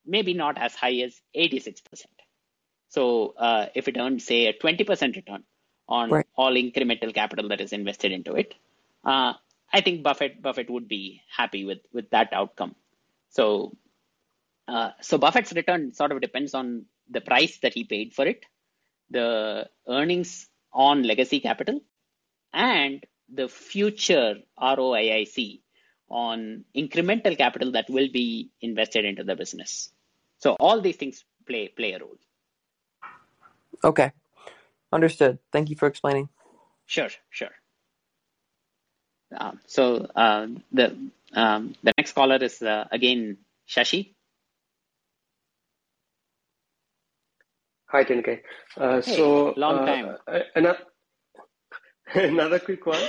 maybe 0.04 0.34
not 0.34 0.58
as 0.58 0.74
high 0.74 0.96
as 1.06 1.20
eighty-six 1.34 1.80
percent. 1.80 2.14
So 2.88 3.34
uh, 3.36 3.66
if 3.74 3.88
it 3.88 3.96
earns, 3.96 4.26
say, 4.26 4.46
a 4.46 4.52
20% 4.52 5.14
return 5.14 5.44
on 5.88 6.10
right. 6.10 6.26
all 6.36 6.52
incremental 6.54 7.14
capital 7.14 7.48
that 7.50 7.60
is 7.60 7.72
invested 7.72 8.10
into 8.10 8.34
it, 8.34 8.54
uh, 9.04 9.34
I 9.72 9.80
think 9.80 10.02
Buffett 10.02 10.42
Buffett 10.42 10.68
would 10.68 10.88
be 10.88 11.22
happy 11.34 11.64
with 11.64 11.78
with 11.92 12.10
that 12.10 12.32
outcome. 12.32 12.74
So 13.30 13.76
uh, 14.66 14.90
so 15.00 15.18
Buffett's 15.18 15.52
return 15.52 15.94
sort 15.94 16.12
of 16.12 16.20
depends 16.20 16.54
on 16.54 16.86
the 17.08 17.20
price 17.20 17.58
that 17.58 17.74
he 17.74 17.84
paid 17.84 18.12
for 18.12 18.26
it, 18.26 18.44
the 19.10 19.68
earnings 19.88 20.48
on 20.72 21.02
legacy 21.02 21.40
capital, 21.40 21.80
and 22.52 23.04
the 23.32 23.48
future 23.48 24.36
ROIIC 24.60 25.60
on 26.08 26.64
incremental 26.76 27.36
capital 27.36 27.72
that 27.72 27.88
will 27.88 28.08
be 28.12 28.50
invested 28.60 29.04
into 29.04 29.24
the 29.24 29.36
business. 29.36 29.92
So 30.38 30.56
all 30.58 30.80
these 30.80 30.96
things 30.96 31.24
play 31.46 31.68
play 31.68 31.92
a 31.92 31.98
role. 31.98 32.18
Okay. 33.84 34.12
Understood. 34.92 35.38
Thank 35.52 35.70
you 35.70 35.76
for 35.76 35.86
explaining. 35.86 36.28
Sure, 36.86 37.08
sure. 37.30 37.54
Um, 39.36 39.60
so 39.66 40.08
uh, 40.16 40.48
the 40.72 40.96
um, 41.32 41.74
the 41.84 41.92
next 41.96 42.12
caller 42.12 42.36
is 42.36 42.60
uh, 42.60 42.88
again 42.90 43.38
Shashi. 43.68 44.14
Hi, 47.92 48.04
Tinke. 48.04 48.42
Uh, 48.76 49.00
hey, 49.02 49.16
so 49.16 49.52
long 49.56 49.78
uh, 49.78 49.86
time. 49.86 50.16
another, 50.54 50.78
another 52.14 52.60
quick 52.60 52.86
one. 52.86 53.02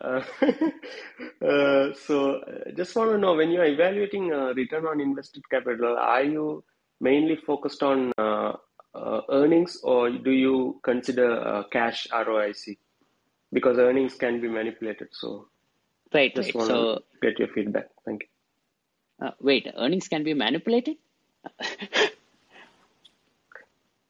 Uh, 0.00 0.22
uh, 1.46 1.92
so 2.06 2.40
just 2.74 2.96
want 2.96 3.10
to 3.10 3.18
know 3.18 3.34
when 3.34 3.50
you 3.50 3.60
are 3.60 3.66
evaluating 3.66 4.28
return 4.28 4.86
on 4.86 5.00
invested 5.00 5.42
capital, 5.50 5.98
are 5.98 6.22
you 6.22 6.64
mainly 7.00 7.36
focused 7.36 7.82
on 7.82 8.12
uh, 8.18 8.54
earnings 9.28 9.78
or 9.82 10.10
do 10.10 10.30
you 10.30 10.80
consider 10.82 11.40
uh, 11.40 11.62
cash 11.64 12.06
ROIC? 12.10 12.78
Because 13.52 13.78
earnings 13.78 14.14
can 14.14 14.40
be 14.40 14.48
manipulated. 14.48 15.08
So, 15.12 15.48
right, 16.14 16.34
just 16.34 16.48
right. 16.48 16.54
want 16.54 16.68
so, 16.68 16.94
to 16.94 17.02
get 17.20 17.38
your 17.38 17.48
feedback. 17.48 17.88
Thank 18.06 18.22
you. 18.22 19.26
Uh, 19.26 19.32
wait, 19.40 19.68
earnings 19.76 20.08
can 20.08 20.24
be 20.24 20.32
manipulated? 20.32 20.96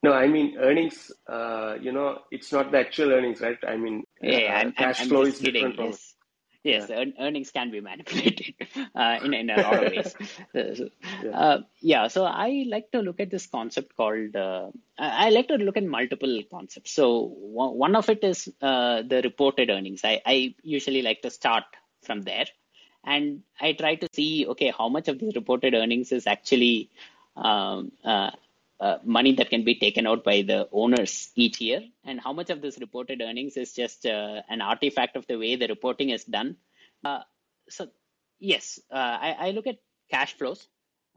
no, 0.08 0.14
I 0.14 0.26
mean 0.26 0.56
earnings. 0.58 1.12
Uh, 1.26 1.76
you 1.80 1.92
know, 1.92 2.20
it's 2.30 2.52
not 2.52 2.70
the 2.72 2.78
actual 2.78 3.12
earnings, 3.12 3.40
right? 3.40 3.58
I 3.66 3.76
mean, 3.76 4.04
yeah, 4.22 4.60
I'm, 4.60 4.72
cash 4.72 5.02
I'm, 5.02 5.08
flow 5.08 5.22
is 5.22 5.38
kidding. 5.38 5.54
different 5.54 5.76
from. 5.76 5.86
Yes. 5.86 6.14
Yes, 6.64 6.90
yeah. 6.90 7.04
earnings 7.20 7.50
can 7.52 7.70
be 7.70 7.80
manipulated 7.80 8.54
uh, 8.94 9.18
in, 9.24 9.32
in 9.32 9.48
a 9.48 9.62
lot 9.62 9.84
of 9.84 9.92
ways. 9.92 10.14
so, 10.76 10.88
yeah. 11.22 11.30
Uh, 11.30 11.60
yeah. 11.80 12.08
so 12.08 12.24
I 12.24 12.64
like 12.68 12.90
to 12.92 13.00
look 13.00 13.20
at 13.20 13.30
this 13.30 13.46
concept 13.46 13.96
called, 13.96 14.34
uh, 14.34 14.66
I 14.98 15.30
like 15.30 15.48
to 15.48 15.54
look 15.54 15.76
at 15.76 15.84
multiple 15.84 16.42
concepts. 16.50 16.90
So 16.90 17.22
one 17.22 17.94
of 17.94 18.10
it 18.10 18.24
is 18.24 18.52
uh, 18.60 19.02
the 19.02 19.22
reported 19.22 19.70
earnings. 19.70 20.00
I, 20.04 20.20
I 20.26 20.56
usually 20.62 21.00
like 21.00 21.22
to 21.22 21.30
start 21.30 21.64
from 22.02 22.22
there. 22.22 22.46
And 23.04 23.42
I 23.60 23.72
try 23.72 23.94
to 23.94 24.08
see, 24.12 24.44
okay, 24.48 24.72
how 24.76 24.88
much 24.88 25.06
of 25.08 25.20
the 25.20 25.30
reported 25.36 25.74
earnings 25.74 26.10
is 26.10 26.26
actually 26.26 26.90
um, 27.36 27.92
uh, 28.04 28.32
uh, 28.80 28.98
money 29.04 29.32
that 29.32 29.50
can 29.50 29.64
be 29.64 29.74
taken 29.74 30.06
out 30.06 30.22
by 30.22 30.42
the 30.42 30.68
owners 30.70 31.30
each 31.34 31.60
year, 31.60 31.82
and 32.04 32.20
how 32.20 32.32
much 32.32 32.48
of 32.50 32.62
this 32.62 32.78
reported 32.78 33.20
earnings 33.20 33.56
is 33.56 33.72
just 33.72 34.06
uh, 34.06 34.40
an 34.48 34.60
artifact 34.60 35.16
of 35.16 35.26
the 35.26 35.36
way 35.36 35.56
the 35.56 35.66
reporting 35.66 36.10
is 36.10 36.24
done. 36.24 36.56
Uh, 37.04 37.22
so, 37.68 37.88
yes, 38.38 38.78
uh, 38.92 39.18
I, 39.20 39.36
I, 39.38 39.50
look 39.50 39.66
at 39.66 39.78
cash 40.10 40.34
flows, 40.34 40.68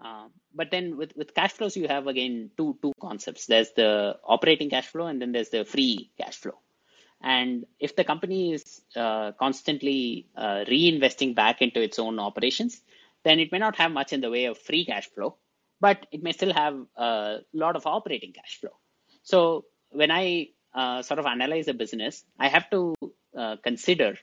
uh, 0.03 0.27
but 0.55 0.71
then 0.71 0.97
with, 0.97 1.15
with 1.15 1.35
cash 1.35 1.51
flows, 1.51 1.77
you 1.77 1.87
have 1.87 2.07
again 2.07 2.49
two 2.57 2.79
two 2.81 2.93
concepts. 2.99 3.45
There's 3.45 3.71
the 3.73 4.17
operating 4.23 4.71
cash 4.71 4.87
flow, 4.87 5.05
and 5.05 5.21
then 5.21 5.31
there's 5.31 5.49
the 5.49 5.63
free 5.63 6.09
cash 6.19 6.37
flow. 6.37 6.57
And 7.21 7.67
if 7.79 7.95
the 7.95 8.03
company 8.03 8.53
is 8.53 8.81
uh, 8.95 9.33
constantly 9.33 10.25
reinvesting 10.35 11.35
back 11.35 11.61
into 11.61 11.79
its 11.79 11.99
own 11.99 12.17
operations, 12.17 12.81
then 13.23 13.39
it 13.39 13.51
may 13.51 13.59
not 13.59 13.75
have 13.75 13.91
much 13.91 14.13
in 14.13 14.21
the 14.21 14.31
way 14.31 14.45
of 14.45 14.57
free 14.57 14.83
cash 14.85 15.07
flow 15.11 15.37
but 15.81 16.05
it 16.11 16.23
may 16.23 16.31
still 16.31 16.53
have 16.53 16.75
a 16.95 17.39
lot 17.53 17.75
of 17.75 17.85
operating 17.85 18.31
cash 18.39 18.59
flow. 18.61 18.75
So 19.23 19.65
when 19.89 20.11
I 20.11 20.49
uh, 20.73 21.01
sort 21.01 21.19
of 21.19 21.25
analyze 21.25 21.67
a 21.67 21.73
business, 21.73 22.23
I 22.39 22.47
have 22.47 22.69
to 22.69 22.95
uh, 23.37 23.55
consider 23.63 24.15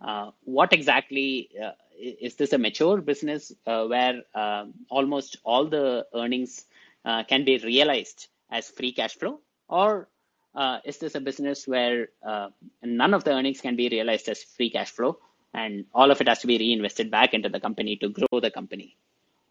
uh, 0.00 0.30
what 0.44 0.72
exactly 0.72 1.50
uh, 1.62 1.72
is 1.98 2.36
this 2.36 2.52
a 2.52 2.58
mature 2.58 3.02
business 3.02 3.52
uh, 3.66 3.84
where 3.86 4.22
uh, 4.34 4.64
almost 4.88 5.36
all 5.44 5.66
the 5.66 6.06
earnings 6.14 6.64
uh, 7.04 7.22
can 7.24 7.44
be 7.44 7.58
realized 7.58 8.28
as 8.50 8.70
free 8.70 8.92
cash 8.92 9.14
flow, 9.14 9.40
or 9.68 10.08
is 10.84 10.98
this 10.98 11.14
a 11.14 11.20
business 11.20 11.68
where 11.68 12.08
none 12.82 13.14
of 13.14 13.24
the 13.24 13.30
earnings 13.30 13.60
can 13.60 13.76
be 13.76 13.88
realized 13.88 14.28
as 14.28 14.42
free 14.42 14.70
cash 14.70 14.90
flow, 14.90 15.18
and 15.54 15.84
all 15.94 16.10
of 16.10 16.20
it 16.20 16.28
has 16.28 16.40
to 16.40 16.46
be 16.46 16.58
reinvested 16.58 17.10
back 17.10 17.34
into 17.34 17.48
the 17.48 17.60
company 17.60 17.96
to 17.96 18.08
grow 18.08 18.40
the 18.40 18.50
company, 18.50 18.96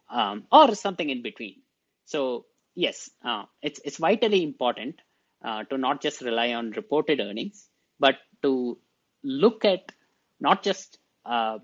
um, 0.09 0.45
or 0.51 0.75
something 0.75 1.09
in 1.09 1.21
between? 1.21 1.61
So 2.05 2.45
yes, 2.75 3.09
uh, 3.23 3.43
it's 3.61 3.79
it's 3.83 3.97
vitally 3.97 4.43
important 4.43 5.01
to 5.43 5.77
not 5.77 6.01
just 6.01 6.21
rely 6.21 6.53
on 6.53 6.71
reported 6.71 7.19
earnings, 7.19 7.69
but 7.99 8.17
to 8.41 8.77
look 9.23 9.65
at 9.65 9.91
not 10.39 10.63
just 10.63 10.97
uh, 11.25 11.59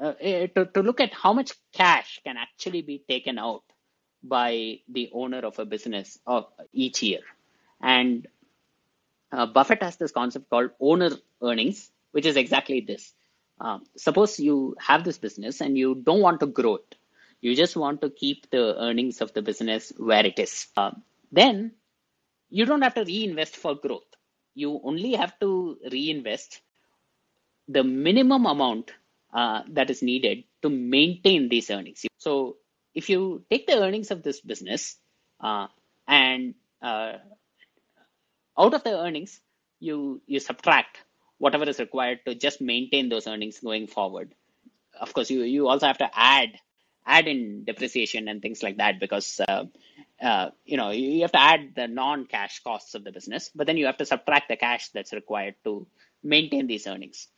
uh, 0.00 0.12
to, 0.54 0.68
to 0.74 0.82
look 0.82 1.00
at 1.00 1.12
how 1.12 1.32
much 1.32 1.52
cash 1.72 2.20
can 2.24 2.36
actually 2.36 2.82
be 2.82 3.02
taken 3.08 3.38
out 3.38 3.62
by 4.22 4.78
the 4.88 5.10
owner 5.12 5.38
of 5.38 5.58
a 5.58 5.64
business 5.64 6.18
of 6.26 6.46
each 6.72 7.02
year. 7.02 7.20
And 7.80 8.26
uh, 9.32 9.46
Buffett 9.46 9.82
has 9.82 9.96
this 9.96 10.12
concept 10.12 10.50
called 10.50 10.70
owner 10.80 11.10
earnings, 11.42 11.90
which 12.12 12.26
is 12.26 12.36
exactly 12.36 12.80
this. 12.80 13.12
Uh, 13.60 13.78
suppose 13.96 14.38
you 14.38 14.76
have 14.78 15.02
this 15.02 15.18
business 15.18 15.60
and 15.60 15.76
you 15.76 15.96
don't 15.96 16.20
want 16.20 16.40
to 16.40 16.46
grow 16.46 16.76
it. 16.76 16.94
You 17.40 17.54
just 17.54 17.76
want 17.76 18.00
to 18.02 18.10
keep 18.10 18.50
the 18.50 18.80
earnings 18.80 19.20
of 19.20 19.32
the 19.32 19.42
business 19.42 19.92
where 19.96 20.26
it 20.26 20.38
is. 20.38 20.66
Uh, 20.76 20.92
then 21.30 21.72
you 22.50 22.64
don't 22.66 22.82
have 22.82 22.94
to 22.94 23.04
reinvest 23.04 23.56
for 23.56 23.74
growth. 23.74 24.02
You 24.54 24.80
only 24.82 25.14
have 25.14 25.38
to 25.40 25.78
reinvest 25.90 26.60
the 27.68 27.84
minimum 27.84 28.46
amount 28.46 28.92
uh, 29.32 29.62
that 29.68 29.90
is 29.90 30.02
needed 30.02 30.44
to 30.62 30.70
maintain 30.70 31.48
these 31.48 31.70
earnings. 31.70 32.04
So 32.16 32.56
if 32.94 33.08
you 33.08 33.44
take 33.50 33.66
the 33.66 33.80
earnings 33.80 34.10
of 34.10 34.22
this 34.22 34.40
business 34.40 34.96
uh, 35.40 35.68
and 36.06 36.54
uh, 36.82 37.18
out 38.58 38.74
of 38.74 38.82
the 38.82 38.98
earnings, 38.98 39.40
you 39.78 40.20
you 40.26 40.40
subtract 40.40 40.98
whatever 41.38 41.64
is 41.68 41.78
required 41.78 42.20
to 42.26 42.34
just 42.34 42.60
maintain 42.60 43.08
those 43.08 43.28
earnings 43.28 43.60
going 43.60 43.86
forward. 43.86 44.34
Of 44.98 45.12
course, 45.12 45.30
you 45.30 45.42
you 45.42 45.68
also 45.68 45.86
have 45.86 45.98
to 45.98 46.10
add 46.12 46.58
add 47.08 47.26
in 47.26 47.64
depreciation 47.64 48.28
and 48.28 48.42
things 48.42 48.62
like 48.62 48.76
that 48.76 49.00
because 49.00 49.40
uh, 49.48 49.64
uh, 50.22 50.50
you 50.64 50.76
know 50.76 50.90
you 50.90 51.22
have 51.22 51.32
to 51.32 51.40
add 51.40 51.72
the 51.74 51.88
non-cash 51.88 52.60
costs 52.62 52.94
of 52.94 53.04
the 53.04 53.12
business, 53.12 53.50
but 53.54 53.66
then 53.66 53.76
you 53.76 53.86
have 53.86 53.96
to 53.96 54.06
subtract 54.06 54.48
the 54.48 54.56
cash 54.56 54.88
that's 54.90 55.12
required 55.12 55.54
to 55.64 55.86
maintain 56.22 56.66
these 56.66 56.86
earnings. 56.86 57.28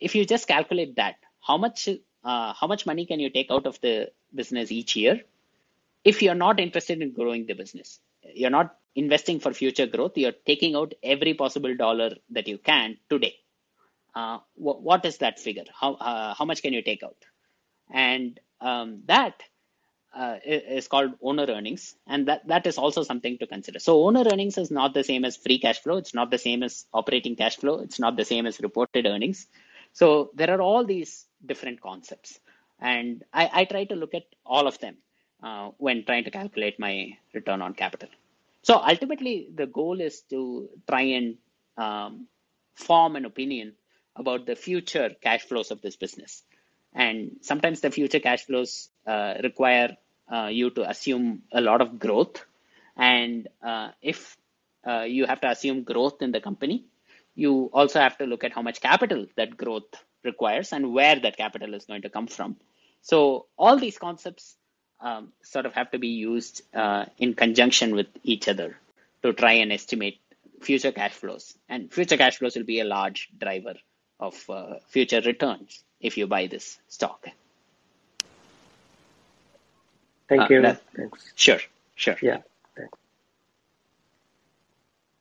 If 0.00 0.14
you 0.14 0.24
just 0.24 0.46
calculate 0.46 0.96
that, 0.96 1.16
how 1.40 1.58
much 1.58 1.88
uh, 1.88 2.52
how 2.52 2.66
much 2.66 2.86
money 2.86 3.06
can 3.06 3.20
you 3.20 3.30
take 3.30 3.50
out 3.50 3.66
of 3.66 3.80
the 3.80 4.10
business 4.34 4.70
each 4.70 4.94
year 4.96 5.20
if 6.04 6.22
you're 6.22 6.34
not 6.46 6.60
interested 6.60 7.02
in 7.02 7.12
growing 7.12 7.46
the 7.46 7.54
business? 7.54 8.00
You're 8.34 8.50
not 8.50 8.76
investing 8.94 9.40
for 9.40 9.52
future 9.52 9.86
growth. 9.86 10.16
You're 10.16 10.38
taking 10.46 10.74
out 10.76 10.94
every 11.02 11.34
possible 11.34 11.74
dollar 11.76 12.10
that 12.30 12.48
you 12.48 12.58
can 12.58 12.98
today. 13.08 13.36
Uh, 14.14 14.38
wh- 14.54 14.82
what 14.82 15.04
is 15.04 15.18
that 15.18 15.38
figure? 15.38 15.64
How 15.80 15.94
uh, 15.94 16.34
how 16.34 16.44
much 16.44 16.62
can 16.62 16.72
you 16.72 16.82
take 16.82 17.02
out? 17.02 17.16
And 17.90 18.38
um, 18.60 19.02
that 19.06 19.42
uh, 20.16 20.36
is 20.44 20.88
called 20.88 21.12
owner 21.22 21.46
earnings 21.48 21.94
and 22.06 22.28
that 22.28 22.46
that 22.48 22.66
is 22.66 22.78
also 22.78 23.02
something 23.02 23.36
to 23.38 23.46
consider 23.46 23.78
so 23.78 24.04
owner 24.06 24.24
earnings 24.32 24.56
is 24.56 24.70
not 24.70 24.94
the 24.94 25.04
same 25.04 25.24
as 25.24 25.36
free 25.36 25.58
cash 25.58 25.80
flow 25.80 25.96
it's 25.96 26.14
not 26.14 26.30
the 26.30 26.38
same 26.38 26.62
as 26.62 26.86
operating 26.94 27.36
cash 27.36 27.56
flow 27.56 27.80
it's 27.80 27.98
not 28.00 28.16
the 28.16 28.24
same 28.24 28.46
as 28.46 28.58
reported 28.60 29.06
earnings 29.06 29.46
so 29.92 30.30
there 30.34 30.50
are 30.50 30.62
all 30.62 30.84
these 30.84 31.26
different 31.44 31.80
concepts. 31.80 32.38
And 32.80 33.24
I, 33.32 33.50
I 33.52 33.64
try 33.64 33.84
to 33.84 33.96
look 33.96 34.14
at 34.14 34.24
all 34.46 34.66
of 34.66 34.78
them 34.78 34.96
uh, 35.42 35.70
when 35.78 36.04
trying 36.04 36.24
to 36.24 36.30
calculate 36.30 36.78
my 36.78 37.16
return 37.34 37.62
on 37.62 37.74
capital. 37.74 38.08
So 38.62 38.76
ultimately, 38.76 39.48
the 39.54 39.66
goal 39.66 40.00
is 40.00 40.22
to 40.30 40.68
try 40.88 41.02
and 41.02 41.36
um, 41.76 42.26
form 42.74 43.16
an 43.16 43.24
opinion 43.24 43.74
about 44.16 44.46
the 44.46 44.56
future 44.56 45.10
cash 45.20 45.42
flows 45.42 45.70
of 45.70 45.80
this 45.80 45.96
business. 45.96 46.42
And 46.98 47.36
sometimes 47.42 47.80
the 47.80 47.92
future 47.92 48.18
cash 48.18 48.44
flows 48.44 48.90
uh, 49.06 49.34
require 49.42 49.96
uh, 50.30 50.48
you 50.50 50.70
to 50.70 50.90
assume 50.90 51.44
a 51.52 51.60
lot 51.60 51.80
of 51.80 52.00
growth. 52.00 52.44
And 52.96 53.46
uh, 53.62 53.90
if 54.02 54.36
uh, 54.84 55.02
you 55.02 55.24
have 55.26 55.40
to 55.42 55.48
assume 55.48 55.84
growth 55.84 56.20
in 56.22 56.32
the 56.32 56.40
company, 56.40 56.84
you 57.36 57.70
also 57.72 58.00
have 58.00 58.18
to 58.18 58.26
look 58.26 58.42
at 58.42 58.52
how 58.52 58.62
much 58.62 58.80
capital 58.80 59.26
that 59.36 59.56
growth 59.56 59.94
requires 60.24 60.72
and 60.72 60.92
where 60.92 61.20
that 61.20 61.36
capital 61.36 61.72
is 61.72 61.84
going 61.84 62.02
to 62.02 62.10
come 62.10 62.26
from. 62.26 62.56
So 63.02 63.46
all 63.56 63.78
these 63.78 63.96
concepts 63.96 64.56
um, 65.00 65.32
sort 65.44 65.66
of 65.66 65.74
have 65.74 65.92
to 65.92 66.00
be 66.00 66.08
used 66.08 66.62
uh, 66.74 67.04
in 67.16 67.34
conjunction 67.34 67.94
with 67.94 68.08
each 68.24 68.48
other 68.48 68.76
to 69.22 69.32
try 69.32 69.52
and 69.52 69.72
estimate 69.72 70.18
future 70.60 70.90
cash 70.90 71.12
flows. 71.12 71.56
And 71.68 71.92
future 71.92 72.16
cash 72.16 72.38
flows 72.38 72.56
will 72.56 72.64
be 72.64 72.80
a 72.80 72.84
large 72.84 73.28
driver 73.38 73.74
of 74.20 74.50
uh, 74.50 74.74
future 74.88 75.20
returns 75.20 75.82
if 76.00 76.16
you 76.16 76.26
buy 76.26 76.46
this 76.46 76.78
stock. 76.88 77.26
Thank 80.28 80.42
uh, 80.42 80.46
you. 80.50 80.62
That, 80.62 80.82
Thanks. 80.94 81.32
Sure, 81.34 81.60
sure. 81.94 82.16
Yeah. 82.22 82.38
Thanks. 82.76 82.98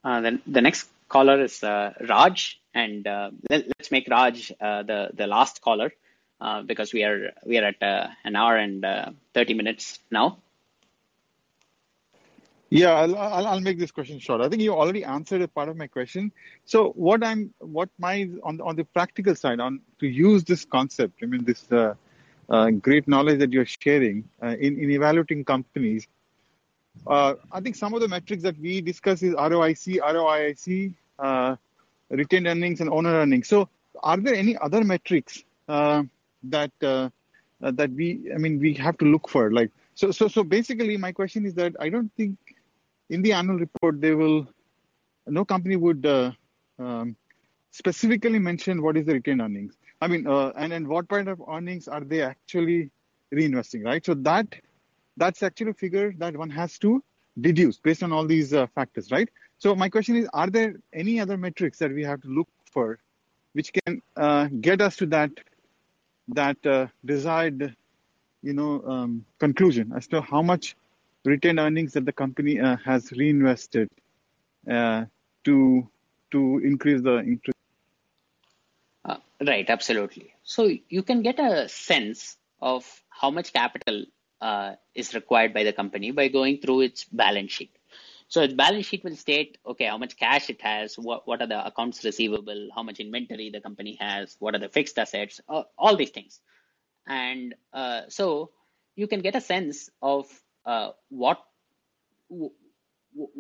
Uh, 0.04 0.22
then 0.22 0.42
the 0.46 0.62
next 0.62 0.90
caller 1.10 1.42
is 1.42 1.64
uh, 1.64 1.94
Raj, 2.08 2.60
and 2.74 3.08
uh, 3.08 3.32
let, 3.50 3.66
us 3.80 3.92
make 3.92 4.08
Raj 4.10 4.52
uh, 4.60 4.84
the 4.84 5.10
the 5.14 5.28
last 5.28 5.62
caller 5.62 5.94
uh, 6.42 6.62
because 6.62 6.94
we 6.94 7.04
are 7.04 7.32
we 7.46 7.58
are 7.58 7.66
at 7.66 7.82
uh, 7.82 8.08
an 8.24 8.36
hour 8.36 8.58
and 8.58 8.84
uh, 8.84 9.12
thirty 9.34 9.54
minutes 9.54 10.00
now. 10.12 10.38
Yeah, 12.70 12.92
I'll, 12.92 13.16
I'll, 13.18 13.48
I'll 13.48 13.62
make 13.62 13.80
this 13.80 13.92
question 13.92 14.20
short. 14.20 14.42
I 14.42 14.50
think 14.50 14.62
you 14.62 14.74
already 14.74 15.06
answered 15.06 15.42
a 15.42 15.48
part 15.48 15.70
of 15.70 15.78
my 15.78 15.88
question. 15.88 16.34
So 16.66 16.90
what 16.92 17.24
I'm 17.24 17.54
what 17.60 17.90
my 17.98 18.30
on 18.44 18.60
on 18.62 18.76
the 18.76 18.84
practical 18.84 19.36
side 19.36 19.62
on 19.62 19.80
to 20.00 20.08
use 20.08 20.44
this 20.44 20.66
concept. 20.66 21.20
I 21.24 21.28
mean 21.28 21.46
this 21.46 21.66
great 22.82 23.08
knowledge 23.08 23.40
that 23.40 23.54
you're 23.54 23.66
sharing 23.66 24.26
in 24.42 24.80
in 24.80 24.92
evaluating 24.92 25.46
companies 25.46 26.08
uh, 27.06 27.36
I 27.52 27.62
think 27.62 27.76
some 27.76 27.94
of 27.94 28.02
the 28.02 28.08
metrics 28.08 28.44
that 28.44 28.58
we 28.60 28.82
discuss 28.82 29.22
is 29.22 29.34
ROIC, 29.36 30.00
ROIIC, 30.00 30.94
uh, 31.20 31.56
retained 32.10 32.48
earnings, 32.48 32.82
and 32.82 32.90
owner 32.90 33.14
earnings. 33.14 33.48
So, 33.48 33.70
are 34.02 34.18
there 34.18 34.36
any 34.36 34.58
other 34.58 34.84
metrics 34.84 35.44
uh, 35.68 36.04
that 36.44 36.72
uh, 36.82 37.10
uh, 37.62 37.72
that 37.72 37.92
we, 37.92 38.32
I 38.34 38.38
mean, 38.38 38.60
we 38.60 38.74
have 38.76 38.98
to 39.00 39.06
look 39.06 39.30
for? 39.30 39.52
Like, 39.52 39.72
so, 39.96 40.12
so, 40.12 40.28
so 40.28 40.44
basically, 40.44 40.98
my 40.98 41.12
question 41.12 41.46
is 41.46 41.54
that 41.56 41.76
I 41.80 41.90
don't 41.90 42.12
think 42.16 42.38
in 43.10 43.22
the 43.22 43.34
annual 43.34 43.58
report 43.58 44.02
they 44.02 44.14
will, 44.14 44.48
no 45.26 45.46
company 45.46 45.76
would 45.76 46.06
uh, 46.06 46.32
um, 46.80 47.16
specifically 47.72 48.40
mention 48.40 48.82
what 48.82 48.98
is 48.98 49.06
the 49.06 49.14
retained 49.14 49.42
earnings. 49.42 49.78
I 50.02 50.08
mean, 50.08 50.28
and 50.28 50.74
and 50.74 50.88
what 50.88 51.08
kind 51.10 51.28
of 51.28 51.42
earnings 51.50 51.88
are 51.88 52.02
they 52.02 52.22
actually 52.22 52.92
reinvesting, 53.34 53.84
right? 53.84 54.06
So 54.06 54.14
that 54.14 54.56
that's 55.18 55.42
actually 55.44 55.72
a 55.72 55.74
figure 55.74 56.14
that 56.20 56.38
one 56.38 56.50
has 56.52 56.78
to 56.80 57.04
deduce 57.42 57.78
based 57.78 58.04
on 58.04 58.12
all 58.12 58.26
these 58.26 58.54
uh, 58.54 58.68
factors, 58.76 59.12
right? 59.12 59.30
So 59.58 59.76
my 59.76 59.90
question 59.90 60.16
is, 60.16 60.28
are 60.34 60.50
there 60.50 60.76
any 60.94 61.20
other 61.20 61.38
metrics 61.38 61.80
that 61.80 61.92
we 61.92 62.04
have 62.04 62.22
to 62.22 62.28
look 62.28 62.48
for, 62.72 63.00
which 63.54 63.72
can 63.74 64.02
uh, 64.16 64.48
get 64.62 64.82
us 64.82 64.96
to 64.98 65.08
that 65.08 65.32
that 66.30 66.64
uh, 66.66 66.88
desired, 67.06 67.76
you 68.44 68.54
know, 68.54 68.84
um, 68.86 69.26
conclusion 69.40 69.94
as 69.96 70.08
to 70.08 70.22
how 70.22 70.42
much 70.42 70.76
retained 71.28 71.60
earnings 71.60 71.94
that 71.94 72.06
the 72.06 72.14
company 72.14 72.60
uh, 72.60 72.78
has 72.86 73.12
reinvested 73.12 73.90
uh, 74.70 75.06
to 75.44 75.88
to 76.32 76.60
increase 76.64 77.02
the 77.02 77.18
interest? 77.20 77.58
Uh, 79.06 79.18
right, 79.46 79.70
absolutely. 79.70 80.34
So 80.44 80.70
you 80.90 81.04
can 81.04 81.22
get 81.22 81.40
a 81.40 81.70
sense 81.70 82.38
of 82.62 82.86
how 83.10 83.32
much 83.32 83.54
capital 83.54 84.06
uh, 84.42 84.74
is 84.94 85.14
required 85.14 85.54
by 85.54 85.64
the 85.64 85.74
company 85.74 86.12
by 86.12 86.28
going 86.28 86.60
through 86.60 86.82
its 86.82 87.06
balance 87.06 87.52
sheet. 87.52 87.74
So 88.30 88.42
its 88.42 88.54
balance 88.54 88.86
sheet 88.86 89.06
will 89.06 89.16
state, 89.16 89.58
okay, 89.66 89.86
how 89.86 89.98
much 89.98 90.18
cash 90.18 90.50
it 90.50 90.62
has, 90.62 91.00
what, 91.00 91.26
what 91.26 91.42
are 91.42 91.48
the 91.48 91.66
accounts 91.66 92.04
receivable, 92.04 92.70
how 92.76 92.84
much 92.84 93.00
inventory 93.00 93.50
the 93.50 93.62
company 93.62 93.98
has, 94.02 94.36
what 94.40 94.54
are 94.54 94.60
the 94.60 94.68
fixed 94.68 95.00
assets, 95.00 95.40
uh, 95.48 95.64
all 95.78 95.96
these 95.96 96.10
things. 96.10 96.42
And 97.08 97.56
uh, 97.72 98.02
so 98.10 98.52
you 98.98 99.08
can 99.08 99.22
get 99.22 99.36
a 99.36 99.42
sense 99.42 99.90
of 100.02 100.28
uh, 100.68 100.90
what 101.10 101.40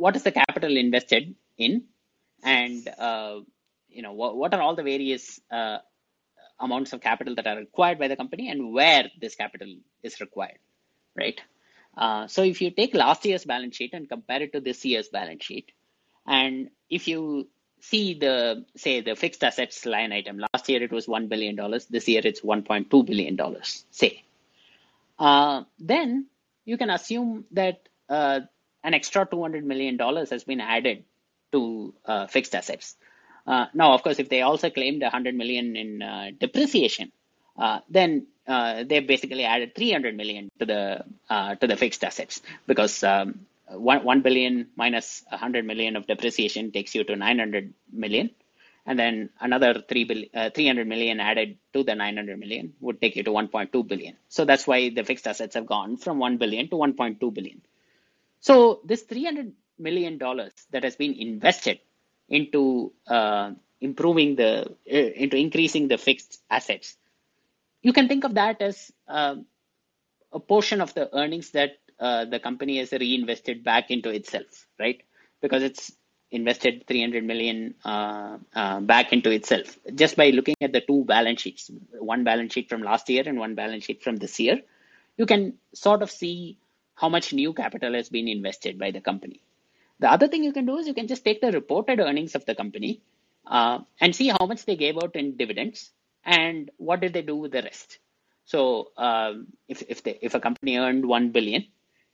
what 0.01 0.15
is 0.15 0.23
the 0.23 0.31
capital 0.31 0.77
invested 0.77 1.35
in, 1.57 1.83
and 2.43 2.87
uh, 2.97 3.39
you 3.89 4.01
know 4.01 4.13
what, 4.13 4.35
what 4.35 4.53
are 4.53 4.61
all 4.61 4.75
the 4.75 4.83
various 4.83 5.39
uh, 5.51 5.77
amounts 6.59 6.93
of 6.93 7.01
capital 7.01 7.35
that 7.35 7.45
are 7.45 7.57
required 7.57 7.99
by 7.99 8.07
the 8.07 8.15
company, 8.15 8.49
and 8.49 8.73
where 8.73 9.05
this 9.21 9.35
capital 9.35 9.75
is 10.01 10.19
required 10.21 10.57
right? 11.17 11.41
Uh, 11.97 12.27
so 12.27 12.43
if 12.43 12.61
you 12.61 12.71
take 12.71 12.93
last 12.93 13.25
year's 13.25 13.43
balance 13.43 13.75
sheet 13.75 13.93
and 13.93 14.07
compare 14.07 14.43
it 14.43 14.53
to 14.53 14.61
this 14.61 14.85
year's 14.85 15.09
balance 15.09 15.43
sheet, 15.43 15.71
and 16.25 16.69
if 16.89 17.07
you 17.07 17.47
see 17.79 18.13
the 18.15 18.65
say 18.75 19.01
the 19.01 19.15
fixed 19.15 19.43
assets 19.43 19.85
line 19.85 20.11
item. 20.11 20.39
Last 20.39 20.67
year 20.69 20.81
it 20.83 20.91
was 20.91 21.07
one 21.07 21.27
billion 21.27 21.55
dollars. 21.55 21.85
This 21.85 22.07
year 22.07 22.21
it's 22.23 22.43
one 22.43 22.63
point 22.63 22.89
two 22.89 23.03
billion 23.03 23.35
dollars. 23.35 23.85
Say, 23.91 24.23
uh, 25.19 25.63
then 25.79 26.27
you 26.67 26.77
can 26.77 26.89
assume 26.89 27.45
that 27.51 27.87
uh, 28.09 28.41
an 28.83 28.93
extra 28.93 29.25
two 29.25 29.41
hundred 29.41 29.65
million 29.65 29.97
dollars 29.97 30.29
has 30.29 30.43
been 30.43 30.61
added 30.61 31.05
to 31.53 31.93
uh, 32.05 32.27
fixed 32.27 32.53
assets. 32.53 32.95
Uh, 33.47 33.65
now, 33.73 33.93
of 33.93 34.03
course, 34.03 34.19
if 34.19 34.27
they 34.27 34.41
also 34.41 34.69
claimed 34.69 35.01
a 35.01 35.09
hundred 35.09 35.33
million 35.33 35.75
in 35.77 36.01
uh, 36.01 36.27
depreciation, 36.37 37.11
uh, 37.57 37.79
then 37.89 38.27
they 38.45 38.99
basically 38.99 39.43
added 39.43 39.75
300 39.75 40.15
million 40.15 40.49
to 40.59 40.65
the 40.65 41.03
to 41.61 41.67
the 41.67 41.75
fixed 41.75 42.03
assets 42.03 42.41
because 42.65 43.03
um, 43.03 43.45
one, 43.69 44.03
1 44.03 44.21
billion 44.21 44.67
minus 44.75 45.23
100 45.29 45.65
million 45.65 45.95
of 45.95 46.05
depreciation 46.07 46.71
takes 46.71 46.95
you 46.95 47.03
to 47.03 47.15
900 47.15 47.73
million 47.91 48.29
and 48.87 48.97
then 48.97 49.29
another 49.39 49.83
3 49.87 50.03
billion, 50.05 50.29
uh, 50.33 50.49
300 50.49 50.87
million 50.87 51.19
added 51.19 51.57
to 51.73 51.83
the 51.83 51.93
900 51.93 52.39
million 52.39 52.73
would 52.79 52.99
take 53.01 53.15
you 53.15 53.23
to 53.23 53.31
1.2 53.31 53.87
billion 53.87 54.15
so 54.29 54.45
that's 54.45 54.65
why 54.65 54.89
the 54.89 55.03
fixed 55.03 55.27
assets 55.27 55.55
have 55.55 55.67
gone 55.67 55.97
from 55.97 56.17
1 56.19 56.37
billion 56.37 56.69
to 56.69 56.75
1.2 56.75 57.33
billion 57.33 57.61
so 58.39 58.81
this 58.85 59.03
300 59.03 59.53
million 59.77 60.17
dollars 60.17 60.53
that 60.71 60.83
has 60.83 60.95
been 60.95 61.13
invested 61.13 61.79
into 62.29 62.91
uh, 63.07 63.51
improving 63.79 64.35
the 64.35 64.51
uh, 64.91 65.11
into 65.23 65.37
increasing 65.37 65.87
the 65.87 65.97
fixed 65.97 66.41
assets 66.49 66.97
you 67.81 67.93
can 67.93 68.07
think 68.07 68.23
of 68.23 68.33
that 68.35 68.61
as 68.61 68.91
uh, 69.07 69.35
a 70.33 70.39
portion 70.39 70.81
of 70.81 70.93
the 70.93 71.05
earnings 71.15 71.51
that 71.51 71.77
uh, 71.99 72.25
the 72.25 72.39
company 72.39 72.77
has 72.77 72.91
reinvested 72.91 73.63
back 73.63 73.89
into 73.89 74.09
itself, 74.09 74.67
right? 74.79 75.01
Because 75.41 75.63
it's 75.63 75.91
invested 76.31 76.85
300 76.87 77.23
million 77.23 77.75
uh, 77.85 78.37
uh, 78.53 78.79
back 78.81 79.13
into 79.13 79.31
itself 79.31 79.77
just 79.95 80.15
by 80.15 80.29
looking 80.29 80.55
at 80.61 80.73
the 80.73 80.81
two 80.81 81.05
balance 81.05 81.41
sheets, 81.41 81.71
one 81.99 82.23
balance 82.23 82.53
sheet 82.53 82.69
from 82.69 82.81
last 82.81 83.09
year 83.09 83.23
and 83.25 83.39
one 83.39 83.55
balance 83.55 83.85
sheet 83.85 84.03
from 84.03 84.17
this 84.17 84.39
year. 84.39 84.61
You 85.17 85.25
can 85.25 85.53
sort 85.73 86.01
of 86.01 86.11
see 86.11 86.57
how 86.95 87.09
much 87.09 87.33
new 87.33 87.53
capital 87.53 87.93
has 87.93 88.09
been 88.09 88.27
invested 88.27 88.77
by 88.77 88.91
the 88.91 89.01
company. 89.01 89.41
The 89.99 90.11
other 90.11 90.27
thing 90.27 90.43
you 90.43 90.53
can 90.53 90.65
do 90.65 90.77
is 90.77 90.87
you 90.87 90.93
can 90.93 91.07
just 91.07 91.23
take 91.23 91.41
the 91.41 91.51
reported 91.51 91.99
earnings 91.99 92.35
of 92.35 92.45
the 92.45 92.55
company 92.55 93.01
uh, 93.45 93.79
and 93.99 94.15
see 94.15 94.27
how 94.27 94.45
much 94.45 94.65
they 94.65 94.75
gave 94.75 94.97
out 94.97 95.15
in 95.15 95.37
dividends 95.37 95.91
and 96.23 96.69
what 96.77 96.99
did 96.99 97.13
they 97.13 97.21
do 97.21 97.35
with 97.35 97.51
the 97.51 97.63
rest. 97.63 97.99
So 98.45 98.91
um, 98.97 99.47
if 99.67 99.83
if, 99.87 100.03
they, 100.03 100.19
if 100.21 100.33
a 100.33 100.39
company 100.39 100.77
earned 100.77 101.05
one 101.05 101.31
billion 101.31 101.65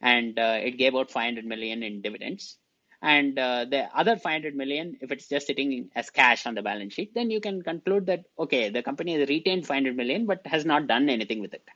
and 0.02 0.38
uh, 0.38 0.60
it 0.62 0.78
gave 0.78 0.96
out 0.96 1.12
500 1.12 1.46
million 1.46 1.82
in 1.82 2.02
dividends. 2.02 2.58
And 3.04 3.38
uh, 3.38 3.66
the 3.66 3.90
other 3.94 4.16
500 4.16 4.56
million, 4.56 4.98
if 5.02 5.12
it's 5.12 5.28
just 5.28 5.48
sitting 5.48 5.92
as 5.94 6.10
cash 6.10 6.46
on 6.46 6.56
the 6.56 6.62
balance 6.62 6.94
sheet, 6.94 7.14
then 7.14 7.30
you 7.30 7.42
can 7.42 7.62
conclude 7.62 8.06
that 8.06 8.24
okay, 8.40 8.70
the 8.70 8.82
company 8.82 9.20
has 9.20 9.28
retained 9.28 9.68
500 9.68 9.98
million 9.98 10.26
but 10.26 10.48
has 10.48 10.66
not 10.66 10.88
done 10.88 11.10
anything 11.10 11.42
with 11.42 11.54
it. 11.54 11.68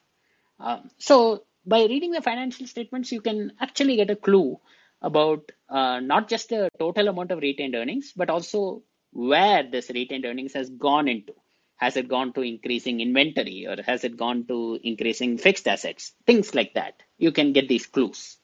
Um, 0.58 0.90
so 0.98 1.44
by 1.66 1.82
reading 1.82 2.12
the 2.12 2.22
financial 2.22 2.66
statements, 2.66 3.12
you 3.12 3.20
can 3.20 3.52
actually 3.60 3.98
get 3.98 4.10
a 4.10 4.16
clue 4.16 4.58
about 5.02 5.52
uh, 5.70 6.00
not 6.00 6.30
just 6.30 6.48
the 6.48 6.70
total 6.80 7.10
amount 7.10 7.32
of 7.32 7.40
retained 7.40 7.76
earnings, 7.76 8.14
but 8.16 8.30
also 8.30 8.84
where 9.12 9.64
this 9.70 9.90
retained 9.90 10.26
earnings 10.26 10.54
has 10.54 10.70
gone 10.70 11.10
into. 11.10 11.34
Has 11.76 11.98
it 11.98 12.08
gone 12.08 12.32
to 12.34 12.42
increasing 12.42 13.02
inventory 13.02 13.68
or 13.68 13.76
has 13.84 14.06
it 14.06 14.16
gone 14.16 14.48
to 14.48 14.80
increasing 14.82 15.38
fixed 15.38 15.68
assets? 15.68 16.14
Things 16.26 16.56
like 16.56 16.74
that. 16.76 17.04
You 17.18 17.34
can 17.34 17.52
get 17.52 17.68
these 17.68 17.86
clues. 17.86 18.37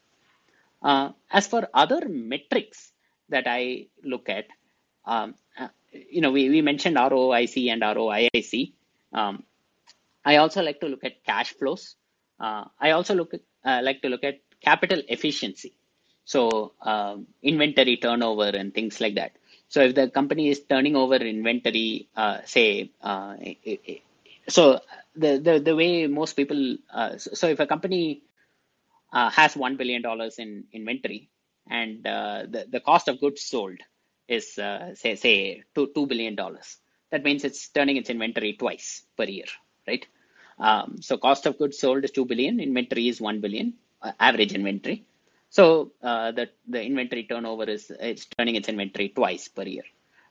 Uh, 0.84 1.12
as 1.30 1.46
for 1.46 1.66
other 1.72 2.02
metrics 2.08 2.92
that 3.30 3.44
I 3.46 3.86
look 4.04 4.28
at, 4.28 4.46
um, 5.06 5.34
uh, 5.58 5.68
you 5.92 6.20
know, 6.20 6.30
we, 6.30 6.50
we 6.50 6.60
mentioned 6.60 6.96
ROIC 6.96 7.72
and 7.72 7.80
ROIIC. 7.80 8.72
Um, 9.12 9.44
I 10.24 10.36
also 10.36 10.62
like 10.62 10.80
to 10.80 10.88
look 10.88 11.04
at 11.04 11.24
cash 11.24 11.54
flows. 11.54 11.96
Uh, 12.38 12.64
I 12.78 12.90
also 12.90 13.14
look 13.14 13.32
at, 13.32 13.40
uh, 13.64 13.80
like 13.82 14.02
to 14.02 14.08
look 14.10 14.24
at 14.24 14.40
capital 14.60 15.00
efficiency. 15.08 15.72
So 16.26 16.72
um, 16.82 17.28
inventory 17.42 17.96
turnover 17.96 18.48
and 18.48 18.74
things 18.74 19.00
like 19.00 19.14
that. 19.14 19.32
So 19.68 19.80
if 19.80 19.94
the 19.94 20.08
company 20.10 20.50
is 20.50 20.60
turning 20.68 20.96
over 20.96 21.16
inventory, 21.16 22.08
uh, 22.14 22.38
say, 22.44 22.90
uh, 23.02 23.36
so 24.48 24.80
the, 25.16 25.38
the, 25.38 25.60
the 25.60 25.74
way 25.74 26.06
most 26.06 26.34
people, 26.34 26.76
so 27.16 27.48
if 27.48 27.58
a 27.60 27.66
company 27.66 28.22
uh, 29.14 29.30
has 29.30 29.54
$1 29.54 29.78
billion 29.78 30.02
in 30.38 30.64
inventory 30.72 31.30
and 31.70 32.06
uh, 32.06 32.44
the, 32.54 32.66
the 32.70 32.80
cost 32.80 33.08
of 33.08 33.20
goods 33.20 33.42
sold 33.42 33.78
is, 34.28 34.58
uh, 34.58 34.94
say, 34.94 35.14
say 35.16 35.62
2, 35.74 35.92
$2 35.96 36.08
billion, 36.08 36.36
that 37.10 37.24
means 37.24 37.44
it's 37.44 37.68
turning 37.68 37.96
its 37.96 38.10
inventory 38.10 38.54
twice 38.54 39.04
per 39.16 39.24
year, 39.24 39.46
right? 39.88 40.06
Um, 40.58 40.98
so 41.00 41.16
cost 41.16 41.46
of 41.46 41.58
goods 41.58 41.78
sold 41.78 42.04
is 42.04 42.10
2 42.10 42.26
billion, 42.26 42.60
inventory 42.60 43.08
is 43.08 43.20
1 43.20 43.40
billion, 43.40 43.74
average 44.20 44.52
inventory. 44.52 45.04
So 45.58 45.92
uh, 46.02 46.32
the 46.32 46.46
the 46.74 46.82
inventory 46.82 47.24
turnover 47.24 47.64
is 47.76 47.84
it's 48.10 48.26
turning 48.36 48.56
its 48.56 48.68
inventory 48.68 49.08
twice 49.18 49.48
per 49.48 49.62
year. 49.62 49.84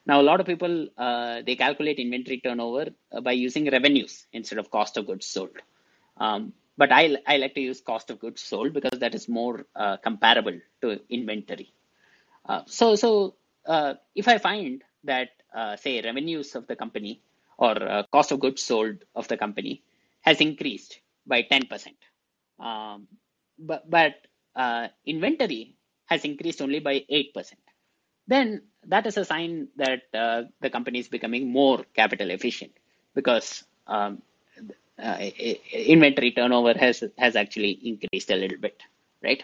Now 0.06 0.20
a 0.20 0.26
lot 0.30 0.40
of 0.40 0.46
people 0.46 0.74
uh, 0.98 1.40
they 1.46 1.56
calculate 1.56 1.98
inventory 1.98 2.40
turnover 2.46 2.86
uh, 3.12 3.20
by 3.22 3.32
using 3.32 3.70
revenues 3.70 4.26
instead 4.32 4.58
of 4.58 4.70
cost 4.70 4.98
of 4.98 5.06
goods 5.06 5.26
sold. 5.26 5.56
Um, 6.18 6.52
but 6.76 6.92
I 6.92 7.16
I 7.26 7.36
like 7.36 7.54
to 7.54 7.60
use 7.60 7.80
cost 7.80 8.10
of 8.10 8.18
goods 8.20 8.42
sold 8.42 8.72
because 8.72 8.98
that 8.98 9.14
is 9.14 9.28
more 9.28 9.66
uh, 9.76 9.96
comparable 9.98 10.58
to 10.82 11.00
inventory. 11.08 11.72
Uh, 12.46 12.62
so 12.66 12.94
so 12.96 13.34
uh, 13.66 13.94
if 14.14 14.28
I 14.28 14.38
find 14.38 14.82
that 15.04 15.30
say 15.78 16.00
revenues 16.02 16.54
of 16.56 16.66
the 16.66 16.74
company 16.74 17.20
or 17.58 18.04
cost 18.10 18.32
of 18.32 18.40
goods 18.40 18.62
sold 18.62 18.96
of 19.14 19.28
the 19.28 19.36
company 19.36 19.82
has 20.22 20.40
increased 20.40 21.00
by 21.26 21.42
ten 21.42 21.66
percent, 21.66 21.96
um, 22.58 23.06
but 23.58 23.88
but 23.88 24.14
uh, 24.56 24.88
inventory 25.06 25.74
has 26.06 26.24
increased 26.24 26.60
only 26.62 26.80
by 26.80 27.04
8%, 27.10 27.54
then 28.26 28.62
that 28.86 29.06
is 29.06 29.16
a 29.16 29.24
sign 29.24 29.68
that 29.76 30.02
uh, 30.12 30.42
the 30.60 30.70
company 30.70 30.98
is 30.98 31.08
becoming 31.08 31.48
more 31.48 31.84
capital 31.94 32.30
efficient 32.30 32.72
because 33.14 33.64
um, 33.86 34.22
uh, 35.02 35.16
inventory 35.72 36.32
turnover 36.32 36.74
has 36.78 37.02
has 37.18 37.36
actually 37.36 37.72
increased 37.92 38.30
a 38.30 38.36
little 38.36 38.58
bit, 38.58 38.82
right? 39.22 39.42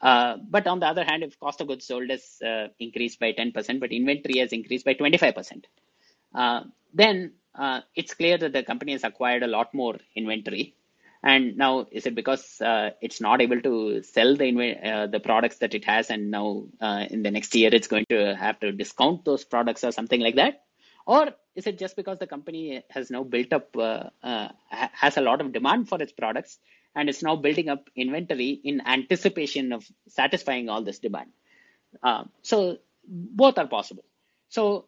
Uh, 0.00 0.36
but 0.48 0.66
on 0.66 0.78
the 0.80 0.86
other 0.86 1.04
hand, 1.04 1.22
if 1.22 1.38
cost 1.40 1.60
of 1.60 1.66
goods 1.66 1.84
sold 1.84 2.08
has 2.10 2.40
uh, 2.42 2.68
increased 2.78 3.18
by 3.18 3.32
10%, 3.32 3.80
but 3.80 3.90
inventory 3.90 4.38
has 4.38 4.52
increased 4.52 4.84
by 4.84 4.94
25%, 4.94 5.64
uh, 6.34 6.60
then 6.94 7.32
it's 7.96 8.14
clear 8.14 8.38
that 8.38 8.52
the 8.52 8.62
company 8.62 8.92
has 8.92 9.02
acquired 9.02 9.42
a 9.42 9.48
lot 9.48 9.74
more 9.74 9.96
inventory 10.14 10.74
and 11.22 11.56
now, 11.56 11.86
is 11.90 12.06
it 12.06 12.14
because 12.14 12.60
uh, 12.60 12.90
it's 13.00 13.20
not 13.20 13.40
able 13.40 13.60
to 13.62 14.02
sell 14.02 14.36
the 14.36 14.76
uh, 14.84 15.06
the 15.08 15.18
products 15.18 15.58
that 15.58 15.74
it 15.74 15.84
has, 15.84 16.10
and 16.10 16.30
now 16.30 16.64
uh, 16.80 17.06
in 17.10 17.22
the 17.22 17.30
next 17.30 17.54
year 17.54 17.70
it's 17.72 17.88
going 17.88 18.06
to 18.10 18.36
have 18.36 18.60
to 18.60 18.70
discount 18.70 19.24
those 19.24 19.44
products 19.44 19.82
or 19.82 19.90
something 19.90 20.20
like 20.20 20.36
that? 20.36 20.62
Or 21.08 21.30
is 21.56 21.66
it 21.66 21.78
just 21.78 21.96
because 21.96 22.18
the 22.18 22.26
company 22.28 22.84
has 22.90 23.10
now 23.10 23.24
built 23.24 23.52
up 23.52 23.76
uh, 23.76 24.10
uh, 24.22 24.48
has 24.70 25.16
a 25.16 25.22
lot 25.22 25.40
of 25.40 25.52
demand 25.52 25.88
for 25.88 26.00
its 26.02 26.12
products, 26.12 26.58
and 26.94 27.08
it's 27.08 27.22
now 27.22 27.34
building 27.36 27.68
up 27.70 27.88
inventory 27.96 28.50
in 28.62 28.82
anticipation 28.86 29.72
of 29.72 29.84
satisfying 30.08 30.68
all 30.68 30.82
this 30.82 30.98
demand? 30.98 31.30
Uh, 32.02 32.24
so 32.42 32.76
both 33.08 33.58
are 33.58 33.66
possible. 33.66 34.04
So 34.50 34.86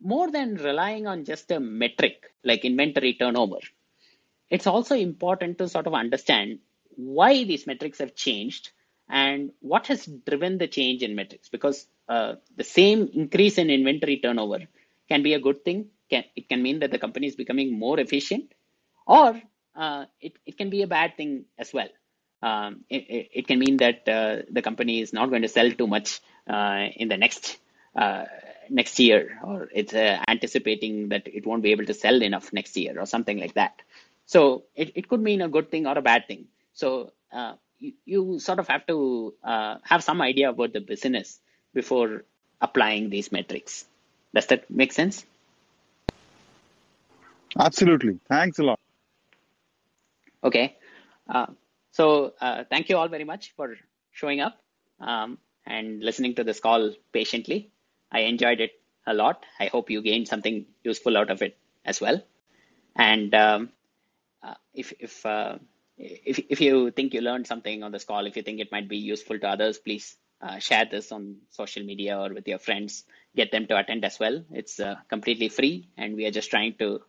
more 0.00 0.30
than 0.30 0.54
relying 0.54 1.06
on 1.06 1.24
just 1.24 1.50
a 1.50 1.60
metric 1.60 2.32
like 2.44 2.64
inventory 2.64 3.14
turnover 3.14 3.58
it's 4.50 4.66
also 4.66 4.94
important 4.94 5.58
to 5.58 5.68
sort 5.68 5.86
of 5.86 5.94
understand 5.94 6.58
why 6.96 7.44
these 7.44 7.66
metrics 7.66 7.98
have 7.98 8.14
changed 8.14 8.70
and 9.08 9.50
what 9.60 9.86
has 9.88 10.06
driven 10.26 10.58
the 10.58 10.68
change 10.68 11.02
in 11.02 11.14
metrics 11.14 11.48
because 11.48 11.86
uh, 12.08 12.34
the 12.56 12.64
same 12.64 13.10
increase 13.14 13.58
in 13.58 13.70
inventory 13.70 14.18
turnover 14.22 14.60
can 15.08 15.22
be 15.22 15.34
a 15.34 15.40
good 15.40 15.64
thing 15.64 15.86
can, 16.10 16.24
it 16.36 16.48
can 16.48 16.62
mean 16.62 16.80
that 16.80 16.90
the 16.90 16.98
company 16.98 17.26
is 17.26 17.36
becoming 17.36 17.78
more 17.78 17.98
efficient 17.98 18.52
or 19.06 19.40
uh, 19.76 20.04
it, 20.20 20.34
it 20.46 20.56
can 20.56 20.70
be 20.70 20.82
a 20.82 20.86
bad 20.86 21.16
thing 21.16 21.44
as 21.58 21.72
well 21.72 21.88
um, 22.42 22.84
it, 22.90 23.28
it, 23.32 23.46
can 23.46 23.58
mean 23.58 23.78
that 23.78 24.08
uh, 24.08 24.42
the 24.50 24.62
company 24.62 25.00
is 25.00 25.12
not 25.12 25.30
going 25.30 25.42
to 25.42 25.48
sell 25.48 25.70
too 25.70 25.86
much 25.86 26.20
uh, 26.46 26.86
in 26.96 27.08
the 27.08 27.16
next 27.16 27.58
uh, 27.96 28.24
next 28.68 28.98
year 28.98 29.38
or 29.42 29.68
it's 29.74 29.94
uh, 29.94 30.22
anticipating 30.28 31.08
that 31.08 31.26
it 31.26 31.46
won't 31.46 31.62
be 31.62 31.72
able 31.72 31.86
to 31.86 31.94
sell 31.94 32.22
enough 32.22 32.52
next 32.52 32.76
year 32.76 32.98
or 32.98 33.06
something 33.06 33.38
like 33.38 33.54
that 33.54 33.82
so 34.26 34.64
it, 34.74 34.92
it 34.94 35.08
could 35.08 35.20
mean 35.20 35.42
a 35.42 35.48
good 35.48 35.70
thing 35.70 35.86
or 35.86 35.96
a 35.98 36.02
bad 36.02 36.26
thing. 36.26 36.46
So 36.72 37.12
uh, 37.32 37.54
you, 37.78 37.92
you, 38.04 38.38
sort 38.38 38.58
of 38.58 38.68
have 38.68 38.86
to 38.86 39.34
have 39.42 40.02
some 40.02 40.22
idea 40.22 40.50
about 40.50 40.72
the 40.72 40.80
business 40.80 41.38
before 41.74 42.24
applying 42.60 43.10
these 43.10 43.30
metrics. 43.30 43.84
Does 44.34 44.46
that 44.46 44.68
make 44.70 44.92
sense? 44.92 45.24
Absolutely. 47.58 48.18
Thanks 48.28 48.58
a 48.58 48.64
lot. 48.64 48.80
Okay. 50.42 50.76
Uh, 51.28 51.46
so 51.92 52.34
uh, 52.40 52.64
thank 52.68 52.88
you 52.88 52.96
all 52.96 53.08
very 53.08 53.24
much 53.24 53.54
for 53.56 53.76
showing 54.10 54.40
up 54.40 54.58
um, 55.00 55.38
and 55.64 56.02
listening 56.02 56.34
to 56.34 56.44
this 56.44 56.60
call 56.60 56.92
patiently. 57.12 57.70
I 58.10 58.20
enjoyed 58.20 58.60
it 58.60 58.72
a 59.06 59.14
lot. 59.14 59.44
I 59.60 59.66
hope 59.66 59.90
you 59.90 60.02
gained 60.02 60.28
something 60.28 60.66
useful 60.82 61.16
out 61.16 61.30
of 61.30 61.42
it 61.42 61.56
as 61.84 62.00
well. 62.00 62.20
And 62.96 63.34
um, 63.34 63.70
uh, 64.42 64.54
if 64.72 64.92
if 64.98 65.24
uh, 65.24 65.58
if 65.96 66.40
if 66.48 66.60
you 66.60 66.90
think 66.90 67.14
you 67.14 67.20
learned 67.20 67.46
something 67.46 67.82
on 67.82 67.92
this 67.92 68.04
call, 68.04 68.26
if 68.26 68.36
you 68.36 68.42
think 68.42 68.60
it 68.60 68.72
might 68.72 68.88
be 68.88 68.98
useful 68.98 69.38
to 69.38 69.48
others, 69.48 69.78
please 69.78 70.16
uh, 70.40 70.58
share 70.58 70.84
this 70.84 71.12
on 71.12 71.36
social 71.50 71.84
media 71.84 72.18
or 72.18 72.32
with 72.32 72.46
your 72.46 72.58
friends. 72.58 73.04
Get 73.36 73.50
them 73.50 73.66
to 73.66 73.78
attend 73.78 74.04
as 74.04 74.18
well. 74.18 74.44
It's 74.50 74.78
uh, 74.80 74.96
completely 75.08 75.48
free, 75.48 75.88
and 75.96 76.14
we 76.14 76.26
are 76.26 76.30
just 76.30 76.50
trying 76.50 76.74
to 76.78 77.00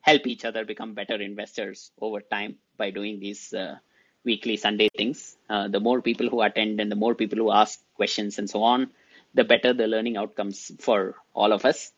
help 0.00 0.26
each 0.26 0.44
other 0.44 0.64
become 0.64 0.94
better 0.94 1.16
investors 1.16 1.90
over 2.00 2.20
time 2.20 2.56
by 2.76 2.90
doing 2.90 3.20
these 3.20 3.52
uh, 3.52 3.76
weekly 4.24 4.56
Sunday 4.56 4.88
things. 4.96 5.36
Uh, 5.48 5.68
the 5.68 5.80
more 5.80 6.02
people 6.02 6.28
who 6.28 6.42
attend 6.42 6.80
and 6.80 6.90
the 6.90 6.96
more 6.96 7.14
people 7.14 7.38
who 7.38 7.50
ask 7.50 7.80
questions 7.94 8.38
and 8.38 8.48
so 8.48 8.62
on, 8.62 8.90
the 9.34 9.44
better 9.44 9.72
the 9.72 9.86
learning 9.86 10.16
outcomes 10.16 10.70
for 10.80 11.16
all 11.34 11.52
of 11.52 11.64
us. 11.64 11.92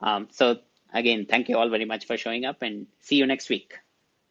Um, 0.00 0.28
so 0.30 0.58
again, 0.92 1.26
thank 1.26 1.48
you 1.48 1.56
all 1.56 1.68
very 1.68 1.84
much 1.84 2.06
for 2.06 2.16
showing 2.16 2.44
up 2.44 2.62
and 2.62 2.86
see 3.00 3.16
you 3.16 3.26
next 3.26 3.48
week. 3.48 3.74